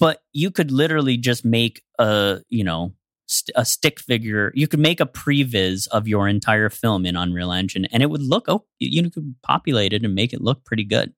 But 0.00 0.20
you 0.32 0.50
could 0.50 0.72
literally 0.72 1.16
just 1.16 1.44
make 1.44 1.84
a 2.00 2.40
you 2.48 2.64
know 2.64 2.94
st- 3.30 3.54
a 3.54 3.64
stick 3.64 4.00
figure. 4.00 4.52
You 4.54 4.66
could 4.66 4.80
make 4.80 5.00
a 5.00 5.06
previs 5.06 5.86
of 5.88 6.08
your 6.08 6.28
entire 6.28 6.68
film 6.68 7.06
in 7.06 7.16
Unreal 7.16 7.52
Engine, 7.52 7.86
and 7.86 8.02
it 8.02 8.10
would 8.10 8.22
look 8.22 8.44
oh 8.48 8.66
you 8.78 9.08
could 9.10 9.34
populate 9.42 9.92
it 9.92 10.04
and 10.04 10.14
make 10.14 10.32
it 10.32 10.42
look 10.42 10.64
pretty 10.64 10.84
good. 10.84 11.14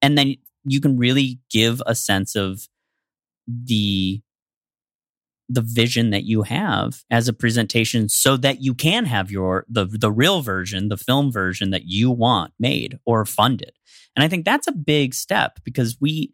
And 0.00 0.16
then 0.16 0.36
you 0.64 0.80
can 0.80 0.96
really 0.96 1.40
give 1.50 1.82
a 1.86 1.94
sense 1.94 2.34
of 2.36 2.68
the 3.46 4.22
the 5.52 5.62
vision 5.62 6.10
that 6.10 6.22
you 6.22 6.42
have 6.42 7.02
as 7.10 7.26
a 7.26 7.32
presentation 7.32 8.08
so 8.08 8.36
that 8.36 8.62
you 8.62 8.72
can 8.72 9.04
have 9.04 9.32
your 9.32 9.66
the 9.68 9.84
the 9.84 10.12
real 10.12 10.42
version 10.42 10.88
the 10.88 10.96
film 10.96 11.32
version 11.32 11.70
that 11.70 11.86
you 11.86 12.08
want 12.08 12.52
made 12.60 13.00
or 13.04 13.24
funded 13.24 13.72
and 14.14 14.22
i 14.22 14.28
think 14.28 14.44
that's 14.44 14.68
a 14.68 14.72
big 14.72 15.12
step 15.12 15.58
because 15.64 15.96
we 16.00 16.32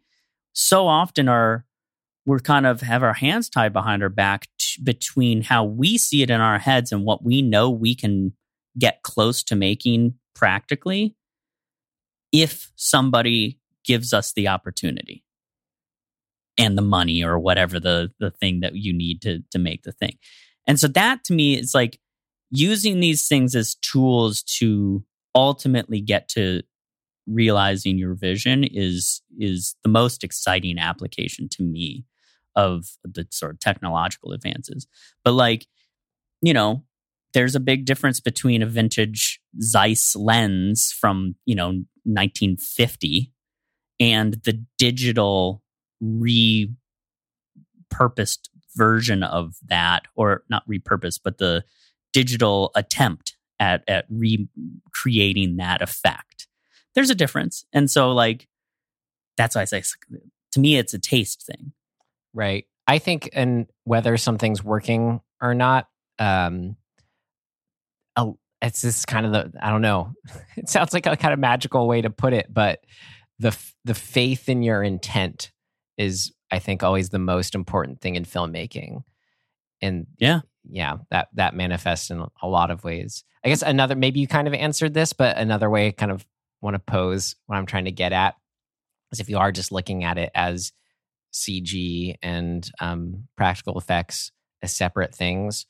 so 0.53 0.87
often 0.87 1.27
are 1.27 1.65
we're 2.27 2.39
kind 2.39 2.67
of 2.67 2.81
have 2.81 3.01
our 3.01 3.13
hands 3.13 3.49
tied 3.49 3.73
behind 3.73 4.03
our 4.03 4.09
back 4.09 4.47
between 4.83 5.41
how 5.41 5.63
we 5.63 5.97
see 5.97 6.21
it 6.21 6.29
in 6.29 6.41
our 6.41 6.59
heads 6.59 6.91
and 6.91 7.03
what 7.03 7.23
we 7.23 7.41
know 7.41 7.69
we 7.69 7.95
can 7.95 8.33
get 8.77 9.01
close 9.03 9.43
to 9.43 9.55
making 9.55 10.13
practically 10.35 11.15
if 12.31 12.71
somebody 12.75 13.59
gives 13.83 14.13
us 14.13 14.33
the 14.33 14.47
opportunity 14.47 15.23
and 16.57 16.77
the 16.77 16.81
money 16.81 17.23
or 17.23 17.39
whatever 17.39 17.79
the 17.79 18.11
the 18.19 18.31
thing 18.31 18.59
that 18.61 18.75
you 18.75 18.93
need 18.93 19.21
to 19.21 19.43
to 19.51 19.59
make 19.59 19.83
the 19.83 19.91
thing. 19.91 20.17
And 20.65 20.79
so 20.79 20.87
that 20.89 21.23
to 21.25 21.33
me 21.33 21.57
is 21.57 21.73
like 21.73 21.99
using 22.49 22.99
these 22.99 23.27
things 23.27 23.55
as 23.55 23.75
tools 23.75 24.43
to 24.43 25.03
ultimately 25.35 26.01
get 26.01 26.27
to 26.29 26.61
realizing 27.27 27.97
your 27.97 28.13
vision 28.13 28.63
is 28.63 29.21
is 29.37 29.75
the 29.83 29.89
most 29.89 30.23
exciting 30.23 30.79
application 30.79 31.49
to 31.49 31.63
me 31.63 32.05
of 32.57 32.97
the 33.05 33.25
sort 33.29 33.53
of 33.53 33.59
technological 33.59 34.33
advances. 34.33 34.87
But 35.23 35.33
like, 35.33 35.67
you 36.41 36.53
know, 36.53 36.83
there's 37.33 37.55
a 37.55 37.59
big 37.61 37.85
difference 37.85 38.19
between 38.19 38.63
a 38.63 38.65
vintage 38.65 39.39
Zeiss 39.61 40.15
lens 40.15 40.91
from, 40.91 41.35
you 41.45 41.55
know, 41.55 41.67
1950 42.03 43.31
and 43.99 44.33
the 44.43 44.65
digital 44.77 45.61
repurposed 46.03 46.73
version 48.75 49.23
of 49.23 49.55
that 49.67 50.03
or 50.15 50.43
not 50.51 50.61
repurposed 50.69 51.21
but 51.23 51.39
the 51.39 51.63
digital 52.13 52.71
attempt 52.75 53.35
at 53.59 53.83
at 53.87 54.05
recreating 54.09 55.57
that 55.57 55.81
effect. 55.81 56.47
There's 56.93 57.09
a 57.09 57.15
difference. 57.15 57.65
And 57.73 57.89
so 57.89 58.11
like 58.11 58.47
that's 59.35 59.55
why 59.55 59.61
i 59.61 59.65
say 59.65 59.81
to 60.51 60.59
me 60.59 60.77
it's 60.77 60.93
a 60.93 60.99
taste 60.99 61.45
thing 61.45 61.71
Right. 62.37 62.65
I 62.87 62.99
think, 62.99 63.29
and 63.33 63.65
whether 63.83 64.15
something's 64.17 64.63
working 64.63 65.19
or 65.41 65.53
not, 65.55 65.87
um, 66.19 66.77
a- 68.15 68.31
it's 68.61 68.81
just 68.81 69.07
kind 69.07 69.25
of 69.25 69.31
the 69.31 69.51
I 69.61 69.69
don't 69.71 69.81
know. 69.81 70.13
It 70.57 70.69
sounds 70.69 70.93
like 70.93 71.05
a 71.05 71.15
kind 71.17 71.33
of 71.33 71.39
magical 71.39 71.87
way 71.87 72.01
to 72.01 72.09
put 72.09 72.33
it, 72.33 72.53
but 72.53 72.79
the 73.39 73.57
the 73.85 73.93
faith 73.93 74.49
in 74.49 74.63
your 74.63 74.81
intent 74.83 75.51
is, 75.97 76.31
I 76.51 76.59
think, 76.59 76.83
always 76.83 77.09
the 77.09 77.19
most 77.19 77.55
important 77.55 78.01
thing 78.01 78.15
in 78.15 78.23
filmmaking. 78.25 79.03
And 79.81 80.07
Yeah. 80.17 80.41
yeah, 80.69 80.97
that 81.11 81.27
that 81.33 81.55
manifests 81.55 82.09
in 82.11 82.23
a 82.41 82.47
lot 82.47 82.71
of 82.71 82.83
ways. 82.83 83.23
I 83.43 83.49
guess 83.49 83.61
another 83.63 83.95
maybe 83.95 84.19
you 84.19 84.27
kind 84.27 84.47
of 84.47 84.53
answered 84.53 84.93
this, 84.93 85.13
but 85.13 85.37
another 85.37 85.69
way 85.69 85.87
I 85.87 85.91
kind 85.91 86.11
of 86.11 86.25
want 86.61 86.73
to 86.75 86.79
pose 86.79 87.35
what 87.47 87.57
I'm 87.57 87.65
trying 87.67 87.85
to 87.85 87.91
get 87.91 88.11
at 88.13 88.35
is 89.11 89.19
if 89.19 89.29
you 89.29 89.37
are 89.37 89.51
just 89.51 89.71
looking 89.71 90.03
at 90.03 90.17
it 90.17 90.31
as 90.33 90.71
CG 91.33 92.15
and 92.21 92.69
um, 92.79 93.27
practical 93.35 93.77
effects 93.77 94.31
as 94.61 94.75
separate 94.75 95.13
things, 95.13 95.65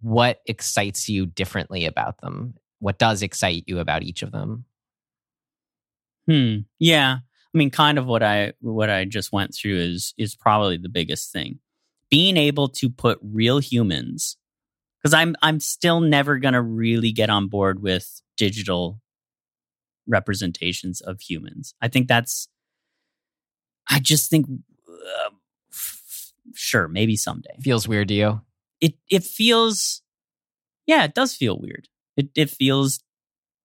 what 0.00 0.40
excites 0.46 1.08
you 1.08 1.26
differently 1.26 1.86
about 1.86 2.20
them? 2.20 2.54
What 2.78 2.98
does 2.98 3.22
excite 3.22 3.64
you 3.66 3.78
about 3.78 4.02
each 4.02 4.22
of 4.22 4.32
them? 4.32 4.64
Hmm. 6.28 6.58
Yeah. 6.78 7.18
I 7.56 7.58
mean, 7.58 7.70
kind 7.70 7.98
of 7.98 8.06
what 8.06 8.22
I 8.22 8.52
what 8.60 8.90
I 8.90 9.04
just 9.04 9.32
went 9.32 9.54
through 9.54 9.78
is 9.78 10.12
is 10.18 10.34
probably 10.34 10.76
the 10.76 10.88
biggest 10.88 11.32
thing. 11.32 11.60
Being 12.10 12.36
able 12.36 12.68
to 12.68 12.90
put 12.90 13.18
real 13.22 13.58
humans, 13.58 14.36
because 15.00 15.14
I'm 15.14 15.36
I'm 15.40 15.60
still 15.60 16.00
never 16.00 16.38
gonna 16.38 16.62
really 16.62 17.12
get 17.12 17.30
on 17.30 17.48
board 17.48 17.80
with 17.80 18.20
digital 18.36 19.00
representations 20.06 21.00
of 21.00 21.20
humans. 21.20 21.74
I 21.80 21.88
think 21.88 22.08
that's. 22.08 22.48
I 23.88 24.00
just 24.00 24.30
think, 24.30 24.46
uh, 25.06 25.30
f- 25.72 26.32
sure, 26.54 26.88
maybe 26.88 27.16
someday. 27.16 27.56
Feels 27.60 27.86
weird 27.88 28.08
to 28.08 28.14
you? 28.14 28.40
it 28.80 28.94
it 29.10 29.24
feels 29.24 30.02
yeah 30.86 31.04
it 31.04 31.14
does 31.14 31.34
feel 31.34 31.58
weird. 31.58 31.88
It 32.16 32.28
it 32.34 32.50
feels 32.50 33.00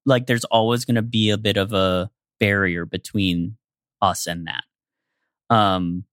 like 0.06 0.26
there's 0.26 0.46
always 0.46 0.86
going 0.86 0.96
to 0.96 1.02
be 1.02 1.30
a 1.30 1.38
bit 1.38 1.58
of 1.58 1.74
a 1.74 2.10
barrier 2.40 2.86
between 2.86 3.58
us 4.02 4.28
and 4.28 4.48
that. 4.48 4.64
Um 5.54 6.06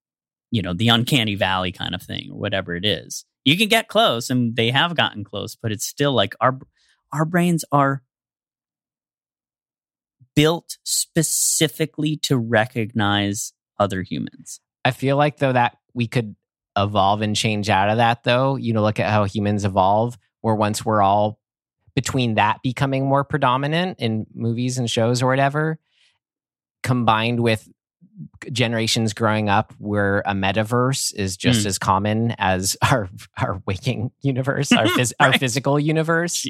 you 0.51 0.63
know 0.63 0.75
the 0.75 0.89
uncanny 0.89 1.35
valley 1.35 1.73
kind 1.73 1.95
of 1.95 2.03
thing 2.03 2.31
or 2.33 2.39
whatever 2.39 2.75
it 2.75 2.85
is. 2.85 3.25
You 3.45 3.57
can 3.57 3.69
get 3.69 3.89
close 3.89 4.31
and 4.31 4.57
they 4.57 4.71
have 4.71 4.97
gotten 4.97 5.25
close 5.25 5.57
but 5.57 5.73
it's 5.73 5.87
still 5.87 6.13
like 6.13 6.35
our 6.41 6.59
our 7.13 7.25
brains 7.25 7.65
are 7.73 8.03
built 10.35 10.79
specifically 10.85 12.17
to 12.17 12.37
recognize 12.37 13.53
other 13.79 14.03
humans 14.03 14.61
I 14.89 14.93
feel 14.93 15.17
like 15.17 15.37
though 15.39 15.53
that 15.53 15.77
we 15.95 16.07
could 16.07 16.35
evolve 16.77 17.21
and 17.23 17.35
change 17.37 17.69
out 17.69 17.91
of 17.91 17.97
that 17.99 18.25
though. 18.25 18.57
You 18.57 18.73
know, 18.73 18.83
look 18.83 18.99
at 19.01 19.11
how 19.11 19.25
humans 19.25 19.65
evolve, 19.65 20.17
where 20.41 20.55
once 20.55 20.85
we're 20.85 21.03
all 21.03 21.39
between 21.95 22.35
that 22.37 22.59
becoming 22.63 23.07
more 23.07 23.25
predominant 23.25 23.99
in 24.01 24.27
movies 24.35 24.79
and 24.79 24.89
shows 24.89 25.23
or 25.23 25.27
whatever, 25.27 25.79
combined 26.83 27.41
with 27.41 27.69
generations 28.53 29.13
growing 29.13 29.49
up 29.49 29.73
where 29.79 30.21
a 30.27 30.33
metaverse 30.33 31.15
is 31.15 31.37
just 31.37 31.63
Hmm. 31.63 31.69
as 31.69 31.79
common 31.79 32.35
as 32.39 32.77
our 32.91 33.09
our 33.37 33.63
waking 33.67 34.11
universe, 34.23 34.73
our 34.73 34.87
phys- 34.87 35.13
our 35.21 35.33
physical 35.33 35.79
universe. 35.79 36.47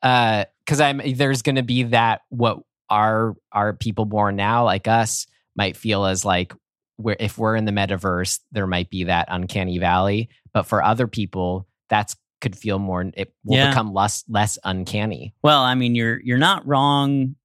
Because 0.00 0.80
I'm 0.80 1.00
there's 1.14 1.42
going 1.42 1.56
to 1.56 1.62
be 1.62 1.84
that 1.84 2.22
what 2.28 2.58
our 2.90 3.34
our 3.52 3.72
people 3.72 4.04
born 4.04 4.36
now 4.36 4.64
like 4.64 4.88
us 4.88 5.26
might 5.56 5.76
feel 5.76 6.04
as 6.06 6.24
like 6.24 6.52
where 6.96 7.16
if 7.18 7.38
we're 7.38 7.56
in 7.56 7.64
the 7.64 7.72
metaverse 7.72 8.40
there 8.52 8.66
might 8.66 8.90
be 8.90 9.04
that 9.04 9.26
uncanny 9.30 9.78
valley 9.78 10.28
but 10.52 10.64
for 10.64 10.82
other 10.82 11.06
people 11.06 11.66
that's 11.88 12.16
could 12.40 12.56
feel 12.56 12.78
more 12.78 13.04
it 13.14 13.32
will 13.44 13.56
Yeah. 13.56 13.70
become 13.70 13.92
less 13.94 14.24
less 14.28 14.58
uncanny 14.64 15.32
Well, 15.42 15.62
I 15.62 15.74
mean, 15.76 15.94
you're 15.94 16.20
you're 16.22 16.38
not 16.38 16.66
wrong 16.66 17.36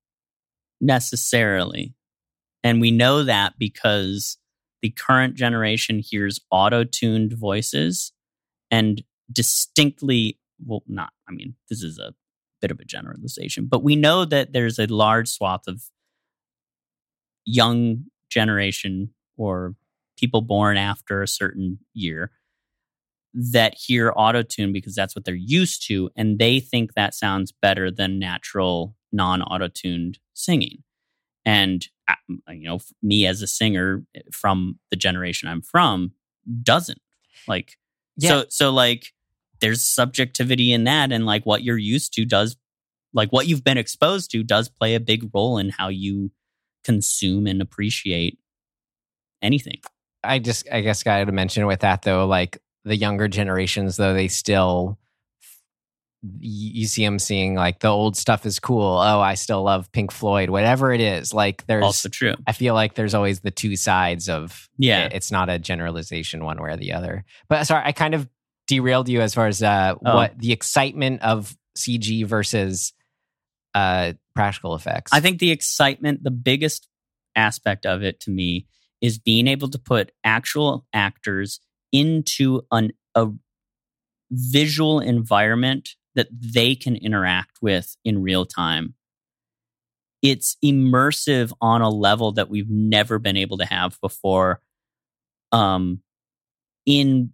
necessarily. 0.81 1.93
And 2.63 2.81
we 2.81 2.91
know 2.91 3.23
that 3.23 3.53
because 3.59 4.37
the 4.81 4.89
current 4.89 5.35
generation 5.35 5.99
hears 5.99 6.39
auto 6.51 6.83
tuned 6.83 7.33
voices 7.33 8.11
and 8.71 9.03
distinctly, 9.31 10.39
well, 10.65 10.83
not, 10.87 11.11
I 11.29 11.31
mean, 11.31 11.55
this 11.69 11.83
is 11.83 11.99
a 11.99 12.13
bit 12.61 12.71
of 12.71 12.79
a 12.79 12.85
generalization, 12.85 13.67
but 13.69 13.83
we 13.83 13.95
know 13.95 14.25
that 14.25 14.53
there's 14.53 14.79
a 14.79 14.87
large 14.87 15.29
swath 15.29 15.67
of 15.67 15.83
young 17.45 18.05
generation 18.29 19.11
or 19.37 19.75
people 20.17 20.41
born 20.41 20.77
after 20.77 21.21
a 21.21 21.27
certain 21.27 21.79
year 21.93 22.31
that 23.33 23.75
hear 23.77 24.11
auto 24.15 24.41
tune 24.41 24.73
because 24.73 24.95
that's 24.95 25.15
what 25.15 25.23
they're 25.25 25.35
used 25.35 25.85
to 25.87 26.09
and 26.15 26.39
they 26.39 26.59
think 26.59 26.93
that 26.93 27.13
sounds 27.13 27.51
better 27.61 27.91
than 27.91 28.17
natural 28.17 28.95
non 29.11 29.41
auto 29.43 29.67
tuned 29.67 30.17
singing 30.33 30.83
and 31.45 31.87
uh, 32.07 32.15
you 32.49 32.63
know 32.67 32.79
me 33.03 33.27
as 33.27 33.41
a 33.41 33.47
singer 33.47 34.03
eh, 34.15 34.21
from 34.31 34.79
the 34.89 34.95
generation 34.95 35.47
i'm 35.47 35.61
from 35.61 36.11
doesn't 36.63 37.01
like 37.47 37.77
Yeah. 38.15 38.29
so 38.29 38.45
so 38.49 38.71
like 38.71 39.13
there's 39.59 39.81
subjectivity 39.83 40.73
in 40.73 40.85
that 40.85 41.11
and 41.11 41.25
like 41.25 41.45
what 41.45 41.63
you're 41.63 41.77
used 41.77 42.13
to 42.13 42.25
does 42.25 42.55
like 43.13 43.31
what 43.31 43.47
you've 43.47 43.63
been 43.63 43.77
exposed 43.77 44.31
to 44.31 44.41
does 44.43 44.67
play 44.69 44.95
a 44.95 44.99
big 44.99 45.29
role 45.33 45.57
in 45.59 45.69
how 45.69 45.89
you 45.89 46.31
consume 46.83 47.45
and 47.45 47.61
appreciate 47.61 48.39
anything 49.41 49.79
I 50.23 50.39
just, 50.39 50.67
I 50.71 50.81
guess, 50.81 51.03
got 51.03 51.23
to 51.23 51.31
mention 51.31 51.65
with 51.67 51.81
that 51.81 52.01
though, 52.01 52.25
like 52.25 52.57
the 52.83 52.95
younger 52.97 53.27
generations, 53.27 53.95
though 53.97 54.13
they 54.13 54.27
still, 54.27 54.97
you 56.39 56.87
see 56.87 57.05
them 57.05 57.19
seeing 57.19 57.53
like 57.55 57.79
the 57.79 57.87
old 57.87 58.17
stuff 58.17 58.45
is 58.45 58.59
cool. 58.59 58.97
Oh, 58.97 59.21
I 59.21 59.35
still 59.35 59.63
love 59.63 59.89
Pink 59.91 60.11
Floyd, 60.11 60.49
whatever 60.49 60.91
it 60.91 60.99
is. 60.99 61.33
Like 61.33 61.65
there's, 61.67 61.83
also 61.83 62.09
true 62.09 62.33
I 62.47 62.51
feel 62.51 62.73
like 62.73 62.95
there's 62.95 63.13
always 63.13 63.39
the 63.39 63.51
two 63.51 63.75
sides 63.75 64.27
of 64.27 64.67
Yeah. 64.77 65.05
it- 65.05 65.13
It's 65.13 65.31
not 65.31 65.49
a 65.49 65.59
generalization 65.59 66.43
one 66.43 66.61
way 66.61 66.71
or 66.71 66.77
the 66.77 66.93
other. 66.93 67.23
But 67.47 67.65
sorry, 67.67 67.83
I 67.85 67.91
kind 67.91 68.15
of 68.15 68.27
derailed 68.67 69.07
you 69.07 69.21
as 69.21 69.33
far 69.35 69.47
as 69.47 69.61
uh, 69.61 69.93
Oh. 70.03 70.15
what 70.15 70.37
the 70.37 70.51
excitement 70.51 71.21
of 71.21 71.55
CG 71.77 72.25
versus 72.25 72.91
uh, 73.75 74.13
practical 74.35 74.73
effects. 74.75 75.13
I 75.13 75.19
think 75.19 75.37
the 75.39 75.51
excitement, 75.51 76.23
the 76.23 76.31
biggest 76.31 76.87
aspect 77.35 77.85
of 77.85 78.01
it 78.01 78.19
to 78.21 78.31
me 78.31 78.65
is 79.01 79.19
being 79.19 79.47
able 79.47 79.69
to 79.69 79.79
put 79.79 80.11
actual 80.23 80.85
actors 80.93 81.59
into 81.91 82.61
an, 82.71 82.91
a 83.15 83.27
visual 84.31 84.99
environment 84.99 85.89
that 86.15 86.27
they 86.31 86.75
can 86.75 86.95
interact 86.95 87.57
with 87.61 87.95
in 88.03 88.21
real 88.21 88.45
time. 88.45 88.95
It's 90.23 90.57
immersive 90.65 91.53
on 91.61 91.81
a 91.81 91.89
level 91.89 92.31
that 92.33 92.49
we've 92.49 92.69
never 92.69 93.19
been 93.19 93.37
able 93.37 93.57
to 93.59 93.65
have 93.65 93.99
before. 94.01 94.61
Um, 95.51 96.01
in 96.85 97.31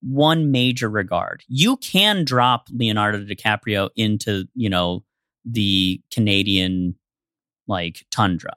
one 0.00 0.50
major 0.50 0.88
regard, 0.88 1.44
you 1.46 1.76
can 1.76 2.24
drop 2.24 2.68
Leonardo 2.72 3.24
DiCaprio 3.24 3.90
into, 3.96 4.46
you 4.54 4.70
know, 4.70 5.04
the 5.44 6.00
Canadian 6.12 6.96
like 7.68 8.04
tundra 8.10 8.56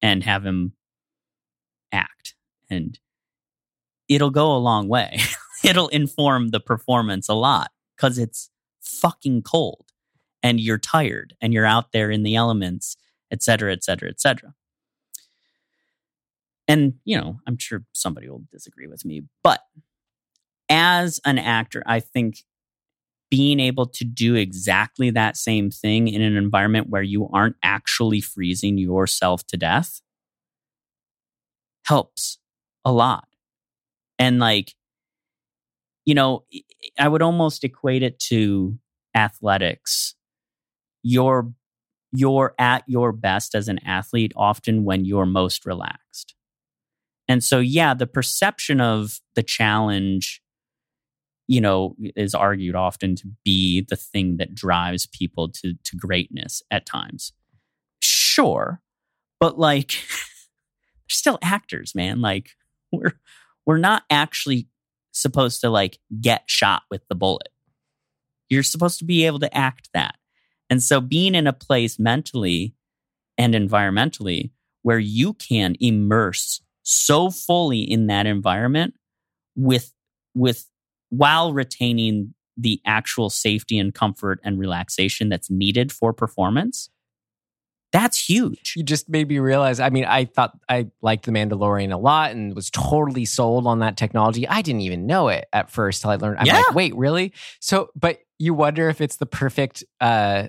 and 0.00 0.22
have 0.22 0.46
him 0.46 0.72
act 1.92 2.34
and 2.70 2.98
it'll 4.08 4.30
go 4.30 4.54
a 4.54 4.58
long 4.58 4.88
way. 4.88 5.18
It'll 5.64 5.88
inform 5.88 6.48
the 6.48 6.58
performance 6.58 7.28
a 7.28 7.34
lot 7.34 7.70
because 7.96 8.18
it's 8.18 8.50
fucking 8.80 9.42
cold 9.42 9.86
and 10.42 10.58
you're 10.58 10.78
tired 10.78 11.34
and 11.40 11.52
you're 11.52 11.66
out 11.66 11.92
there 11.92 12.10
in 12.10 12.24
the 12.24 12.34
elements 12.34 12.96
et 13.30 13.42
cetera 13.42 13.72
et 13.72 13.84
cetera 13.84 14.08
et 14.08 14.20
cetera. 14.20 14.54
And 16.68 16.94
you 17.04 17.18
know 17.18 17.38
i'm 17.46 17.58
sure 17.58 17.84
somebody 17.92 18.28
will 18.28 18.44
disagree 18.50 18.86
with 18.86 19.04
me 19.04 19.22
but 19.42 19.60
as 20.68 21.20
an 21.24 21.38
actor 21.38 21.82
i 21.86 22.00
think 22.00 22.44
being 23.30 23.60
able 23.60 23.86
to 23.86 24.04
do 24.04 24.34
exactly 24.34 25.10
that 25.10 25.36
same 25.36 25.70
thing 25.70 26.06
in 26.08 26.22
an 26.22 26.36
environment 26.36 26.88
where 26.88 27.02
you 27.02 27.28
aren't 27.32 27.56
actually 27.62 28.20
freezing 28.20 28.78
yourself 28.78 29.46
to 29.46 29.56
death 29.56 30.00
helps 31.84 32.38
a 32.84 32.92
lot. 32.92 33.26
And 34.18 34.38
like, 34.38 34.74
you 36.04 36.14
know, 36.14 36.44
I 36.98 37.08
would 37.08 37.22
almost 37.22 37.64
equate 37.64 38.02
it 38.02 38.18
to 38.30 38.78
athletics. 39.14 40.14
You're 41.02 41.52
you're 42.12 42.54
at 42.58 42.84
your 42.86 43.10
best 43.12 43.54
as 43.54 43.68
an 43.68 43.78
athlete 43.86 44.32
often 44.36 44.84
when 44.84 45.04
you're 45.04 45.26
most 45.26 45.64
relaxed. 45.64 46.34
And 47.26 47.42
so 47.42 47.58
yeah, 47.58 47.94
the 47.94 48.06
perception 48.06 48.80
of 48.80 49.20
the 49.34 49.42
challenge 49.42 50.42
you 51.48 51.60
know 51.60 51.96
is 52.16 52.34
argued 52.34 52.74
often 52.74 53.16
to 53.16 53.28
be 53.44 53.84
the 53.88 53.96
thing 53.96 54.36
that 54.38 54.54
drives 54.54 55.06
people 55.06 55.48
to 55.48 55.74
to 55.84 55.96
greatness 55.96 56.62
at 56.70 56.86
times. 56.86 57.32
Sure, 58.00 58.80
but 59.40 59.58
like 59.58 59.92
still 61.12 61.38
actors, 61.42 61.94
man. 61.94 62.20
Like 62.20 62.50
we're 62.92 63.18
we're 63.66 63.78
not 63.78 64.02
actually 64.10 64.68
supposed 65.12 65.60
to 65.60 65.70
like 65.70 65.98
get 66.20 66.42
shot 66.46 66.82
with 66.90 67.02
the 67.08 67.14
bullet. 67.14 67.48
You're 68.48 68.62
supposed 68.62 68.98
to 68.98 69.04
be 69.04 69.26
able 69.26 69.38
to 69.40 69.56
act 69.56 69.88
that. 69.94 70.16
And 70.68 70.82
so 70.82 71.00
being 71.00 71.34
in 71.34 71.46
a 71.46 71.52
place 71.52 71.98
mentally 71.98 72.74
and 73.38 73.54
environmentally 73.54 74.50
where 74.82 74.98
you 74.98 75.34
can 75.34 75.76
immerse 75.80 76.60
so 76.82 77.30
fully 77.30 77.80
in 77.80 78.08
that 78.08 78.26
environment 78.26 78.94
with 79.54 79.92
with 80.34 80.68
while 81.10 81.52
retaining 81.52 82.34
the 82.56 82.80
actual 82.84 83.30
safety 83.30 83.78
and 83.78 83.94
comfort 83.94 84.40
and 84.42 84.58
relaxation 84.58 85.28
that's 85.28 85.50
needed 85.50 85.92
for 85.92 86.12
performance 86.12 86.90
that's 87.92 88.18
huge 88.28 88.72
you 88.76 88.82
just 88.82 89.08
made 89.08 89.28
me 89.28 89.38
realize. 89.38 89.78
I 89.78 89.90
mean, 89.90 90.04
I 90.06 90.24
thought 90.24 90.52
I 90.68 90.88
liked 91.02 91.26
The 91.26 91.32
Mandalorian 91.32 91.92
a 91.92 91.96
lot 91.98 92.30
and 92.32 92.54
was 92.56 92.70
totally 92.70 93.24
sold 93.26 93.66
on 93.66 93.80
that 93.80 93.96
technology. 93.96 94.48
I 94.48 94.62
didn't 94.62 94.80
even 94.80 95.06
know 95.06 95.28
it 95.28 95.46
at 95.52 95.70
first 95.70 96.02
till 96.02 96.10
I 96.10 96.16
learned. 96.16 96.38
I'm 96.40 96.46
Yeah. 96.46 96.56
like, 96.56 96.74
wait, 96.74 96.94
really? 96.96 97.32
So, 97.60 97.90
but 97.94 98.18
you 98.38 98.54
wonder 98.54 98.88
if 98.88 99.00
it's 99.00 99.16
the 99.16 99.26
perfect 99.26 99.84
uh, 100.00 100.48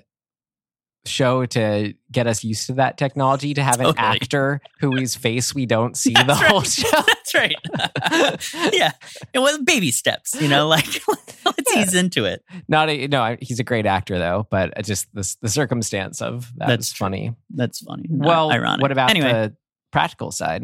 show 1.06 1.44
to 1.44 1.92
get 2.10 2.26
us 2.26 2.42
used 2.44 2.66
to 2.68 2.72
that 2.74 2.96
technology 2.96 3.52
to 3.54 3.62
have 3.62 3.78
an 3.78 3.86
Totally. 3.86 3.98
actor 4.06 4.60
whose 4.80 5.14
face 5.14 5.54
we 5.54 5.66
don't 5.66 5.96
see 5.96 6.12
the 6.26 6.34
whole 6.34 6.60
right. 6.60 6.66
show. 6.66 7.02
That's 7.34 8.54
right 8.54 8.72
yeah 8.74 8.92
it 9.32 9.38
was 9.40 9.58
baby 9.58 9.90
steps 9.90 10.40
you 10.40 10.48
know 10.48 10.66
like 10.68 10.86
let's 11.44 11.74
Yeah. 11.74 11.82
ease 11.82 11.94
into 11.94 12.24
it 12.24 12.42
Not 12.68 12.88
a 12.88 13.06
no. 13.08 13.36
He's 13.40 13.58
a 13.60 13.64
great 13.64 13.86
actor 13.86 14.18
though, 14.18 14.46
but 14.50 14.72
just 14.84 15.12
the 15.14 15.36
the 15.42 15.48
circumstance 15.48 16.22
of 16.22 16.52
that 16.56 16.68
That's 16.68 16.92
funny. 16.92 17.34
that's 17.50 17.80
funny 17.80 18.06
Well, 18.08 18.50
ironic 18.52 18.82
what 18.82 18.92
about 18.92 19.10
anyway 19.10 19.32
the 19.32 19.56
practical 19.92 20.30
side? 20.30 20.62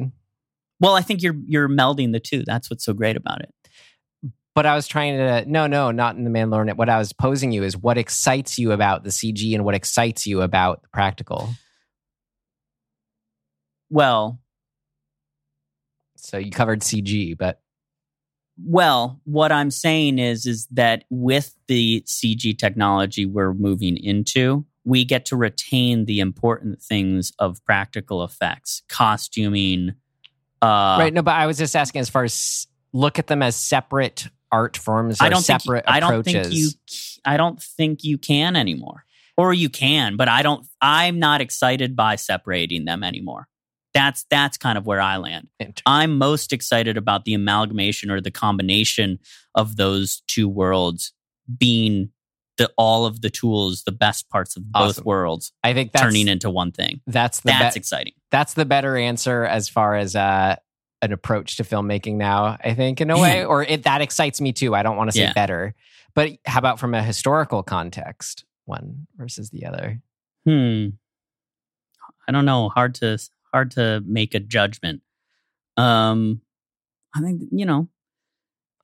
well 0.81 0.95
i 0.95 1.03
think 1.03 1.23
you're 1.23 1.37
you're 1.47 1.69
melding 1.69 2.13
the 2.13 2.21
two 2.21 2.43
that's 2.47 2.71
what's 2.71 2.85
so 2.85 2.93
great 2.93 3.17
about 3.17 3.41
it 3.43 3.53
But 4.55 4.67
I 4.67 4.75
was 4.75 4.87
trying 4.89 5.17
to 5.19 5.45
no, 5.49 5.67
no, 5.69 5.91
not 5.93 6.17
in 6.17 6.25
the 6.25 6.31
Mandalorian. 6.31 6.77
What 6.77 6.89
I 6.89 6.99
was 6.99 7.13
posing 7.13 7.53
you 7.53 7.63
is 7.63 7.77
what 7.77 7.97
excites 7.97 8.59
you 8.59 8.73
about 8.73 9.05
the 9.05 9.11
CG 9.11 9.55
and 9.55 9.65
what 9.65 9.75
excites 9.77 10.27
you 10.27 10.43
about 10.43 10.83
the 10.83 10.89
practical. 10.93 11.49
well 13.91 14.41
So 16.23 16.39
you 16.39 16.51
covered 16.51 16.81
CG, 16.81 17.37
but 17.37 17.61
Well, 18.63 19.21
what 19.25 19.53
I'm 19.53 19.71
saying 19.71 20.19
is 20.19 20.47
is 20.47 20.67
that 20.73 21.05
with 21.11 21.55
the 21.69 22.03
CG 22.07 22.59
technology 22.59 23.27
we're 23.27 23.55
moving 23.55 23.97
into, 23.97 24.65
we 24.85 25.05
get 25.05 25.25
to 25.27 25.37
retain 25.37 26.07
the 26.07 26.21
important 26.21 26.83
things 26.83 27.33
of 27.39 27.65
practical 27.65 28.23
effects, 28.25 28.83
costuming. 28.89 29.95
Uh, 30.63 30.97
right. 31.01 31.13
No, 31.13 31.23
but 31.23 31.35
I 31.35 31.47
was 31.47 31.59
just 31.59 31.75
asking 31.77 32.01
as 32.01 32.09
far 32.11 32.25
as 32.25 32.67
look 32.93 33.19
at 33.19 33.27
them 33.27 33.43
as 33.43 33.57
separate 33.57 34.29
art 34.53 34.77
forms 34.77 35.21
or 35.21 35.25
I 35.25 35.29
don't 35.29 35.43
separate 35.43 35.85
think 35.85 35.89
you, 35.89 35.95
I 35.95 36.01
don't 36.01 36.11
approaches. 36.21 36.49
think 36.49 36.57
you. 36.57 36.71
I 37.25 37.37
don't 37.37 37.63
think 37.63 38.05
you 38.05 38.19
can 38.19 38.57
anymore, 38.57 39.05
or 39.37 39.53
you 39.55 39.69
can, 39.69 40.17
but 40.17 40.29
I 40.29 40.43
don't. 40.43 40.67
I'm 40.81 41.19
not 41.19 41.41
excited 41.41 41.95
by 41.97 42.17
separating 42.17 42.85
them 42.85 43.05
anymore. 43.05 43.47
That's 43.95 44.25
that's 44.31 44.57
kind 44.57 44.79
of 44.79 44.87
where 44.87 45.01
I 45.01 45.17
land. 45.17 45.49
I'm 45.85 46.17
most 46.19 46.53
excited 46.53 46.97
about 46.97 47.25
the 47.25 47.35
amalgamation 47.35 48.11
or 48.11 48.21
the 48.21 48.31
combination 48.31 49.19
of 49.55 49.77
those 49.77 50.23
two 50.29 50.49
worlds 50.49 51.13
being 51.59 52.11
the 52.57 52.71
all 52.77 53.05
of 53.07 53.21
the 53.23 53.31
tools, 53.31 53.83
the 53.85 53.93
best 53.93 54.29
parts 54.29 54.57
of 54.57 54.71
both 54.71 54.91
Awesome. 54.91 55.05
worlds 55.05 55.53
I 55.65 55.73
think 55.75 55.93
that's 55.93 56.03
turning 56.05 56.29
into 56.29 56.51
one 56.51 56.71
thing. 56.73 57.01
that's 57.07 57.41
the 57.41 57.49
That's 57.49 57.75
be- 57.75 57.79
exciting. 57.81 58.13
that's 58.31 58.55
the 58.55 58.65
better 58.65 58.97
answer 58.97 59.45
as 59.45 59.69
far 59.69 59.97
as 59.97 60.15
uh, 60.15 60.57
an 61.03 61.13
approach 61.13 61.57
to 61.57 61.65
filmmaking 61.65 62.17
now. 62.17 62.59
I 62.63 62.75
think 62.75 63.01
in 63.01 63.11
a 63.11 63.19
way, 63.19 63.39
Man. 63.39 63.47
or 63.47 63.63
it 63.65 63.85
that 63.85 64.03
excites 64.03 64.41
me 64.41 64.53
too. 64.53 64.75
I 64.75 64.83
don't 64.85 64.97
want 64.99 65.11
to 65.11 65.17
say 65.17 65.23
Yeah. 65.23 65.33
better, 65.33 65.75
but 66.15 66.33
how 66.45 66.59
about 66.59 66.79
from 66.79 66.95
a 66.95 67.03
historical 67.03 67.63
context, 67.65 68.45
one 68.67 69.07
versus 69.17 69.51
the 69.51 69.65
other? 69.67 70.01
Hmm. 70.45 70.89
I 72.29 72.33
don't 72.33 72.45
know. 72.45 72.69
Hard 72.69 72.95
to 72.97 73.19
hard 73.53 73.73
to 73.73 74.03
make 74.07 74.35
a 74.35 74.41
judgment. 74.41 75.03
Um, 75.77 76.41
I 77.15 77.21
think 77.21 77.43
you 77.51 77.67
know. 77.67 77.89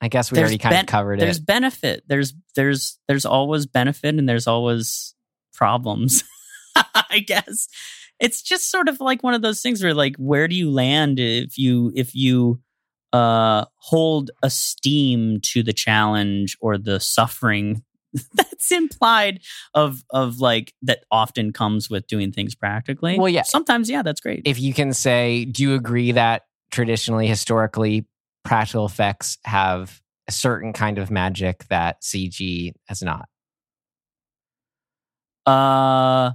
I 0.00 0.08
guess 0.08 0.30
we 0.30 0.38
already 0.38 0.58
kind 0.58 0.74
ben- 0.74 0.84
of 0.84 0.88
covered 0.88 1.20
There's 1.20 1.38
it. 1.38 1.38
There's 1.38 1.40
benefit. 1.40 2.04
There's 2.06 2.34
there's 2.54 2.98
there's 3.08 3.24
always 3.24 3.66
benefit 3.66 4.16
and 4.16 4.28
there's 4.28 4.46
always 4.46 5.14
problems. 5.54 6.22
I 6.76 7.20
guess 7.20 7.68
it's 8.20 8.42
just 8.42 8.70
sort 8.70 8.88
of 8.88 9.00
like 9.00 9.22
one 9.22 9.34
of 9.34 9.42
those 9.42 9.60
things 9.60 9.82
where 9.82 9.94
like 9.94 10.16
where 10.16 10.48
do 10.48 10.54
you 10.54 10.70
land 10.70 11.18
if 11.18 11.58
you 11.58 11.92
if 11.94 12.14
you 12.14 12.60
uh 13.12 13.64
hold 13.76 14.30
esteem 14.42 15.40
to 15.40 15.62
the 15.62 15.72
challenge 15.72 16.56
or 16.60 16.76
the 16.76 17.00
suffering 17.00 17.82
that's 18.34 18.72
implied 18.72 19.40
of 19.74 20.04
of 20.10 20.40
like 20.40 20.74
that 20.82 21.04
often 21.10 21.52
comes 21.52 21.90
with 21.90 22.06
doing 22.06 22.32
things 22.32 22.54
practically. 22.54 23.18
Well, 23.18 23.28
yeah. 23.28 23.42
Sometimes 23.42 23.90
yeah, 23.90 24.02
that's 24.02 24.20
great. 24.20 24.42
If 24.44 24.60
you 24.60 24.72
can 24.74 24.92
say, 24.92 25.44
do 25.44 25.62
you 25.62 25.74
agree 25.74 26.12
that 26.12 26.42
traditionally, 26.70 27.26
historically, 27.26 28.06
practical 28.44 28.86
effects 28.86 29.38
have 29.44 30.00
a 30.28 30.32
certain 30.32 30.72
kind 30.72 30.98
of 30.98 31.10
magic 31.10 31.66
that 31.68 32.02
CG 32.02 32.72
has 32.88 33.02
not? 33.02 33.28
Uh, 35.46 36.32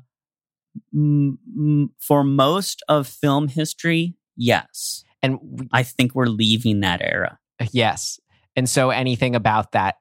m- 0.94 1.38
m- 1.58 1.90
for 2.00 2.24
most 2.24 2.82
of 2.88 3.08
film 3.08 3.50
history, 3.50 4.16
yes. 4.38 5.04
And 5.22 5.38
we, 5.42 5.68
I 5.74 5.84
think 5.84 6.16
we're 6.16 6.28
leaving 6.28 6.80
that 6.80 7.02
era. 7.02 7.40
yes, 7.72 8.20
and 8.56 8.70
so 8.70 8.90
anything 8.90 9.36
about 9.36 9.74
that 9.74 9.96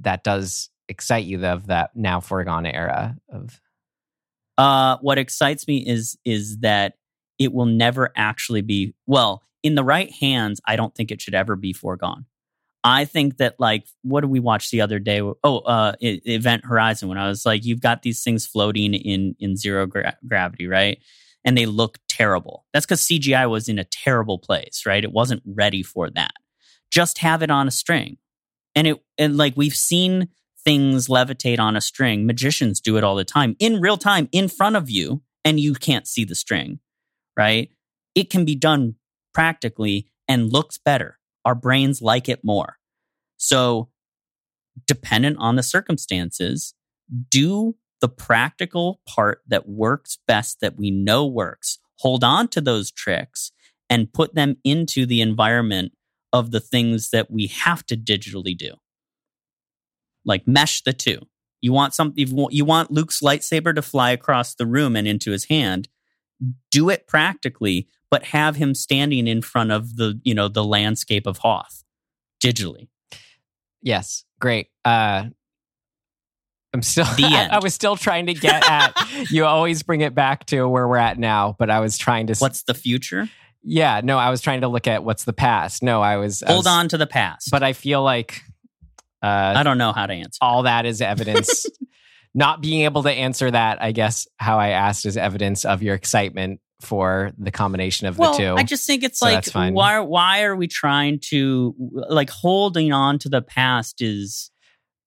that 0.00 0.22
does 0.22 0.70
excite 0.88 1.24
you 1.24 1.44
of 1.44 1.66
that 1.66 1.90
now 1.94 2.20
foregone 2.20 2.66
era 2.66 3.16
of 3.30 3.60
Uh, 4.58 4.96
what 5.02 5.18
excites 5.18 5.66
me 5.68 5.78
is 5.86 6.16
is 6.24 6.58
that 6.58 6.94
it 7.38 7.52
will 7.52 7.66
never 7.66 8.12
actually 8.16 8.62
be 8.62 8.94
well 9.06 9.42
in 9.62 9.74
the 9.74 9.84
right 9.84 10.10
hands. 10.12 10.60
I 10.66 10.76
don't 10.76 10.94
think 10.94 11.10
it 11.10 11.20
should 11.20 11.34
ever 11.34 11.56
be 11.56 11.72
foregone. 11.72 12.24
I 12.84 13.04
think 13.04 13.38
that 13.38 13.56
like 13.58 13.84
what 14.02 14.20
did 14.22 14.30
we 14.30 14.40
watch 14.40 14.70
the 14.70 14.80
other 14.80 14.98
day? 15.00 15.20
Oh, 15.20 15.58
uh, 15.58 15.92
Event 16.00 16.64
Horizon. 16.64 17.08
When 17.08 17.18
I 17.18 17.28
was 17.28 17.44
like, 17.44 17.64
you've 17.64 17.80
got 17.80 18.02
these 18.02 18.22
things 18.22 18.46
floating 18.46 18.94
in 18.94 19.34
in 19.40 19.56
zero 19.56 19.86
gra- 19.86 20.16
gravity, 20.26 20.66
right? 20.68 20.98
And 21.44 21.58
they 21.58 21.66
look 21.66 21.98
terrible. 22.08 22.64
That's 22.72 22.86
because 22.86 23.02
CGI 23.02 23.48
was 23.50 23.68
in 23.68 23.78
a 23.78 23.84
terrible 23.84 24.38
place, 24.38 24.84
right? 24.86 25.04
It 25.04 25.12
wasn't 25.12 25.42
ready 25.44 25.82
for 25.82 26.10
that. 26.10 26.32
Just 26.90 27.18
have 27.18 27.42
it 27.42 27.50
on 27.50 27.68
a 27.68 27.72
string, 27.72 28.18
and 28.74 28.86
it 28.86 28.96
and 29.18 29.36
like 29.36 29.54
we've 29.56 29.74
seen 29.74 30.28
things 30.66 31.06
levitate 31.06 31.60
on 31.60 31.76
a 31.76 31.80
string. 31.80 32.26
Magicians 32.26 32.80
do 32.80 32.96
it 32.96 33.04
all 33.04 33.14
the 33.14 33.24
time 33.24 33.54
in 33.60 33.80
real 33.80 33.96
time 33.96 34.28
in 34.32 34.48
front 34.48 34.74
of 34.74 34.90
you, 34.90 35.22
and 35.44 35.60
you 35.60 35.74
can't 35.74 36.08
see 36.08 36.24
the 36.24 36.34
string, 36.34 36.80
right? 37.36 37.70
It 38.16 38.30
can 38.30 38.44
be 38.44 38.56
done 38.56 38.96
practically 39.32 40.10
and 40.26 40.52
looks 40.52 40.76
better. 40.76 41.18
Our 41.44 41.54
brains 41.54 42.02
like 42.02 42.28
it 42.28 42.40
more. 42.42 42.78
So, 43.36 43.90
dependent 44.88 45.36
on 45.38 45.54
the 45.54 45.62
circumstances, 45.62 46.74
do 47.30 47.76
the 48.00 48.08
practical 48.08 49.00
part 49.06 49.42
that 49.46 49.68
works 49.68 50.18
best, 50.26 50.58
that 50.60 50.76
we 50.76 50.90
know 50.90 51.24
works. 51.24 51.78
Hold 52.00 52.24
on 52.24 52.48
to 52.48 52.60
those 52.60 52.90
tricks 52.90 53.52
and 53.88 54.12
put 54.12 54.34
them 54.34 54.56
into 54.64 55.06
the 55.06 55.20
environment 55.20 55.92
of 56.32 56.50
the 56.50 56.60
things 56.60 57.10
that 57.10 57.30
we 57.30 57.46
have 57.46 57.86
to 57.86 57.96
digitally 57.96 58.56
do 58.56 58.74
like 60.26 60.46
mesh 60.46 60.82
the 60.82 60.92
two. 60.92 61.20
You 61.62 61.72
want 61.72 61.94
something 61.94 62.26
you 62.50 62.64
want 62.66 62.90
Luke's 62.90 63.20
lightsaber 63.20 63.74
to 63.74 63.80
fly 63.82 64.10
across 64.10 64.54
the 64.54 64.66
room 64.66 64.94
and 64.96 65.08
into 65.08 65.30
his 65.30 65.44
hand. 65.46 65.88
Do 66.70 66.90
it 66.90 67.06
practically, 67.06 67.88
but 68.10 68.24
have 68.24 68.56
him 68.56 68.74
standing 68.74 69.26
in 69.26 69.40
front 69.40 69.72
of 69.72 69.96
the, 69.96 70.20
you 70.22 70.34
know, 70.34 70.48
the 70.48 70.62
landscape 70.64 71.26
of 71.26 71.38
Hoth 71.38 71.82
digitally. 72.44 72.88
yes, 73.82 74.24
great. 74.38 74.68
Uh, 74.84 75.24
I'm 76.74 76.82
still. 76.82 77.06
The 77.16 77.24
I, 77.24 77.42
end. 77.44 77.52
I 77.52 77.58
was 77.60 77.74
still 77.74 77.96
trying 77.96 78.26
to 78.26 78.34
get 78.34 78.68
at. 78.68 78.92
you 79.30 79.46
always 79.46 79.82
bring 79.82 80.02
it 80.02 80.14
back 80.14 80.44
to 80.46 80.66
where 80.68 80.86
we're 80.86 80.96
at 80.98 81.18
now, 81.18 81.56
but 81.58 81.70
I 81.70 81.80
was 81.80 81.96
trying 81.96 82.26
to. 82.28 82.34
What's 82.36 82.64
the 82.64 82.74
future? 82.74 83.28
Yeah, 83.62 84.00
no, 84.04 84.18
I 84.18 84.30
was 84.30 84.40
trying 84.42 84.60
to 84.60 84.68
look 84.68 84.86
at 84.86 85.02
what's 85.02 85.24
the 85.24 85.32
past. 85.32 85.82
No, 85.82 86.02
I 86.02 86.16
was. 86.18 86.42
I 86.42 86.48
Hold 86.52 86.60
was- 86.60 86.66
on 86.66 86.88
to 86.88 86.98
the 86.98 87.06
past. 87.06 87.48
but 87.50 87.62
I 87.62 87.72
feel 87.72 88.02
like 88.02 88.42
uh, 89.26 89.54
I 89.56 89.62
don't 89.62 89.78
know 89.78 89.92
how 89.92 90.06
to 90.06 90.12
answer. 90.14 90.38
all 90.40 90.62
that 90.64 90.86
is 90.86 91.00
evidence. 91.00 91.66
Not 92.34 92.60
being 92.60 92.82
able 92.82 93.02
to 93.04 93.10
answer 93.10 93.50
that, 93.50 93.80
I 93.82 93.92
guess, 93.92 94.26
how 94.36 94.58
I 94.58 94.68
asked 94.68 95.06
is 95.06 95.16
evidence 95.16 95.64
of 95.64 95.82
your 95.82 95.94
excitement 95.94 96.60
for 96.82 97.32
the 97.38 97.50
combination 97.50 98.06
of 98.08 98.18
the 98.18 98.30
two. 98.32 98.54
I 98.54 98.62
just 98.62 98.86
think 98.86 99.02
it's 99.02 99.20
So 99.20 99.26
like 99.26 99.46
why 99.74 100.00
why 100.00 100.42
are 100.42 100.54
we 100.54 100.66
trying 100.68 101.20
to 101.30 101.74
like 102.10 102.28
holding 102.28 102.92
on 102.92 103.18
to 103.20 103.30
the 103.30 103.40
past 103.40 104.02
is 104.02 104.50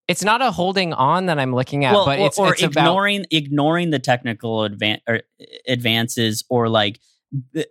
it's 0.08 0.24
not 0.24 0.42
a 0.42 0.50
holding 0.50 0.92
on 0.94 1.28
that 1.28 1.38
I'm 1.38 1.54
looking 1.54 1.86
at, 1.86 1.94
well, 1.94 2.06
but 2.08 2.18
or, 2.18 2.26
it's, 2.26 2.40
or 2.40 2.54
it's 2.54 2.64
about 2.64 2.82
ignoring 2.82 3.26
ignoring 3.30 3.92
the 3.92 4.00
technical 4.00 4.68
advan- 4.68 5.02
or 5.08 5.22
advances 5.68 6.44
or 6.50 6.68
like 6.68 7.00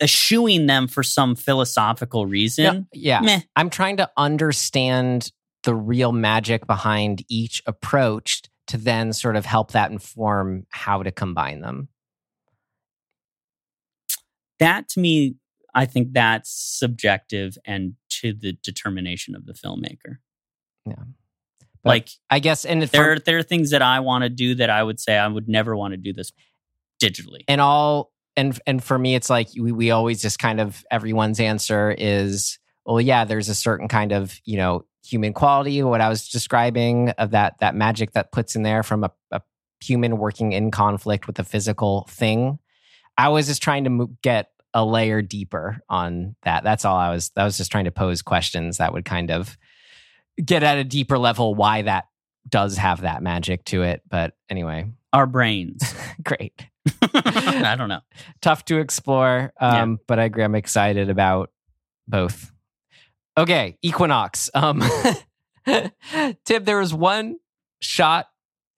eschewing 0.00 0.66
them 0.66 0.86
for 0.86 1.02
some 1.02 1.34
philosophical 1.34 2.24
No, 2.26 2.30
reason. 2.30 2.86
yeah. 2.92 3.20
Meh. 3.22 3.40
I'm 3.56 3.70
trying 3.70 3.96
to 3.96 4.08
understand 4.16 5.32
the 5.64 5.74
real 5.74 6.12
magic 6.12 6.66
behind 6.66 7.24
each 7.28 7.62
approach 7.66 8.42
to 8.68 8.76
then 8.76 9.12
sort 9.12 9.36
of 9.36 9.44
help 9.44 9.72
that 9.72 9.90
inform 9.90 10.66
how 10.70 11.02
to 11.02 11.10
combine 11.10 11.60
them. 11.60 11.88
That 14.58 14.88
to 14.90 15.00
me, 15.00 15.36
I 15.74 15.86
think 15.86 16.12
that's 16.12 16.50
subjective 16.50 17.56
and 17.64 17.94
to 18.20 18.32
the 18.32 18.52
determination 18.52 19.34
of 19.34 19.46
the 19.46 19.52
filmmaker. 19.52 20.18
But 21.82 21.88
like 21.88 22.08
I 22.28 22.40
guess, 22.40 22.64
and 22.64 22.82
for- 22.82 22.86
there, 22.88 23.18
there 23.18 23.38
are 23.38 23.42
things 23.42 23.70
that 23.70 23.82
I 23.82 24.00
want 24.00 24.22
to 24.22 24.28
do 24.28 24.54
that 24.56 24.70
I 24.70 24.82
would 24.82 24.98
say 25.00 25.16
I 25.16 25.28
would 25.28 25.48
never 25.48 25.76
want 25.76 25.92
to 25.92 25.96
do 25.96 26.12
this 26.12 26.32
digitally. 27.00 27.44
and 27.46 27.60
all 27.60 28.10
and 28.36 28.58
and 28.66 28.82
for 28.82 28.98
me 28.98 29.14
it's 29.14 29.30
like 29.30 29.48
we, 29.58 29.72
we 29.72 29.90
always 29.90 30.20
just 30.20 30.38
kind 30.38 30.60
of 30.60 30.84
everyone's 30.90 31.38
answer 31.38 31.94
is 31.96 32.58
well 32.84 33.00
yeah 33.00 33.24
there's 33.24 33.48
a 33.48 33.54
certain 33.54 33.86
kind 33.88 34.12
of 34.12 34.40
you 34.44 34.56
know 34.56 34.84
human 35.08 35.32
quality 35.32 35.82
what 35.82 36.00
i 36.00 36.08
was 36.08 36.28
describing 36.28 37.10
of 37.10 37.30
that 37.30 37.54
that 37.60 37.74
magic 37.74 38.12
that 38.12 38.30
puts 38.32 38.54
in 38.54 38.62
there 38.62 38.82
from 38.82 39.04
a, 39.04 39.10
a 39.30 39.40
human 39.80 40.18
working 40.18 40.52
in 40.52 40.70
conflict 40.70 41.26
with 41.26 41.38
a 41.38 41.44
physical 41.44 42.06
thing 42.10 42.58
i 43.16 43.28
was 43.28 43.46
just 43.46 43.62
trying 43.62 43.84
to 43.84 43.90
mo- 43.90 44.10
get 44.22 44.50
a 44.74 44.84
layer 44.84 45.22
deeper 45.22 45.80
on 45.88 46.36
that 46.42 46.62
that's 46.62 46.84
all 46.84 46.96
i 46.96 47.10
was 47.10 47.30
i 47.36 47.44
was 47.44 47.56
just 47.56 47.72
trying 47.72 47.86
to 47.86 47.90
pose 47.90 48.20
questions 48.22 48.76
that 48.78 48.92
would 48.92 49.04
kind 49.04 49.30
of 49.30 49.56
get 50.44 50.62
at 50.62 50.78
a 50.78 50.84
deeper 50.84 51.18
level 51.18 51.54
why 51.54 51.82
that 51.82 52.06
does 52.48 52.76
have 52.76 53.00
that 53.00 53.22
magic 53.22 53.64
to 53.64 53.82
it 53.82 54.02
but 54.08 54.34
anyway 54.50 54.86
Our 55.12 55.26
brains. 55.26 55.94
great 56.22 56.66
I 57.14 57.74
don't 57.76 57.88
know. 57.90 58.00
tough 58.40 58.64
to 58.66 58.78
explore. 58.78 59.52
Um, 59.60 59.98
but 60.06 60.18
I 60.18 60.24
agree. 60.24 60.42
I'm 60.42 60.54
excited 60.54 61.10
about 61.10 61.50
both. 62.06 62.50
Okay, 63.38 63.78
Equinox. 63.82 64.50
Um, 64.52 64.82
Tib, 66.44 66.64
there 66.64 66.78
was 66.78 66.92
one 66.92 67.36
shot 67.80 68.26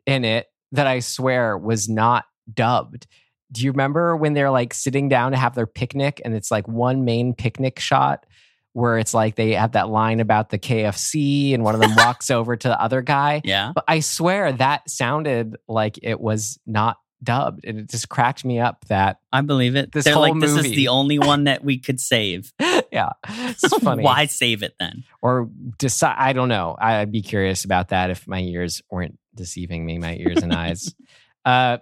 in 0.04 0.26
it 0.26 0.48
that 0.72 0.86
I 0.86 1.00
swear 1.00 1.56
was 1.56 1.88
not 1.88 2.26
dubbed. 2.52 3.06
Do 3.50 3.64
you 3.64 3.70
remember 3.70 4.14
when 4.14 4.34
they're 4.34 4.50
like 4.50 4.74
sitting 4.74 5.08
down 5.08 5.32
to 5.32 5.38
have 5.38 5.54
their 5.54 5.66
picnic 5.66 6.20
and 6.24 6.34
it's 6.34 6.50
like 6.50 6.68
one 6.68 7.06
main 7.06 7.34
picnic 7.34 7.80
shot 7.80 8.26
where 8.74 8.98
it's 8.98 9.14
like 9.14 9.34
they 9.34 9.52
have 9.54 9.72
that 9.72 9.88
line 9.88 10.20
about 10.20 10.50
the 10.50 10.58
KFC 10.58 11.54
and 11.54 11.64
one 11.64 11.74
of 11.74 11.80
them 11.80 11.94
walks 11.96 12.30
over 12.30 12.54
to 12.54 12.68
the 12.68 12.80
other 12.80 13.00
guy? 13.00 13.40
Yeah. 13.44 13.72
But 13.74 13.84
I 13.88 14.00
swear 14.00 14.52
that 14.52 14.88
sounded 14.88 15.56
like 15.68 15.98
it 16.02 16.20
was 16.20 16.60
not 16.66 16.98
dubbed 17.22 17.64
and 17.64 17.78
it 17.78 17.90
just 17.90 18.08
cracked 18.08 18.44
me 18.44 18.58
up 18.58 18.84
that 18.86 19.18
I 19.32 19.42
believe 19.42 19.76
it. 19.76 19.92
This 19.92 20.04
They're 20.04 20.14
whole 20.14 20.22
like, 20.22 20.40
this 20.40 20.56
is 20.56 20.70
the 20.70 20.88
only 20.88 21.18
one 21.18 21.44
that 21.44 21.62
we 21.64 21.78
could 21.78 22.00
save. 22.00 22.52
yeah 22.92 23.10
it's 23.28 23.66
funny. 23.82 24.02
Why 24.02 24.26
save 24.26 24.62
it 24.62 24.74
then? 24.78 25.04
or 25.22 25.48
decide 25.78 26.16
i 26.18 26.32
don't 26.32 26.48
know. 26.48 26.76
I'd 26.78 27.12
be 27.12 27.22
curious 27.22 27.64
about 27.64 27.88
that 27.88 28.10
if 28.10 28.26
my 28.26 28.40
ears 28.40 28.82
weren't 28.90 29.18
deceiving 29.34 29.84
me 29.84 29.98
my 29.98 30.16
ears 30.16 30.42
and 30.42 30.52
eyes. 30.52 30.94
Uh 31.42 31.78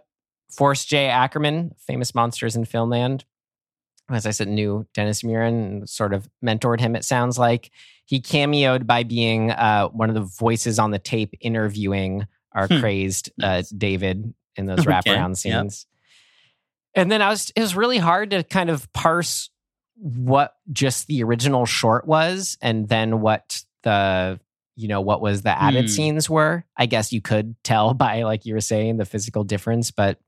forrest 0.53 0.89
j. 0.89 1.07
Ackerman 1.07 1.73
famous 1.79 2.15
monsters 2.15 2.55
in 2.55 2.65
filmland. 2.65 3.25
As 4.09 4.25
i 4.25 4.31
said 4.31 4.47
knew 4.49 4.87
dennis 4.95 5.23
muren 5.23 5.49
and 5.49 5.89
sort 5.89 6.15
of 6.15 6.29
mentored 6.45 6.81
him 6.81 6.95
it 6.97 7.05
sounds 7.05 7.39
like. 7.39 7.71
He 8.05 8.21
cameoed 8.21 8.87
by 8.87 9.03
being 9.03 9.51
uh 9.51 9.89
one 9.89 10.09
of 10.09 10.15
the 10.15 10.23
voices 10.39 10.79
on 10.79 10.93
the 10.93 10.99
tape 11.01 11.35
interviewing 11.41 12.27
our 12.53 12.69
crazed 12.69 13.31
uh 13.43 13.63
david 13.77 14.33
in 14.57 14.67
those 14.67 14.81
Okay, 14.81 14.91
wraparound 14.91 15.29
yep. 15.31 15.37
scenes 15.37 15.87
and 16.95 17.13
then 17.13 17.23
I 17.23 17.29
was 17.29 17.53
it 17.55 17.61
was 17.61 17.77
really 17.77 17.99
hard 17.99 18.31
to 18.31 18.43
kind 18.43 18.71
of 18.71 18.91
parse 18.93 19.51
what 19.97 20.55
just 20.73 21.07
the 21.07 21.23
original 21.25 21.67
short 21.67 22.07
was 22.07 22.57
and 22.63 22.89
then 22.89 23.21
what 23.21 23.63
the 23.83 24.41
you 24.77 24.89
know 24.89 25.01
what 25.01 25.21
was 25.21 25.43
the 25.43 25.51
added 25.61 25.85
Hmm. 25.85 25.89
scenes 25.89 26.31
were. 26.31 26.65
I 26.77 26.87
guess 26.87 27.13
you 27.13 27.21
could 27.21 27.57
tell 27.65 27.95
by 28.07 28.23
like 28.23 28.47
you 28.47 28.55
were 28.55 28.61
saying 28.61 28.97
the 28.97 29.05
physical 29.05 29.45
difference, 29.45 29.91
but 29.91 30.19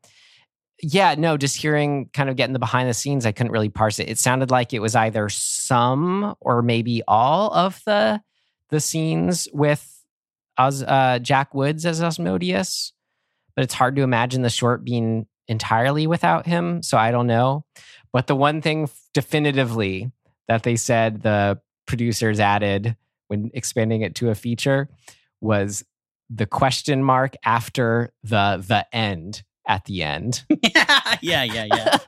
yeah, 0.82 1.14
no, 1.16 1.36
just 1.36 1.56
hearing 1.56 2.09
kind 2.12 2.30
of 2.30 2.36
getting 2.36 2.52
the 2.55 2.59
behind 2.59 2.88
the 2.88 2.94
scenes, 2.94 3.26
I 3.26 3.32
couldn't 3.32 3.52
really 3.52 3.68
parse 3.68 3.98
it. 3.98 4.09
It 4.09 4.18
sounded 4.18 4.51
like 4.51 4.72
it 4.72 4.80
was 4.80 4.97
either 4.97 5.28
some 5.28 6.34
or 6.40 6.62
maybe 6.62 7.02
all 7.06 7.52
of 7.52 7.80
the 7.86 8.20
the 8.70 8.80
scenes 8.80 9.47
with 9.52 10.05
Os, 10.59 10.82
uh, 10.82 11.18
Jack 11.20 11.55
Woods 11.55 11.84
as 11.86 12.02
Asmodeus, 12.02 12.92
but 13.61 13.65
it's 13.65 13.74
hard 13.74 13.95
to 13.95 14.01
imagine 14.01 14.41
the 14.41 14.49
short 14.49 14.82
being 14.87 15.27
entirely 15.47 16.07
without 16.07 16.47
him. 16.47 16.82
So 16.82 16.97
I 16.97 17.11
don't 17.11 17.27
know. 17.27 17.66
But 18.11 18.27
the 18.27 18.35
one 18.35 18.62
thing 18.62 18.89
definitively 19.12 20.11
that 20.49 20.62
they 20.62 20.77
said 20.77 21.20
the 21.20 21.61
producers 21.87 22.41
added 22.41 22.97
when 23.28 23.51
expanding 23.53 24.01
it 24.01 24.15
to 24.15 24.31
a 24.31 24.35
feature 24.35 24.89
was 25.43 25.85
the 26.31 26.47
question 26.47 27.05
mark 27.05 27.35
after 27.45 28.15
the 28.23 28.65
the 28.66 28.87
end 28.97 29.43
at 29.69 29.85
the 29.85 30.05
end. 30.05 30.43
yeah, 30.49 31.16
yeah, 31.20 31.43
yeah, 31.43 31.66
yeah. 31.70 31.99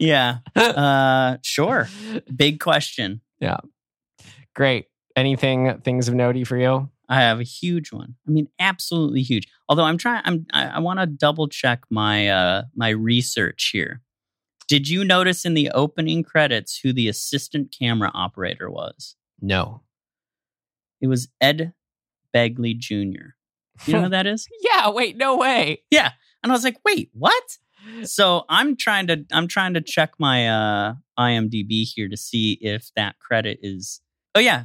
yeah. 0.00 0.38
Uh, 0.56 1.36
sure. 1.42 1.88
Big 2.34 2.58
question. 2.58 3.20
Yeah. 3.38 3.58
Great. 4.56 4.86
Anything 5.14 5.80
things 5.84 6.08
of 6.08 6.14
notey 6.16 6.44
for 6.44 6.56
you? 6.56 6.90
I 7.08 7.20
have 7.20 7.40
a 7.40 7.44
huge 7.44 7.92
one. 7.92 8.14
I 8.26 8.30
mean, 8.30 8.48
absolutely 8.58 9.22
huge. 9.22 9.46
Although 9.68 9.84
I'm 9.84 9.98
trying, 9.98 10.22
I'm 10.24 10.46
I, 10.52 10.66
I 10.66 10.78
want 10.80 11.00
to 11.00 11.06
double 11.06 11.48
check 11.48 11.82
my 11.90 12.28
uh 12.28 12.62
my 12.74 12.90
research 12.90 13.70
here. 13.72 14.02
Did 14.68 14.88
you 14.88 15.04
notice 15.04 15.44
in 15.44 15.54
the 15.54 15.70
opening 15.70 16.24
credits 16.24 16.80
who 16.82 16.92
the 16.92 17.08
assistant 17.08 17.74
camera 17.76 18.10
operator 18.12 18.68
was? 18.68 19.14
No. 19.40 19.82
It 21.00 21.06
was 21.06 21.28
Ed 21.40 21.72
Begley 22.34 22.76
Jr. 22.76 23.34
You 23.84 23.92
know 23.92 24.02
who 24.02 24.08
that 24.08 24.26
is? 24.26 24.48
Yeah, 24.62 24.90
wait, 24.90 25.16
no 25.16 25.36
way. 25.36 25.82
Yeah. 25.90 26.10
And 26.42 26.50
I 26.50 26.54
was 26.54 26.64
like, 26.64 26.78
wait, 26.84 27.10
what? 27.12 27.58
So 28.02 28.44
I'm 28.48 28.76
trying 28.76 29.06
to 29.06 29.24
I'm 29.30 29.46
trying 29.46 29.74
to 29.74 29.80
check 29.80 30.12
my 30.18 30.48
uh 30.48 30.94
IMDb 31.18 31.84
here 31.84 32.08
to 32.08 32.16
see 32.16 32.58
if 32.60 32.90
that 32.96 33.18
credit 33.20 33.58
is 33.62 34.00
Oh 34.34 34.40
yeah. 34.40 34.64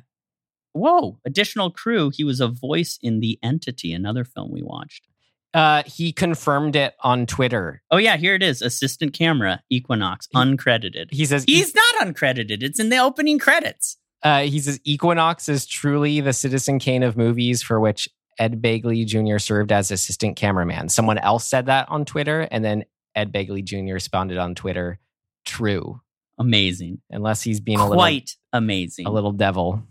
Whoa, 0.73 1.19
additional 1.25 1.69
crew. 1.71 2.11
He 2.13 2.23
was 2.23 2.39
a 2.39 2.47
voice 2.47 2.97
in 3.01 3.19
The 3.19 3.37
Entity, 3.43 3.93
another 3.93 4.23
film 4.23 4.51
we 4.51 4.61
watched. 4.63 5.07
Uh 5.53 5.83
he 5.85 6.13
confirmed 6.13 6.75
it 6.77 6.93
on 7.01 7.25
Twitter. 7.25 7.81
Oh 7.91 7.97
yeah, 7.97 8.15
here 8.17 8.35
it 8.35 8.43
is. 8.43 8.61
Assistant 8.61 9.13
camera, 9.13 9.61
Equinox, 9.69 10.27
uncredited. 10.33 11.07
He 11.11 11.25
says 11.25 11.43
He's 11.45 11.75
not 11.75 12.07
uncredited. 12.07 12.63
It's 12.63 12.79
in 12.79 12.89
the 12.89 12.97
opening 12.99 13.37
credits. 13.37 13.97
Uh, 14.23 14.41
he 14.41 14.59
says 14.59 14.79
Equinox 14.83 15.49
is 15.49 15.65
truly 15.65 16.21
the 16.21 16.31
Citizen 16.31 16.77
Kane 16.79 17.01
of 17.03 17.17
movies 17.17 17.63
for 17.63 17.79
which 17.79 18.07
Ed 18.37 18.61
Begley 18.61 19.03
Jr. 19.05 19.39
served 19.39 19.71
as 19.71 19.89
assistant 19.91 20.35
cameraman. 20.37 20.89
Someone 20.89 21.17
else 21.17 21.47
said 21.47 21.65
that 21.65 21.89
on 21.89 22.05
Twitter, 22.05 22.41
and 22.51 22.63
then 22.63 22.85
Ed 23.15 23.33
Begley 23.33 23.63
Jr. 23.63 23.93
responded 23.93 24.37
on 24.37 24.53
Twitter, 24.55 24.99
"True." 25.43 26.01
Amazing. 26.37 27.01
Unless 27.09 27.41
he's 27.41 27.59
being 27.59 27.77
Quite 27.79 27.87
a 27.87 27.89
little 27.89 28.63
amazing. 28.63 29.05
a 29.07 29.11
little 29.11 29.31
devil, 29.31 29.83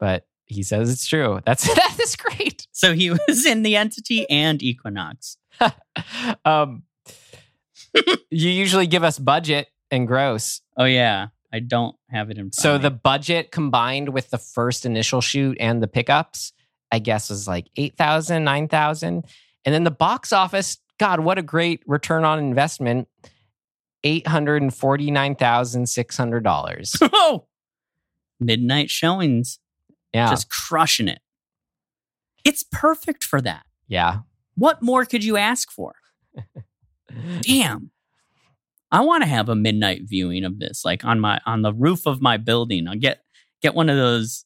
but 0.00 0.26
he 0.46 0.64
says 0.64 0.90
it's 0.90 1.06
true. 1.06 1.40
That's 1.46 1.64
that 1.74 1.96
is 2.02 2.16
great. 2.16 2.66
So 2.72 2.92
he 2.92 3.10
was 3.10 3.46
in 3.46 3.62
the 3.62 3.76
entity 3.76 4.28
and 4.28 4.60
Equinox. 4.62 5.36
um, 6.44 6.82
you 8.30 8.50
usually 8.50 8.86
give 8.86 9.04
us 9.04 9.18
budget 9.18 9.68
and 9.90 10.06
gross. 10.06 10.60
Oh 10.76 10.84
yeah, 10.84 11.28
I 11.52 11.60
don't 11.60 11.96
have 12.08 12.30
it 12.30 12.38
in. 12.38 12.52
So 12.52 12.78
the 12.78 12.90
budget 12.90 13.52
combined 13.52 14.08
with 14.10 14.30
the 14.30 14.38
first 14.38 14.86
initial 14.86 15.20
shoot 15.20 15.56
and 15.60 15.82
the 15.82 15.88
pickups, 15.88 16.52
I 16.90 17.00
guess, 17.00 17.28
was 17.30 17.46
like 17.46 17.68
8,000, 17.76 18.42
9,000. 18.42 19.24
And 19.64 19.74
then 19.74 19.84
the 19.84 19.90
box 19.90 20.32
office, 20.32 20.78
God, 20.98 21.20
what 21.20 21.38
a 21.38 21.42
great 21.42 21.82
return 21.86 22.24
on 22.24 22.38
investment. 22.38 23.08
$849,600. 24.04 26.98
oh, 27.12 27.46
midnight 28.38 28.90
showings, 28.90 29.58
Yeah. 30.12 30.28
just 30.30 30.50
crushing 30.50 31.08
it. 31.08 31.20
It's 32.44 32.64
perfect 32.70 33.22
for 33.24 33.40
that. 33.42 33.64
yeah. 33.88 34.18
What 34.56 34.82
more 34.82 35.04
could 35.06 35.24
you 35.24 35.36
ask 35.38 35.70
for? 35.70 35.94
Damn. 37.40 37.90
I 38.92 39.00
want 39.02 39.22
to 39.22 39.28
have 39.28 39.48
a 39.48 39.54
midnight 39.54 40.02
viewing 40.04 40.44
of 40.44 40.58
this, 40.58 40.84
like 40.84 41.04
on 41.04 41.20
my 41.20 41.40
on 41.46 41.62
the 41.62 41.72
roof 41.72 42.06
of 42.06 42.20
my 42.20 42.36
building. 42.36 42.88
I'll 42.88 42.96
get 42.96 43.20
get 43.62 43.74
one 43.74 43.88
of 43.88 43.96
those. 43.96 44.44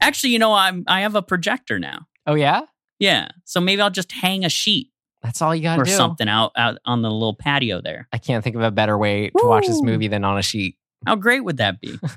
Actually, 0.00 0.30
you 0.30 0.38
know, 0.38 0.52
I'm 0.54 0.84
I 0.88 1.02
have 1.02 1.14
a 1.14 1.22
projector 1.22 1.78
now. 1.78 2.06
Oh, 2.26 2.34
yeah? 2.34 2.62
Yeah, 2.98 3.28
so 3.44 3.60
maybe 3.60 3.82
I'll 3.82 3.90
just 3.90 4.10
hang 4.12 4.44
a 4.44 4.48
sheet 4.48 4.90
That's 5.22 5.42
all 5.42 5.54
you 5.54 5.62
got 5.62 5.76
to 5.76 5.82
or 5.82 5.84
do. 5.84 5.90
something 5.92 6.28
out 6.28 6.52
out 6.56 6.78
on 6.86 7.02
the 7.02 7.10
little 7.10 7.34
patio 7.34 7.80
there. 7.82 8.08
I 8.12 8.18
can't 8.18 8.42
think 8.42 8.56
of 8.56 8.62
a 8.62 8.70
better 8.70 8.96
way 8.96 9.28
to 9.28 9.46
watch 9.46 9.66
this 9.66 9.82
movie 9.82 10.08
than 10.08 10.24
on 10.24 10.38
a 10.38 10.42
sheet. 10.42 10.76
How 11.06 11.16
great 11.16 11.44
would 11.44 11.58
that 11.58 11.80
be? 11.80 11.98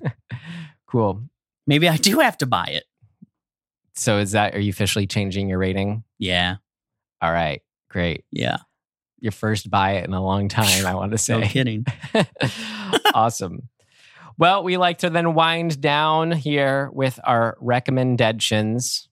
Cool. 0.90 1.24
Maybe 1.68 1.88
I 1.90 1.98
do 1.98 2.20
have 2.20 2.38
to 2.40 2.46
buy 2.48 2.66
it. 2.66 2.86
So 3.96 4.18
is 4.20 4.32
that, 4.32 4.56
are 4.56 4.60
you 4.60 4.70
officially 4.70 5.06
changing 5.08 5.50
your 5.50 5.58
rating? 5.60 6.04
Yeah, 6.20 6.56
All 7.22 7.32
right. 7.32 7.62
Great. 7.90 8.26
yeah. 8.32 8.58
Your 9.20 9.32
first 9.32 9.70
buy 9.72 9.94
it 9.94 10.06
in 10.06 10.14
a 10.14 10.22
long 10.24 10.48
time, 10.50 10.86
I 10.86 10.94
want 10.94 11.12
to 11.12 11.18
say. 11.18 11.40
No 11.40 11.48
kidding. 11.48 11.86
awesome. 13.14 13.70
Well, 14.38 14.64
we 14.64 14.78
like 14.78 15.00
to 15.00 15.10
then 15.10 15.34
wind 15.34 15.82
down 15.82 16.32
here 16.32 16.92
with 16.94 17.20
our 17.24 17.58
recommendations. 17.60 19.10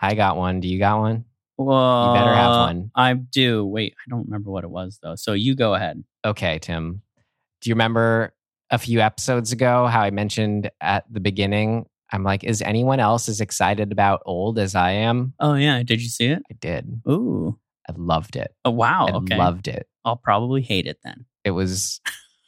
I 0.00 0.14
got 0.14 0.36
one. 0.38 0.60
Do 0.60 0.68
you 0.68 0.78
got 0.78 1.00
one? 1.00 1.24
Well, 1.58 2.14
better 2.14 2.34
have 2.34 2.50
one. 2.50 2.90
I 2.94 3.12
do. 3.14 3.66
Wait, 3.66 3.94
I 3.98 4.08
don't 4.08 4.24
remember 4.24 4.50
what 4.50 4.64
it 4.64 4.70
was 4.70 4.98
though. 5.02 5.16
So 5.16 5.32
you 5.34 5.54
go 5.54 5.74
ahead. 5.74 6.02
Okay, 6.24 6.58
Tim. 6.60 7.02
Do 7.60 7.68
you 7.68 7.74
remember 7.74 8.32
a 8.70 8.78
few 8.78 9.00
episodes 9.00 9.52
ago 9.52 9.86
how 9.86 10.02
I 10.02 10.10
mentioned 10.10 10.70
at 10.80 11.04
the 11.10 11.20
beginning? 11.20 11.86
I'm 12.12 12.22
like, 12.22 12.44
is 12.44 12.62
anyone 12.62 13.00
else 13.00 13.28
as 13.28 13.40
excited 13.40 13.92
about 13.92 14.22
old 14.24 14.58
as 14.58 14.74
I 14.74 14.92
am? 14.92 15.34
Oh 15.40 15.54
yeah, 15.54 15.82
did 15.82 16.00
you 16.00 16.08
see 16.08 16.26
it? 16.26 16.42
I 16.50 16.54
did. 16.54 17.02
Ooh. 17.08 17.58
I 17.88 17.92
loved 17.96 18.36
it. 18.36 18.54
Oh 18.64 18.70
wow. 18.70 19.06
I 19.06 19.12
okay. 19.16 19.36
loved 19.36 19.68
it. 19.68 19.88
I'll 20.04 20.16
probably 20.16 20.62
hate 20.62 20.86
it 20.86 20.98
then. 21.02 21.26
It 21.44 21.50
was 21.50 22.00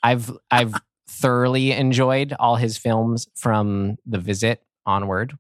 I've 0.03 0.31
I've 0.51 0.75
thoroughly 1.09 1.73
enjoyed 1.73 2.35
all 2.39 2.57
his 2.57 2.79
films 2.79 3.29
from 3.37 3.97
The 4.07 4.19
Visit 4.19 4.63
onward, 4.87 5.37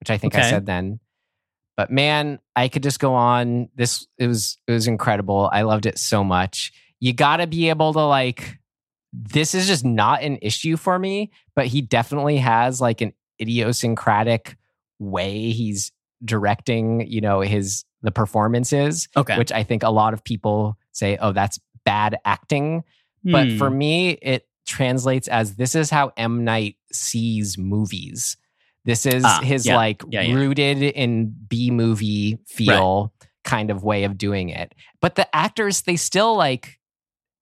which 0.00 0.10
I 0.10 0.18
think 0.18 0.34
I 0.34 0.48
said 0.48 0.66
then. 0.66 1.00
But 1.76 1.90
man, 1.90 2.38
I 2.54 2.68
could 2.68 2.82
just 2.82 3.00
go 3.00 3.14
on. 3.14 3.68
This 3.74 4.06
it 4.18 4.26
was 4.26 4.58
it 4.66 4.72
was 4.72 4.86
incredible. 4.86 5.48
I 5.52 5.62
loved 5.62 5.86
it 5.86 5.98
so 5.98 6.22
much. 6.22 6.72
You 7.00 7.12
got 7.12 7.38
to 7.38 7.46
be 7.46 7.70
able 7.70 7.92
to 7.92 8.04
like 8.04 8.58
this 9.12 9.54
is 9.54 9.66
just 9.66 9.84
not 9.84 10.22
an 10.22 10.38
issue 10.42 10.76
for 10.76 10.98
me, 10.98 11.30
but 11.54 11.66
he 11.66 11.80
definitely 11.82 12.38
has 12.38 12.80
like 12.80 13.00
an 13.00 13.12
idiosyncratic 13.40 14.56
way 14.98 15.50
he's 15.50 15.92
directing, 16.24 17.06
you 17.10 17.20
know, 17.20 17.40
his 17.40 17.84
the 18.02 18.10
performances, 18.10 19.08
Okay. 19.16 19.36
which 19.38 19.52
I 19.52 19.62
think 19.62 19.82
a 19.82 19.90
lot 19.90 20.12
of 20.14 20.24
people 20.24 20.76
say, 20.92 21.16
"Oh, 21.20 21.32
that's 21.32 21.58
bad 21.84 22.16
acting." 22.24 22.82
But 23.24 23.48
Hmm. 23.52 23.58
for 23.58 23.70
me, 23.70 24.10
it 24.22 24.48
translates 24.66 25.28
as 25.28 25.54
this 25.56 25.74
is 25.74 25.90
how 25.90 26.12
M. 26.16 26.42
Night 26.44 26.76
sees 26.92 27.56
movies. 27.58 28.36
This 28.84 29.06
is 29.06 29.24
Ah, 29.24 29.40
his 29.42 29.66
yeah. 29.66 29.76
like 29.76 30.02
Yeah, 30.10 30.22
yeah. 30.22 30.34
rooted 30.34 30.82
in 30.82 31.32
B 31.48 31.70
movie 31.70 32.38
feel 32.48 33.12
kind 33.44 33.70
of 33.70 33.84
way 33.84 34.02
of 34.04 34.18
doing 34.18 34.48
it. 34.48 34.74
But 35.00 35.14
the 35.14 35.32
actors, 35.34 35.82
they 35.82 35.96
still 35.96 36.34
like 36.36 36.80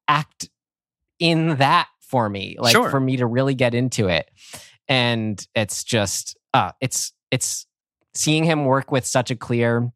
act 0.09 0.51
in 1.21 1.57
that 1.59 1.87
for 2.01 2.29
me, 2.29 2.57
like 2.59 2.73
Sure. 2.73 2.91
for 2.91 2.99
me 2.99 3.19
to 3.19 3.27
really 3.27 3.55
get 3.55 3.75
into 3.75 4.09
it. 4.09 4.29
And 4.89 5.47
it's 5.55 5.85
just, 5.85 6.37
uh, 6.53 6.73
it's, 6.81 7.13
it's 7.31 7.67
seeing 8.15 8.43
him 8.43 8.65
work 8.65 8.91
with 8.91 9.07
such 9.07 9.31
a 9.31 9.37
clear, 9.37 9.93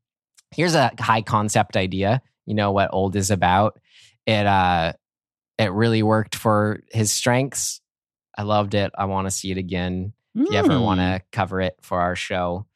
here's 0.54 0.76
a 0.76 0.92
high 1.00 1.22
concept 1.22 1.76
idea. 1.76 2.22
You 2.46 2.54
know 2.54 2.70
what 2.70 2.90
old 2.92 3.16
is 3.16 3.32
about. 3.32 3.80
It, 4.26 4.46
uh, 4.46 4.92
it 5.58 5.72
really 5.72 6.02
worked 6.04 6.36
for 6.36 6.82
his 6.92 7.12
strengths. 7.12 7.80
I 8.36 8.42
loved 8.42 8.74
it. 8.74 8.92
I 8.96 9.06
want 9.06 9.26
to 9.26 9.30
see 9.32 9.50
it 9.50 9.58
again. 9.58 10.12
If 10.36 10.50
you 10.50 10.56
ever 10.58 10.76
Hmm. 10.78 10.82
want 10.82 11.00
to 11.00 11.22
cover 11.32 11.60
it 11.60 11.76
for 11.80 12.00
our 12.00 12.16
show, 12.16 12.66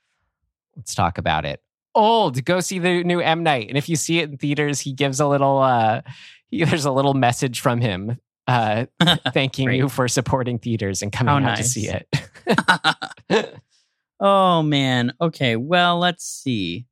let's 0.77 0.95
talk 0.95 1.19
about 1.19 1.45
it. 1.45 1.61
Old, 1.95 2.45
go 2.45 2.61
see 2.61 2.79
the 2.79 3.03
new 3.03 3.19
M 3.20 3.43
Night, 3.43 3.69
and 3.69 3.77
if 3.77 3.89
you 3.89 3.97
see 3.97 4.20
it 4.20 4.31
in 4.31 4.37
theaters, 4.39 4.79
he 4.81 4.93
gives 4.93 5.19
a 5.19 5.27
little. 5.27 5.59
uh 5.59 6.03
he, 6.51 6.62
There's 6.65 6.85
a 6.85 6.93
little 6.93 7.15
message 7.15 7.61
from 7.61 7.81
him, 7.81 8.19
uh 8.49 8.87
thanking 9.33 9.70
you 9.73 9.89
for 9.89 10.09
supporting 10.09 10.59
theaters 10.59 11.03
and 11.03 11.12
coming 11.12 11.43
How 11.43 11.51
out 11.51 11.57
to 11.59 11.65
see 11.65 11.89
it. 11.89 13.61
oh 14.20 14.62
man. 14.62 15.12
Okay. 15.20 15.57
Well, 15.57 15.99
let's 15.99 16.25
see. 16.25 16.87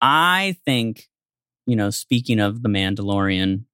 I 0.00 0.56
think, 0.64 1.08
you 1.66 1.76
know, 1.76 1.90
speaking 1.90 2.40
of 2.40 2.62
the 2.62 2.68
Mandalorian, 2.68 3.64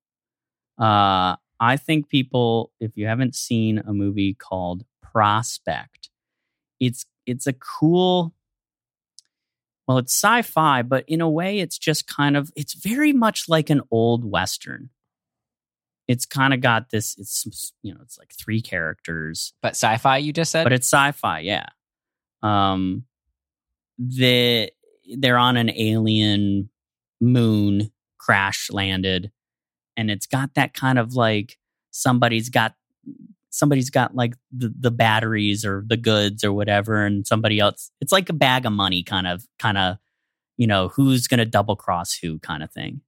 uh, 0.78 1.36
I 1.60 1.77
think 1.77 2.09
people, 2.09 2.73
if 2.81 2.97
you 2.97 3.06
haven't 3.06 3.35
seen 3.35 3.78
a 3.78 3.93
movie 3.93 4.35
called 4.35 4.85
Prospect, 5.02 6.10
it's 6.78 7.06
it's 7.27 7.47
a 7.47 7.52
cool. 7.55 8.35
Well, 9.86 9.98
it's 9.98 10.12
sci-fi, 10.12 10.82
but 10.82 11.05
in 11.09 11.23
a 11.23 11.31
way, 11.31 11.60
it's 11.60 11.78
just 11.78 12.06
kind 12.06 12.36
of 12.36 12.52
it's 12.55 12.74
very 12.74 13.12
much 13.12 13.48
like 13.48 13.70
an 13.70 13.81
old 13.90 14.24
western. 14.24 14.90
It's 16.09 16.26
kind 16.26 16.55
of 16.55 16.60
got 16.60 16.90
this. 16.90 17.16
It's 17.18 17.72
you 17.82 17.94
know, 17.94 18.01
it's 18.02 18.18
like 18.18 18.32
three 18.32 18.60
characters, 18.62 19.52
But 19.62 19.70
sci-fi, 19.72 20.16
you 20.18 20.32
just 20.32 20.51
said. 20.51 20.64
but 20.64 20.72
it's 20.72 20.86
sci-fi. 20.86 21.40
Yeah. 21.40 21.66
Um, 22.43 23.05
the 23.98 24.70
they're 25.16 25.39
on 25.39 25.56
an 25.56 25.70
alien 25.70 26.70
moon 27.20 27.93
crash 28.18 28.70
landed, 28.70 29.30
and 29.97 30.10
it's 30.10 30.26
got 30.26 30.55
that 30.55 30.74
kind 30.74 30.98
of 30.98 31.14
like 31.14 31.59
somebody's 31.90 32.48
got 32.48 32.74
somebody's 33.51 33.90
got 33.90 34.14
like 34.14 34.35
the, 34.56 34.72
the 34.78 34.90
batteries 34.90 35.64
or 35.64 35.82
the 35.86 35.97
goods 35.97 36.44
or 36.44 36.52
whatever 36.52 37.05
and 37.05 37.26
somebody 37.26 37.59
else 37.59 37.90
it's 38.01 38.12
like 38.12 38.28
a 38.28 38.35
bag 38.35 38.66
of 38.66 38.72
money 38.72 39.02
kind 39.02 39.26
of 39.26 39.43
kind 39.59 39.78
of 39.78 39.97
you 40.59 40.66
know 40.66 40.89
who's 40.89 41.26
gonna 41.26 41.47
double 41.47 41.74
cross 41.74 42.14
who 42.14 42.39
kind 42.40 42.62
of 42.62 42.70
thing 42.70 43.01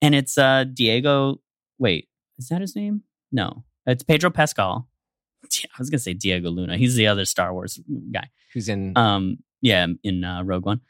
and 0.00 0.14
it's 0.14 0.38
uh 0.38 0.64
diego 0.64 1.38
wait 1.78 2.08
is 2.38 2.48
that 2.48 2.60
his 2.60 2.76
name? 2.76 3.02
No. 3.30 3.64
It's 3.86 4.02
pedro 4.02 4.30
pascal. 4.30 4.88
I 5.44 5.78
was 5.78 5.90
gonna 5.90 5.98
say 5.98 6.14
diego 6.14 6.50
luna. 6.50 6.76
He's 6.76 6.94
the 6.94 7.06
other 7.06 7.24
star 7.24 7.52
wars 7.52 7.80
guy. 8.12 8.28
Who's 8.52 8.68
in 8.68 8.96
um 8.96 9.38
yeah 9.60 9.86
in 10.02 10.24
uh, 10.24 10.42
rogue 10.44 10.66
one. 10.66 10.80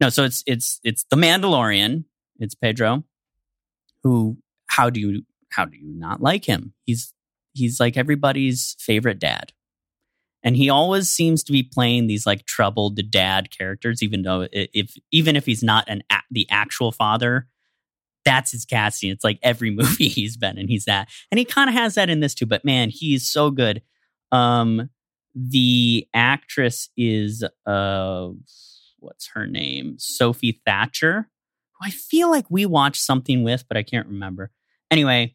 No 0.00 0.08
so 0.08 0.24
it's 0.24 0.42
it's 0.46 0.80
it's 0.82 1.04
the 1.10 1.16
mandalorian. 1.16 2.04
It's 2.38 2.54
pedro 2.54 3.04
who 4.02 4.38
how 4.68 4.90
do 4.90 5.00
you 5.00 5.22
how 5.50 5.64
do 5.64 5.76
you 5.76 5.92
not 5.98 6.20
like 6.20 6.44
him? 6.44 6.74
He's 6.84 7.12
he's 7.52 7.80
like 7.80 7.96
everybody's 7.96 8.76
favorite 8.78 9.18
dad. 9.18 9.52
And 10.42 10.56
he 10.56 10.70
always 10.70 11.10
seems 11.10 11.44
to 11.44 11.52
be 11.52 11.62
playing 11.62 12.06
these 12.06 12.24
like 12.24 12.46
troubled 12.46 12.98
dad 13.10 13.50
characters 13.50 14.02
even 14.02 14.22
though 14.22 14.48
if 14.52 14.94
even 15.10 15.36
if 15.36 15.46
he's 15.46 15.62
not 15.62 15.84
an 15.88 16.02
the 16.30 16.46
actual 16.50 16.92
father 16.92 17.46
that's 18.24 18.52
his 18.52 18.64
casting 18.64 19.10
it's 19.10 19.24
like 19.24 19.38
every 19.42 19.70
movie 19.74 20.08
he's 20.08 20.36
been 20.36 20.58
in 20.58 20.68
he's 20.68 20.84
that. 20.84 21.08
And 21.30 21.38
he 21.38 21.44
kind 21.44 21.68
of 21.68 21.74
has 21.74 21.94
that 21.94 22.10
in 22.10 22.20
this 22.20 22.34
too 22.34 22.46
but 22.46 22.64
man 22.64 22.90
he's 22.90 23.28
so 23.28 23.50
good. 23.50 23.82
Um 24.32 24.90
the 25.34 26.06
actress 26.14 26.88
is 26.96 27.44
uh 27.66 28.28
what's 28.98 29.28
her 29.34 29.46
name? 29.46 29.96
Sophie 29.98 30.60
thatcher 30.64 31.28
who 31.78 31.86
i 31.86 31.90
feel 31.90 32.30
like 32.30 32.46
we 32.50 32.66
watched 32.66 33.02
something 33.02 33.42
with 33.42 33.64
but 33.68 33.76
i 33.76 33.82
can't 33.82 34.08
remember. 34.08 34.50
Anyway 34.90 35.34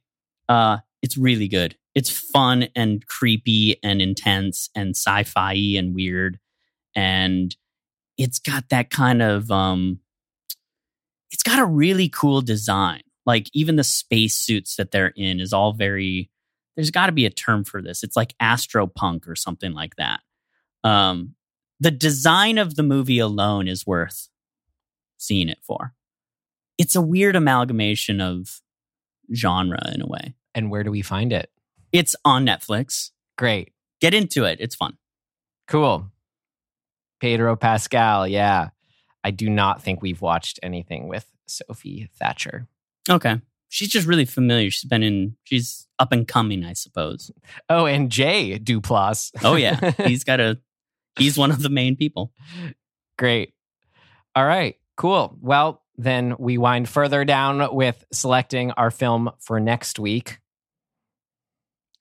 uh 0.50 0.78
it's 1.06 1.18
really 1.18 1.48
good. 1.48 1.76
It's 1.94 2.10
fun 2.10 2.68
and 2.76 3.06
creepy 3.06 3.78
and 3.84 4.02
intense 4.02 4.70
and 4.76 4.96
sci-fi 4.96 5.54
and 5.78 5.94
weird. 5.94 6.40
And 6.96 7.56
it's 8.18 8.40
got 8.40 8.70
that 8.70 8.90
kind 8.90 9.22
of 9.22 9.52
um 9.52 10.00
it's 11.36 11.44
got 11.44 11.60
a 11.60 11.66
really 11.66 12.08
cool 12.08 12.40
design 12.42 13.02
like 13.26 13.50
even 13.52 13.76
the 13.76 13.84
space 13.84 14.38
suits 14.38 14.78
that 14.78 14.92
they're 14.92 15.12
in 15.18 15.42
is 15.42 15.52
all 15.52 15.74
very 15.74 16.30
there's 16.78 16.92
got 16.92 17.08
to 17.08 17.12
be 17.12 17.26
a 17.26 17.30
term 17.30 17.66
for 17.66 17.82
this 17.82 18.04
it's 18.04 18.16
like 18.16 18.34
astropunk 18.42 19.28
or 19.28 19.36
something 19.36 19.74
like 19.74 19.96
that 19.98 20.22
um 20.86 21.36
the 21.82 21.92
design 21.92 22.58
of 22.58 22.76
the 22.76 22.84
movie 22.84 23.20
alone 23.20 23.68
is 23.68 23.86
worth 23.86 24.30
seeing 25.18 25.50
it 25.50 25.60
for 25.62 25.94
it's 26.78 26.96
a 26.96 27.02
weird 27.02 27.36
amalgamation 27.36 28.22
of 28.22 28.62
genre 29.36 29.92
in 29.94 30.02
a 30.02 30.08
way 30.08 30.34
and 30.54 30.72
where 30.72 30.84
do 30.84 30.92
we 30.92 31.02
find 31.02 31.34
it? 31.34 31.50
it's 31.92 32.16
on 32.24 32.46
netflix 32.46 33.10
Great. 33.38 33.74
get 34.00 34.14
into 34.14 34.46
it 34.46 34.58
it's 34.62 34.76
fun 34.76 34.98
Cool. 35.68 36.12
Pedro 37.20 37.56
Pascal, 37.56 38.28
yeah. 38.28 38.70
I 39.26 39.32
do 39.32 39.50
not 39.50 39.82
think 39.82 40.02
we've 40.02 40.22
watched 40.22 40.60
anything 40.64 41.08
with 41.10 41.26
Sophie 41.48 42.10
Thatcher. 42.20 42.68
okay 43.10 43.42
she's 43.70 43.90
just 43.90 44.08
really 44.08 44.26
familiar 44.26 44.70
she's 44.72 44.88
been 44.90 45.04
in 45.04 45.36
she's 45.44 45.88
up 46.00 46.12
and 46.12 46.28
coming 46.28 46.64
i 46.64 46.74
suppose 46.74 47.32
Oh, 47.70 47.86
and 47.88 48.12
Jay 48.12 48.58
Duplass. 48.60 49.32
oh 49.44 49.56
yeah 49.56 49.92
he's 50.08 50.24
got 50.24 50.40
a 50.40 50.60
he's 51.18 51.38
one 51.38 51.52
of 51.52 51.62
the 51.62 51.70
main 51.70 51.96
people 51.96 52.32
Great. 53.18 53.54
All 54.36 54.46
right, 54.46 54.76
cool. 54.98 55.38
Well, 55.42 55.82
then 55.98 56.36
we 56.38 56.58
wind 56.58 56.90
further 56.90 57.24
down 57.24 57.74
with 57.74 58.04
selecting 58.12 58.72
our 58.72 58.92
film 58.92 59.32
for 59.40 59.60
next 59.62 59.98
week. 60.00 60.40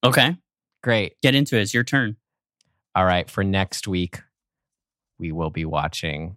okay 0.04 0.36
Great. 0.82 1.14
get 1.22 1.34
into 1.36 1.56
it 1.56 1.62
it's 1.62 1.72
your 1.72 1.84
turn 1.84 2.16
All 2.96 3.04
right, 3.04 3.30
for 3.30 3.44
next 3.44 3.86
week, 3.88 4.20
we 5.20 5.30
will 5.32 5.50
be 5.50 5.64
watching 5.64 6.36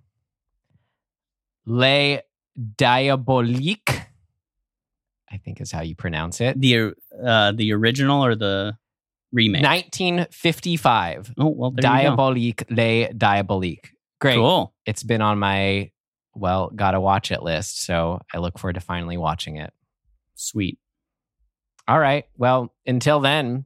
Les 1.68 2.22
Diaboliques. 2.58 4.02
I 5.30 5.38
think 5.38 5.60
is 5.60 5.72
how 5.72 5.82
you 5.82 5.96
pronounce 5.96 6.40
it. 6.42 6.60
the 6.60 6.94
uh 7.24 7.52
the 7.52 7.74
original 7.74 8.24
or 8.24 8.36
the 8.36 8.78
remake 9.34 9.62
1955. 9.62 11.34
oh 11.38 11.50
well 11.50 11.72
there 11.72 11.84
you 11.84 12.04
go. 12.04 12.16
Diabolique, 12.16 12.64
Les 12.70 13.12
Diaboliques. 13.14 13.90
Great. 14.20 14.36
cool 14.36 14.74
It's 14.86 15.04
been 15.04 15.22
on 15.22 15.38
my, 15.38 15.92
well, 16.34 16.72
gotta 16.74 17.00
watch 17.00 17.32
it 17.32 17.44
list. 17.44 17.84
So 17.86 18.22
I 18.34 18.38
look 18.40 18.58
forward 18.58 18.74
to 18.74 18.80
finally 18.80 19.18
watching 19.18 19.58
it. 19.58 19.74
sweet 20.36 20.80
All 21.88 22.00
right. 22.00 22.26
Well, 22.38 22.74
until 22.86 23.20
then, 23.20 23.66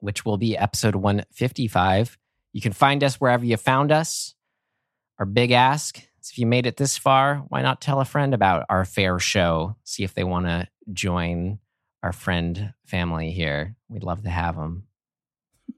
which 0.00 0.24
will 0.24 0.36
be 0.36 0.56
episode 0.58 0.94
155, 0.96 2.18
you 2.52 2.60
can 2.60 2.72
find 2.72 3.02
us 3.02 3.16
wherever 3.20 3.44
you 3.44 3.56
found 3.56 3.92
us. 3.92 4.34
Our 5.18 5.26
big 5.26 5.52
ask 5.52 6.02
is 6.26 6.30
if 6.32 6.38
you 6.38 6.46
made 6.46 6.66
it 6.66 6.76
this 6.76 6.96
far, 6.96 7.44
why 7.48 7.62
not 7.62 7.80
tell 7.80 8.00
a 8.00 8.04
friend 8.04 8.34
about 8.34 8.66
our 8.68 8.84
fair 8.84 9.18
show? 9.18 9.76
See 9.84 10.04
if 10.04 10.14
they 10.14 10.24
want 10.24 10.46
to 10.46 10.68
join 10.92 11.58
our 12.02 12.12
friend 12.12 12.72
family 12.84 13.32
here. 13.32 13.76
We'd 13.88 14.02
love 14.04 14.22
to 14.22 14.30
have 14.30 14.56
them. 14.56 14.84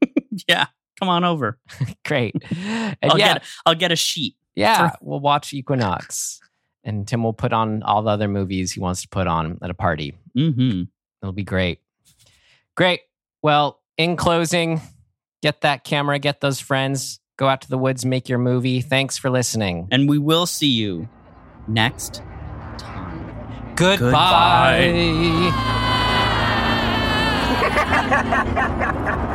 yeah 0.48 0.66
come 0.98 1.08
on 1.08 1.24
over 1.24 1.58
Great. 2.04 2.34
And 2.60 3.12
I'll 3.12 3.18
yeah, 3.18 3.34
get 3.34 3.44
I'll 3.66 3.74
get 3.74 3.92
a 3.92 3.96
sheet. 3.96 4.36
yeah, 4.54 4.90
for- 4.90 4.98
we'll 5.02 5.20
watch 5.20 5.52
Equinox. 5.52 6.40
And 6.84 7.06
Tim 7.06 7.22
will 7.22 7.34
put 7.34 7.52
on 7.52 7.82
all 7.82 8.02
the 8.02 8.10
other 8.10 8.28
movies 8.28 8.72
he 8.72 8.80
wants 8.80 9.02
to 9.02 9.08
put 9.08 9.26
on 9.26 9.58
at 9.62 9.68
a 9.68 9.74
party. 9.74 10.14
Mm-hmm. 10.36 10.84
It'll 11.22 11.32
be 11.32 11.44
great. 11.44 11.80
Great. 12.76 13.00
Well, 13.42 13.80
in 13.98 14.16
closing, 14.16 14.80
get 15.42 15.60
that 15.62 15.84
camera, 15.84 16.18
get 16.18 16.40
those 16.40 16.60
friends, 16.60 17.20
go 17.38 17.48
out 17.48 17.62
to 17.62 17.70
the 17.70 17.78
woods, 17.78 18.04
make 18.04 18.28
your 18.28 18.38
movie. 18.38 18.82
Thanks 18.82 19.16
for 19.16 19.30
listening. 19.30 19.88
And 19.90 20.06
we 20.08 20.18
will 20.18 20.44
see 20.44 20.68
you 20.68 21.08
next 21.66 22.20
time. 22.76 23.74
Goodbye. 23.76 24.90
Goodbye. 27.62 29.34